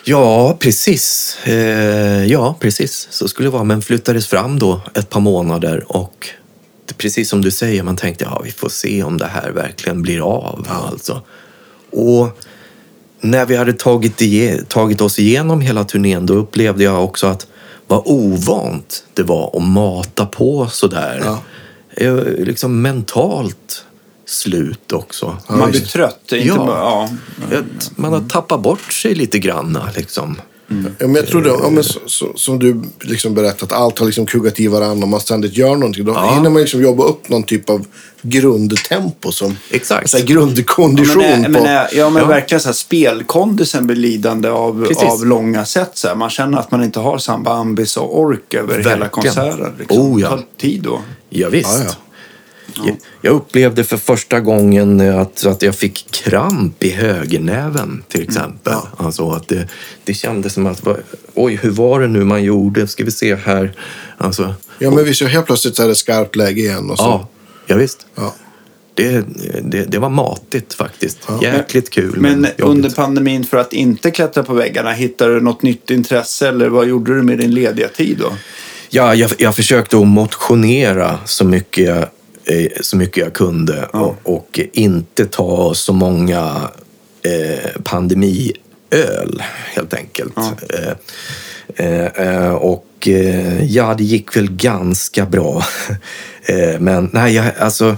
ja, 0.04 0.58
precis. 0.60 1.38
Eh, 1.44 2.26
ja, 2.26 2.58
precis. 2.60 3.08
Så 3.12 3.28
skulle 3.28 3.48
det 3.48 3.52
vara. 3.54 3.64
Men 3.64 3.82
flyttades 3.82 4.28
fram 4.28 4.60
då 4.60 4.82
ett 4.96 5.10
par 5.10 5.20
månader. 5.20 5.84
Och 5.88 6.30
precis 6.98 7.30
som 7.30 7.42
du 7.42 7.52
säger, 7.52 7.84
man 7.84 7.96
tänkte 7.96 8.24
ja, 8.24 8.42
vi 8.44 8.52
får 8.52 8.70
se 8.70 9.04
om 9.04 9.18
det 9.18 9.26
här 9.28 9.52
verkligen 9.52 10.02
blir 10.02 10.20
av. 10.30 10.68
Alltså. 10.70 11.22
Och 11.92 12.43
när 13.24 13.46
vi 13.46 13.56
hade 13.56 13.74
tagit, 13.74 14.22
ige- 14.22 14.66
tagit 14.68 15.02
oss 15.02 15.20
igenom 15.20 15.62
hela 15.62 15.84
turnén 15.84 16.26
då 16.26 16.34
upplevde 16.34 16.84
jag 16.84 17.04
också 17.04 17.28
att 17.28 17.48
vad 17.88 18.02
ovant 18.06 19.04
det 19.14 19.24
var 19.24 19.52
att 19.58 19.64
mata 19.64 20.26
på 20.26 20.68
sådär. 20.72 21.22
Ja. 21.26 21.40
Jag, 21.98 22.26
liksom 22.28 22.82
mentalt 22.82 23.86
slut 24.26 24.92
också. 24.92 25.38
man 25.50 25.72
blir 25.72 25.82
trött. 25.82 26.32
Inte 26.32 26.48
Ja. 26.48 26.56
bara, 26.56 26.80
ja. 26.80 27.10
Man 27.96 28.14
har 28.14 28.22
tappat 28.30 28.62
bort 28.62 28.94
sig 28.94 29.16
lite 29.16 29.40
grann. 29.40 29.80
Liksom. 29.96 30.36
Ja, 31.00 31.08
men 31.08 31.16
jag 31.16 31.28
tror 31.28 31.42
det, 31.42 31.50
ja, 31.50 31.70
men 31.70 31.84
så, 31.84 32.00
så, 32.06 32.32
som 32.36 32.60
du 32.60 32.82
liksom 33.00 33.34
berättat, 33.34 33.72
allt 33.72 34.00
har 34.00 34.06
liksom 34.06 34.26
kuggat 34.26 34.60
i 34.60 34.68
varandra 34.68 35.04
och 35.04 35.10
man 35.10 35.20
ständigt 35.20 35.58
gör 35.58 35.76
någonting. 35.76 36.06
Då 36.06 36.12
Ja. 36.12 36.34
hinner 36.36 36.50
man 36.50 36.62
liksom 36.62 36.82
jobba 36.82 37.04
upp 37.04 37.30
någon 37.30 37.44
typ 37.44 37.70
av 37.70 37.86
grundtempo 38.22 39.32
som 39.32 39.58
Exakt. 39.72 40.10
så 40.10 40.18
här, 40.18 40.26
grundkondition. 40.26 41.24
Ja, 41.24 41.30
men, 41.30 41.40
är- 41.40 41.46
på, 41.46 41.52
men, 41.52 41.66
är- 41.66 41.88
ja, 41.94 42.10
men 42.10 42.22
Ja. 42.22 42.28
verkligen 42.28 42.62
så 42.62 42.68
här, 42.68 42.74
spelkondisen 42.74 43.88
blir 43.88 43.96
lidande 43.98 44.50
av, 44.50 44.86
Precis. 44.88 45.04
av 45.04 45.26
långa 45.26 45.66
set. 45.66 45.92
Så 45.94 46.08
här. 46.08 46.16
Man 46.16 46.30
känner 46.30 46.58
att 46.58 46.72
man 46.72 46.84
inte 46.84 47.00
har 47.00 47.18
samma 47.18 47.50
ambis 47.54 47.98
och 47.98 48.20
ork 48.20 48.54
över 48.54 48.78
hela 48.78 48.90
Verkligen. 48.90 49.10
konserten. 49.10 49.72
Liksom. 49.80 49.98
Oh, 50.02 50.22
ja. 50.22 50.30
Det 50.30 50.36
tar 50.36 50.44
tid 50.58 50.82
då. 50.84 51.02
Ja, 51.30 51.50
visst. 51.50 51.98
Ja, 52.66 52.74
ja. 52.76 52.84
Jag, 52.86 52.98
jag 53.22 53.36
upplevde 53.36 53.84
för 53.84 53.98
första 53.98 54.40
gången 54.40 55.02
att, 55.20 55.46
att 55.46 55.62
jag 55.62 55.76
fick 55.76 56.12
kramp 56.12 56.84
i 56.84 56.90
högernäven 56.90 58.04
till 58.08 58.24
exempel. 58.24 58.74
Alltså 58.98 59.30
att 59.32 59.48
det, 59.48 59.68
det 60.04 60.14
kändes 60.14 60.54
som 60.54 60.66
att, 60.66 60.88
oj, 61.34 61.60
hur 61.62 61.72
var 61.72 62.00
det 62.00 62.08
nu 62.08 62.24
man 62.24 62.44
gjorde? 62.44 62.88
Ska 62.88 63.04
vi 63.04 63.12
se 63.12 63.36
här. 63.36 63.74
Alltså, 64.18 64.56
ja, 64.80 64.92
men 64.92 65.06
visst, 65.06 65.22
helt 65.22 65.46
plötsligt 65.46 65.76
så 65.76 65.84
är 65.84 65.88
det 65.88 65.96
skarpt 65.96 66.36
läge 66.36 66.62
igen. 66.62 66.90
Och 66.90 66.98
så. 66.98 67.04
ja, 67.04 67.28
ja, 67.68 67.76
visst. 67.76 68.06
Ja. 68.16 68.34
Det, 68.96 69.26
det, 69.64 69.84
det 69.84 70.00
var 70.00 70.10
matigt 70.10 70.74
faktiskt. 70.74 71.20
Ja. 71.28 71.40
Jäkligt 71.42 71.90
kul. 71.90 72.16
Men 72.18 72.36
jobbigt. 72.36 72.60
under 72.60 72.90
pandemin, 72.90 73.44
för 73.44 73.58
att 73.58 73.74
inte 73.74 74.12
klättra 74.12 74.44
på 74.44 74.54
väggarna, 74.54 74.92
hittade 74.92 75.34
du 75.34 75.42
något 75.42 75.62
nytt 75.62 75.90
intresse 75.90 76.48
eller 76.48 76.70
vad 76.70 76.88
gjorde 76.88 77.16
du 77.16 77.24
med 77.24 77.38
din 77.38 77.54
lediga 77.54 77.88
tid 77.88 78.18
då? 78.18 78.34
Ja, 78.90 79.16
jag, 79.16 79.32
jag 79.38 79.56
försökte 79.56 79.98
att 79.98 80.08
motionera 80.08 81.20
så 81.26 81.46
mycket 81.46 81.86
jag, 81.86 82.08
så 82.82 82.98
mycket 82.98 83.24
jag 83.24 83.34
kunde 83.34 83.86
och, 83.86 84.16
och 84.24 84.60
inte 84.74 85.26
ta 85.26 85.74
så 85.74 85.94
många 85.94 86.70
eh, 87.24 87.82
pandemi 87.84 88.54
öl 88.92 89.44
helt 89.76 89.94
enkelt. 89.94 90.38
Eh, 90.38 90.94
eh, 91.76 92.06
eh, 92.06 92.52
och 92.52 93.08
eh, 93.08 93.64
ja, 93.64 93.94
det 93.98 94.04
gick 94.04 94.36
väl 94.36 94.52
ganska 94.52 95.26
bra. 95.26 95.64
Eh, 96.46 96.80
men 96.80 97.10
nej, 97.14 97.36
jag, 97.36 97.46
alltså, 97.60 97.96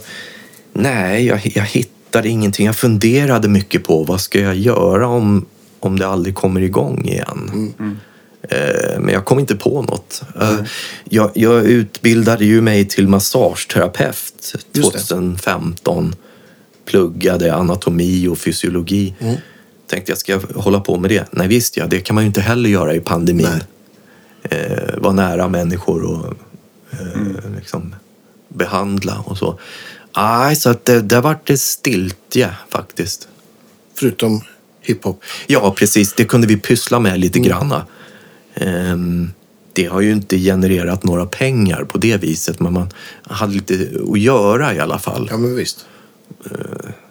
nej 0.74 1.26
jag, 1.26 1.42
jag 1.44 1.64
hittade 1.64 2.30
ingenting. 2.30 2.66
Jag 2.66 2.76
funderade 2.76 3.48
mycket 3.48 3.84
på 3.84 4.04
vad 4.04 4.22
ska 4.22 4.40
jag 4.40 4.56
göra 4.56 5.08
om, 5.08 5.46
om 5.80 6.00
det 6.00 6.08
aldrig 6.08 6.36
kommer 6.36 6.62
igång 6.62 7.06
igen. 7.06 7.74
Eh, 7.80 7.86
Men 9.00 9.10
jag 9.10 9.26
kom 9.26 9.40
inte 9.40 9.56
på 9.56 9.82
något. 9.82 10.22
Eh, 10.42 10.58
Jag, 11.10 11.32
jag 11.36 11.66
utbildade 11.66 12.46
ju 12.46 12.62
mig 12.62 12.86
till 12.88 13.08
massageterapeut 13.08 14.56
Just 14.72 14.94
det. 14.94 15.00
2015. 15.00 16.16
Pluggade 16.86 17.56
anatomi 17.56 18.28
och 18.28 18.38
fysiologi. 18.38 19.16
Tänkte 19.88 20.12
jag, 20.12 20.18
ska 20.20 20.40
hålla 20.56 20.80
på 20.80 20.98
med 20.98 21.10
det? 21.12 21.28
Nej 21.32 21.48
visst 21.48 21.78
ja, 21.78 21.88
det 21.88 22.00
kan 22.00 22.14
man 22.16 22.24
ju 22.24 22.28
inte 22.28 22.42
heller 22.42 22.70
göra 22.70 22.96
i 22.96 23.00
pandemin. 23.00 23.48
Eh, 24.44 24.98
vara 24.98 25.14
nära 25.14 25.48
människor 25.48 26.04
och 26.04 26.34
eh, 26.92 27.56
liksom 27.56 27.96
behandla 28.50 29.20
och 29.26 29.38
så. 29.38 29.60
Nej, 30.18 30.56
så 30.56 30.70
att 30.70 30.86
det, 30.86 31.02
där 31.02 31.22
vart 31.22 31.48
det 31.48 31.58
stiltje 31.58 32.50
faktiskt. 32.70 33.28
Förutom 33.96 34.42
hiphop. 34.82 35.24
Ja, 35.48 35.72
precis. 35.78 36.14
Det 36.14 36.26
kunde 36.26 36.48
vi 36.48 36.58
pyssla 36.58 37.00
med 37.00 37.20
lite 37.20 37.40
granna. 37.40 37.86
Ehm, 38.56 39.32
det 39.74 39.86
har 39.86 40.02
ju 40.02 40.12
inte 40.12 40.38
genererat 40.38 41.04
några 41.04 41.26
pengar 41.26 41.84
på 41.84 41.98
det 41.98 42.18
viset, 42.18 42.60
men 42.60 42.74
man 42.74 42.90
hade 43.24 43.54
lite 43.54 43.90
att 44.12 44.20
göra 44.20 44.74
i 44.76 44.80
alla 44.80 45.00
fall. 45.00 45.28
Ja, 45.32 45.38
men 45.38 45.56
visst. 45.56 45.86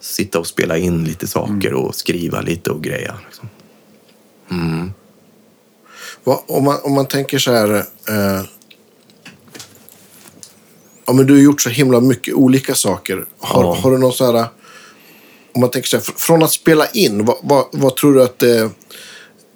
Sitta 0.01 0.39
och 0.39 0.47
spela 0.47 0.79
in 0.79 1.05
lite 1.05 1.27
saker 1.27 1.73
och 1.75 1.95
skriva 1.95 2.41
lite 2.41 2.71
och 2.71 2.83
greja. 2.83 3.15
Liksom. 3.27 3.49
Vad- 6.25 6.41
om, 6.47 6.65
man, 6.65 6.79
om 6.83 6.93
man 6.93 7.07
tänker 7.07 7.39
så 7.39 7.53
här... 7.53 7.75
Eh, 8.09 8.45
ja, 11.07 11.13
men 11.13 11.27
du 11.27 11.33
har 11.33 11.41
gjort 11.41 11.61
så 11.63 11.71
himla 11.71 12.01
mycket 12.01 12.35
olika 12.35 12.75
saker. 12.75 13.27
Har, 13.39 13.63
Ja. 13.65 13.75
har 13.75 13.91
du 13.91 13.99
någon 13.99 14.13
så 14.13 14.33
här... 14.33 14.47
Om 15.55 15.61
man 15.61 15.71
tänker 15.71 15.89
så 15.89 15.97
här, 15.97 16.05
fr- 16.05 16.19
från 16.21 16.43
att 16.43 16.53
spela 16.53 16.87
in, 16.87 17.25
vad, 17.25 17.37
vad, 17.43 17.65
vad 17.73 17.97
tror 17.97 18.15
du 18.15 18.23
att 18.23 18.39
det... 18.39 18.71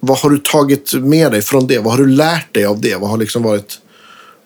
Vad 0.00 0.18
har 0.18 0.30
du 0.30 0.38
tagit 0.38 0.94
med 0.94 1.32
dig 1.32 1.42
från 1.42 1.66
det? 1.66 1.78
Vad 1.78 1.92
har 1.92 1.98
du 1.98 2.06
lärt 2.06 2.54
dig 2.54 2.64
av 2.64 2.80
det? 2.80 2.96
Vad 2.96 3.10
har 3.10 3.16
liksom 3.16 3.42
varit 3.42 3.78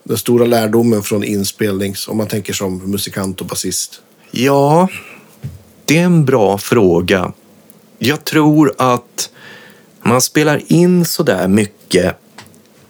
den 0.04 0.16
stora 0.16 0.44
lärdomen 0.46 1.02
från 1.02 1.24
inspelnings... 1.24 2.08
Om 2.08 2.16
man 2.16 2.26
tänker 2.26 2.52
som 2.52 2.90
musikant 2.90 3.40
och 3.40 3.46
basist. 3.46 4.00
Ja, 4.30 4.88
det 5.84 5.98
är 5.98 6.04
en 6.04 6.24
bra 6.24 6.58
fråga. 6.58 7.32
Jag 7.98 8.24
tror 8.24 8.74
att 8.78 9.30
man 10.02 10.20
spelar 10.20 10.62
in 10.66 11.04
så 11.04 11.22
där 11.22 11.48
mycket, 11.48 12.16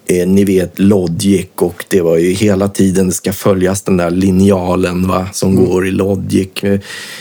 eh, 0.06 0.28
ni 0.28 0.44
vet 0.44 0.78
Logic 0.78 1.46
och 1.54 1.84
det 1.88 2.00
var 2.00 2.16
ju 2.16 2.30
hela 2.30 2.68
tiden 2.68 3.06
det 3.06 3.12
ska 3.12 3.32
följas 3.32 3.82
den 3.82 3.96
där 3.96 4.10
linjalen 4.10 5.08
va, 5.08 5.28
som 5.32 5.56
går 5.56 5.86
i 5.86 5.90
Logic. 5.90 6.48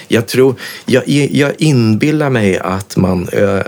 Jag 0.07 0.27
tror, 0.27 0.55
jag, 0.85 1.07
jag 1.07 1.51
inbillar 1.57 2.29
mig 2.29 2.57
att 2.59 2.97
man 2.97 3.27
eh, 3.27 3.61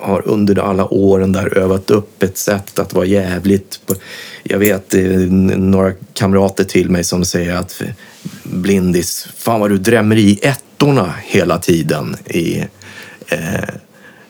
har 0.00 0.28
under 0.28 0.58
alla 0.58 0.94
åren 0.94 1.32
där 1.32 1.58
övat 1.58 1.90
upp 1.90 2.22
ett 2.22 2.38
sätt 2.38 2.78
att 2.78 2.92
vara 2.92 3.06
jävligt... 3.06 3.80
Jag 4.42 4.58
vet 4.58 4.94
några 5.56 5.92
kamrater 6.12 6.64
till 6.64 6.90
mig 6.90 7.04
som 7.04 7.24
säger 7.24 7.56
att 7.56 7.82
Blindis, 8.42 9.28
fan 9.36 9.60
vad 9.60 9.70
du 9.70 9.78
drämmer 9.78 10.16
i 10.16 10.38
ettorna 10.42 11.14
hela 11.24 11.58
tiden. 11.58 12.16
I, 12.26 12.64
eh, 13.28 13.68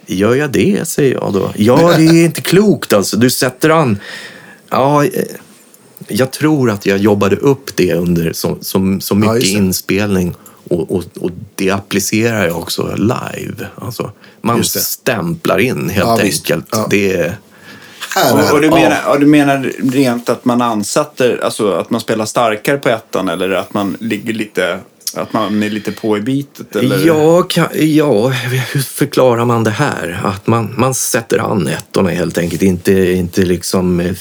gör 0.06 0.34
jag 0.34 0.50
det, 0.50 0.88
säger 0.88 1.14
jag 1.14 1.32
då. 1.32 1.52
Ja, 1.56 1.94
det 1.96 2.04
är 2.04 2.24
inte 2.24 2.40
klokt 2.40 2.92
alltså. 2.92 3.16
Du 3.16 3.30
sätter 3.30 3.70
an... 3.70 3.98
Ja, 4.70 5.04
eh, 5.04 5.10
jag 6.08 6.30
tror 6.30 6.70
att 6.70 6.86
jag 6.86 6.98
jobbade 6.98 7.36
upp 7.36 7.76
det 7.76 7.94
under 7.94 8.32
så, 8.32 8.58
så, 8.60 8.98
så 9.00 9.14
mycket 9.14 9.40
det. 9.40 9.48
inspelning 9.48 10.34
och, 10.68 10.96
och, 10.96 11.04
och 11.20 11.30
det 11.54 11.70
applicerar 11.70 12.46
jag 12.46 12.58
också 12.58 12.94
live. 12.96 13.66
Alltså, 13.74 14.12
man 14.40 14.64
stämplar 14.64 15.58
in 15.58 15.88
helt 15.88 16.06
Ja, 16.06 16.20
enkelt. 16.20 16.66
Ja. 16.70 16.86
Det 16.90 17.12
är, 17.12 17.36
Och, 18.32 18.52
och, 18.52 18.60
du 18.60 18.70
menar, 18.70 18.98
och 19.08 19.20
du 19.20 19.26
menar 19.26 19.72
rent 19.78 20.28
att 20.28 20.44
man 20.44 20.62
ansatte, 20.62 21.38
alltså 21.42 21.72
att 21.72 21.90
man 21.90 22.00
spelar 22.00 22.24
starkare 22.24 22.78
på 22.78 22.88
ettan 22.88 23.28
eller 23.28 23.50
att 23.50 23.74
man 23.74 23.96
ligger 24.00 24.32
lite, 24.32 24.78
att 25.14 25.32
man 25.32 25.62
är 25.62 25.70
lite 25.70 25.92
på 25.92 26.18
i 26.18 26.20
bitet? 26.20 26.76
Eller? 26.76 27.06
Ja, 27.06 27.42
kan, 27.42 27.66
ja, 27.74 28.28
hur 28.28 28.80
förklarar 28.80 29.44
man 29.44 29.64
det 29.64 29.70
här? 29.70 30.20
Att 30.24 30.46
man, 30.46 30.74
man 30.78 30.94
sätter 30.94 31.38
an 31.38 31.66
ettorna 31.66 32.10
helt 32.10 32.38
enkelt. 32.38 32.62
Inte, 32.62 32.92
inte 33.12 33.42
liksom 33.44 34.00
eh, 34.00 34.12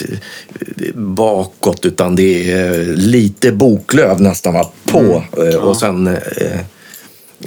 bakåt 0.96 1.86
utan 1.86 2.16
det 2.16 2.52
är 2.52 2.86
lite 2.96 3.52
boklöv 3.52 4.22
nästan 4.22 4.54
va? 4.54 4.72
på. 4.86 5.24
eh, 5.38 5.56
Och 5.56 5.78
sen 5.78 6.08
eh, 6.08 6.60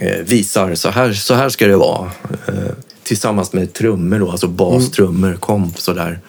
eh, 0.00 0.18
visar 0.24 0.74
så 0.74 0.88
här, 0.90 1.12
så 1.12 1.34
här 1.34 1.48
ska 1.48 1.66
det 1.66 1.76
vara. 1.76 2.10
Eh, 2.48 2.54
tillsammans 3.02 3.52
med 3.52 3.72
trummor 3.72 4.18
då, 4.18 4.30
alltså 4.30 4.48
bastrummor, 4.48 5.34
komp 5.40 5.80
sådär. 5.80 6.20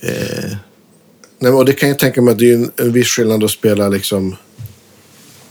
Eh, 0.00 0.50
Nej, 1.42 1.52
och 1.52 1.64
det 1.64 1.72
kan 1.72 1.88
jag 1.88 1.98
tänka 1.98 2.22
mig 2.22 2.32
att 2.32 2.38
det 2.38 2.50
är 2.50 2.54
en, 2.54 2.70
en 2.76 2.92
viss 2.92 3.08
skillnad 3.08 3.44
att 3.44 3.50
spela 3.50 3.88
liksom 3.88 4.36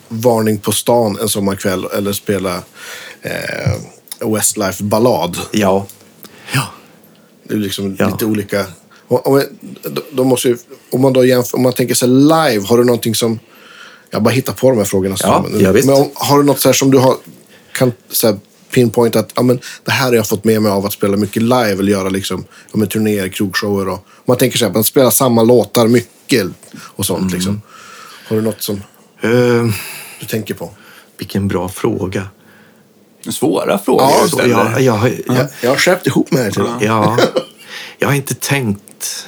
Varning 0.10 0.58
på 0.58 0.72
stan 0.72 1.18
en 1.22 1.30
sommarkväll 1.30 1.86
eller 1.86 2.14
spela 2.14 2.56
eh, 3.22 3.74
Westlife-ballad. 4.20 5.38
ja. 5.52 5.86
Ja. 6.54 6.68
Det 7.44 7.54
är 7.54 7.58
liksom 7.58 7.96
Ja. 8.00 8.08
lite 8.10 8.26
olika. 8.26 8.66
Då- 9.10 10.04
då 10.12 10.24
måste 10.24 10.48
ju, 10.48 10.58
om, 10.92 11.02
man 11.02 11.14
då 11.14 11.26
jämför, 11.26 11.58
om 11.58 11.64
man 11.64 11.74
tänker 11.74 11.96
sig 11.96 12.08
live, 12.08 12.60
har 12.66 12.78
du 12.78 12.84
någonting 12.84 13.16
som... 13.16 13.40
Jag 14.12 14.24
bara 14.24 14.30
hittar 14.30 14.54
på 14.54 14.70
de 14.70 14.78
här 14.78 14.86
frågorna. 14.86 15.16
Ja, 15.20 15.46
ja, 15.60 15.72
men 15.74 15.90
om, 15.90 16.10
har 16.14 16.38
du 16.38 16.44
något 16.44 16.60
så 16.60 16.74
som 16.74 16.92
du 16.92 16.98
har, 16.98 17.16
kan 17.74 17.92
så 18.12 18.28
här, 18.28 18.40
pinpointa 18.74 19.20
att 19.20 19.32
ja, 19.36 19.42
men, 19.44 19.60
det 19.86 19.92
här 19.92 20.06
har 20.08 20.14
jag 20.14 20.28
fått 20.28 20.44
med 20.44 20.62
mig 20.62 20.72
av 20.72 20.86
att 20.86 20.94
spela 20.94 21.18
mycket 21.18 21.42
live 21.42 21.72
eller 21.72 21.92
göra 21.92 22.10
liksom, 22.10 22.46
ja, 22.72 22.78
men, 22.78 22.88
turnéer, 22.88 23.28
krogshower. 23.28 23.88
Och, 23.88 23.94
om 23.94 24.24
man 24.26 24.38
tänker 24.38 24.58
sig 24.58 24.68
att 24.68 24.74
man 24.74 24.84
spelar 24.84 25.10
samma 25.10 25.44
låtar 25.44 25.88
mycket 25.88 26.48
och 26.72 27.06
sånt. 27.06 27.22
Mm. 27.22 27.34
Liksom. 27.34 27.62
Har 28.28 28.36
du 28.36 28.42
något 28.42 28.62
som 28.62 28.82
Eh, 29.22 29.66
du 30.20 30.26
tänker 30.28 30.54
på? 30.54 30.70
vilken 31.18 31.48
bra 31.48 31.70
fråga. 31.70 32.28
Svåra 33.30 33.78
frågor 33.78 34.04
Ja, 34.04 34.24
du 34.24 34.30
ställer. 34.30 34.50
jag, 34.54 34.82
jag, 34.82 35.10
Jag, 35.28 35.48
jag 35.62 35.70
har 35.70 35.78
skärpt 35.78 36.08
ihop 36.08 36.32
mig 36.32 36.44
här 36.44 36.78
Ja, 36.82 37.18
jag 37.98 38.08
har 38.08 38.16
inte 38.16 38.36
tänkt 38.36 39.28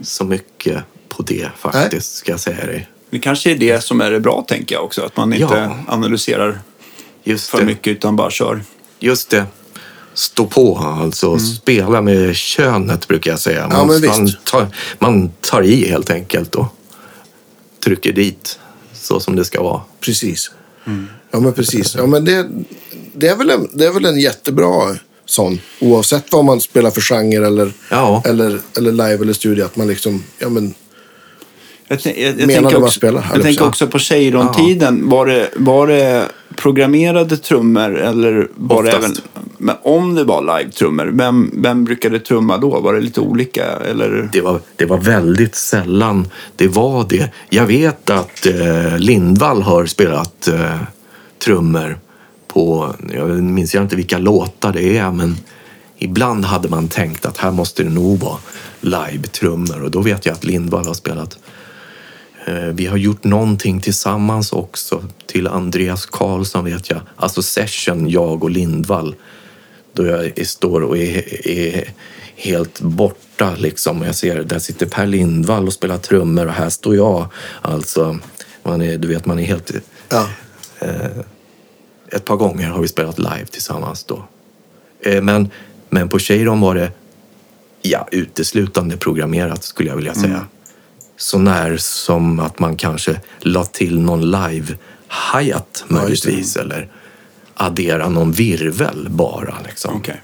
så 0.00 0.24
mycket 0.24 0.82
på 1.08 1.22
det 1.22 1.48
faktiskt, 1.58 2.14
ska 2.14 2.30
jag 2.30 2.40
säga 2.40 2.66
dig. 2.66 2.88
Det 3.10 3.18
kanske 3.18 3.50
är 3.50 3.54
det 3.56 3.80
som 3.84 4.00
är 4.00 4.10
det 4.10 4.20
bra, 4.20 4.44
tänker 4.48 4.74
jag 4.74 4.84
också. 4.84 5.02
Att 5.02 5.16
man 5.16 5.32
inte 5.32 5.54
Ja. 5.54 5.76
analyserar 5.88 6.60
Just 7.24 7.48
för 7.48 7.58
det. 7.58 7.64
mycket 7.64 7.86
utan 7.90 8.16
bara 8.16 8.30
kör. 8.30 8.62
Just 8.98 9.30
det. 9.30 9.44
Stå 10.14 10.46
på 10.46 10.78
alltså. 10.78 11.38
Spela 11.38 12.00
med 12.02 12.36
könet 12.36 13.08
brukar 13.08 13.30
jag 13.30 13.40
säga. 13.40 13.68
Ja, 13.70 13.84
men 13.84 14.00
visst. 14.00 14.18
man, 14.18 14.30
tar, 14.44 14.66
man 14.98 15.32
tar 15.40 15.62
i 15.62 15.88
helt 15.88 16.10
enkelt 16.10 16.54
och 16.54 16.66
trycker 17.84 18.12
dit 18.12 18.58
så 19.02 19.20
som 19.20 19.36
det 19.36 19.44
ska 19.44 19.62
vara. 19.62 19.80
Precis. 20.00 20.50
Ja, 21.30 21.40
men 21.40 21.52
precis. 21.52 21.94
Ja, 21.94 22.06
men 22.06 22.24
det, 22.24 22.48
det, 23.14 23.28
är 23.28 23.36
väl 23.36 23.50
en, 23.50 23.68
det 23.72 23.86
är 23.86 23.92
väl 23.92 24.04
en 24.04 24.20
jättebra 24.20 24.96
sån. 25.26 25.60
Oavsett 25.80 26.32
vad 26.32 26.44
man 26.44 26.60
spelar 26.60 26.90
för 26.90 27.00
genre 27.00 27.46
eller, 27.46 27.72
Ja. 27.90 28.22
eller, 28.26 28.58
eller 28.76 28.92
live 28.92 29.22
eller 29.22 29.32
studio. 29.32 29.64
Att 29.64 29.76
man 29.76 29.86
liksom, 29.86 30.24
ja 30.38 30.48
men, 30.48 30.74
Jag, 31.88 32.00
jag, 32.04 32.16
jag 32.16 32.46
Menar 32.46 32.62
vad 32.62 32.82
också, 32.82 32.98
spelar, 32.98 33.20
höll 33.20 33.30
jag 33.30 33.38
jag 33.38 33.44
tänker 33.44 33.66
också 33.66 33.86
på 33.86 33.98
Cheiron-tiden. 33.98 35.08
Var, 35.08 35.26
det, 35.26 35.50
var 35.56 35.86
det 35.86 36.28
programmerade 36.56 37.36
trummor 37.36 37.98
eller 37.98 38.48
var 38.54 38.82
det 38.82 38.90
även... 38.90 39.14
Men 39.58 39.76
om 39.82 40.14
det 40.14 40.24
var 40.24 40.42
live-trummor, 40.42 41.10
vem, 41.12 41.50
vem 41.56 41.84
brukade 41.84 42.18
trumma 42.18 42.58
då? 42.58 42.80
Var 42.80 42.94
det 42.94 43.00
lite 43.00 43.20
olika? 43.20 43.64
Eller? 43.64 44.28
Det 44.32 44.40
var, 44.40 44.60
det 44.76 44.86
var 44.86 44.98
väldigt 44.98 45.54
sällan 45.54 46.28
det 46.56 46.68
var 46.68 47.06
det. 47.08 47.30
Jag 47.50 47.66
vet 47.66 48.10
att 48.10 48.46
eh, 48.46 48.98
Lindvall 48.98 49.62
har 49.62 49.86
spelat 49.86 50.48
eh, 50.48 50.76
trummor 51.44 51.98
på, 52.48 52.94
jag 53.14 53.42
minns 53.42 53.74
jag 53.74 53.84
inte 53.84 53.96
vilka 53.96 54.18
låtar 54.18 54.72
det 54.72 54.98
är, 54.98 55.10
men 55.10 55.36
ibland 55.98 56.44
hade 56.44 56.68
man 56.68 56.88
tänkt 56.88 57.26
att 57.26 57.36
här 57.36 57.50
måste 57.50 57.82
det 57.82 57.90
nog 57.90 58.20
vara 58.20 58.38
live-trummor 58.80 59.82
och 59.82 59.90
då 59.90 60.00
vet 60.00 60.26
jag 60.26 60.32
att 60.32 60.44
Lindvall 60.44 60.86
har 60.86 60.94
spelat. 60.94 61.38
Eh, 62.44 62.54
vi 62.54 62.86
har 62.86 62.96
gjort 62.96 63.24
någonting 63.24 63.80
tillsammans 63.80 64.52
också 64.52 65.04
till 65.26 65.46
Andreas 65.46 66.06
Karlsson 66.06 66.64
vet 66.64 66.90
jag, 66.90 67.00
alltså 67.16 67.42
session, 67.42 68.08
jag 68.08 68.44
och 68.44 68.50
Lindvall 68.50 69.14
då 69.92 70.06
jag 70.06 70.46
står 70.46 70.80
och 70.80 70.98
är, 70.98 71.48
är 71.48 71.88
helt 72.36 72.80
borta. 72.80 73.54
Liksom. 73.58 74.02
Jag 74.02 74.14
ser, 74.14 74.42
där 74.42 74.58
sitter 74.58 74.86
Per 74.86 75.06
Lindvall 75.06 75.66
och 75.66 75.72
spelar 75.72 75.98
trummor 75.98 76.46
och 76.46 76.52
här 76.52 76.68
står 76.68 76.96
jag. 76.96 77.26
Alltså, 77.62 78.18
man 78.62 78.82
är, 78.82 78.98
du 78.98 79.08
vet, 79.08 79.26
man 79.26 79.38
är 79.38 79.44
helt... 79.44 79.72
ja. 80.08 80.28
Ett 82.08 82.24
par 82.24 82.36
gånger 82.36 82.68
har 82.68 82.82
vi 82.82 82.88
spelat 82.88 83.18
live 83.18 83.46
tillsammans 83.50 84.04
då. 84.04 84.24
Eh, 85.00 85.22
Men, 85.22 85.50
Men 85.90 86.08
på 86.08 86.18
Cheiron 86.18 86.60
var 86.60 86.74
det 86.74 86.92
ja, 87.82 88.08
uteslutande 88.12 88.96
programmerat 88.96 89.64
skulle 89.64 89.88
jag 89.88 89.96
vilja 89.96 90.14
säga. 90.14 90.46
Så 91.16 91.38
när 91.38 91.76
som 91.76 92.40
att 92.40 92.58
man 92.58 92.76
kanske 92.76 93.20
la 93.40 93.64
till 93.64 94.00
någon 94.00 94.30
live 94.30 94.76
hi-hat 95.34 95.84
Ja, 95.88 95.94
möjligtvis. 95.94 96.56
eller 96.56 96.88
addera 97.54 98.08
någon 98.08 98.32
virvel 98.32 99.06
bara. 99.10 99.54
Liksom. 99.66 99.96
Okej. 99.96 100.22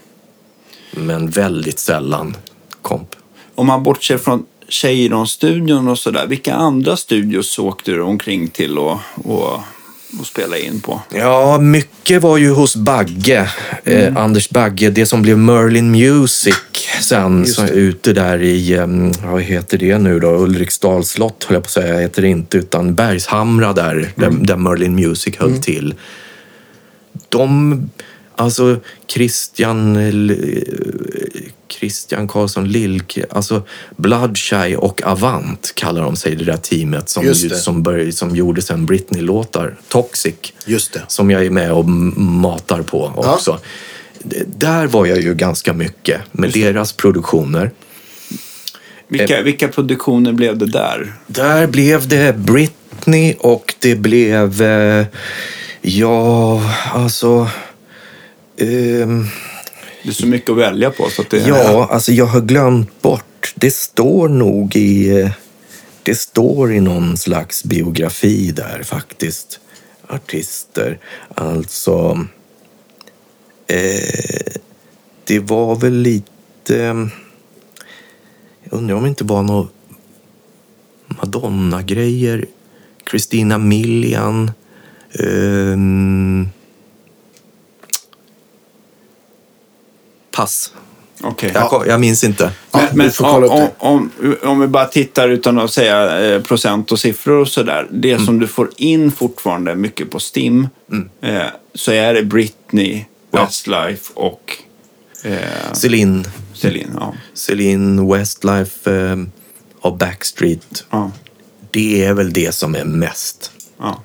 Men 0.90 1.30
väldigt 1.30 1.78
sällan 1.78 2.36
komp. 2.82 3.08
Om 3.54 3.66
man 3.66 3.82
bortser 3.82 4.18
från 4.18 4.46
Cheiron-studion 4.68 5.88
och 5.88 5.98
sådär, 5.98 6.26
vilka 6.26 6.54
andra 6.54 6.96
studios 6.96 7.58
åkte 7.58 7.90
du 7.90 8.02
omkring 8.02 8.48
till 8.48 8.78
och, 8.78 8.98
och, 9.14 9.60
och 10.20 10.26
spela 10.26 10.58
in 10.58 10.80
på? 10.80 11.02
Ja, 11.14 11.58
mycket 11.58 12.22
var 12.22 12.36
ju 12.36 12.50
hos 12.50 12.76
Bagge. 12.76 13.50
Mm. 13.84 14.16
Eh, 14.16 14.22
Anders 14.22 14.50
Bagge, 14.50 14.90
det 14.90 15.06
som 15.06 15.22
blev 15.22 15.38
Merlin 15.38 15.90
Music 15.90 16.54
sen. 17.00 17.46
Så 17.46 17.62
det. 17.62 17.68
ute 17.68 18.12
där 18.12 18.42
i, 18.42 18.76
um, 18.76 19.12
vad 19.24 19.42
heter 19.42 19.78
det 19.78 19.98
nu 19.98 20.20
då? 20.20 20.28
Ulriksdals 20.28 21.08
slott 21.10 21.44
höll 21.44 21.54
jag 21.54 21.62
på 21.62 21.66
att 21.66 21.70
säga, 21.70 21.98
heter 22.00 22.22
det 22.22 22.28
inte. 22.28 22.58
Utan 22.58 22.94
Bergshamra 22.94 23.72
där, 23.72 23.92
Mm. 23.92 24.08
där, 24.38 24.46
där 24.46 24.56
Merlin 24.56 24.94
Music 24.94 25.34
höll 25.38 25.58
till. 25.58 25.94
De, 27.28 27.90
alltså 28.36 28.80
Christian, 29.06 29.96
L- 29.96 30.64
Christian 31.72 32.28
Karlsson 32.28 32.68
Lilk, 32.68 33.18
alltså 33.30 33.62
Bloodshy 33.96 34.76
och 34.76 35.02
Avant 35.04 35.72
kallar 35.74 36.02
de 36.02 36.16
sig, 36.16 36.34
det 36.36 36.44
där 36.44 36.56
teamet 36.56 37.08
som, 37.08 37.24
Just 37.24 37.44
ju, 37.44 37.48
det. 37.48 37.56
som, 37.56 37.82
började, 37.82 38.12
som 38.12 38.36
gjorde 38.36 38.62
sen 38.62 38.86
Britney-låtar. 38.86 39.76
Toxic 39.88 40.34
Just 40.66 40.92
det. 40.92 41.02
som 41.08 41.30
jag 41.30 41.46
är 41.46 41.50
med 41.50 41.72
och 41.72 41.84
matar 41.88 42.82
på 42.82 43.12
också. 43.16 43.58
D- 44.22 44.42
Där 44.46 44.86
var 44.86 45.06
jag 45.06 45.20
ju 45.20 45.34
ganska 45.34 45.72
mycket 45.72 46.20
med 46.32 46.50
deras 46.52 46.92
produktioner. 46.92 47.70
Vilka, 49.08 49.42
vilka 49.42 49.68
produktioner 49.68 50.32
blev 50.32 50.58
det 50.58 50.66
där? 50.66 51.12
Där 51.26 51.66
blev 51.66 52.08
det 52.08 52.36
Britney 52.36 53.34
och 53.38 53.74
det 53.78 53.94
blev, 53.94 54.62
eh, 54.62 55.06
ja, 55.82 56.62
alltså... 56.92 57.48
ehm, 58.58 59.26
det 60.08 60.12
är 60.12 60.14
så 60.14 60.26
mycket 60.26 60.50
att 60.50 60.56
välja 60.56 60.90
på. 60.90 61.10
Så 61.10 61.22
att 61.22 61.30
det, 61.30 61.38
ja, 61.38 61.88
alltså 61.92 62.12
jag 62.12 62.26
har 62.26 62.40
glömt 62.40 63.02
bort. 63.02 63.52
Det 63.54 63.70
står 63.70 64.28
nog 64.28 64.76
i... 64.76 65.30
Det 66.02 66.14
står 66.14 66.72
i 66.72 66.80
någon 66.80 67.16
slags 67.16 67.64
biografi 67.64 68.52
där 68.52 68.82
faktiskt. 68.82 69.60
Artister. 70.06 70.98
Alltså... 71.34 72.26
Eh, 73.66 74.52
det 75.24 75.38
var 75.38 75.76
väl 75.76 75.94
lite... 75.94 76.74
Jag 78.64 78.78
undrar 78.78 78.96
om 78.96 79.02
det 79.02 79.08
inte 79.08 79.24
var 79.24 79.42
några 79.42 79.68
Madonna-grejer. 81.06 82.46
Christina 83.10 83.58
Milian. 83.58 84.50
Eh, 85.12 85.76
pass. 90.38 90.72
Okej. 91.22 91.50
Jag, 91.54 91.68
kom- 91.70 91.84
jag 91.86 92.00
minns 92.00 92.24
inte. 92.24 92.52
Ja, 92.72 92.80
Men, 92.94 93.08
du 93.08 93.12
men 93.22 93.44
om, 93.44 93.68
om, 93.78 94.10
om, 94.42 94.60
vi 94.60 94.66
bara 94.66 94.84
tittar 94.84 95.28
utan 95.28 95.58
att 95.58 95.70
säga 95.72 96.20
eh, 96.34 96.42
procent 96.42 96.92
och 96.92 96.98
siffror 97.00 97.34
och 97.40 97.48
sådär. 97.48 97.86
Det 97.90 98.12
Mm. 98.12 98.26
som 98.26 98.38
du 98.38 98.46
får 98.46 98.70
in 98.76 99.12
fortfarande 99.12 99.74
mycket 99.74 100.10
på 100.10 100.18
STIM 100.20 100.68
eh, 101.22 101.42
så 101.74 101.92
är 101.92 102.14
det 102.14 102.22
Britney, 102.22 103.04
Ja. 103.30 103.44
Westlife 103.44 104.12
och 104.14 104.56
eh, 105.24 105.72
Celine, 105.72 106.24
Celine. 106.54 106.90
Ja. 107.00 107.14
Celine 107.34 108.12
Westlife 108.12 108.92
eh, 108.96 109.16
och 109.80 109.96
Backstreet. 109.96 110.84
Ja. 110.90 111.10
Det 111.70 112.04
är 112.04 112.12
väl 112.14 112.32
det 112.32 112.54
som 112.54 112.74
är 112.74 112.84
mest. 112.84 113.52
Ja. 113.78 114.02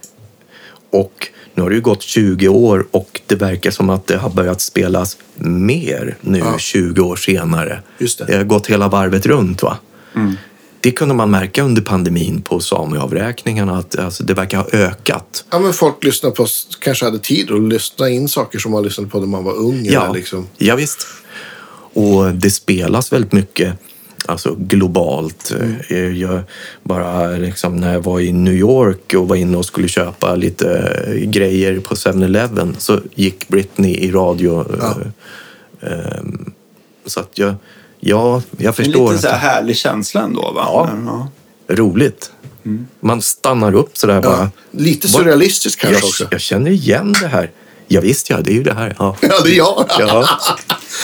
Och 0.92 1.28
nu 1.56 1.62
har 1.64 1.70
det 1.70 1.76
ju 1.76 1.82
gått 1.82 2.02
20 2.02 2.48
år 2.48 2.88
och 2.92 3.22
det 3.28 3.36
verkar 3.36 3.72
som 3.72 3.90
att 3.90 4.08
det 4.08 4.18
har 4.18 4.30
börjat 4.30 4.62
spelas 4.62 5.18
mer 5.36 6.18
nu 6.22 6.38
Ja. 6.40 6.58
20 6.58 7.02
år 7.02 7.16
senare. 7.16 7.82
Just 7.98 8.18
det. 8.18 8.24
Mm. 8.24 8.38
har 8.38 8.44
gått 8.46 8.68
hela 8.68 8.88
varvet 8.88 9.26
runt. 9.26 9.64
va? 9.64 9.78
Det 10.80 10.92
kunde 10.92 11.14
man 11.16 11.32
märka 11.32 11.64
under 11.64 11.82
pandemin 11.82 12.42
på 12.42 12.60
Sameavräkningarna 12.60 13.78
att 13.78 14.00
alltså, 14.00 14.24
det 14.24 14.34
verkar 14.34 14.58
ha 14.58 14.68
ökat. 14.72 15.46
Ja, 15.50 15.60
men 15.60 15.74
folk 15.74 16.04
lyssnar 16.04 16.32
på, 16.32 16.48
kanske 16.80 17.06
hade 17.06 17.20
tid 17.20 17.52
att 17.52 17.62
lyssna 17.62 18.10
in 18.10 18.28
saker 18.28 18.60
som 18.60 18.72
man 18.72 18.84
lyssnade 18.84 19.10
på 19.10 19.20
när 19.20 19.28
man 19.28 19.44
var 19.44 19.54
ung. 19.54 19.86
Ja, 19.86 20.04
Eller 20.04 20.14
liksom. 20.14 20.48
ja 20.58 20.76
visst. 20.76 21.08
Och 21.94 22.32
det 22.34 22.52
spelas 22.52 23.14
väldigt 23.14 23.32
mycket 23.32 23.74
alltså 24.26 24.56
globalt. 24.60 25.52
Mm. 25.60 25.76
Eh, 25.90 26.18
Jag 26.22 26.40
bara 26.84 27.28
liksom, 27.28 27.78
när 27.78 27.94
jag 27.94 28.02
var 28.04 28.20
i 28.20 28.32
New 28.32 28.54
York 28.54 29.14
och 29.18 29.28
var 29.28 29.36
inne 29.36 29.58
och 29.58 29.66
skulle 29.66 29.88
köpa 29.88 30.36
lite 30.36 30.78
eh, 31.08 31.30
grejer 31.30 31.80
på 31.80 31.96
7-Eleven 31.96 32.76
så 32.78 33.00
gick 33.16 33.48
Britney 33.48 33.96
i 33.96 34.12
radio. 34.12 34.66
Ja. 34.80 34.96
eh, 35.88 35.94
ehm, 36.18 36.52
Så 37.06 37.20
att 37.20 37.38
jag, 37.38 37.56
ja, 38.00 38.42
jag 38.58 38.68
En 38.68 38.74
förstår. 38.74 39.10
lite 39.12 39.22
så 39.22 39.28
här 39.30 39.38
härlig 39.38 39.78
känsla 39.78 40.22
ändå 40.22 40.42
va? 40.42 40.64
Ja. 40.66 40.90
Ja. 41.06 41.28
roligt. 41.76 42.32
Man 43.00 43.22
stannar 43.22 43.76
upp 43.76 43.98
sådär 43.98 44.22
bara. 44.22 44.38
Ja, 44.38 44.50
lite 44.72 45.08
Vad- 45.08 45.22
surrealistiskt 45.22 45.82
kanske 45.82 46.00
jag, 46.00 46.08
också. 46.08 46.28
jag 46.32 46.42
känner 46.42 46.72
igen 46.72 47.16
det 47.22 47.28
här. 47.28 47.52
Ja, 47.94 48.02
visst 48.02 48.30
ja, 48.30 48.38
det 48.42 48.52
är 48.52 48.56
ju 48.56 48.64
det 48.64 48.74
här. 48.74 48.96
Ja. 49.00 49.16
Ja, 49.22 49.40
det 49.44 49.52
är 49.52 49.58
jag. 49.58 49.86
Ja. 50.00 50.06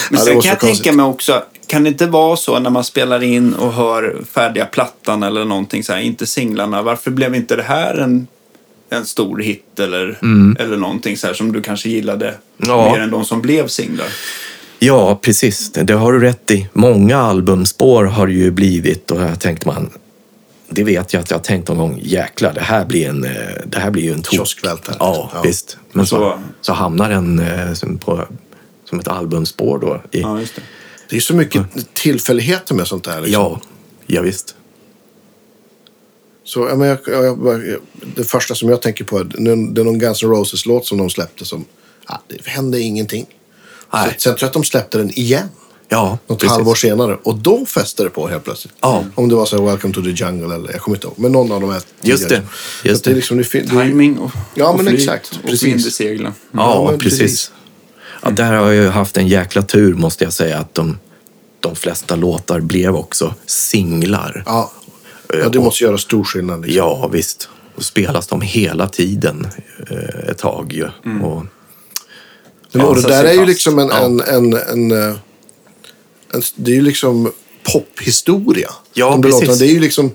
Men 0.09 0.19
Ja, 0.19 0.25
sen 0.25 0.35
måste 0.35 0.49
kan 0.49 0.57
jag 0.61 0.67
vara 0.67 0.73
tänka 0.75 0.91
mig 0.93 1.05
också, 1.05 1.43
kan 1.67 1.83
det 1.83 1.89
inte 1.89 2.05
vara 2.05 2.37
så 2.37 2.59
när 2.59 2.69
man 2.69 2.83
spelar 2.83 3.23
in 3.23 3.53
och 3.53 3.73
hör 3.73 4.17
färdiga 4.33 4.65
plattan 4.65 5.23
eller 5.23 5.45
någonting 5.45 5.83
så 5.83 5.93
här, 5.93 5.99
inte 5.99 6.25
singlarna, 6.25 6.81
varför 6.81 7.11
blev 7.11 7.35
inte 7.35 7.55
det 7.55 7.63
här 7.63 7.95
en, 7.97 8.27
en 8.89 9.05
stor 9.05 9.39
hit 9.39 9.79
eller, 9.79 10.19
eller 10.59 10.77
någonting 10.77 11.17
så 11.17 11.27
här 11.27 11.33
som 11.33 11.51
du 11.51 11.61
kanske 11.61 11.89
gillade 11.89 12.33
Ja. 12.57 12.91
mer 12.93 12.99
än 13.01 13.11
de 13.11 13.25
som 13.25 13.41
blev 13.41 13.67
singlar? 13.67 14.07
Ja, 14.79 15.19
precis. 15.21 15.71
Det 15.71 15.93
har 15.93 16.13
du 16.13 16.19
rätt 16.19 16.51
i. 16.51 16.67
Många 16.73 17.17
albumspår 17.17 18.03
har 18.03 18.27
det 18.27 18.33
ju 18.33 18.51
blivit 18.51 19.11
och 19.11 19.19
här 19.19 19.35
tänkte 19.35 19.67
man, 19.67 19.89
det 20.69 20.83
vet 20.83 21.13
jag 21.13 21.21
att 21.21 21.29
jag 21.31 21.37
har 21.37 21.43
tänkt 21.43 21.67
någon 21.67 21.77
gång, 21.77 21.99
jäklar, 22.03 22.53
det 22.53 22.61
här 22.61 22.85
blir, 22.85 23.09
en, 23.09 23.23
eh, 23.23 23.31
det 23.65 23.79
här 23.79 23.91
blir 23.91 24.03
ju 24.03 24.13
en 24.13 24.21
tok. 24.21 24.33
Kioskvältare. 24.33 24.95
Ja, 24.99 25.31
Ja. 25.33 25.41
visst. 25.41 25.77
Men 25.91 26.05
så, 26.05 26.15
Så- 26.15 26.39
så 26.61 26.73
hamnar 26.73 27.09
den 27.09 27.39
eh, 27.39 27.73
som, 27.73 27.97
på, 27.97 28.25
som 28.89 28.99
ett 28.99 29.07
albumspår 29.07 29.79
då. 29.79 30.01
I, 30.11 30.21
Ja, 30.21 30.39
just 30.39 30.55
det. 30.55 30.61
Det 31.09 31.15
är 31.15 31.19
så 31.21 31.35
mycket 31.35 31.61
tillfälligheter 31.93 32.75
med 32.75 32.87
sånt 32.87 33.03
där. 33.03 33.21
Liksom. 33.21 33.33
ja, 33.43 33.61
ja, 34.05 34.21
visst. 34.21 34.55
Så, 36.43 36.67
ja, 36.69 36.75
men 36.75 36.87
jag, 36.87 36.97
jag, 37.07 37.59
det 38.15 38.23
första 38.23 38.55
som 38.55 38.69
jag 38.69 38.81
tänker 38.81 39.03
på 39.03 39.17
är 39.19 39.23
det 39.23 39.51
är 39.51 39.83
någon 39.83 39.99
Guns 39.99 40.23
N' 40.23 40.29
Roses-låt 40.29 40.85
som 40.85 40.97
de 40.97 41.09
släppte 41.09 41.45
som... 41.45 41.65
Ja, 42.07 42.21
det 42.27 42.47
hände 42.47 42.79
ingenting. 42.79 43.25
Nej. 43.93 44.13
Så, 44.17 44.19
sen 44.19 44.33
tror 44.35 44.37
jag 44.41 44.47
att 44.47 44.53
de 44.53 44.63
släppte 44.63 44.97
den 44.97 45.09
igen. 45.19 45.47
Ja, 45.91 46.17
Något 46.27 46.39
precis. 46.39 46.51
halvår 46.51 46.75
senare. 46.75 47.17
Och 47.23 47.35
då 47.37 47.65
fäste 47.65 48.03
det 48.03 48.09
på 48.09 48.27
helt 48.27 48.43
plötsligt. 48.43 48.73
Ja. 48.81 49.03
Om 49.15 49.29
det 49.29 49.35
var 49.35 49.45
så 49.45 49.57
här, 49.57 49.63
Welcome 49.71 49.93
to 49.93 50.01
the 50.01 50.09
Jungle 50.09 50.55
eller 50.55 50.71
jag 50.71 50.81
kommer 50.81 50.97
inte 50.97 51.07
ihåg. 51.07 51.15
Men 51.19 51.31
någon 51.31 51.51
av 51.51 51.61
de 51.61 51.69
här 51.69 51.81
Just 52.01 52.23
tidigare. 52.23 52.43
det, 52.83 52.89
just 52.89 52.97
Så 52.97 52.99
att 53.01 53.03
det. 53.03 53.09
är 53.09 53.13
det. 53.13 53.15
liksom, 53.15 53.37
det, 53.37 53.77
det, 53.77 53.83
Timing 53.85 54.17
och, 54.17 54.31
Ja, 54.55 54.67
och 54.69 54.75
men 54.77 54.85
flyt 54.87 54.99
exakt. 54.99 55.39
och 55.43 55.63
vind 55.63 55.79
i 55.79 55.91
seglen. 55.91 56.33
Ja, 56.51 56.91
Ja, 56.91 56.97
precis. 56.97 57.19
precis. 57.19 57.51
Ja, 58.23 58.29
där 58.29 58.53
har 58.53 58.65
jag 58.71 58.75
ju 58.75 58.89
haft 58.89 59.17
en 59.17 59.27
jäkla 59.27 59.61
tur 59.61 59.93
måste 59.93 60.23
jag 60.23 60.33
säga 60.33 60.57
att 60.57 60.73
de, 60.75 60.97
de 61.59 61.75
flesta 61.75 62.15
låtar 62.15 62.59
blev 62.59 62.95
också 62.95 63.33
singlar. 63.45 64.43
ja. 64.45 64.71
ja, 65.33 65.49
det 65.49 65.59
måste 65.59 65.83
göra 65.83 65.97
stor 65.97 66.23
skillnad. 66.23 66.61
Liksom. 66.61 66.77
Ja, 66.77 67.07
visst. 67.13 67.49
Och 67.75 67.83
spelas 67.85 68.27
de 68.27 68.41
hela 68.41 68.87
tiden 68.89 69.47
eh, 69.91 70.29
ett 70.29 70.37
tag 70.37 70.73
ju. 70.73 70.87
Mm. 71.05 71.21
Och, 71.23 71.45
Ja, 72.71 72.83
och 72.85 72.95
det 72.95 73.01
där 73.01 73.23
är 73.23 73.31
ju 73.31 73.37
fast. 73.37 73.47
liksom 73.49 73.79
en, 73.79 73.87
Ja. 73.87 73.97
en, 73.99 74.21
en, 74.21 74.53
en, 74.53 74.91
eh, 74.91 75.07
en... 75.07 75.19
Det 76.55 76.71
är 76.71 76.75
ju 76.75 76.81
liksom 76.81 77.31
pophistoria. 77.63 78.69
Ja, 78.93 79.09
De 79.09 79.21
precis. 79.21 79.41
låtarna, 79.41 79.57
Det 79.57 79.65
är 79.65 79.71
ju 79.73 79.79
liksom... 79.79 80.11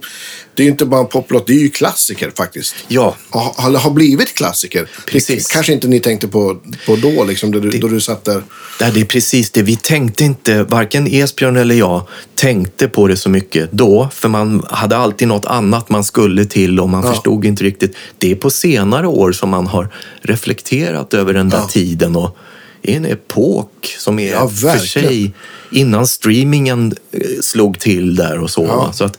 Det 0.57 0.63
är 0.63 0.67
inte 0.67 0.85
bara 0.85 1.01
en 1.01 1.07
poplåt, 1.07 1.47
det 1.47 1.53
är 1.53 1.59
ju 1.59 1.71
klassiker 1.71 2.33
faktiskt. 2.37 2.75
ja, 2.89 3.17
Har, 3.31 3.79
har- 3.79 3.91
blivit 3.91 4.35
klassiker. 4.35 4.89
Precis. 5.07 5.49
Det 5.49 5.53
kanske 5.55 5.73
inte 5.73 5.89
ni 5.89 6.01
tänkte 6.01 6.29
på, 6.29 6.57
på 6.87 6.97
då, 6.97 7.25
liksom, 7.25 7.51
då, 7.51 7.61
du, 7.61 7.71
då 7.71 7.89
du 7.89 8.01
satt 8.01 8.25
där. 8.25 8.43
det 8.79 9.01
är 9.01 9.05
precis 9.05 9.51
det. 9.51 9.63
Vi 9.63 9.77
tänkte 9.77 10.25
inte, 10.25 10.63
varken 10.63 11.07
Esbjörn 11.07 11.57
eller 11.57 11.75
jag 11.75 12.03
tänkte 12.35 12.89
på 12.89 13.09
det 13.09 13.17
så 13.17 13.29
mycket 13.31 13.73
då. 13.73 14.09
För 14.13 14.29
man 14.29 14.67
hade 14.71 14.97
alltid 14.97 15.29
något 15.29 15.45
annat 15.47 15.89
man 15.89 16.05
skulle 16.05 16.45
till 16.45 16.81
och 16.81 16.89
man 16.89 17.05
Ja. 17.07 17.13
förstod 17.13 17.45
inte 17.45 17.65
riktigt. 17.65 17.97
Det 18.19 18.31
är 18.31 18.35
på 18.35 18.51
senare 18.51 19.07
år 19.07 19.33
som 19.33 19.51
man 19.51 19.67
har 19.67 19.89
reflekterat 20.23 21.15
över 21.15 21.33
den 21.33 21.49
där 21.49 21.59
Ja. 21.59 21.69
tiden. 21.69 22.17
Och 22.17 22.37
en 22.85 23.05
epok 23.05 23.95
som 23.99 24.19
är 24.19 24.31
Ja, 24.33 24.49
för 24.49 24.79
sig 24.79 25.33
innan 25.71 26.07
streamingen 26.07 26.95
eh, 27.13 27.21
slog 27.41 27.79
till 27.79 28.17
där 28.17 28.39
och 28.39 28.51
så. 28.51 28.65
Ja. 28.65 28.93
Så 28.93 29.05
att 29.05 29.19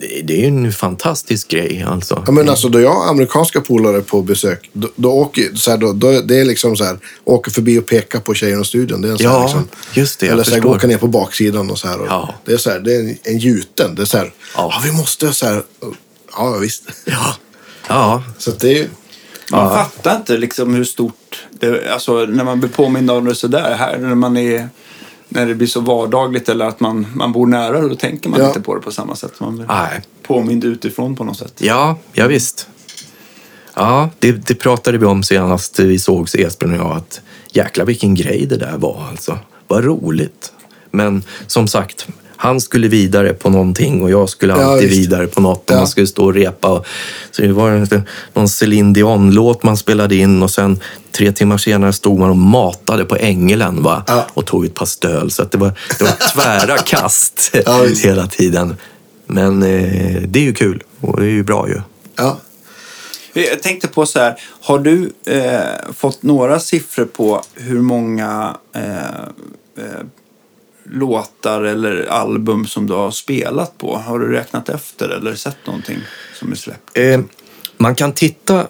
det, 0.00 0.22
det 0.24 0.34
är 0.34 0.38
ju 0.40 0.46
en 0.46 0.72
fantastisk 0.72 1.48
grej 1.48 1.84
alltså. 1.88 2.22
Ja, 2.26 2.32
men 2.32 2.48
alltså, 2.48 2.68
då 2.68 2.80
jag 2.80 2.94
har 2.94 3.10
amerikanska 3.10 3.60
polare 3.60 4.00
på 4.00 4.22
besök, 4.22 4.70
då, 4.72 4.88
då 4.96 5.10
åker 5.12 5.54
så 5.54 5.70
här, 5.70 5.78
då, 5.78 5.92
då, 5.92 6.20
det 6.20 6.40
är 6.40 6.44
liksom 6.44 6.76
så 6.76 6.84
här, 6.84 6.98
åker 7.24 7.50
förbi 7.50 7.78
och 7.78 7.86
pekar 7.86 8.20
på 8.20 8.34
tjejerna 8.34 8.62
i 8.62 8.64
studion. 8.64 9.02
Det 9.02 9.08
är 9.08 9.12
en 9.12 9.18
så 9.18 9.28
här, 9.28 9.34
Ja, 9.34 9.42
liksom, 9.42 9.68
just 9.94 10.20
det, 10.20 10.26
Eller 10.26 10.42
så 10.44 10.54
här, 10.54 10.66
åka 10.66 10.86
ner 10.86 10.98
på 10.98 11.06
baksidan 11.08 11.70
och 11.70 11.78
så 11.78 11.88
här. 11.88 12.00
Och 12.00 12.06
Ja. 12.06 12.34
Det 12.44 12.52
är 12.52 12.56
så 12.56 12.70
här, 12.70 12.80
det 12.80 12.94
är 12.94 13.00
en, 13.00 13.18
en 13.22 13.38
gjuten. 13.38 13.94
Det 13.94 14.02
är 14.02 14.06
så 14.06 14.18
här, 14.18 14.32
ja. 14.56 14.70
Ja. 14.72 14.80
vi 14.84 14.92
måste 14.92 15.32
så 15.32 15.46
här, 15.46 15.62
ja 16.32 16.58
visst. 16.58 16.82
Ja, 17.04 17.36
ja, 17.88 18.22
Så 18.38 18.50
det 18.50 18.78
är 18.78 18.88
Man 19.50 19.70
fattar 19.70 20.16
inte 20.16 20.38
liksom 20.38 20.74
hur 20.74 20.84
stort 20.84 21.46
det 21.50 21.92
Alltså 21.92 22.12
när 22.12 22.44
man 22.44 22.60
blir 22.60 22.70
påmind 22.70 23.10
om 23.10 23.24
det 23.24 23.34
sådär. 23.34 23.74
Här 23.74 23.98
när 23.98 24.14
man 24.14 24.36
är... 24.36 24.68
När 25.28 25.46
det 25.46 25.54
blir 25.54 25.66
så 25.66 25.80
vardagligt 25.80 26.48
eller 26.48 26.64
att 26.64 26.80
man, 26.80 27.06
man 27.14 27.32
bor 27.32 27.46
nära 27.46 27.80
då 27.80 27.94
tänker 27.94 28.28
man 28.28 28.40
Ja. 28.40 28.48
inte 28.48 28.60
på 28.60 28.74
det 28.74 28.80
på 28.80 28.90
samma 28.90 29.16
sätt. 29.16 29.40
Man 29.40 29.56
blir 29.56 29.66
nej. 29.66 30.02
påmind 30.22 30.64
utifrån 30.64 31.16
på 31.16 31.24
något 31.24 31.38
sätt. 31.38 31.52
Ja, 31.58 31.98
ja 32.12 32.26
visst. 32.26 32.68
Ja, 33.74 34.10
det, 34.18 34.32
det 34.32 34.54
pratade 34.54 34.98
vi 34.98 35.06
om 35.06 35.22
senast 35.22 35.78
vi 35.78 35.98
sågs 35.98 36.34
Esbjörn 36.34 36.72
och 36.72 36.86
jag. 36.86 36.96
Att 36.96 37.20
jäklar 37.52 37.84
vilken 37.84 38.14
grej 38.14 38.46
det 38.46 38.56
där 38.56 38.76
var 38.76 39.06
alltså. 39.10 39.38
Vad 39.66 39.84
roligt. 39.84 40.52
Men 40.90 41.22
som 41.46 41.68
sagt, 41.68 42.08
han 42.36 42.60
skulle 42.60 42.88
vidare 42.88 43.32
på 43.32 43.50
någonting 43.50 44.02
och 44.02 44.10
jag 44.10 44.28
skulle 44.28 44.52
Ja, 44.52 44.64
alltid 44.64 44.88
visst. 44.88 45.00
vidare 45.00 45.26
på 45.26 45.40
något. 45.40 45.70
Och 45.70 45.76
Ja. 45.76 45.78
man 45.78 45.88
skulle 45.88 46.06
stå 46.06 46.24
och 46.24 46.34
repa. 46.34 46.68
Och, 46.68 46.86
så 47.30 47.42
det 47.42 47.52
var 47.52 47.70
en- 47.70 48.02
någon 48.34 48.48
Céline 48.48 48.92
Dion-låt 48.92 49.62
man 49.62 49.76
spelade 49.76 50.16
in 50.16 50.42
och 50.42 50.50
sen 50.50 50.80
tre 51.12 51.32
timmar 51.32 51.58
senare 51.58 51.92
stod 51.92 52.18
man 52.18 52.30
och 52.30 52.36
matade 52.36 53.04
på 53.04 53.16
Ängelen 53.16 53.82
va? 53.82 54.04
Ja. 54.06 54.26
och 54.34 54.44
tog 54.46 54.64
ett 54.64 54.74
par 54.74 54.86
stöl. 54.86 55.30
Så 55.30 55.42
att 55.42 55.50
det, 55.50 55.58
var, 55.58 55.72
det 55.98 56.04
var 56.04 56.30
tvära 56.32 56.78
kast 56.86 57.50
Ja, 57.66 57.84
hela 58.04 58.26
tiden. 58.26 58.76
Men 59.26 59.62
eh, 59.62 60.22
det 60.28 60.38
är 60.38 60.44
ju 60.44 60.54
kul 60.54 60.82
och 61.00 61.20
det 61.20 61.26
är 61.26 61.30
ju 61.30 61.42
bra 61.42 61.68
ju. 61.68 61.80
ja. 62.16 62.38
Jag 63.32 63.62
tänkte 63.62 63.88
på 63.88 64.06
så 64.06 64.18
här, 64.18 64.34
har 64.60 64.78
du 64.78 65.10
eh, 65.26 65.60
fått 65.96 66.22
några 66.22 66.60
siffror 66.60 67.04
på 67.04 67.42
hur 67.54 67.80
många 67.80 68.56
eh, 68.74 68.96
eh, 68.96 70.00
låtar 70.90 71.62
eller 71.62 72.06
album 72.06 72.66
som 72.66 72.86
du 72.86 72.94
har 72.94 73.10
spelat 73.10 73.78
på? 73.78 73.96
Har 73.96 74.18
du 74.18 74.32
räknat 74.32 74.68
efter 74.68 75.08
eller 75.08 75.34
sett 75.34 75.66
någonting 75.66 75.98
som 76.34 76.52
är 76.52 76.56
släppt? 76.56 76.98
Eh, 76.98 77.20
man 77.76 77.94
kan 77.94 78.12
titta 78.12 78.66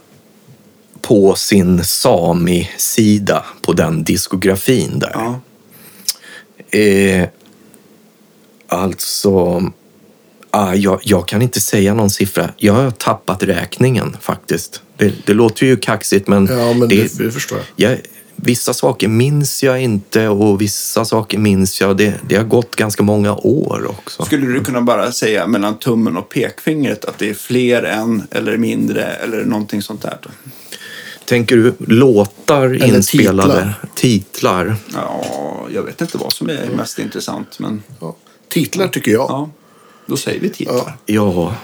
på 1.03 1.35
sin 1.35 1.85
Sami-sida 1.85 3.45
på 3.63 3.73
den 3.73 4.05
diskografin 4.05 4.99
där. 4.99 5.13
Ja. 5.15 5.41
Eh, 6.79 7.29
alltså, 8.69 9.63
ah, 10.51 10.75
jag, 10.75 11.01
jag 11.03 11.29
kan 11.29 11.43
inte 11.43 11.61
säga 11.61 11.95
någon 11.95 12.11
siffra. 12.11 12.51
Jag 12.57 12.73
har 12.73 12.91
tappat 12.91 13.43
räkningen 13.43 14.17
faktiskt. 14.21 14.83
Det, 14.97 15.27
det 15.27 15.35
låter 15.35 15.67
ju 15.67 15.77
kaxigt 15.77 16.29
men, 16.29 16.47
ja, 16.47 16.73
men 16.73 16.89
det, 16.89 17.19
det, 17.19 17.25
det 17.25 17.33
förstår 17.33 17.59
jag. 17.77 17.91
jag, 17.91 18.01
vissa 18.37 18.75
saker 18.75 19.09
minns 19.09 19.63
jag 19.63 19.83
inte 19.83 20.29
och 20.29 20.61
vissa 20.61 21.05
saker 21.05 21.39
minns 21.39 21.81
jag. 21.81 21.97
Det, 21.97 22.15
det 22.29 22.37
har 22.37 22.45
gått 22.45 22.77
ganska 22.77 23.03
många 23.03 23.35
år 23.35 23.87
också. 23.91 24.25
Skulle 24.25 24.47
du 24.47 24.65
kunna 24.65 24.81
bara 24.81 25.13
säga 25.13 25.47
mellan 25.47 25.79
tummen 25.79 26.17
och 26.17 26.29
pekfingret 26.29 27.05
att 27.05 27.19
det 27.19 27.31
är 27.31 27.35
fler 27.35 27.83
än 27.83 28.27
eller 28.31 28.57
mindre 28.57 29.03
eller 29.05 29.45
någonting 29.45 29.83
sånt 29.83 30.03
där? 30.03 30.19
Då? 30.23 30.29
Tänker 31.25 31.57
du 31.57 31.75
låtar 31.79 32.67
Eller 32.67 32.97
inspelade? 32.97 33.75
Titlar? 33.95 34.77
Ja, 34.95 35.25
jag 35.75 35.83
vet 35.83 36.01
inte 36.01 36.19
vad 36.19 36.33
som 36.33 36.49
är 36.51 36.69
mest 36.77 36.99
intressant 36.99 37.59
men 37.59 37.83
Ja. 38.01 38.17
Titlar 38.49 38.89
tycker 38.89 39.11
jag. 39.11 39.31
ja, 39.31 39.51
då 40.07 40.17
säger 40.17 40.41
vi 40.41 40.51
titlar. 40.51 40.97
Ja, 41.07 41.55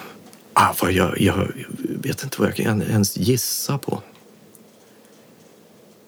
ah, 0.52 0.74
vad 0.80 0.92
jag, 0.92 1.20
jag 1.20 1.52
vet 1.80 2.24
inte 2.24 2.36
vad 2.40 2.48
jag 2.48 2.56
kan 2.56 2.82
ens 2.82 3.16
gissa 3.16 3.78
på. 3.78 4.02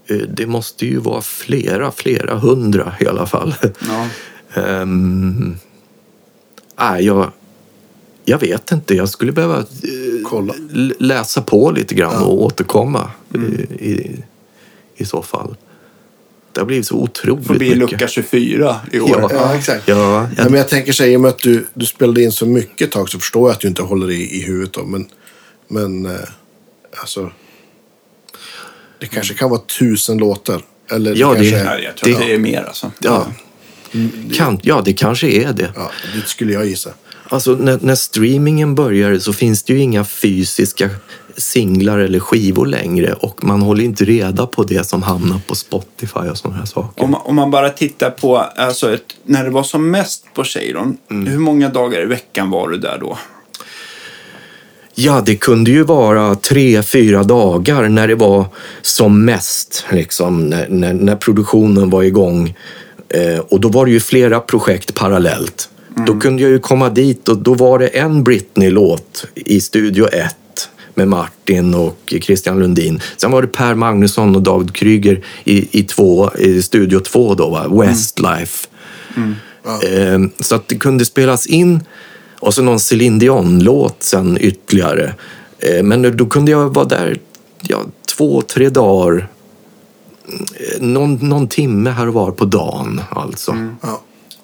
Eh, 0.06 0.16
Det 0.16 0.46
måste 0.46 0.86
ju 0.86 0.98
vara 0.98 1.22
flera, 1.22 1.90
flera 1.92 2.38
hundra 2.38 2.94
i 3.00 3.06
alla 3.06 3.26
fall. 3.26 3.54
Ja. 3.88 4.06
Um, 4.56 5.56
ah, 6.74 6.98
jag, 6.98 7.32
jag 8.24 8.38
vet 8.38 8.72
inte. 8.72 8.94
Jag 8.94 9.08
skulle 9.08 9.32
behöva 9.32 9.58
eh, 9.58 9.64
Kolla. 10.24 10.54
läsa 10.98 11.42
på 11.42 11.70
lite 11.70 11.94
grann 11.94 12.22
och 12.22 12.42
återkomma 12.42 13.10
i, 13.34 13.38
i, 13.90 14.24
i 14.96 15.04
så 15.04 15.22
fall. 15.22 15.56
Det 16.52 16.60
har 16.60 16.66
blivit 16.66 16.86
så 16.86 16.96
otroligt 16.96 17.46
Får 17.46 17.54
bli 17.54 17.74
mycket. 17.74 17.90
lucka 17.92 18.08
24 18.08 18.76
i 18.92 19.00
år. 19.00 19.10
Ja. 19.10 19.30
Ja, 19.32 19.54
exakt. 19.54 19.88
Ja, 19.88 19.96
Ja, 19.96 20.28
jag, 20.36 20.50
men 20.50 20.58
jag 20.58 20.68
tänker 20.68 20.92
säga, 20.92 21.12
i 21.12 21.16
och 21.16 21.20
med 21.20 21.28
att 21.28 21.38
du, 21.38 21.66
du 21.74 21.86
spelade 21.86 22.22
in 22.22 22.32
så 22.32 22.46
mycket 22.46 22.86
ett 22.88 22.92
tag 22.94 23.08
så 23.08 23.18
förstår 23.18 23.48
jag 23.48 23.54
att 23.54 23.60
du 23.60 23.68
inte 23.68 23.82
håller 23.82 24.06
det 24.06 24.14
i, 24.14 24.36
i 24.36 24.42
huvudet. 24.42 24.72
Då, 24.72 24.84
men 24.84 25.06
men 25.68 26.06
eh, 26.06 26.12
alltså, 27.00 27.30
det 28.98 29.06
kanske 29.06 29.34
kan 29.34 29.50
vara 29.50 29.60
tusen 29.78 30.18
låtar. 30.18 30.60
Eller 30.90 31.14
Ja, 31.14 31.28
det- 31.28 31.34
kanske, 31.50 31.64
Nej, 31.64 31.84
jag 31.84 31.96
tror 31.96 32.10
Det- 32.20 32.26
det 32.26 32.34
är 32.34 32.38
mer 32.38 32.62
alltså. 32.62 32.90
ja, 32.98 33.26
kan, 34.36 34.58
ja, 34.62 34.82
det 34.84 34.92
kanske 34.92 35.26
är 35.28 35.52
det. 35.52 35.72
Ja, 35.76 35.90
det 36.14 36.28
skulle 36.28 36.52
jag 36.52 36.66
gissa. 36.66 36.90
Alltså 37.28 37.52
när, 37.52 37.78
när 37.82 37.94
streamingen 37.94 38.74
började 38.74 39.20
så 39.20 39.32
finns 39.32 39.62
det 39.62 39.72
ju 39.72 39.78
inga 39.78 40.04
fysiska 40.04 40.90
singlar 41.36 41.98
eller 41.98 42.20
skivor 42.20 42.66
längre 42.66 43.12
och 43.12 43.44
man 43.44 43.62
håller 43.62 43.84
inte 43.84 44.04
reda 44.04 44.46
på 44.46 44.62
det 44.62 44.84
som 44.86 45.02
hamnar 45.02 45.38
på 45.46 45.54
Spotify 45.54 46.18
och 46.30 46.38
sådana 46.38 46.58
här 46.58 46.66
saker. 46.66 47.04
Om, 47.04 47.10
man- 47.10 47.20
om 47.24 47.34
man 47.36 47.50
bara 47.50 47.70
tittar 47.70 48.10
på, 48.10 48.36
alltså 48.38 48.94
ett, 48.94 49.04
när 49.24 49.44
det 49.44 49.50
var 49.50 49.62
som 49.62 49.90
mest 49.90 50.24
på 50.34 50.44
Cheiron, 50.44 50.96
hur 51.08 51.38
många 51.38 51.68
dagar 51.68 52.02
i 52.02 52.06
veckan 52.06 52.50
var 52.50 52.68
du 52.68 52.78
där 52.78 52.98
då? 53.00 53.18
Ja, 54.94 55.22
det 55.26 55.36
kunde 55.36 55.70
ju 55.70 55.82
vara 55.82 56.34
tre, 56.34 56.82
fyra 56.82 57.22
dagar 57.22 57.88
när 57.88 58.08
det 58.08 58.14
var 58.14 58.46
som 58.82 59.24
mest, 59.24 59.84
liksom, 59.92 60.46
när, 60.46 60.68
när, 60.68 60.92
när 60.92 61.16
produktionen 61.16 61.90
var 61.90 62.02
igång. 62.02 62.54
Eh, 63.08 63.38
och 63.38 63.60
då 63.60 63.68
var 63.68 63.86
det 63.86 63.92
ju 63.92 64.00
flera 64.00 64.40
projekt 64.40 64.94
parallellt. 64.94 65.68
Då 66.06 66.20
kunde 66.20 66.42
jag 66.42 66.50
ju 66.50 66.58
komma 66.58 66.88
dit 66.88 67.28
och 67.28 67.38
då 67.38 67.54
var 67.54 67.78
det 67.78 67.86
en 67.86 68.24
Britney-låt 68.24 69.26
i 69.34 69.60
Studio 69.60 70.06
1 70.06 70.36
med 70.94 71.08
Martin 71.08 71.74
och 71.74 72.14
Christian 72.20 72.58
Lundin. 72.58 73.00
Sen 73.16 73.30
var 73.30 73.42
det 73.42 73.48
Per 73.48 73.74
Magnusson 73.74 74.36
och 74.36 74.42
David 74.42 74.74
Kryger 74.74 75.24
i, 75.44 75.80
i, 75.80 75.82
två, 75.82 76.30
i 76.38 76.62
Studio 76.62 77.00
2 77.00 77.34
då, 77.34 77.50
va? 77.50 77.84
Westlife. 77.84 78.68
Eh, 79.66 80.18
Så 80.40 80.54
att 80.54 80.68
det 80.68 80.76
kunde 80.76 81.04
spelas 81.04 81.46
in 81.46 81.80
och 82.44 82.54
så 82.54 82.62
någon 82.62 82.80
Céline 82.80 83.18
Dion-låt 83.18 83.96
sen 84.02 84.38
ytterligare. 84.40 85.14
Eh, 85.58 85.82
Men 85.82 86.16
då 86.16 86.26
kunde 86.26 86.50
jag 86.50 86.74
vara 86.74 86.84
där 86.84 87.18
ja, 87.62 87.78
två, 88.16 88.42
tre 88.42 88.68
dagar. 88.68 89.28
Eh, 90.28 90.82
Någon, 90.82 91.14
någon 91.14 91.48
timme 91.48 91.90
här 91.90 92.08
och 92.08 92.14
var 92.14 92.30
på 92.30 92.44
dagen 92.44 93.00
alltså. 93.10 93.56
Ja. 93.82 94.00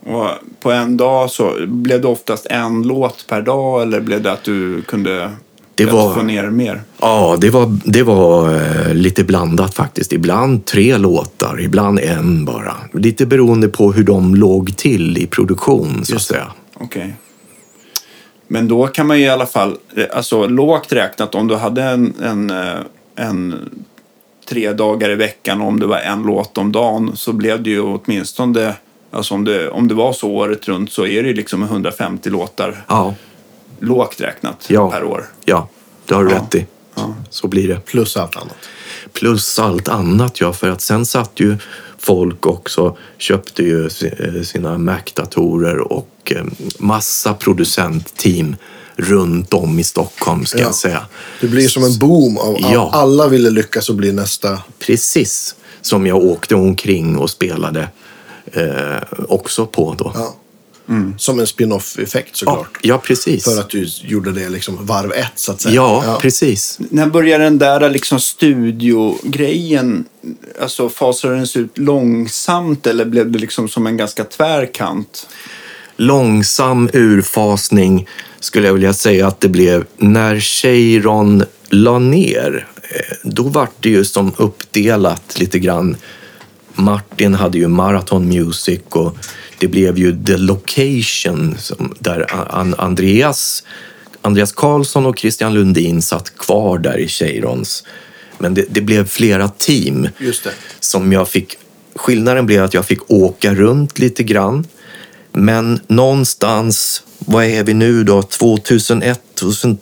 Och 0.06 0.28
på 0.60 0.72
en 0.72 0.96
dag 0.96 1.30
så 1.30 1.52
blev 1.66 2.00
det 2.00 2.08
oftast 2.08 2.46
en 2.50 2.82
låt 2.82 3.24
per 3.28 3.42
dag 3.42 3.82
eller 3.82 4.00
blev 4.00 4.22
det 4.22 4.32
att 4.32 4.44
du 4.44 4.82
kunde 4.82 5.30
Det 5.74 5.84
var- 5.84 6.14
få 6.14 6.22
ner 6.22 6.50
mer? 6.50 6.82
Ja, 7.00 7.36
det 7.40 7.50
var, 7.50 7.78
det 7.84 8.02
var 8.02 8.54
eh, 8.54 8.94
lite 8.94 9.24
blandat 9.24 9.74
faktiskt. 9.74 10.12
Ibland 10.12 10.64
tre 10.64 10.98
låtar, 10.98 11.60
ibland 11.60 11.98
en 11.98 12.44
bara. 12.44 12.76
Lite 12.94 13.26
beroende 13.26 13.68
på 13.68 13.92
hur 13.92 14.04
de 14.04 14.34
låg 14.34 14.76
till 14.76 15.18
i 15.18 15.26
produktion 15.26 16.04
så 16.04 16.16
att 16.16 16.22
säga. 16.22 16.46
Okej. 16.74 17.14
Men 18.52 18.68
då 18.68 18.86
kan 18.86 19.06
man 19.06 19.18
ju 19.18 19.24
i 19.24 19.28
alla 19.28 19.46
fall, 19.46 19.76
alltså 20.12 20.46
lågt 20.46 20.92
räknat, 20.92 21.34
om 21.34 21.48
du 21.48 21.56
hade 21.56 21.82
en, 21.82 22.14
en, 22.22 22.50
eh, 22.50 22.78
en 23.16 23.70
tre 24.48 24.72
dagar 24.72 25.10
i 25.10 25.14
veckan 25.14 25.60
och 25.60 25.68
om 25.68 25.80
det 25.80 25.86
var 25.86 25.98
en 25.98 26.22
låt 26.22 26.58
om 26.58 26.72
dagen 26.72 27.16
så 27.16 27.32
blev 27.32 27.62
det 27.62 27.70
ju 27.70 27.80
åtminstone, 27.80 28.74
alltså 29.10 29.34
om 29.34 29.44
det, 29.44 29.68
om 29.70 29.88
det 29.88 29.94
var 29.94 30.12
så 30.12 30.28
året 30.30 30.68
runt 30.68 30.92
så 30.92 31.06
är 31.06 31.22
det 31.22 31.28
ju 31.28 31.34
liksom 31.34 31.62
150 31.62 32.30
låtar 32.30 32.84
Ja, 32.88 33.14
lågt 33.80 34.20
räknat 34.20 34.66
Ja. 34.68 34.90
per 34.90 35.04
år. 35.04 35.24
ja 35.44 35.68
det 36.06 36.14
har 36.14 36.24
du 36.24 36.30
Ja. 36.30 36.36
rätt 36.36 36.54
i. 36.54 36.66
Så 37.30 37.48
blir 37.48 37.68
det. 37.68 37.80
Plus 37.86 38.16
allt 38.16 38.36
annat. 38.36 38.56
Plus 39.12 39.58
allt 39.58 39.88
annat, 39.88 40.40
ja. 40.40 40.52
För 40.52 40.70
att 40.70 40.80
sen 40.80 41.06
satt 41.06 41.40
ju 41.40 41.56
folk 42.00 42.46
också, 42.46 42.96
köpte 43.18 43.62
ju 43.62 43.84
eh, 43.86 44.42
sina 44.42 44.78
Mac-datorer 44.78 45.78
och 45.92 46.32
eh, 46.36 46.44
massa 46.78 47.34
producentteam 47.34 48.56
runt 48.96 49.54
om 49.54 49.78
i 49.78 49.84
Stockholm, 49.84 50.46
ska 50.46 50.58
Ja. 50.58 50.64
jag 50.64 50.74
säga. 50.74 51.06
Det 51.40 51.46
blir 51.46 51.68
som 51.68 51.84
en 51.84 51.98
boom. 51.98 52.38
Av, 52.38 52.56
Ja. 52.72 52.90
Alla 52.92 53.28
ville 53.28 53.50
lyckas 53.50 53.88
och 53.88 53.94
bli 53.96 54.12
nästa. 54.12 54.58
Precis 54.78 55.54
som 55.80 56.06
jag 56.06 56.24
åkte 56.24 56.54
omkring 56.54 57.16
och 57.16 57.30
spelade 57.30 57.88
eh, 58.52 59.02
också 59.28 59.66
på 59.66 59.94
då. 59.98 60.12
Ja. 60.14 60.34
Som 61.18 61.40
en 61.40 61.46
spin-off-effekt 61.46 62.28
Ja, 62.32 62.36
såklart. 62.36 62.78
ja, 62.82 62.98
precis. 62.98 63.44
För 63.44 63.60
att 63.60 63.70
du 63.70 63.86
gjorde 64.02 64.32
det 64.32 64.48
liksom 64.48 64.86
varv 64.86 65.12
ett 65.12 65.32
så 65.34 65.52
att 65.52 65.60
säga. 65.60 65.74
Ja, 65.74 66.18
precis. 66.22 66.78
När 66.90 67.06
började 67.06 67.44
den 67.44 67.58
där 67.58 67.90
liksom 67.90 68.20
studiogrejen, 68.20 70.04
alltså 70.60 70.88
fasade 70.88 71.34
den 71.34 71.46
ut 71.54 71.78
långsamt 71.78 72.86
eller 72.86 73.04
blev 73.04 73.30
det 73.30 73.38
liksom 73.38 73.68
som 73.68 73.86
en 73.86 73.96
ganska 73.96 74.24
tvär 74.24 74.74
kant? 74.74 75.28
Långsam 75.96 76.90
urfasning 76.92 78.08
skulle 78.40 78.66
jag 78.66 78.74
vilja 78.74 78.92
säga 78.92 79.26
att 79.26 79.40
det 79.40 79.48
blev 79.48 79.84
när 79.96 80.40
Cheiron 80.40 81.44
la 81.70 81.98
ner. 81.98 82.66
eh, 82.82 83.16
Då 83.24 83.42
vart 83.42 83.72
det 83.80 83.88
ju 83.88 84.04
som 84.04 84.32
uppdelat 84.36 85.38
lite 85.40 85.58
grann. 85.58 85.96
Martin 86.74 87.34
hade 87.34 87.58
ju 87.58 87.68
Marathon 87.68 88.28
Music 88.28 88.80
och 88.88 89.16
det 89.60 89.68
blev 89.68 89.98
ju 89.98 90.24
The 90.24 90.36
Location 90.36 91.56
som, 91.58 91.94
där 91.98 92.26
An- 92.50 92.74
Andreas, 92.78 93.62
Andreas 94.22 94.52
Karlsson 94.52 95.06
och 95.06 95.18
Christian 95.18 95.54
Lundin 95.54 96.02
satt 96.02 96.38
kvar 96.38 96.78
där 96.78 96.98
i 96.98 97.08
Cheirons. 97.08 97.84
Men 98.38 98.54
det, 98.54 98.64
det 98.70 98.80
blev 98.80 99.08
flera 99.08 99.48
team 99.48 100.08
som 100.80 101.12
jag 101.12 101.28
fick... 101.28 101.56
Skillnaden 101.94 102.46
blev 102.46 102.64
att 102.64 102.74
jag 102.74 102.86
fick 102.86 103.10
åka 103.10 103.54
runt 103.54 103.98
lite 103.98 104.22
grann. 104.22 104.66
Men 105.32 105.80
någonstans, 105.86 107.02
vad 107.18 107.44
är 107.44 107.64
vi 107.64 107.74
nu 107.74 108.04
då? 108.04 108.22
2001, 108.22 109.20
2000... 109.34 109.78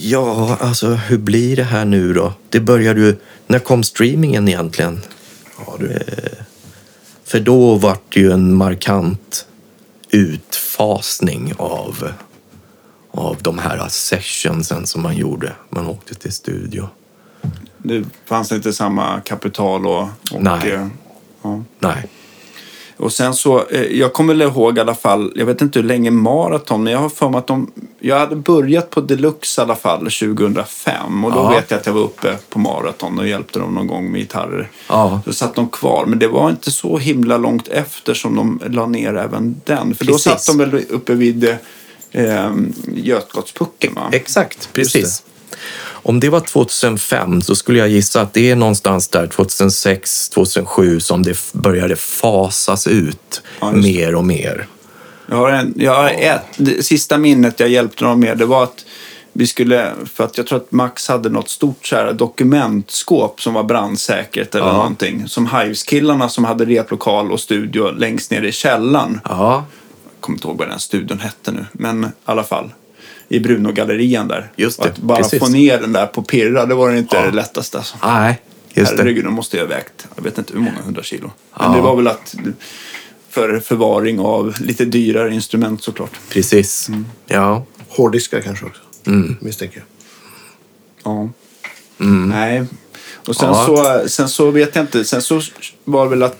Ja, 0.00 0.56
alltså 0.60 0.88
hur 0.88 1.18
blir 1.18 1.56
det 1.56 1.64
här 1.64 1.84
nu 1.84 2.12
då? 2.12 2.32
Det 2.48 2.60
började 2.60 3.00
ju... 3.00 3.16
När 3.46 3.58
kom 3.58 3.84
streamingen 3.84 4.48
egentligen? 4.48 5.00
Ja, 5.58 5.76
du. 5.78 5.98
För 7.26 7.40
då 7.40 7.74
var 7.74 7.98
det 8.08 8.20
ju 8.20 8.32
en 8.32 8.54
markant 8.54 9.46
utfasning 10.10 11.52
av, 11.56 12.12
av 13.10 13.36
de 13.40 13.58
här 13.58 13.88
sessionsen 13.88 14.86
som 14.86 15.02
man 15.02 15.16
gjorde. 15.16 15.52
Man 15.70 15.86
åkte 15.86 16.14
till 16.14 16.32
studio. 16.32 16.88
Det 17.78 18.04
fanns 18.24 18.52
inte 18.52 18.72
samma 18.72 19.20
kapital 19.20 19.86
och... 19.86 20.02
och 20.32 20.42
Nej. 20.42 20.88
ja. 21.42 21.62
Nej. 21.78 22.08
Och 22.98 23.12
sen 23.12 23.34
så, 23.34 23.64
eh, 23.70 23.82
jag 23.82 24.12
kommer 24.12 24.34
väl 24.34 24.42
ihåg 24.42 24.78
i 24.78 24.80
alla 24.80 24.94
fall, 24.94 25.32
jag 25.34 25.46
vet 25.46 25.60
inte 25.62 25.78
hur 25.78 25.86
länge 25.86 26.10
maraton, 26.10 26.82
men 26.82 26.92
jag 26.92 27.00
har 27.00 27.08
för 27.08 27.28
mig 27.28 27.38
att 27.38 27.46
de, 27.46 27.70
jag 28.00 28.18
hade 28.18 28.36
börjat 28.36 28.90
på 28.90 29.00
deluxe 29.00 29.60
i 29.60 29.64
alla 29.64 29.76
fall 29.76 29.98
2005 30.10 31.24
och 31.24 31.32
då 31.32 31.38
Ja. 31.38 31.48
vet 31.50 31.70
jag 31.70 31.80
att 31.80 31.86
jag 31.86 31.92
var 31.92 32.00
uppe 32.00 32.36
på 32.48 32.58
maraton 32.58 33.18
och 33.18 33.28
hjälpte 33.28 33.58
dem 33.58 33.74
någon 33.74 33.86
gång 33.86 34.12
med 34.12 34.20
gitarrer. 34.20 34.68
Ja. 34.88 35.20
Då 35.24 35.32
satt 35.32 35.54
de 35.54 35.68
kvar, 35.68 36.04
men 36.06 36.18
det 36.18 36.28
var 36.28 36.50
inte 36.50 36.70
så 36.70 36.98
himla 36.98 37.38
långt 37.38 37.68
efter 37.68 38.14
som 38.14 38.36
de 38.36 38.60
la 38.74 38.86
ner 38.86 39.16
även 39.16 39.60
den. 39.64 39.94
För 39.94 40.04
då 40.04 40.12
Precis. 40.12 40.32
satt 40.32 40.46
de 40.46 40.58
väl 40.70 40.84
uppe 40.90 41.14
vid 41.14 41.44
eh, 42.12 42.50
Götgatspucken 42.94 43.94
va? 43.94 44.08
Exakt, 44.12 44.68
precis. 44.72 45.22
Om 45.88 46.20
det 46.20 46.28
var 46.28 46.40
2005 46.40 47.42
så 47.42 47.54
skulle 47.56 47.78
jag 47.78 47.88
gissa 47.88 48.20
att 48.20 48.32
det 48.32 48.50
är 48.50 48.56
någonstans 48.56 49.08
där 49.08 49.26
2006, 49.26 50.28
2007 50.28 51.00
som 51.00 51.22
det 51.22 51.52
började 51.52 51.96
fasas 51.96 52.86
ut 52.86 53.42
Ja, 53.60 53.70
mer 53.72 54.14
och 54.14 54.24
mer. 54.24 54.66
Jag 55.30 55.36
har, 55.36 55.50
en, 55.50 55.74
jag 55.76 55.94
har 55.94 56.08
ett, 56.10 56.42
det 56.56 56.82
sista 56.86 57.18
minnet 57.18 57.60
jag 57.60 57.68
hjälpte 57.68 58.04
dem 58.04 58.20
med, 58.20 58.38
det 58.38 58.46
var 58.46 58.62
att 58.64 58.84
vi 59.32 59.46
skulle, 59.46 59.92
för 60.14 60.24
att 60.24 60.36
jag 60.38 60.46
tror 60.46 60.58
att 60.58 60.72
Max 60.72 61.08
hade 61.08 61.28
något 61.28 61.48
stort 61.48 61.86
så 61.86 61.96
här 61.96 62.12
dokumentskåp 62.12 63.40
som 63.42 63.54
var 63.54 63.62
brandsäkert 63.64 64.54
eller 64.54 64.66
Ja. 64.66 64.72
någonting. 64.72 65.28
Som 65.28 65.46
Hives-killarna 65.46 66.28
som 66.28 66.44
hade 66.44 66.64
replokal 66.64 67.32
och 67.32 67.40
studio 67.40 67.90
längst 67.90 68.30
ner 68.30 68.42
i 68.42 68.52
källaren. 68.52 69.20
Ja, 69.24 69.64
Jag 70.12 70.20
kommer 70.20 70.36
inte 70.38 70.48
ihåg 70.48 70.58
vad 70.58 70.68
den 70.68 70.80
studion 70.80 71.18
hette 71.18 71.52
nu, 71.52 71.66
men 71.72 72.04
i 72.04 72.08
alla 72.24 72.44
fall. 72.44 72.70
I 73.28 73.40
Brunogallerian 73.40 74.28
där. 74.28 74.52
Just 74.56 74.82
det, 74.82 74.88
Att 74.88 74.98
bara 74.98 75.18
precis. 75.18 75.38
få 75.40 75.48
ner 75.48 75.80
den 75.80 75.92
där 75.92 76.06
på 76.06 76.22
pirra, 76.22 76.66
det 76.66 76.74
var 76.74 76.92
inte 76.92 77.16
Ja. 77.16 77.22
det 77.22 77.30
lättaste. 77.32 77.78
Alltså. 77.78 77.96
nej, 78.02 78.40
just 78.74 78.90
det. 78.96 79.02
Herregud, 79.02 79.24
de 79.24 79.34
måste 79.34 79.56
ju 79.56 79.62
ha 79.62 79.68
vägt, 79.68 80.06
jag 80.16 80.22
vet 80.22 80.38
inte 80.38 80.52
hur 80.52 80.60
många 80.60 80.82
hundra 80.84 81.02
kilo. 81.02 81.30
Men 81.58 81.70
Ja. 81.70 81.76
det 81.76 81.82
var 81.82 81.96
väl 81.96 82.06
att 82.08 82.34
för 83.30 83.60
förvaring 83.60 84.20
av 84.20 84.54
lite 84.60 84.84
dyrare 84.84 85.34
instrument 85.34 85.82
såklart. 85.82 86.10
Precis. 86.28 86.88
Mm. 86.88 87.06
Ja. 87.26 87.64
Hårddiskar 87.88 88.40
kanske 88.40 88.66
också. 88.66 88.82
Mm. 89.06 89.36
Misstänker 89.40 89.76
jag. 89.76 91.12
Ja. 91.12 91.28
Nej. 92.26 92.64
Och 93.26 93.36
sen, 93.36 93.48
Ja. 93.48 93.64
så, 94.02 94.08
sen 94.08 94.28
så 94.28 94.50
vet 94.50 94.76
jag 94.76 94.82
inte. 94.84 95.04
Sen 95.04 95.22
så 95.22 95.40
var 95.84 96.04
det 96.04 96.10
väl 96.10 96.22
att 96.22 96.38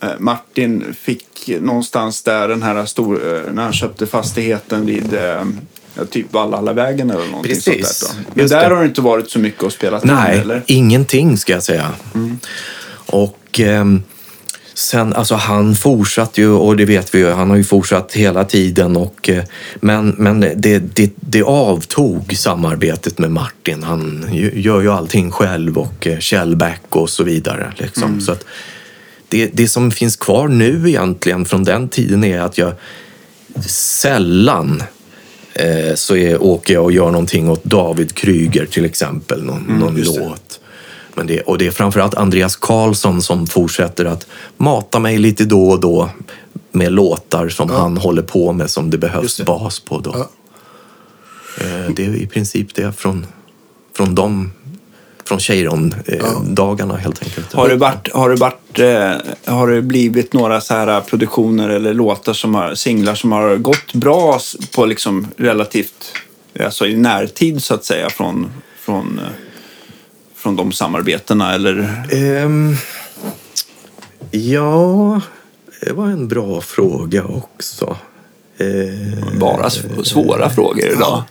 eh, 0.00 0.08
Martin 0.18 0.94
fick 1.00 1.48
någonstans 1.60 2.22
där 2.22 2.48
den 2.48 2.62
här 2.62 2.86
stor, 2.86 3.34
eh, 3.46 3.52
när 3.52 3.62
han 3.62 3.72
köpte 3.72 4.06
fastigheten 4.06 4.86
vid 4.86 5.14
eh, 5.14 5.44
ja, 5.98 6.04
typ 6.04 6.32
Vallallavägen 6.32 7.10
eller 7.10 7.26
någonting 7.26 7.54
Precis. 7.54 7.88
sånt 7.88 8.12
där. 8.12 8.22
Då. 8.24 8.30
Men 8.34 8.42
Just 8.42 8.54
där 8.54 8.68
det. 8.68 8.74
har 8.74 8.82
det 8.82 8.88
inte 8.88 9.00
varit 9.00 9.30
så 9.30 9.38
mycket 9.38 9.64
att 9.64 9.72
spela 9.72 9.96
in, 9.96 10.02
Nej, 10.06 10.38
eller? 10.38 10.62
ingenting 10.66 11.36
ska 11.36 11.52
jag 11.52 11.62
säga. 11.62 11.90
Och 13.06 13.60
ehm, 13.60 14.02
sen, 14.74 15.12
alltså 15.14 15.34
han 15.34 15.74
fortsatte 15.74 16.40
ju, 16.40 16.50
och 16.50 16.76
det 16.76 16.84
vet 16.84 17.14
vi 17.14 17.18
ju, 17.18 17.30
han 17.30 17.50
har 17.50 17.56
ju 17.56 17.64
fortsatt 17.64 18.12
hela 18.12 18.44
tiden. 18.44 18.96
Och, 18.96 19.28
eh, 19.28 19.44
men 19.80 20.08
men 20.08 20.40
det, 20.40 20.78
det, 20.78 21.12
det 21.16 21.42
avtog 21.42 22.34
samarbetet 22.36 23.18
med 23.18 23.30
Martin. 23.30 23.82
Han 23.82 24.28
gör 24.54 24.80
ju 24.80 24.90
allting 24.90 25.30
själv 25.30 25.78
och 25.78 26.06
eh, 26.06 26.18
Kjellback 26.18 26.82
och 26.88 27.10
så 27.10 27.24
vidare. 27.24 27.72
Liksom. 27.76 28.20
Så 28.20 28.32
att 28.32 28.44
det, 29.28 29.50
det 29.52 29.68
som 29.68 29.90
finns 29.90 30.16
kvar 30.16 30.48
nu 30.48 30.88
egentligen 30.88 31.44
från 31.44 31.64
den 31.64 31.88
tiden 31.88 32.24
är 32.24 32.40
att 32.40 32.58
jag 32.58 32.72
sällan 33.66 34.82
eh, 35.58 35.94
så 35.94 36.16
är, 36.16 36.42
åker 36.42 36.74
jag 36.74 36.84
och 36.84 36.92
gör 36.92 37.10
någonting 37.10 37.48
åt 37.50 37.64
David 37.64 38.14
Kryger 38.14 38.66
till 38.66 38.84
exempel, 38.84 39.44
någon, 39.44 39.62
någon 39.62 39.96
just 39.96 40.14
det. 40.14 40.20
låt. 40.20 40.60
Men 41.14 41.26
det, 41.26 41.40
och 41.40 41.58
det 41.58 41.66
är 41.66 41.70
framförallt 41.70 42.14
Andreas 42.14 42.56
Karlsson 42.56 43.22
som 43.22 43.46
fortsätter 43.46 44.04
att 44.04 44.26
mata 44.56 44.98
mig 44.98 45.18
lite 45.18 45.44
då 45.44 45.68
och 45.68 45.80
då 45.80 46.10
med 46.72 46.92
låtar 46.92 47.48
som 47.48 47.70
han 47.70 47.96
håller 47.96 48.22
på 48.22 48.52
med 48.52 48.70
som 48.70 48.90
det 48.90 48.98
behövs 48.98 49.36
det. 49.36 49.44
bas 49.44 49.80
på. 49.80 49.98
Då. 49.98 50.14
Ja. 50.14 50.30
Eh, 51.64 51.90
Det 51.96 52.04
är 52.04 52.14
i 52.14 52.26
princip 52.26 52.74
det 52.74 52.92
från, 52.92 53.26
från 53.96 54.14
dem, 54.14 54.52
från 55.28 55.38
Cheiron-dagarna 55.38 56.96
helt 56.96 57.22
enkelt. 57.22 57.52
Har 57.52 57.68
det, 57.68 57.76
varit, 57.76 58.12
har, 58.12 58.30
det 58.30 58.36
varit, 58.36 58.78
eh, 58.78 59.52
har 59.54 59.68
det 59.68 59.82
blivit 59.82 60.32
några 60.32 60.60
så 60.60 60.74
här 60.74 61.00
produktioner 61.00 61.68
eller 61.68 61.94
låtar, 61.94 62.32
som 62.32 62.54
har, 62.54 62.74
singlar 62.74 63.14
som 63.14 63.32
har 63.32 63.56
gått 63.56 63.94
bra 63.94 64.40
på 64.74 64.86
liksom 64.86 65.26
relativt, 65.36 66.12
alltså 66.60 66.86
i 66.86 66.96
närtid 66.96 67.62
så 67.62 67.74
att 67.74 67.84
säga 67.84 68.10
från, 68.10 68.50
från, 68.78 69.18
eh, 69.18 69.30
från 70.36 70.56
de 70.56 70.72
samarbetena? 70.72 71.54
Eller? 71.54 72.04
Ehm, 72.12 72.76
ja, 74.30 75.20
det 75.80 75.92
var 75.92 76.06
en 76.06 76.28
bra 76.28 76.60
fråga 76.60 77.24
också. 77.24 77.96
Eh, 78.58 79.38
Bara 79.40 79.70
svåra 80.04 80.50
frågor 80.50 80.86
idag. 80.86 81.00
ja, 81.00 81.24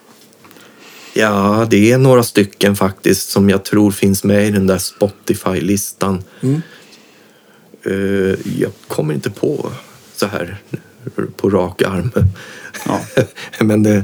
det 1.69 1.91
är 1.91 1.97
några 1.97 2.23
stycken 2.23 2.75
faktiskt 2.75 3.29
som 3.29 3.49
jag 3.49 3.65
tror 3.65 3.91
finns 3.91 4.23
med 4.23 4.47
i 4.47 4.51
den 4.51 4.67
där 4.67 4.77
Spotify-listan. 4.77 6.23
Eh, 7.85 7.91
jag 8.59 8.71
kommer 8.87 9.13
inte 9.13 9.29
på 9.29 9.71
så 10.15 10.25
här 10.27 10.57
på 11.35 11.49
rak 11.49 11.81
arm. 11.81 12.11
Ja. 12.85 13.01
Men 13.59 13.83
det, 13.83 14.03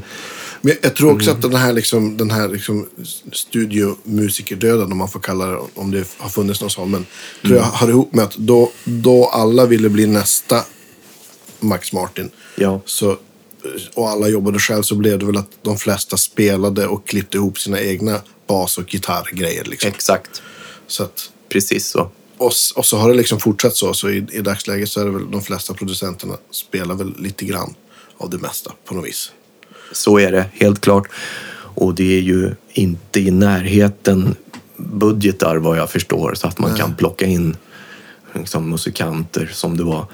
Men 0.61 0.73
jag 0.81 0.95
tror 0.95 1.11
också 1.11 1.31
att 1.31 1.37
Mm. 1.37 1.51
den 1.51 1.59
här, 1.61 1.73
liksom, 1.73 2.17
den 2.17 2.31
här 2.31 2.47
liksom 2.47 2.87
studiomusikerdöden, 3.31 4.91
om 4.91 4.97
man 4.97 5.09
får 5.09 5.19
kalla 5.19 5.45
det, 5.47 5.59
om 5.73 5.91
det 5.91 6.07
har 6.17 6.29
funnits 6.29 6.61
någon 6.61 6.69
sån, 6.69 6.91
men 6.91 7.05
tror 7.41 7.51
Mm. 7.51 7.63
jag 7.63 7.71
hör 7.71 7.89
ihop 7.89 8.13
med 8.13 8.25
att 8.25 8.35
då, 8.35 8.71
då 8.83 9.25
alla 9.25 9.65
ville 9.65 9.89
bli 9.89 10.07
nästa 10.07 10.63
Max 11.59 11.93
Martin, 11.93 12.29
ja, 12.55 12.81
så, 12.85 13.17
och 13.93 14.09
alla 14.09 14.27
jobbade 14.27 14.59
själv, 14.59 14.83
så 14.83 14.95
blev 14.95 15.19
det 15.19 15.25
väl 15.25 15.37
att 15.37 15.49
de 15.61 15.77
flesta 15.77 16.17
spelade 16.17 16.87
och 16.87 17.07
klippte 17.07 17.37
ihop 17.37 17.59
sina 17.59 17.81
egna 17.81 18.21
bas 18.47 18.77
och 18.77 18.85
gitarrgrejer. 18.85 19.63
Liksom. 19.63 19.89
exakt. 19.89 20.41
Så 20.87 21.03
att, 21.03 21.29
Precis 21.49 21.87
så. 21.87 22.09
och, 22.37 22.51
och 22.75 22.85
så 22.85 22.97
har 22.97 23.09
det 23.09 23.15
liksom 23.15 23.39
fortsatt 23.39 23.75
så. 23.75 23.93
Så 23.93 24.09
i, 24.09 24.27
i 24.31 24.41
dagsläget 24.41 24.89
så 24.89 25.01
är 25.01 25.05
det 25.05 25.11
väl 25.11 25.31
de 25.31 25.41
flesta 25.41 25.73
producenterna 25.73 26.37
spelar 26.51 26.95
väl 26.95 27.13
lite 27.17 27.45
grann 27.45 27.75
av 28.17 28.29
det 28.29 28.37
mesta 28.37 28.71
på 28.85 28.95
något 28.95 29.05
vis. 29.05 29.31
Så 29.91 30.19
är 30.19 30.31
det, 30.31 30.45
helt 30.53 30.81
klart. 30.81 31.07
Och 31.75 31.95
det 31.95 32.17
är 32.17 32.21
ju 32.21 32.55
inte 32.73 33.19
i 33.19 33.31
närheten 33.31 34.35
budgetar 34.77 35.55
vad 35.55 35.77
jag 35.77 35.89
förstår 35.89 36.33
så 36.35 36.47
att 36.47 36.59
man 36.59 36.75
kan 36.75 36.95
plocka 36.95 37.25
in 37.25 37.57
liksom, 38.33 38.69
musikanter 38.69 39.49
som 39.53 39.77
det 39.77 39.83
var 39.83 40.05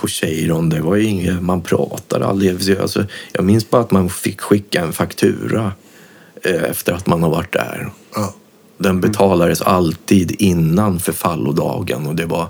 på 0.00 0.08
Cheiron. 0.08 0.68
Det 0.68 0.80
var 0.80 0.96
ju 0.96 1.04
inget, 1.04 1.42
man 1.42 1.60
pratade 1.62 2.26
aldrig. 2.26 2.78
Alltså, 2.80 3.04
jag 3.32 3.44
minns 3.44 3.70
bara 3.70 3.80
att 3.82 3.90
man 3.90 4.10
fick 4.10 4.40
skicka 4.40 4.80
en 4.80 4.92
faktura 4.92 5.72
eh, 6.44 6.62
efter 6.62 6.92
att 6.92 7.06
man 7.06 7.22
har 7.22 7.30
varit 7.30 7.52
där. 7.52 7.90
Ja. 8.14 8.34
Den 8.78 9.00
betalades 9.00 9.62
alltid 9.62 10.36
innan 10.38 11.00
förfallodagen 11.00 12.06
och 12.06 12.14
det 12.14 12.26
var... 12.26 12.48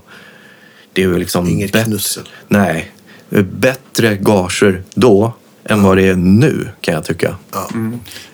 Det 0.93 1.03
är 1.03 1.07
ju 1.07 1.19
liksom 1.19 1.49
Inget 1.49 1.73
bättre- 1.73 1.85
knussel. 1.85 2.29
Nej. 2.49 2.91
Det 3.29 3.37
är 3.39 3.43
Bättre 3.43 4.17
gager 4.17 4.83
då 4.95 5.33
än 5.65 5.83
vad 5.83 5.97
det 5.97 6.03
är 6.09 6.15
nu 6.17 6.69
kan 6.81 6.95
jag 6.95 7.05
tycka. 7.05 7.37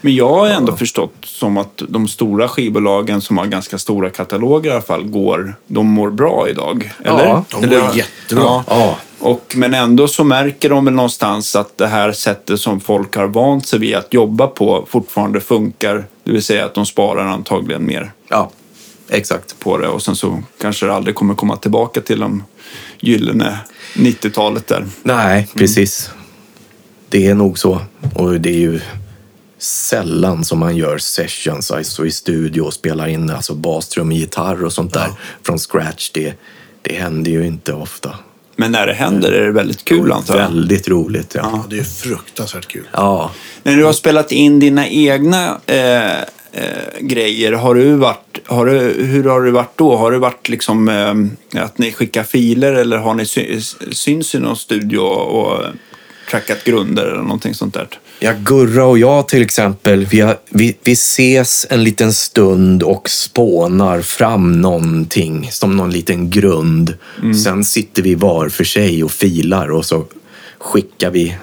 Men 0.00 0.14
jag 0.14 0.28
har 0.28 0.48
ändå 0.48 0.76
förstått 0.76 1.14
som 1.24 1.56
att 1.56 1.82
de 1.88 2.08
stora 2.08 2.48
skivbolagen 2.48 3.20
som 3.20 3.38
har 3.38 3.46
ganska 3.46 3.78
stora 3.78 4.10
kataloger 4.10 4.70
i 4.70 4.72
alla 4.72 4.82
fall, 4.82 5.04
går, 5.04 5.54
de 5.66 5.86
mår 5.86 6.10
bra 6.10 6.46
idag. 6.48 6.92
Eller? 7.04 7.24
Ja, 7.24 7.44
de 7.50 7.64
Eller- 7.64 7.80
går 7.80 7.96
jättebra. 7.96 8.64
Ja. 8.66 8.98
Ja, 9.20 9.26
Och, 9.26 9.54
men 9.56 9.74
ändå 9.74 10.08
så 10.08 10.24
märker 10.24 10.68
de 10.70 10.84
väl 10.84 10.94
någonstans 10.94 11.56
att 11.56 11.78
det 11.78 11.86
här 11.86 12.12
sättet 12.12 12.60
som 12.60 12.80
folk 12.80 13.16
har 13.16 13.26
vant 13.26 13.66
sig 13.66 13.78
vid 13.78 13.94
att 13.94 14.14
jobba 14.14 14.46
på 14.46 14.86
fortfarande 14.90 15.40
funkar. 15.40 16.04
Det 16.24 16.32
vill 16.32 16.42
säga 16.42 16.64
att 16.64 16.74
de 16.74 16.86
sparar 16.86 17.24
antagligen 17.26 17.86
mer 17.86 18.12
Ja, 18.28 18.50
exakt. 19.08 19.58
på 19.58 19.78
det 19.78 19.88
och 19.88 20.02
sen 20.02 20.16
så 20.16 20.42
kanske 20.60 20.86
det 20.86 20.94
aldrig 20.94 21.14
kommer 21.14 21.34
komma 21.34 21.56
tillbaka 21.56 22.00
till 22.00 22.20
de 22.20 22.44
gyllene 23.00 23.58
90-talet 23.94 24.66
där. 24.66 24.86
Nej, 25.02 25.48
precis. 25.54 26.10
Det 27.08 27.26
är 27.26 27.34
nog 27.34 27.58
så. 27.58 27.80
Och 28.14 28.40
det 28.40 28.50
är 28.50 28.58
ju 28.58 28.80
sällan 29.58 30.44
som 30.44 30.58
man 30.58 30.76
gör 30.76 30.98
sessions, 30.98 31.70
alltså 31.70 32.06
i 32.06 32.10
studio 32.10 32.60
och 32.62 32.74
spelar 32.74 33.06
in 33.08 33.30
alltså 33.30 33.54
bastrum, 33.54 34.12
gitarr 34.12 34.64
och 34.64 34.72
sånt 34.72 34.94
där 34.94 35.10
från 35.42 35.58
scratch. 35.58 36.10
Det, 36.10 36.34
det 36.82 36.94
händer 36.94 37.30
ju 37.30 37.46
inte 37.46 37.72
ofta. 37.72 38.14
Men 38.56 38.72
när 38.72 38.86
det 38.86 38.92
händer 38.92 39.32
är 39.32 39.46
det 39.46 39.52
väldigt 39.52 39.84
kul 39.84 40.12
antar 40.12 40.36
jag. 40.38 40.42
Väldigt 40.42 40.88
roligt, 40.88 41.34
ja. 41.34 41.40
Ja, 41.52 41.64
det 41.70 41.78
är 41.78 41.84
fruktansvärt 41.84 42.68
kul. 42.68 42.84
Ja, 42.92 43.30
När 43.62 43.76
du 43.76 43.84
har 43.84 43.92
spelat 43.92 44.32
in 44.32 44.58
dina 44.60 44.88
egna 44.88 45.60
eh, 45.66 46.20
eh, 46.20 46.24
grejer, 47.00 47.52
har 47.52 47.74
du 47.74 47.92
varit, 47.92 48.38
har 48.46 48.66
du, 48.66 48.78
hur 49.04 49.24
har 49.24 49.42
det 49.42 49.50
varit 49.50 49.76
då? 49.78 49.96
Har 49.96 50.12
det 50.12 50.18
varit 50.18 50.48
liksom 50.48 50.88
eh, 50.88 51.62
att 51.62 51.78
ni 51.78 51.92
skickar 51.92 52.22
filer 52.22 52.72
eller 52.72 52.96
har 52.96 53.14
ni 53.14 53.26
sy, 53.26 53.60
syns 53.92 54.34
i 54.34 54.38
någon 54.38 54.56
studio 54.56 54.98
och 54.98 55.62
trackat 56.30 56.64
grunder 56.64 57.06
eller 57.06 57.22
någonting 57.22 57.54
sånt 57.54 57.74
där? 57.74 57.88
Ja, 58.18 58.32
Gurra 58.44 58.84
och 58.84 58.98
jag 58.98 59.28
till 59.28 59.42
exempel, 59.42 60.06
vi, 60.06 60.20
har, 60.20 60.38
vi, 60.50 60.76
vi 60.84 60.92
ses 60.92 61.66
en 61.70 61.84
liten 61.84 62.12
stund 62.12 62.82
och 62.82 63.10
spånar 63.10 64.02
fram 64.02 64.60
någonting 64.60 65.48
som 65.52 65.76
någon 65.76 65.90
liten 65.90 66.30
grund. 66.30 66.94
Sen 67.44 67.64
sitter 67.64 68.02
vi 68.02 68.14
var 68.14 68.48
för 68.48 68.64
sig 68.64 69.04
och 69.04 69.10
filar 69.10 69.70
och 69.70 69.84
så 69.84 70.04
skickar 70.58 71.10
vi 71.10 71.36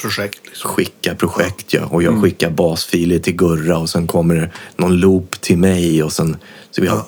Projekt 0.00 0.40
liksom. 0.46 0.70
skickar 0.70 1.14
projekt. 1.14 1.72
Ja. 1.72 1.84
Och 1.84 2.02
jag 2.02 2.22
skickar 2.22 2.50
basfiler 2.50 3.18
till 3.18 3.36
Gurra 3.36 3.78
och 3.78 3.90
sen 3.90 4.06
kommer 4.06 4.34
det 4.34 4.50
någon 4.76 4.96
loop 4.96 5.40
till 5.40 5.58
mig. 5.58 6.02
Och 6.02 6.12
sen, 6.12 6.36
så 6.70 6.82
vi 6.82 6.88
har, 6.88 7.02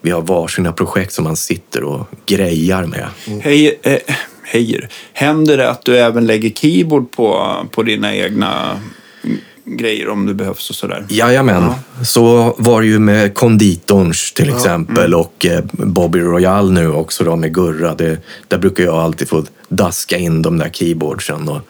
vi 0.00 0.10
har 0.10 0.22
varsina 0.22 0.72
projekt 0.72 1.12
som 1.12 1.24
man 1.24 1.36
sitter 1.36 1.84
och 1.84 2.06
grejar 2.26 2.86
med. 2.86 3.08
Hej, 3.40 3.78
eh, 3.82 3.98
hejer. 4.44 4.88
Händer 5.12 5.56
det 5.56 5.70
att 5.70 5.84
du 5.84 5.98
även 5.98 6.26
lägger 6.26 6.50
keyboard 6.50 7.10
på, 7.10 7.56
på 7.70 7.82
dina 7.82 8.14
egna 8.14 8.80
mm, 9.24 9.38
grejer 9.64 10.08
om 10.08 10.26
det 10.26 10.34
behövs 10.34 10.70
och 10.70 10.76
sådär? 10.76 11.06
Jajamän, 11.08 11.72
så 12.04 12.54
var 12.58 12.80
det 12.80 12.86
ju 12.86 12.98
med 12.98 13.34
konditorns 13.34 14.32
till 14.32 14.48
exempel 14.48 15.14
och 15.14 15.46
eh, 15.46 15.64
Bobby 15.72 16.20
Royal 16.20 16.72
nu 16.72 16.92
också 16.92 17.24
då 17.24 17.36
med 17.36 17.54
Gurra. 17.54 17.94
Det, 17.94 18.18
där 18.48 18.58
brukar 18.58 18.84
jag 18.84 18.94
alltid 18.94 19.28
få 19.28 19.44
daska 19.68 20.18
in 20.18 20.42
de 20.42 20.58
där 20.58 20.70
keyboardsen 20.70 21.48
och 21.48 21.60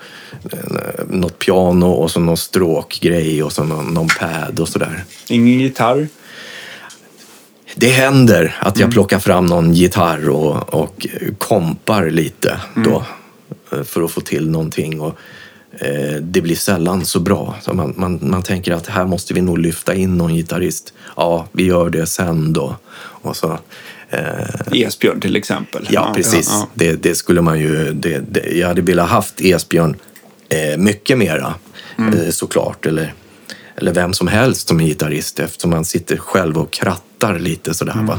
eh, 0.52 1.04
något 1.08 1.38
piano 1.38 1.86
och 1.86 2.10
så 2.10 2.20
någon 2.20 2.36
stråkgrej 2.36 3.42
och 3.42 3.52
så 3.52 3.64
någon, 3.64 3.94
någon 3.94 4.08
pad 4.20 4.60
och 4.60 4.68
sådär. 4.68 5.04
Ingen 5.28 5.60
gitarr? 5.60 6.08
Det 7.76 7.88
händer 7.88 8.56
att 8.60 8.78
jag 8.78 8.90
plockar 8.90 9.18
fram 9.18 9.46
någon 9.46 9.74
gitarr 9.74 10.28
och, 10.28 10.74
och 10.74 11.06
kompar 11.38 12.10
lite 12.10 12.60
då 12.74 13.04
eh, 13.72 13.82
för 13.82 14.02
att 14.02 14.10
få 14.10 14.20
till 14.20 14.50
någonting. 14.50 15.00
Och, 15.00 15.18
eh, 15.78 16.16
det 16.20 16.40
blir 16.40 16.56
sällan 16.56 17.04
så 17.04 17.20
bra. 17.20 17.54
Så 17.62 17.74
man, 17.74 17.94
man, 17.96 18.18
man 18.22 18.42
tänker 18.42 18.72
att 18.72 18.86
här 18.86 19.04
måste 19.04 19.34
vi 19.34 19.40
nog 19.40 19.58
lyfta 19.58 19.94
in 19.94 20.16
någon 20.16 20.34
gitarrist. 20.34 20.92
Ja, 21.16 21.46
vi 21.52 21.64
gör 21.64 21.90
det 21.90 22.06
sen 22.06 22.52
då. 22.52 22.76
Och 22.96 23.36
så, 23.36 23.58
eh, 24.10 24.82
Esbjörn 24.82 25.20
till 25.20 25.36
exempel. 25.36 25.88
ja, 25.90 26.12
precis. 26.16 26.48
ja. 26.50 26.68
Det, 26.74 26.92
det 26.92 27.14
skulle 27.14 27.40
man 27.40 27.60
ju... 27.60 27.92
Det, 27.92 28.18
det, 28.18 28.58
jag 28.58 28.68
hade 28.68 28.82
velat 28.82 29.08
haft 29.08 29.40
Esbjörn 29.40 29.96
eh, 30.48 30.78
mycket 30.78 31.18
mera, 31.18 31.54
eh, 31.98 32.30
såklart. 32.30 32.86
Eller, 32.86 33.14
eller 33.76 33.94
vem 33.94 34.12
som 34.12 34.28
helst 34.28 34.68
som 34.68 34.80
är 34.80 34.84
gitarrist 34.84 35.38
eftersom 35.38 35.70
man 35.70 35.84
sitter 35.84 36.16
själv 36.16 36.58
och 36.58 36.70
krattar 36.70 37.13
lite 37.32 37.74
sådär. 37.74 38.02
Va? 38.06 38.18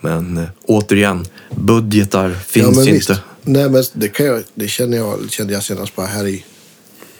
Men 0.00 0.36
eh, 0.38 0.44
återigen, 0.66 1.26
budgetar 1.50 2.34
finns 2.46 2.76
men 2.76 2.84
ju 2.86 2.92
visst. 2.92 3.10
inte. 3.10 3.22
Nej, 3.42 3.70
men 3.70 3.84
det, 3.92 4.08
kan 4.08 4.26
jag, 4.26 4.42
det 4.54 4.68
känner 4.68 4.96
jag, 4.96 5.18
kände 5.30 5.52
jag 5.52 5.62
senast 5.62 5.96
bara 5.96 6.06
här 6.06 6.26
i, 6.26 6.44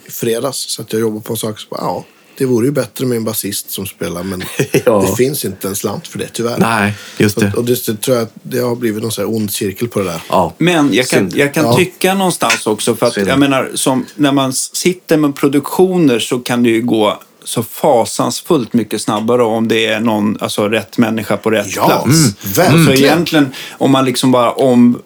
i 0.05 0.11
fredags. 0.11 0.57
Så 0.57 0.81
att 0.81 0.93
jag 0.93 0.99
jobbar 0.99 1.19
på 1.21 1.33
en 1.33 1.37
sak 1.37 1.59
så 1.59 1.67
bara, 1.69 1.81
ja, 1.81 2.05
det 2.37 2.45
vore 2.45 2.65
ju 2.65 2.71
bättre 2.71 3.05
med 3.05 3.15
en 3.17 3.23
basist 3.23 3.71
som 3.71 3.85
spelar, 3.85 4.23
men 4.23 4.43
Ja. 4.85 5.01
det 5.09 5.15
finns 5.15 5.45
inte 5.45 5.67
en 5.67 5.75
slant 5.75 6.07
för 6.07 6.19
det 6.19 6.27
tyvärr. 6.33 6.57
Nej, 6.57 6.93
just 7.17 7.33
Så 7.35 7.39
det. 7.41 7.47
att- 7.47 7.55
Och 7.55 7.65
det, 7.65 7.85
det 7.85 8.01
tror 8.01 8.17
jag 8.17 8.23
att 8.23 8.33
det 8.43 8.59
har 8.59 8.75
blivit 8.75 9.03
någon 9.03 9.11
sån 9.11 9.25
här 9.25 9.35
ond 9.35 9.51
cirkel 9.51 9.87
på 9.87 9.99
det 9.99 10.05
där. 10.05 10.21
Ja. 10.29 10.53
Men 10.57 10.93
jag 10.93 11.07
kan, 11.07 11.31
jag 11.35 11.53
kan 11.53 11.65
Ja. 11.65 11.75
tycka 11.75 12.13
någonstans 12.13 12.67
också, 12.67 12.95
för 12.95 13.05
att 13.05 13.13
Synd. 13.13 13.27
jag 13.27 13.39
menar, 13.39 13.71
som, 13.75 14.05
när 14.15 14.31
man 14.31 14.53
sitter 14.53 15.17
med 15.17 15.35
produktioner 15.35 16.19
så 16.19 16.39
kan 16.39 16.63
det 16.63 16.69
ju 16.69 16.81
gå 16.81 17.21
så 17.47 17.63
fasansfullt 17.63 18.73
mycket 18.73 19.01
snabbare 19.01 19.43
om 19.43 19.67
det 19.67 19.85
är 19.85 19.99
någon, 19.99 20.37
alltså 20.41 20.69
rätt 20.69 20.97
människa 20.97 21.37
på 21.37 21.49
rätt 21.51 21.75
Ja, 21.75 21.85
plats. 21.85 22.05
mm, 22.05 22.33
verkligen. 22.55 22.85
Så 22.85 22.91
egentligen, 23.03 23.49
om 23.71 23.91
man 23.91 24.05
liksom 24.05 24.31
bara 24.31 24.51
om, 24.51 25.01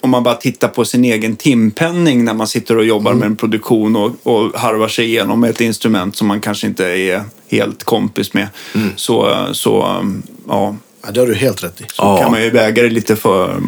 om 0.00 0.10
man 0.10 0.22
bara 0.22 0.34
tittar 0.34 0.68
på 0.68 0.84
sin 0.84 1.04
egen 1.04 1.36
timpenning 1.36 2.24
när 2.24 2.34
man 2.34 2.48
sitter 2.48 2.76
och 2.76 2.84
jobbar 2.84 3.10
Mm. 3.10 3.18
med 3.20 3.26
en 3.26 3.36
produktion 3.36 3.96
och, 3.96 4.10
och 4.22 4.58
harvar 4.60 4.88
sig 4.88 5.04
igenom 5.04 5.44
ett 5.44 5.60
instrument 5.60 6.16
som 6.16 6.26
man 6.26 6.40
kanske 6.40 6.66
inte 6.66 6.86
är 6.86 7.24
helt 7.48 7.84
kompis 7.84 8.34
med. 8.34 8.48
Mm. 8.74 8.88
Så, 8.96 9.46
så 9.52 10.02
ja, 10.48 10.76
Ja, 11.08 11.12
det 11.12 11.20
har 11.20 11.26
du 11.26 11.34
helt 11.34 11.64
rätt 11.64 11.80
i. 11.80 11.84
Så 11.84 12.02
Ja. 12.02 12.16
kan 12.18 12.30
man 12.30 12.42
ju 12.42 12.50
väga 12.50 12.82
det 12.82 12.88
lite 12.88 13.16
för, 13.16 13.60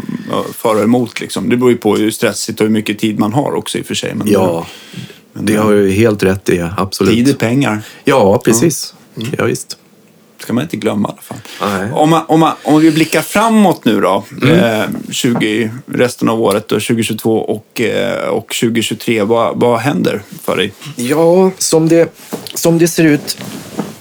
för 0.55 0.75
och 0.77 0.83
emot. 0.83 1.21
Liksom. 1.21 1.49
Det 1.49 1.57
beror 1.57 1.71
ju 1.71 1.77
på 1.77 1.97
hur 1.97 2.11
stressigt 2.11 2.61
och 2.61 2.67
hur 2.67 2.73
mycket 2.73 2.99
tid 2.99 3.19
man 3.19 3.33
har 3.33 3.55
också 3.55 3.79
i 3.79 3.83
och 3.83 3.87
för 3.87 3.95
sig. 3.95 4.15
Men 4.15 4.31
Ja, 4.31 4.67
det 5.41 5.57
har 5.57 5.73
du 5.73 5.91
helt 5.91 6.23
rätt 6.23 6.49
i. 6.49 6.65
Absolut. 6.77 7.15
Tid 7.15 7.29
är 7.29 7.35
pengar. 7.35 7.81
Ja, 8.05 8.39
precis. 8.45 8.95
Ja, 9.39 9.45
visst. 9.45 9.77
ska 10.39 10.53
man 10.53 10.63
inte 10.63 10.77
glömma 10.77 11.09
i 11.09 11.13
alla 11.13 11.23
fall. 11.23 11.39
Nej. 11.81 11.93
Om, 11.93 12.11
man, 12.11 12.23
om, 12.29 12.41
man, 12.41 12.53
om 12.63 12.81
vi 12.81 12.91
blickar 12.91 13.23
framåt 13.23 13.85
nu 13.85 14.01
då, 14.01 14.25
eh, 14.43 14.85
20, 15.11 15.71
resten 15.87 16.29
av 16.29 16.41
året, 16.41 16.69
då, 16.69 16.75
2022 16.75 17.39
och, 17.39 17.81
eh, 17.81 18.29
och 18.29 18.55
2023. 18.55 19.23
Vad, 19.23 19.61
vad 19.61 19.79
händer 19.81 20.23
för 20.45 20.57
dig? 20.57 20.73
Ja, 20.97 21.51
som 21.59 21.89
det, 21.89 22.17
som 22.55 22.79
det 22.79 22.89
ser 22.89 23.05
ut. 23.05 23.39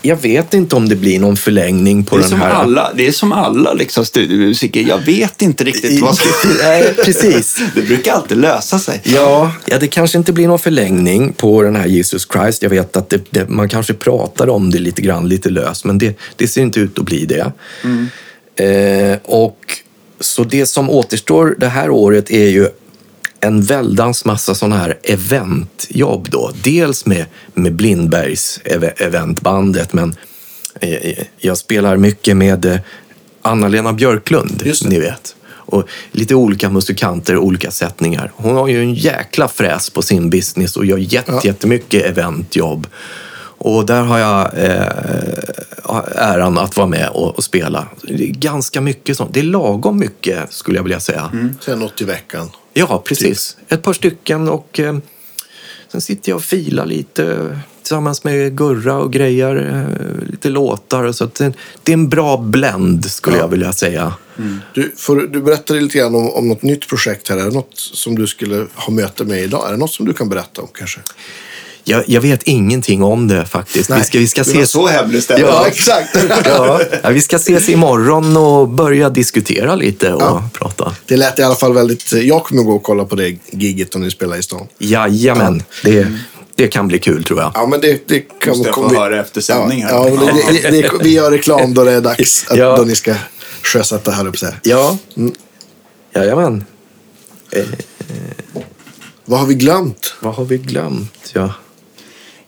Jag 0.08 0.22
vet 0.22 0.54
inte 0.54 0.76
om 0.76 0.90
det 0.90 0.96
blir 0.96 1.20
någon 1.20 1.38
förlängning 1.38 2.04
på 2.04 2.18
den 2.18 2.30
som 2.30 2.40
här. 2.40 2.50
alla, 2.50 2.92
det 2.96 3.08
är 3.08 3.12
som 3.12 3.32
alla 3.32 3.74
liksom, 3.74 4.06
studiomusiker. 4.06 4.82
Jag 4.82 4.98
vet 4.98 5.42
inte 5.42 5.64
riktigt 5.64 6.02
vad 6.02 6.18
ska... 6.18 6.30
Nej, 6.64 6.94
precis. 7.06 7.60
Det 7.76 7.82
brukar 7.82 8.14
alltid 8.14 8.38
lösa 8.38 8.80
sig. 8.80 9.02
Ja, 9.04 9.52
ja, 9.66 9.78
det 9.80 9.88
kanske 9.88 10.18
inte 10.18 10.34
blir 10.34 10.48
någon 10.48 10.60
förlängning 10.60 11.34
på 11.34 11.62
den 11.62 11.76
här 11.76 11.86
Jesus 11.86 12.28
Christ. 12.34 12.64
Jag 12.64 12.70
vet 12.70 12.98
att 12.98 13.10
det, 13.10 13.22
det, 13.30 13.50
man 13.50 13.70
kanske 13.70 13.94
pratar 13.94 14.50
om 14.50 14.72
det 14.72 14.80
lite 14.80 15.02
grann, 15.02 15.30
lite 15.30 15.50
löst, 15.50 15.86
men 15.86 15.98
det, 15.98 16.20
det 16.36 16.48
ser 16.48 16.62
inte 16.62 16.80
ut 16.80 17.00
att 17.00 17.06
bli 17.06 17.26
det. 17.26 17.52
Eh, 18.64 19.18
och 19.24 19.58
så 20.20 20.44
det 20.44 20.66
som 20.66 20.90
återstår 20.90 21.56
det 21.58 21.68
här 21.68 21.90
året 21.90 22.32
är 22.32 22.48
ju 22.48 22.68
en 23.40 23.62
väldans 23.62 24.26
massa 24.26 24.56
sådana 24.56 24.78
här 24.78 24.98
eventjobb 25.04 26.28
då. 26.30 26.52
Dels 26.64 27.06
med, 27.06 27.26
med 27.54 27.76
Blindbergs 27.76 28.60
ev- 28.64 28.92
eventbandet, 28.98 29.94
men 29.94 30.16
eh, 30.82 31.18
jag 31.38 31.58
spelar 31.58 31.98
mycket 31.98 32.38
med 32.38 32.66
eh, 32.66 32.78
Anna-Lena 33.42 33.94
Björklund, 33.94 34.64
ni 34.86 35.00
vet. 35.00 35.36
Och 35.50 35.88
lite 36.12 36.36
olika 36.36 36.70
musikanter, 36.70 37.38
olika 37.38 37.72
sättningar. 37.72 38.32
Hon 38.36 38.56
har 38.56 38.68
ju 38.68 38.80
en 38.82 38.94
jäkla 38.94 39.48
fräs 39.48 39.90
på 39.90 40.02
sin 40.02 40.30
business 40.30 40.78
och 40.78 40.86
gör 40.86 40.98
Ja. 41.10 41.42
jättemycket 41.44 42.06
eventjobb. 42.06 42.88
Och 43.58 43.86
där 43.86 44.02
har 44.02 44.20
jag 44.20 44.54
eh, 44.54 44.88
äran 46.16 46.58
att 46.58 46.78
vara 46.78 46.88
med 46.88 47.10
och, 47.10 47.36
och 47.38 47.44
spela. 47.44 47.88
Ganska 48.32 48.82
mycket 48.82 49.18
sånt. 49.18 49.34
Det 49.34 49.40
är 49.40 49.44
lagom 49.44 50.00
mycket 50.00 50.54
skulle 50.54 50.78
jag 50.78 50.84
vilja 50.84 51.00
säga. 51.00 51.32
Sen 51.62 51.80
något 51.80 52.02
i 52.02 52.04
veckan. 52.06 52.50
Ja, 52.74 53.04
precis. 53.06 53.58
Ett 53.70 53.84
par 53.84 53.94
stycken 53.94 54.50
och 54.50 54.80
eh, 54.80 54.98
sen 55.92 56.02
sitter 56.02 56.30
jag 56.32 56.36
och 56.36 56.44
filar 56.44 56.86
lite 56.86 57.56
tillsammans 57.82 58.24
med 58.24 58.58
Gurra 58.58 58.98
och 58.98 59.14
grejer 59.14 59.56
eh, 59.56 60.28
lite 60.32 60.50
låtar. 60.50 61.12
Så 61.12 61.24
att 61.24 61.36
det, 61.36 61.54
det 61.84 61.92
är 61.92 61.94
en 61.94 62.10
bra 62.10 62.38
blend 62.38 63.06
skulle 63.12 63.38
Ja. 63.38 63.42
jag 63.44 63.48
vilja 63.48 63.74
säga. 63.74 64.14
Du, 64.74 64.94
får, 64.98 65.16
du- 65.16 65.28
du 65.28 65.42
berättade 65.42 65.80
lite 65.82 65.98
grann 65.98 66.16
om, 66.16 66.30
om 66.30 66.48
något 66.48 66.62
nytt 66.64 66.88
projekt 66.88 67.30
här. 67.30 67.38
Är 67.38 67.44
det 67.46 67.52
något 67.52 67.78
som 67.78 68.16
du 68.16 68.28
skulle 68.28 68.68
ha 68.76 68.94
möte 68.94 69.24
med 69.24 69.44
idag? 69.44 69.68
Är 69.68 69.72
det 69.72 69.78
något 69.78 69.94
som 69.94 70.06
du 70.06 70.14
kan 70.14 70.30
berätta 70.30 70.62
om 70.62 70.68
kanske? 70.74 71.00
Jag, 71.90 72.04
jag 72.08 72.22
vet 72.22 72.44
ingenting 72.44 73.04
om 73.04 73.28
det 73.28 73.46
faktiskt. 73.46 73.90
Nej, 73.90 74.00
vi 74.00 74.06
ska, 74.06 74.20
vi 74.20 74.28
ska 74.28 74.42
ses. 74.42 74.70
så 74.72 74.88
hemligstämplat. 74.88 75.52
Ja. 75.54 75.68
exakt. 75.68 76.18
Ja, 76.46 76.82
ja, 77.04 77.10
vi 77.10 77.22
ska 77.22 77.36
ses 77.36 77.70
imorgon 77.70 78.38
och 78.38 78.70
börja 78.70 79.10
diskutera 79.10 79.76
lite 79.76 80.14
och 80.14 80.22
Ja. 80.22 80.50
prata. 80.54 80.96
Det 81.06 81.18
lät 81.18 81.40
i 81.40 81.44
alla 81.44 81.56
fall 81.56 81.74
väldigt... 81.74 82.14
Jag 82.14 82.44
kommer 82.44 82.64
gå 82.64 82.72
och 82.76 82.84
kolla 82.84 83.06
på 83.06 83.16
det 83.16 83.36
giget 83.52 83.96
om 83.96 84.02
ni 84.02 84.12
spelar 84.12 84.38
i 84.38 84.44
stan. 84.44 84.68
Jajamän, 84.78 85.64
det, 85.84 86.08
det 86.56 86.68
kan 86.68 86.88
bli 86.88 87.00
kul 87.00 87.24
tror 87.24 87.40
jag. 87.40 87.52
Ja, 87.56 87.68
men 87.68 87.82
det, 87.82 88.08
det 88.08 88.20
kan 88.20 88.50
Måste 88.58 88.68
jag 88.68 88.76
få 88.76 88.96
höra 88.96 89.22
efter 89.22 89.42
sändning 89.42 89.84
här. 89.84 89.92
Ja, 89.92 90.10
ja, 90.10 90.32
det, 90.52 90.72
det, 90.72 90.82
det, 90.82 90.92
vi 91.04 91.14
gör 91.14 91.32
reklam 91.32 91.74
då 91.74 91.84
det 91.84 91.92
är 91.92 92.02
dags. 92.02 92.46
Att, 92.50 92.58
Ja. 92.58 92.78
Då 92.78 92.84
ni 92.84 92.96
ska 92.96 93.16
sjösätta 93.64 94.12
här 94.12 94.28
uppe. 94.28 94.54
Ja, 94.64 94.98
jajamän. 96.16 96.66
Vad 99.26 99.40
har 99.40 99.48
vi 99.48 99.54
glömt? 99.54 100.14
Vad 100.20 100.36
har 100.36 100.46
vi 100.46 100.58
glömt? 100.58 101.32
Ja. 101.34 101.54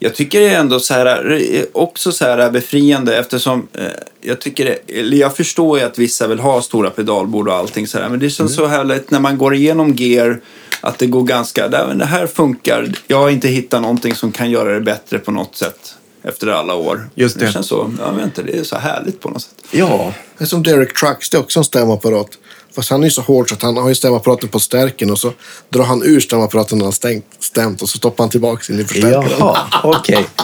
Jag 0.01 0.15
tycker 0.15 0.39
det 0.39 0.47
är 0.49 0.59
ändå 0.59 0.80
så 0.80 0.93
här, 0.93 1.41
också 1.71 2.11
så 2.11 2.26
här 2.26 2.51
befriande 2.51 3.17
eftersom 3.17 3.67
eh, 3.73 3.84
jag 4.21 4.41
tycker 4.41 4.65
det, 4.65 4.99
eller 4.99 5.17
jag 5.17 5.35
förstår 5.35 5.80
ju 5.80 5.85
att 5.85 5.97
vissa 5.97 6.27
vill 6.27 6.39
ha 6.39 6.61
stora 6.61 6.89
pedalbord 6.89 7.47
och 7.47 7.53
allting 7.53 7.88
så 7.88 7.99
här, 7.99 8.09
men 8.09 8.19
det 8.19 8.30
känns 8.30 8.55
så 8.55 8.67
härligt 8.67 9.11
när 9.11 9.19
man 9.19 9.38
går 9.38 9.55
igenom 9.55 9.93
gear 9.95 10.41
att 10.81 10.97
det 10.99 11.07
går 11.07 11.23
ganska, 11.23 11.67
det 11.67 11.77
här- 11.77 11.93
det 11.93 12.05
här 12.05 12.27
funkar. 12.27 12.91
Jag 13.07 13.17
har 13.19 13.30
inte 13.30 13.47
hittat 13.47 13.81
någonting 13.81 14.15
som 14.15 14.31
kan 14.31 14.51
göra 14.51 14.73
det 14.73 14.81
bättre 14.81 15.19
på 15.19 15.31
något 15.31 15.55
sätt 15.55 15.95
efter 16.23 16.47
alla 16.47 16.76
år. 16.76 17.09
Just 17.15 17.39
det. 17.39 17.45
det 17.45 17.51
känns 17.51 17.67
så, 17.67 17.91
jag 17.99 18.13
vet 18.13 18.26
inte, 18.26 18.41
det 18.43 18.57
är 18.59 18.63
så 18.63 18.77
härligt 18.77 19.19
på 19.19 19.30
något 19.30 19.41
sätt. 19.41 19.53
ja, 19.71 20.13
Det 20.38 20.43
är 20.43 20.47
som 20.47 20.63
Derek 20.63 20.99
Trucks, 20.99 21.30
det 21.30 21.38
är 21.38 21.41
också 21.41 21.59
en 21.59 21.63
stämapparat. 21.63 22.30
Fast 22.75 22.89
han 22.89 23.01
är 23.01 23.05
ju 23.05 23.11
så 23.11 23.21
hård 23.21 23.49
så 23.49 23.55
att 23.55 23.61
han 23.61 23.77
har 23.77 23.89
ju 23.89 23.95
stämapparaten 23.95 24.49
på 24.49 24.59
stärken 24.59 25.11
och 25.11 25.19
så 25.19 25.33
drar 25.69 25.83
han 25.83 26.03
ur 26.03 26.19
stämapparaten 26.19 26.77
när 26.77 26.85
han 26.85 26.93
stängt, 26.93 27.25
stämt 27.39 27.81
och 27.81 27.89
så 27.89 27.97
stoppar 27.97 28.23
han 28.23 28.31
tillbaka 28.31 28.73
in 28.73 28.79
i 28.79 28.83
förstärkaren. 28.83 29.31
jaha, 29.39 29.57
okej. 29.83 30.25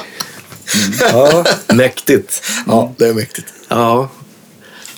Ja, 1.00 1.44
mäktigt. 1.74 2.42
Ja, 2.68 2.94
det 2.98 3.08
är 3.08 3.14
mäktigt. 3.14 3.48
Ja. 3.68 4.10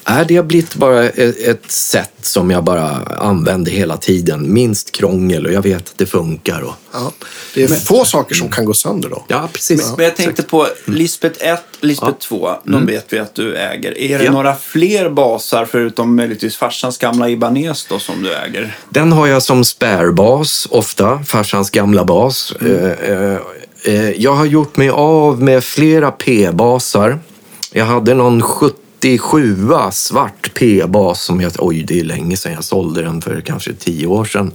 Är 0.09 0.25
det 0.25 0.35
har 0.35 0.43
blivit 0.43 0.75
bara 0.75 1.03
ett, 1.03 1.37
ett 1.39 1.71
sätt 1.71 2.11
som 2.21 2.51
jag 2.51 2.63
bara 2.63 2.89
använder 3.19 3.71
hela 3.71 3.97
tiden. 3.97 4.53
Minst 4.53 4.91
krångel 4.91 5.45
och 5.45 5.53
jag 5.53 5.61
vet 5.61 5.77
att 5.77 5.97
det 5.97 6.05
funkar. 6.05 6.61
Och... 6.61 6.73
Ja. 6.93 7.11
Det 7.53 7.63
är 7.63 7.67
få 7.67 8.05
saker 8.05 8.35
som 8.35 8.49
kan 8.49 8.65
gå 8.65 8.73
sönder 8.73 9.09
då. 9.09 9.25
Ja, 9.27 9.49
precis. 9.53 9.93
Men 9.97 10.05
jag 10.05 10.15
tänkte 10.15 10.43
på 10.43 10.67
Lisbeth 10.85 11.45
1, 11.47 11.61
Lisbeth 11.79 12.17
2, 12.17 12.49
de 12.63 12.85
vet 12.85 13.13
vi 13.13 13.19
att 13.19 13.35
du 13.35 13.55
äger. 13.55 13.97
Är 13.97 14.19
det 14.19 14.25
Ja. 14.25 14.31
några 14.31 14.55
fler 14.55 15.09
basar 15.09 15.65
förutom 15.65 16.15
möjligtvis 16.15 16.55
farsans 16.57 16.97
gamla 16.97 17.29
Ibanez 17.29 17.85
då 17.89 17.99
som 17.99 18.23
du 18.23 18.33
äger? 18.35 18.77
Den 18.89 19.11
har 19.11 19.27
jag 19.27 19.43
som 19.43 19.63
sparebas 19.65 20.67
ofta, 20.71 21.23
farsans 21.23 21.69
gamla 21.69 22.05
bas. 22.05 22.53
Eh, 22.61 22.91
eh, 23.11 23.37
eh, 23.83 24.09
jag 24.11 24.33
har 24.33 24.45
gjort 24.45 24.77
mig 24.77 24.89
av 24.89 25.41
med 25.41 25.63
flera 25.63 26.11
P-basar. 26.11 27.19
Jag 27.71 27.85
hade 27.85 28.13
någon 28.13 28.41
77 29.01 29.55
svart 29.91 30.53
P-bas 30.53 31.23
som 31.23 31.41
jag... 31.41 31.51
Oj, 31.59 31.83
det 31.83 31.99
är 31.99 32.03
länge 32.03 32.37
sedan 32.37 32.53
jag 32.53 32.63
sålde 32.63 33.01
den, 33.01 33.21
för 33.21 33.41
kanske 33.41 33.73
tio 33.73 34.07
år 34.07 34.25
sedan. 34.25 34.53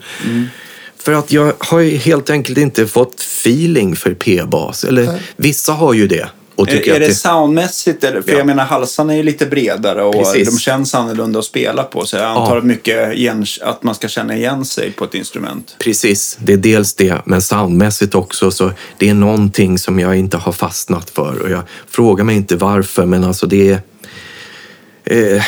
För 0.99 1.13
att 1.13 1.33
jag 1.33 1.53
har 1.59 1.81
ju 1.81 1.97
helt 1.97 2.31
enkelt 2.31 2.59
inte 2.59 2.87
fått 2.87 3.21
feeling 3.21 3.97
för 3.97 4.15
P-bas. 4.15 4.85
Eller 4.85 5.21
vissa 5.37 5.73
har 5.73 5.93
ju 5.93 6.07
det. 6.07 6.29
Och 6.55 6.69
Är, 6.69 6.73
tycker 6.73 6.95
är 6.95 7.01
det, 7.01 7.07
det... 7.07 7.15
soundmässigt? 7.15 8.05
Eller, 8.05 8.23
för 8.23 8.33
Ja. 8.33 8.39
jag 8.39 8.47
menar, 8.47 8.65
halsarna 8.65 9.13
är 9.13 9.17
ju 9.17 9.23
lite 9.23 9.47
bredare 9.47 10.03
och 10.03 10.15
Precis. 10.15 10.51
de 10.51 10.59
känns 10.59 10.95
annorlunda 10.95 11.39
att 11.39 11.45
spela 11.45 11.83
på. 11.83 12.07
Så 12.07 12.17
jag 12.17 12.25
antar 12.25 12.57
att 12.57 12.65
mycket 12.65 13.15
igen, 13.15 13.47
att 13.63 13.83
man 13.83 13.95
ska 13.95 14.09
känna 14.09 14.37
igen 14.37 14.65
sig 14.65 14.93
på 14.93 15.05
ett 15.05 15.15
instrument. 15.15 15.77
Precis, 15.79 16.39
det 16.41 16.53
är 16.53 16.57
dels 16.57 16.95
det, 16.95 17.23
men 17.25 17.43
soundmässigt 17.43 18.15
också. 18.15 18.51
Så 18.51 18.73
det 18.99 19.09
är 19.09 19.15
någonting 19.15 19.79
som 19.79 19.99
jag 19.99 20.17
inte 20.17 20.37
har 20.37 20.53
fastnat 20.53 21.11
för. 21.11 21.43
Och 21.43 21.51
jag 21.51 21.63
frågar 21.89 22.25
mig 22.25 22.37
inte 22.37 22.57
varför, 22.57 23.07
men 23.07 23.25
alltså 23.25 23.47
det 23.47 23.71
är... 23.71 23.81
Eh, 25.05 25.43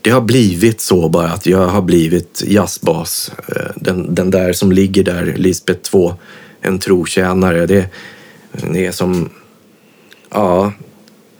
det 0.00 0.10
har 0.10 0.20
blivit 0.20 0.80
så 0.80 1.08
bara 1.08 1.28
att 1.28 1.46
jag 1.46 1.66
har 1.66 1.82
blivit 1.82 2.42
jazzbas. 2.46 3.30
Eh, 3.48 3.70
den, 3.76 4.14
den 4.14 4.30
där 4.30 4.52
som 4.52 4.72
ligger 4.72 5.04
där, 5.04 5.34
Lisbeth 5.36 5.80
2, 5.80 6.14
en 6.60 6.78
trotjänare. 6.78 7.66
Det, 7.66 7.86
det 8.72 8.86
är 8.86 8.92
som... 8.92 9.30
Ja, 10.30 10.72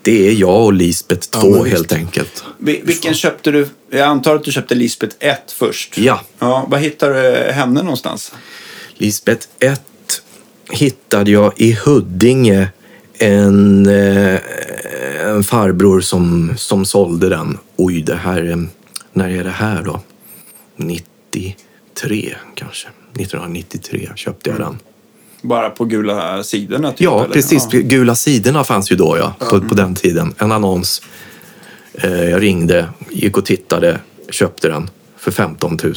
det 0.03 0.29
är 0.29 0.33
jag 0.33 0.65
och 0.65 0.73
Lisbeth 0.73 1.29
2 1.29 1.51
men 1.51 1.65
visst. 1.65 1.77
helt 1.77 1.93
enkelt. 1.93 2.45
Vi- 2.59 2.81
Vilken 2.85 3.15
köpte 3.15 3.51
du? 3.51 3.69
Jag 3.91 4.01
antar 4.01 4.37
att 4.37 4.45
du 4.45 4.53
köpte 4.53 4.74
Lisbeth 4.74 5.16
1 5.20 5.53
först. 5.53 5.99
Ja. 5.99 6.20
ja. 6.39 6.66
Var 6.69 6.79
hittade 6.79 7.45
du 7.47 7.53
henne 7.53 7.83
någonstans? 7.83 8.33
Lisbeth 8.95 9.47
1 9.61 9.83
hittade 10.70 11.31
jag 11.31 11.53
i 11.57 11.73
Huddinge 11.73 12.69
en, 13.23 13.86
eh, 13.86 14.40
en 15.27 15.44
farbror 15.44 16.01
som, 16.01 16.53
som 16.57 16.85
sålde 16.85 17.28
den. 17.28 17.59
Oj, 17.77 18.03
det 18.03 18.15
här, 18.15 18.51
eh, 18.51 18.57
när 19.12 19.28
är 19.28 19.44
det 19.44 19.51
här 19.51 19.82
då? 19.82 20.01
93 20.77 22.35
kanske. 22.55 22.89
1993 23.15 24.09
köpte 24.16 24.51
jag 24.51 24.59
den. 24.59 24.78
Bara 25.43 25.70
på 25.70 25.85
gula 25.85 26.43
sidorna? 26.44 26.90
Typ, 26.90 27.01
Ja, 27.01 27.24
eller? 27.24 27.35
precis. 27.35 27.66
Ja. 27.70 27.81
Gula 27.81 28.15
sidorna 28.15 28.65
fanns 28.65 28.93
ju 28.93 28.97
då, 28.97 29.16
ja, 29.19 29.35
på, 29.51 29.61
på 29.61 29.74
den 29.74 29.94
tiden. 29.94 30.35
En 30.39 30.53
annons. 30.53 31.03
Eh, 31.94 32.24
jag 32.31 32.43
ringde, 32.43 32.89
gick 33.11 33.36
och 33.36 33.44
tittade, 33.44 34.01
köpte 34.31 34.69
den 34.69 34.90
för 35.16 35.31
15 35.31 35.78
000. 35.82 35.94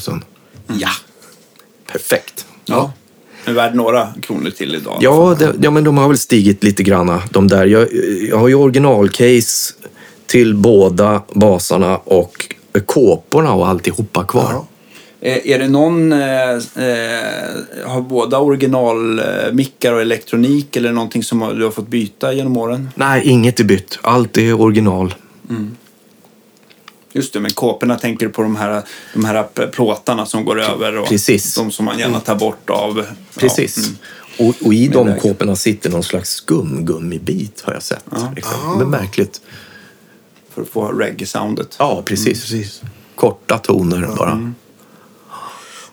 Ja. 0.67 0.89
Perfekt. 1.91 2.45
ja. 2.65 2.93
Är 3.45 3.53
värd 3.53 3.75
några 3.75 4.07
kronor 4.21 4.49
till 4.49 4.75
idag. 4.75 4.97
Ja, 5.01 5.35
det, 5.39 5.53
ja, 5.61 5.71
men 5.71 5.83
de 5.83 5.97
har 5.97 6.07
väl 6.07 6.17
stigit 6.17 6.63
lite 6.63 6.83
granna, 6.83 7.21
de 7.31 7.47
där. 7.47 7.65
Jag, 7.65 7.87
jag 8.29 8.37
har 8.37 8.47
ju 8.47 8.55
originalcase 8.55 9.73
till 10.25 10.55
båda 10.55 11.21
basarna 11.33 11.97
och 11.97 12.55
kåporna 12.85 13.53
och 13.53 13.67
alltihopa 13.67 14.23
kvar. 14.23 14.49
Ja. 14.51 14.67
Eh, 15.21 15.51
Är 15.51 15.59
det 15.59 15.67
någon, 15.67 16.13
eh, 16.13 16.19
eh, 16.19 17.85
har 17.85 18.01
båda 18.01 18.39
originalmickar 18.39 19.93
och 19.93 20.01
elektronik 20.01 20.75
eller 20.75 20.91
någonting 20.91 21.23
som 21.23 21.39
du 21.57 21.63
har 21.63 21.71
fått 21.71 21.87
byta 21.87 22.33
genom 22.33 22.57
åren? 22.57 22.89
Nej, 22.95 23.21
inget 23.25 23.59
är 23.59 23.63
bytt. 23.63 23.99
Allt 24.01 24.37
är 24.37 24.61
original. 24.61 25.15
Just 27.15 27.33
det, 27.33 27.39
men 27.39 27.51
kåporna 27.51 27.97
tänker 27.97 28.25
du 28.25 28.31
på 28.31 28.41
de 28.41 28.55
här, 28.55 28.83
de 29.13 29.25
här 29.25 29.67
plåtarna 29.67 30.25
som 30.25 30.45
går 30.45 30.61
över 30.61 30.97
och 30.97 31.07
Precis. 31.07 31.55
de 31.55 31.71
som 31.71 31.85
man 31.85 31.99
gärna 31.99 32.19
tar 32.19 32.35
bort 32.35 32.69
av. 32.69 33.05
Precis. 33.35 33.77
Ja, 33.77 33.83
mm. 33.83 33.97
Och, 34.37 34.67
och 34.67 34.73
i 34.73 34.87
de 34.87 35.19
kåporna 35.19 35.55
sitter 35.55 35.89
någon 35.89 36.03
slags 36.03 36.29
skumgummibit 36.29 37.61
har 37.65 37.73
jag 37.73 37.83
sett. 37.83 38.03
Liksom. 38.35 38.77
Men 38.77 38.89
märkligt. 38.89 39.41
för 40.53 40.61
att 40.61 40.69
få 40.69 40.91
reggae-soundet. 40.91 41.75
Ja, 41.79 42.01
precis. 42.05 42.41
precis. 42.41 42.81
Korta 43.15 43.57
toner 43.57 44.07
bara. 44.17 44.53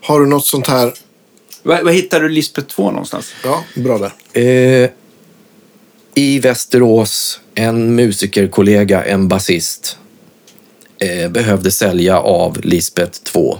Har 0.02 0.20
du 0.20 0.26
något 0.26 0.46
sånt 0.46 0.66
här? 0.66 0.92
Var, 1.62 1.82
var 1.82 1.92
hittar 1.92 2.20
du 2.20 2.28
Lisbeth 2.28 2.68
2 2.68 2.90
någonstans? 2.90 3.32
Ja, 3.44 3.64
bra 3.74 3.98
där. 3.98 4.12
Eh, 4.42 4.90
I 6.14 6.38
Västerås, 6.38 7.40
en 7.54 7.94
musikerkollega, 7.94 9.04
en 9.04 9.28
basist, 9.28 9.98
eh, 11.02 11.30
behövde 11.30 11.70
sälja 11.70 12.18
av 12.18 12.60
Lisbeth 12.62 13.22
2. 13.22 13.58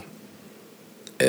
Eh, 1.19 1.28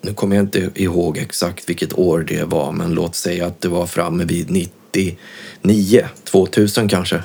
nu 0.00 0.14
kommer 0.14 0.36
jag 0.36 0.42
inte 0.42 0.70
ihåg 0.74 1.18
exakt 1.18 1.68
vilket 1.68 1.98
år 1.98 2.24
det 2.28 2.44
var, 2.44 2.72
men 2.72 2.94
låt 2.94 3.16
säga 3.16 3.46
att 3.46 3.60
det 3.60 3.68
var 3.68 3.86
framme 3.86 4.24
vid 4.24 4.50
99, 4.50 6.08
2000 6.24 6.88
kanske. 6.88 7.22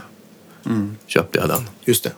Köpte 1.07 1.39
jag 1.39 1.49
den. 1.49 1.69
Just 1.85 2.03
det. 2.03 2.11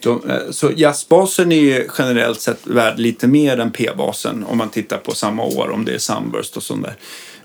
De, 0.00 0.30
eh, 0.30 0.50
så 0.50 0.70
jazzbasen 0.76 1.52
är 1.52 1.60
ju 1.60 1.88
generellt 1.98 2.40
sett 2.40 2.66
värd 2.66 2.98
lite 2.98 3.26
mer 3.26 3.58
än 3.60 3.70
P-basen 3.70 4.44
om 4.44 4.58
man 4.58 4.70
tittar 4.70 4.98
på 4.98 5.14
samma 5.14 5.44
år, 5.44 5.70
om 5.70 5.84
det 5.84 5.94
är 5.94 5.98
Sunburst 5.98 6.56
och 6.56 6.62
sånt 6.62 6.82
där. 6.82 6.96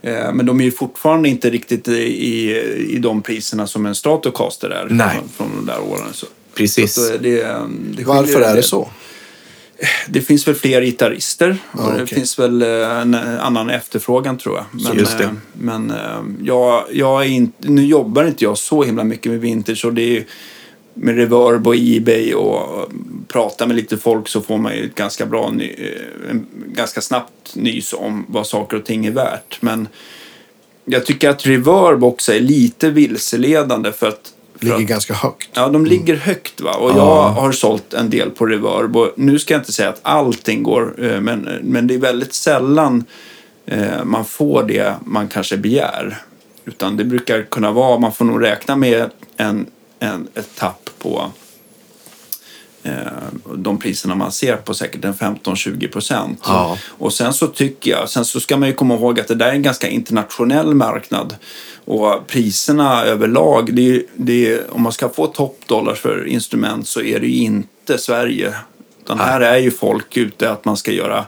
Eh, 0.01 0.34
Men 0.34 0.45
de 0.45 0.59
är 0.61 0.65
ju 0.65 0.71
fortfarande 0.71 1.30
inte 1.30 1.49
riktigt 1.49 1.88
i, 1.88 1.91
i, 2.27 2.59
i 2.95 2.99
de 2.99 3.21
priserna 3.21 3.67
som 3.67 3.85
en 3.85 3.95
Stratocaster 3.95 4.69
är 4.69 4.88
Nej. 4.89 5.15
Från, 5.15 5.30
från 5.30 5.65
de 5.65 5.71
där 5.71 5.80
åren. 5.81 6.07
Så, 6.13 6.26
Precis. 6.53 6.93
så 6.93 7.01
det, 7.01 7.17
det 7.17 8.03
Varför 8.05 8.23
skiljer 8.23 8.41
en 8.41 8.51
är 8.51 8.55
det 8.55 8.63
så? 8.63 8.89
Det 10.09 10.21
finns 10.21 10.47
väl 10.47 10.55
fler 10.55 10.81
gitarrister 10.81 11.57
och 11.71 11.80
Ja, 11.80 11.88
det 11.88 12.03
okej. 12.03 12.07
finns 12.17 12.39
väl 12.39 12.61
eh, 12.61 12.97
en 13.01 13.15
annan 13.15 13.69
efterfrågan 13.69 14.38
tror 14.38 14.55
jag. 14.57 14.65
Men, 14.84 14.97
just 14.99 15.17
det. 15.17 15.23
eh, 15.23 15.30
men 15.53 15.91
eh, 15.91 15.97
jag, 16.43 16.84
jag 16.91 17.21
är 17.26 17.30
inte, 17.30 17.69
nu 17.69 17.85
jobbar 17.85 18.23
inte 18.26 18.43
jag 18.43 18.57
så 18.57 18.84
himla 18.84 19.03
mycket 19.03 19.31
med 19.31 19.41
vintage 19.41 19.85
och 19.85 19.93
det 19.93 20.01
är 20.01 20.11
ju 20.11 20.23
med 21.01 21.15
reverb 21.15 21.67
och 21.67 21.76
ebay 21.77 22.34
och 22.34 22.91
prata 23.27 23.67
med 23.67 23.76
lite 23.76 23.97
folk 23.97 24.27
så 24.27 24.41
får 24.41 24.57
man 24.57 24.76
ju 24.76 24.85
ett 24.85 24.95
ganska 24.95 25.26
bra, 25.26 25.51
eh, 25.61 26.35
ganska 26.65 27.01
snabbt 27.01 27.55
nys 27.55 27.93
om 27.93 28.26
vad 28.30 28.47
saker 28.47 28.77
och 28.77 28.85
ting 28.85 29.05
är 29.05 29.11
värt. 29.11 29.57
Men 29.61 29.88
jag 30.85 31.05
tycker 31.05 31.30
att 31.30 31.45
reverb 31.45 32.03
också 32.03 32.34
är 32.34 32.39
lite 32.39 32.89
vilseledande 32.89 33.91
för 33.91 34.07
att 34.07 34.34
för 34.59 34.65
Ligger 34.65 34.77
att- 34.77 34.88
ganska 34.89 35.13
högt. 35.13 35.49
Ja, 35.53 35.69
de 35.69 35.85
ligger 35.85 36.15
högt 36.15 36.61
va. 36.61 36.73
Och 36.73 36.89
jag 36.89 37.30
har 37.30 37.51
sålt 37.51 37.93
en 37.93 38.09
del 38.09 38.30
på 38.30 38.45
reverb. 38.45 38.97
Och 38.97 39.11
nu 39.15 39.39
ska 39.39 39.53
jag 39.53 39.61
inte 39.61 39.71
säga 39.73 39.89
att 39.89 39.99
allting 40.01 40.63
går, 40.63 41.05
eh, 41.05 41.21
men, 41.21 41.49
men 41.63 41.88
det 41.88 41.93
är 41.93 41.97
väldigt 41.99 42.34
sällan 42.34 43.03
eh, 43.65 44.03
man 44.05 44.26
får 44.26 44.63
det 44.63 44.95
man 45.05 45.27
kanske 45.27 45.57
begär. 45.57 46.17
Utan 46.65 46.97
det 46.97 47.03
brukar 47.03 47.41
kunna 47.43 47.71
vara, 47.71 47.99
man 47.99 48.11
får 48.13 48.26
nog 48.26 48.43
räkna 48.43 48.76
med 48.76 49.09
en, 49.38 49.65
en, 49.99 50.27
ett 50.35 50.55
tapp 50.55 50.89
på 50.99 51.31
eh, 52.84 52.93
de 53.55 53.80
priserna 53.80 54.15
man 54.15 54.31
ser 54.31 54.55
på 54.55 54.73
säkert 54.73 55.05
en 55.05 55.13
15-20 55.13 55.91
procent. 55.91 56.41
Ja. 56.45 56.77
Och 56.88 57.13
sen 57.13 57.34
så 57.34 57.47
tycker 57.47 57.91
jag, 57.91 58.09
sen 58.09 58.26
så 58.26 58.39
ska 58.39 58.57
man 58.57 58.69
ju 58.69 58.76
komma 58.76 58.95
ihåg 58.95 59.19
att 59.19 59.27
det 59.27 59.35
där 59.35 59.47
är 59.47 59.53
en 59.53 59.61
ganska 59.61 59.88
internationell 59.88 60.76
marknad. 60.76 61.35
Och 61.85 62.27
priserna 62.27 63.03
överlag, 63.03 63.73
det 63.73 63.95
är, 63.95 64.03
det 64.15 64.53
är, 64.53 64.73
om 64.73 64.81
man 64.81 64.91
ska 64.91 65.09
få 65.09 65.27
toppdollars 65.27 65.99
för 65.99 66.27
instrument 66.27 66.88
så 66.88 67.01
är 67.01 67.19
det 67.19 67.27
ju 67.27 67.43
inte 67.43 67.97
Sverige 67.97 68.53
Utan 69.09 69.19
här 69.19 69.41
är 69.41 69.57
ju 69.57 69.71
folk 69.71 70.17
ute 70.17 70.51
att 70.51 70.65
man 70.65 70.77
ska 70.77 70.91
göra, 70.91 71.26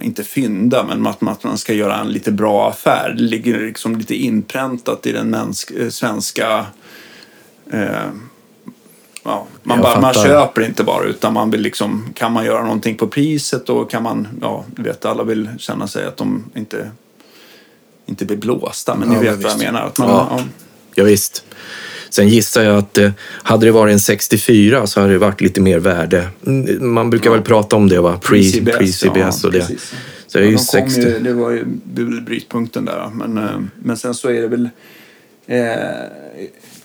inte 0.00 0.24
fynda, 0.24 0.84
men 0.84 1.06
att 1.06 1.20
man, 1.20 1.58
ska 1.58 1.72
göra 1.72 1.98
en 1.98 2.08
lite 2.08 2.32
bra 2.32 2.68
affär. 2.68 3.14
Det 3.16 3.22
ligger 3.22 3.60
liksom 3.60 3.96
lite 3.96 4.14
inpräntat 4.14 5.06
i 5.06 5.12
den 5.12 5.34
eh, 5.34 5.88
svenska... 5.88 6.66
Eh, 7.70 8.10
ja, 9.24 9.46
man, 9.62 9.80
bara, 9.80 10.00
man 10.00 10.14
köper 10.14 10.62
inte 10.62 10.84
bara, 10.84 11.04
utan 11.04 11.32
man 11.34 11.50
vill 11.50 11.60
liksom, 11.60 12.12
kan 12.14 12.32
man 12.32 12.44
göra 12.44 12.62
någonting 12.62 12.94
på 12.96 13.06
priset 13.06 13.68
och 13.68 13.90
kan 13.90 14.02
man, 14.02 14.28
ja, 14.40 14.64
du 14.76 14.82
vet, 14.82 15.04
alla 15.04 15.22
vill 15.24 15.48
känna 15.58 15.86
sig 15.88 16.06
att 16.06 16.16
de 16.16 16.44
inte, 16.54 16.90
inte 18.06 18.24
blir 18.24 18.36
blåsta, 18.36 18.94
men 18.94 19.08
Ja, 19.12 19.18
ni 19.20 19.24
men 19.26 19.34
vet 19.36 19.44
vad 19.44 19.52
jag 19.52 19.58
menar. 19.58 19.86
Att 19.86 19.98
man, 19.98 20.08
Ja. 20.08 20.28
ja. 20.30 20.42
Ja, 20.94 21.04
visst. 21.04 21.44
Sen 22.10 22.28
gissar 22.28 22.62
jag 22.62 22.78
att 22.78 22.98
eh, 22.98 23.10
hade 23.26 23.66
det 23.66 23.72
varit 23.72 23.92
en 23.92 24.00
64 24.00 24.86
så 24.86 25.00
hade 25.00 25.12
det 25.12 25.18
varit 25.18 25.40
lite 25.40 25.60
mer 25.60 25.78
värde. 25.78 26.28
Mm, 26.46 26.92
Man 26.94 27.10
brukar 27.10 27.30
väl 27.30 27.42
prata 27.42 27.76
om 27.76 27.88
det, 27.88 28.00
va? 28.00 28.18
Pre- 28.22 28.64
Pre-CBS 28.78 29.44
och 29.46 29.52
det. 29.52 29.58
precis. 29.60 29.92
Så 30.26 30.38
det 30.38 30.44
är 30.44 30.46
Ja, 30.46 30.50
ju 30.50 30.56
de 30.56 30.58
kom 30.58 30.90
60. 30.90 31.00
Ju, 31.00 31.18
det 31.18 31.32
var 31.32 31.50
ju 31.50 31.64
brytpunkten 32.20 32.84
där. 32.84 33.10
Men, 33.14 33.38
eh, 33.38 33.60
men 33.82 33.96
sen 33.96 34.14
så 34.14 34.28
är 34.28 34.40
det 34.42 34.48
väl 34.48 34.68
eh, 35.46 35.62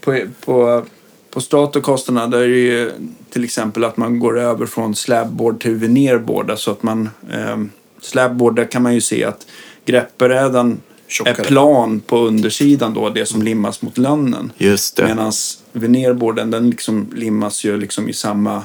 på, 0.02 0.20
på, 0.46 0.86
på 1.32 1.42
Stratocasterna 1.42 2.28
där 2.28 2.40
är 2.40 2.48
det 2.48 2.58
ju 2.58 2.92
till 3.30 3.44
exempel 3.44 3.84
att 3.84 3.98
man 3.98 4.20
går 4.20 4.40
över 4.40 4.66
från 4.66 4.96
slabboard 4.96 5.62
till 5.62 5.76
venerboard. 5.76 6.52
Alltså 6.52 6.72
att 6.72 6.84
man, 6.84 7.10
eh, 7.32 7.58
slabboard 8.02 8.56
där 8.56 8.72
kan 8.72 8.84
man 8.84 8.94
ju 8.94 9.02
se 9.02 9.24
att 9.24 9.48
greppbrädan 9.86 10.82
är 11.26 11.34
plan 11.34 12.00
på 12.00 12.18
undersidan 12.18 12.94
då, 12.94 13.10
det 13.10 13.26
som 13.26 13.42
limmas 13.42 13.82
mot 13.82 13.98
lönnen. 13.98 14.52
Just 14.58 14.96
det. 14.96 15.04
Medan 15.08 15.32
venerboarden 15.72 16.52
den 16.52 16.70
liksom 16.70 17.08
limmas 17.16 17.64
ju 17.64 17.78
liksom 17.78 18.10
i 18.10 18.14
samma, 18.14 18.64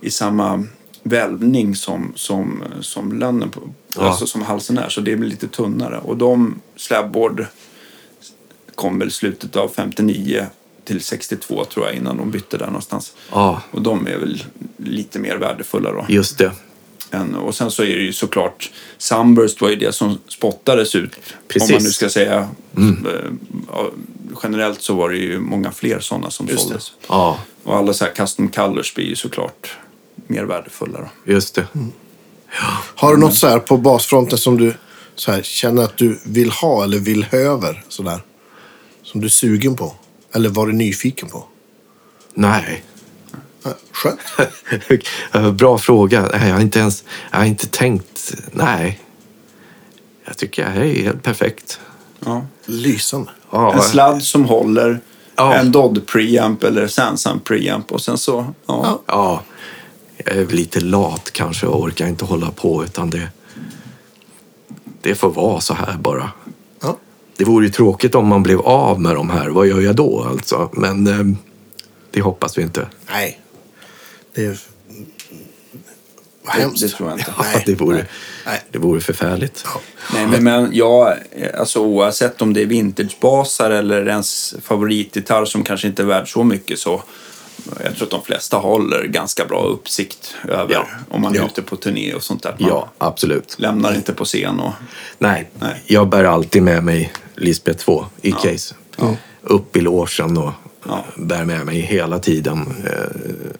i 0.00 0.10
samma 0.10 0.64
välvning 1.02 1.74
som, 1.74 2.12
som, 2.16 2.62
som 2.80 3.18
lönnen, 3.18 3.50
på, 3.50 3.60
Ja. 3.96 4.02
alltså 4.02 4.26
som 4.26 4.42
halsen 4.42 4.78
är. 4.78 4.88
Så 4.88 5.00
det 5.00 5.16
blir 5.16 5.30
lite 5.30 5.48
tunnare. 5.48 5.98
Och 5.98 6.16
de 6.16 6.60
slabboard 6.76 7.46
kom 8.74 8.98
väl 8.98 9.10
slutet 9.10 9.56
av 9.56 9.68
59 9.68 10.46
till 10.84 11.00
62 11.02 11.64
tror 11.64 11.86
jag 11.86 11.94
innan 11.94 12.16
de 12.16 12.30
bytte 12.30 12.56
där 12.58 12.66
någonstans. 12.66 13.12
Ja, 13.30 13.62
Och 13.70 13.82
de 13.82 14.06
är 14.06 14.16
väl 14.18 14.44
lite 14.76 15.18
mer 15.18 15.36
värdefulla 15.36 15.92
då. 15.92 16.04
just 16.08 16.38
det. 16.38 16.52
Än, 17.10 17.34
och 17.34 17.54
sen 17.54 17.70
så 17.70 17.82
är 17.82 17.86
det 17.96 18.02
ju 18.02 18.12
såklart 18.12 18.70
Sunburst 18.98 19.60
var 19.60 19.68
ju 19.70 19.76
det 19.76 19.92
som 19.94 20.18
spottades 20.28 20.94
ut. 20.94 21.10
Precis. 21.48 21.70
Om 21.70 21.74
man 21.74 21.82
nu 21.84 21.90
ska 21.90 22.08
säga. 22.08 22.48
Eh, 22.76 22.84
ja, 23.72 23.90
generellt 24.42 24.82
så 24.82 24.94
var 24.94 25.10
det 25.10 25.16
ju 25.16 25.40
många 25.40 25.72
fler 25.72 26.00
sådana 26.00 26.30
som 26.30 26.46
Just 26.48 26.58
det. 26.62 26.68
såldes. 26.68 26.92
Ja, 27.08 27.38
Och 27.62 27.76
alla 27.76 27.92
så 27.94 28.04
här 28.04 28.12
custom 28.12 28.48
colors 28.48 28.94
blir 28.94 29.04
ju 29.04 29.16
såklart 29.16 29.76
mer 30.26 30.44
värdefulla 30.44 30.98
då. 31.00 31.32
just 31.32 31.54
det. 31.54 31.66
Har 32.94 33.14
du 33.14 33.20
något 33.20 33.34
så 33.34 33.46
här 33.46 33.58
på 33.58 33.76
basfronten 33.76 34.38
som 34.38 34.56
du 34.58 34.74
så 35.14 35.32
här, 35.32 35.42
känner 35.42 35.82
att 35.82 35.96
du 35.96 36.20
vill 36.24 36.50
ha 36.50 36.84
eller 36.84 36.98
vill 36.98 37.26
över? 37.32 37.84
Sådär? 37.88 38.22
Som 39.02 39.20
du 39.20 39.26
är 39.26 39.30
sugen 39.30 39.76
på? 39.76 39.94
Eller 40.32 40.48
var 40.48 40.66
du 40.66 40.72
nyfiken 40.72 41.28
på? 41.28 41.44
Nej. 42.34 42.84
Skönt. 43.92 44.20
Bra 45.58 45.78
fråga. 45.78 46.30
Jag 46.32 46.38
har 46.54 46.60
inte 46.60 46.78
ens 46.78 47.04
jag 47.30 47.38
har 47.38 47.44
inte 47.44 47.66
tänkt. 47.66 48.34
Nej. 48.52 49.00
Jag 50.24 50.36
tycker 50.38 50.62
jag 50.62 50.86
är 50.86 51.02
helt 51.02 51.22
perfekt. 51.22 51.80
Ja. 52.24 52.46
Lysande. 52.64 53.30
Ja, 53.50 53.72
En 53.74 53.82
sladd 53.82 54.22
som 54.22 54.44
håller, 54.44 55.00
Ja. 55.36 55.54
en 55.54 55.72
Dodd 55.72 56.06
preamp 56.06 56.64
eller 56.64 56.86
Sansan 56.88 57.40
preamp 57.40 57.92
och 57.92 58.00
sen 58.00 58.18
så, 58.18 58.46
ja. 58.66 59.02
ja, 59.06 59.42
jag 60.16 60.36
är 60.36 60.44
väl 60.44 60.56
lite 60.56 60.80
lat 60.80 61.30
kanske 61.32 61.66
och 61.66 61.80
orkar 61.82 62.06
inte 62.06 62.24
hålla 62.24 62.50
på 62.50 62.84
utan 62.84 63.10
det, 63.10 63.28
det 65.00 65.14
får 65.14 65.30
vara 65.30 65.60
så 65.60 65.74
här 65.74 65.96
bara. 65.98 66.30
Ja. 67.42 67.46
Det 67.46 67.52
vore 67.52 67.66
ju 67.66 67.72
tråkigt 67.72 68.14
om 68.14 68.26
man 68.26 68.42
blev 68.42 68.60
av 68.60 69.00
med 69.00 69.14
de 69.14 69.30
här. 69.30 69.48
Vad 69.48 69.66
gör 69.66 69.80
jag 69.80 69.96
då 69.96 70.24
alltså? 70.30 70.70
Men 70.72 71.06
eh, 71.06 71.36
det 72.10 72.20
hoppas 72.20 72.58
vi 72.58 72.62
inte. 72.62 72.86
Nej. 73.10 73.40
Det 74.34 74.44
är... 74.44 74.58
Vad 76.44 76.56
Det, 76.56 76.60
hemskt. 76.60 76.82
det 76.82 76.88
tror 76.88 77.08
jag 77.10 77.18
inte. 77.18 77.34
Ja, 77.38 77.44
det, 77.66 77.74
vore, 77.74 78.06
Nej. 78.46 78.60
Det 78.70 78.78
vore 78.78 79.00
förfärligt. 79.00 79.64
Nej, 80.14 80.26
men, 80.26 80.44
men 80.44 80.68
jag, 80.72 81.14
alltså 81.58 81.80
oavsett 81.80 82.42
om 82.42 82.52
det 82.52 82.62
är 82.62 82.66
vintagebasar 82.66 83.70
eller 83.70 84.08
ens 84.08 84.54
favoritgitarr 84.62 85.44
som 85.44 85.64
kanske 85.64 85.86
inte 85.86 86.02
är 86.02 86.06
värd 86.06 86.32
så 86.32 86.44
mycket 86.44 86.78
så 86.78 87.02
jag 87.84 87.94
tror 87.96 88.04
att 88.04 88.10
de 88.10 88.22
flesta 88.24 88.56
håller 88.56 89.04
ganska 89.04 89.44
bra 89.44 89.62
uppsikt 89.64 90.34
över 90.48 90.72
Ja. 90.74 90.86
om 91.10 91.22
man 91.22 91.32
är 91.32 91.36
Ja. 91.36 91.46
ute 91.46 91.62
på 91.62 91.76
turné 91.76 92.14
och 92.14 92.22
sånt 92.22 92.42
där. 92.42 92.56
Man 92.58 92.68
Ja, 92.68 92.90
absolut. 92.98 93.54
lämnar 93.58 93.94
inte 93.94 94.12
på 94.12 94.24
scen 94.24 94.60
och... 94.60 94.72
Nej, 95.18 95.50
Nej. 95.58 95.82
jag 95.86 96.08
bär 96.08 96.24
alltid 96.24 96.62
med 96.62 96.84
mig 96.84 97.12
Lisbeth 97.36 97.78
2 97.84 98.06
i 98.22 98.32
case. 98.32 98.74
Upp 99.42 99.76
i 99.76 99.80
logen 99.80 100.36
och 100.38 100.52
Ja. 100.86 101.04
bär 101.16 101.44
med 101.44 101.66
mig 101.66 101.80
hela 101.80 102.18
tiden. 102.18 102.58
Eh, 102.86 103.50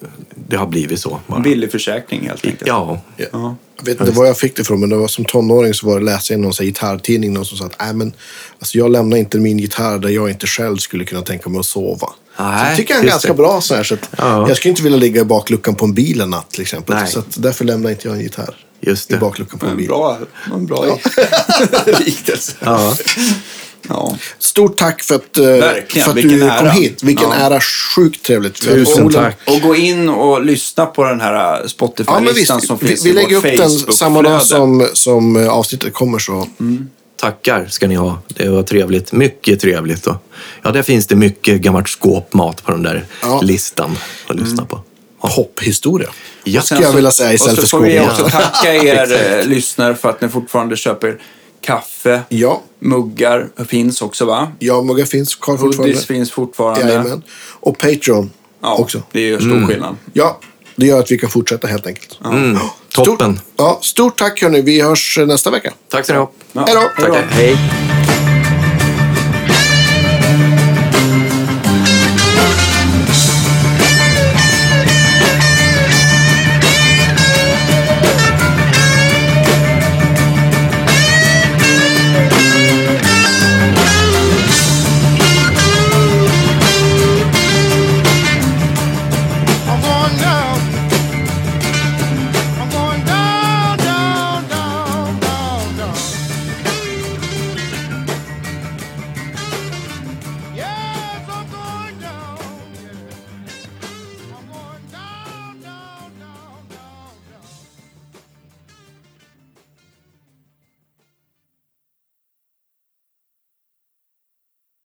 Det 0.49 0.57
har 0.57 0.67
blivit 0.67 1.01
så. 1.01 1.21
Bara. 1.27 1.41
Billig 1.41 1.71
försäkring 1.73 2.29
helt 2.29 2.45
enkelt. 2.47 2.67
Ja, 2.67 3.01
Ja. 3.17 3.57
Jag 3.77 3.85
vet 3.85 4.01
inte 4.01 4.13
var 4.13 4.27
jag 4.27 4.39
fick 4.39 4.57
det 4.57 4.63
ifrån, 4.63 4.81
men 4.81 4.89
det 4.89 4.97
var 4.97 5.09
som 5.09 5.25
tonåring 5.25 5.75
så 5.75 5.87
var 5.87 5.99
det 5.99 6.05
läsa 6.05 6.35
i 6.35 6.37
någon 6.37 6.53
så 6.55 6.63
här 6.63 6.69
gitarrtidning 6.69 7.33
någon 7.33 7.45
som 7.45 7.59
sa 7.59 7.67
att 7.67 7.97
men, 7.97 8.13
alltså, 8.59 8.79
jag 8.79 8.91
lämnar 8.91 9.17
inte 9.17 9.39
min 9.39 9.59
gitarr 9.59 9.99
där 9.99 10.09
jag 10.09 10.31
inte 10.31 10.47
själv 10.47 10.77
skulle 10.77 11.05
kunna 11.05 11.23
tänka 11.23 11.51
mig 11.51 11.59
att 11.59 11.67
sova. 11.67 12.09
Nej, 12.39 12.65
så 12.65 12.71
det 12.71 12.77
tycker 12.77 12.95
jag 12.95 12.99
är 13.01 13.05
just 13.05 13.13
ganska 13.15 13.29
det. 13.29 13.35
bra 13.35 13.61
så 13.61 13.75
här. 13.75 13.83
Så 13.83 13.95
att 13.95 14.09
Ja. 14.19 14.49
Jag 14.49 14.57
skulle 14.57 14.71
inte 14.71 14.83
vilja 14.83 14.99
ligga 14.99 15.21
i 15.21 15.25
bakluckan 15.25 15.75
på 15.75 15.85
en 15.85 15.95
bil 15.95 16.21
en 16.21 16.31
natt 16.31 16.51
till 16.51 16.63
exempel. 16.63 16.97
Nej. 16.97 17.07
Så 17.09 17.19
att 17.19 17.27
därför 17.43 17.65
lämnar 17.65 17.91
inte 17.91 18.09
jag 18.09 18.17
en 18.17 18.23
gitarr 18.23 18.55
Just 18.81 19.11
i 19.11 19.15
det. 19.15 19.21
bakluckan 19.21 19.59
på 19.59 19.67
en 19.67 19.71
En 19.73 19.77
bil. 19.79 19.89
bra, 19.89 20.19
en 20.55 20.67
bra 20.67 20.85
liknelse. 21.99 22.53
Ja. 22.61 22.97
Ja. 23.89 24.17
Stort 24.39 24.77
tack 24.77 25.03
för 25.03 25.15
att, 25.15 25.37
eh, 25.37 25.45
Verkligen, 25.45 26.05
för 26.05 26.11
att 26.11 26.17
vilken 26.17 26.33
du 26.33 26.41
kom 26.41 26.51
ära. 26.51 26.71
hit. 26.71 27.03
Vilken 27.03 27.29
Ja. 27.31 27.35
ära. 27.35 27.61
Sjukt 27.97 28.23
trevligt. 28.27 28.63
Vi 28.65 28.67
Tusen 28.69 28.95
förmodligen- 28.95 29.25
tack. 29.25 29.39
Och 29.47 29.61
gå 29.61 29.77
in 29.77 30.09
och 30.09 30.45
lyssna 30.45 30.87
på 30.87 31.05
den 31.05 31.21
här 31.21 31.33
Ja, 31.35 31.59
men 31.61 31.69
Spotify-listan 31.69 32.57
visst. 32.57 32.67
som 32.67 32.79
Vi, 32.81 32.89
finns 32.89 33.05
vi 33.05 33.11
i 33.11 33.13
lägger 33.13 33.37
upp 33.37 33.43
den 33.43 33.71
samma 33.71 34.23
dag 34.23 34.43
som, 34.43 34.89
som 34.93 35.37
eh, 35.37 35.49
avsnittet 35.49 35.95
kommer. 35.95 36.19
Så. 36.19 36.47
Tackar 37.23 37.67
ska 37.67 37.89
ni 37.89 37.95
ha. 37.95 38.19
Det 38.29 38.49
var 38.49 38.63
trevligt. 38.63 39.13
Mycket 39.13 39.61
trevligt. 39.61 40.07
Och, 40.07 40.17
ja, 40.63 40.71
där 40.71 40.83
finns 40.83 41.07
det 41.07 41.17
mycket 41.17 41.61
gammalt 41.61 41.89
skåpmat 41.89 42.63
på 42.65 42.71
den 42.73 42.83
där 42.83 43.05
Ja. 43.23 43.41
listan 43.43 43.97
att 44.27 44.37
lyssna 44.37 44.65
på. 44.65 44.81
Pophistoria. 45.37 46.09
Ja, 46.45 46.61
Sen 46.61 46.67
Skulle 46.67 46.81
jag 46.81 46.91
så- 46.91 46.97
vilja 46.97 47.11
säga 47.11 47.33
istället 47.33 47.59
Och 47.59 47.65
så 47.65 47.79
för 47.79 47.79
får 47.79 47.85
vi 47.87 48.01
också 48.01 48.29
tacka 48.29 48.75
er 48.75 49.39
eh, 49.41 49.47
lyssnare 49.47 49.95
för 49.95 50.09
att 50.11 50.21
ni 50.21 50.29
fortfarande 50.29 50.77
köper 50.77 51.19
kaffe. 51.61 52.23
Ja, 52.29 52.63
Muggar 52.79 53.49
finns 53.69 54.03
också 54.03 54.25
va? 54.25 54.53
ja 54.59 54.83
muggar 54.83 55.05
finns 55.05 55.35
kvar 55.35 55.57
fortfarande. 55.57 55.83
Hoodies 55.93 56.07
finns 56.07 56.31
fortfarande. 56.31 56.81
Jajamän. 56.87 57.23
Och 57.61 57.79
Patreon 57.79 58.31
Ja, 58.63 58.75
också. 58.77 59.03
det 59.13 59.21
gör 59.21 59.39
stor 59.41 59.67
skillnad. 59.67 59.97
Ja, 60.13 60.41
det 60.83 60.89
gör 60.89 61.01
att 61.01 61.11
vi 61.11 61.19
kan 61.19 61.31
fortsätta 61.31 61.69
helt 61.69 61.87
enkelt. 61.87 62.19
Mm, 62.25 62.59
Stort, 62.89 63.05
toppen. 63.05 63.41
ja, 63.57 63.79
stort 63.83 64.19
tack 64.19 64.43
hörni. 64.43 64.61
Vi 64.61 64.81
hörs 64.81 65.19
eh, 65.19 65.27
nästa 65.27 65.51
vecka. 65.51 65.73
Tack 65.89 66.05
ska 66.05 66.13
ni 66.13 66.19
ha. 66.19 66.31
Ja, 66.53 66.65
Hej 66.67 67.07
då. 67.09 67.15
Hej. 67.31 67.57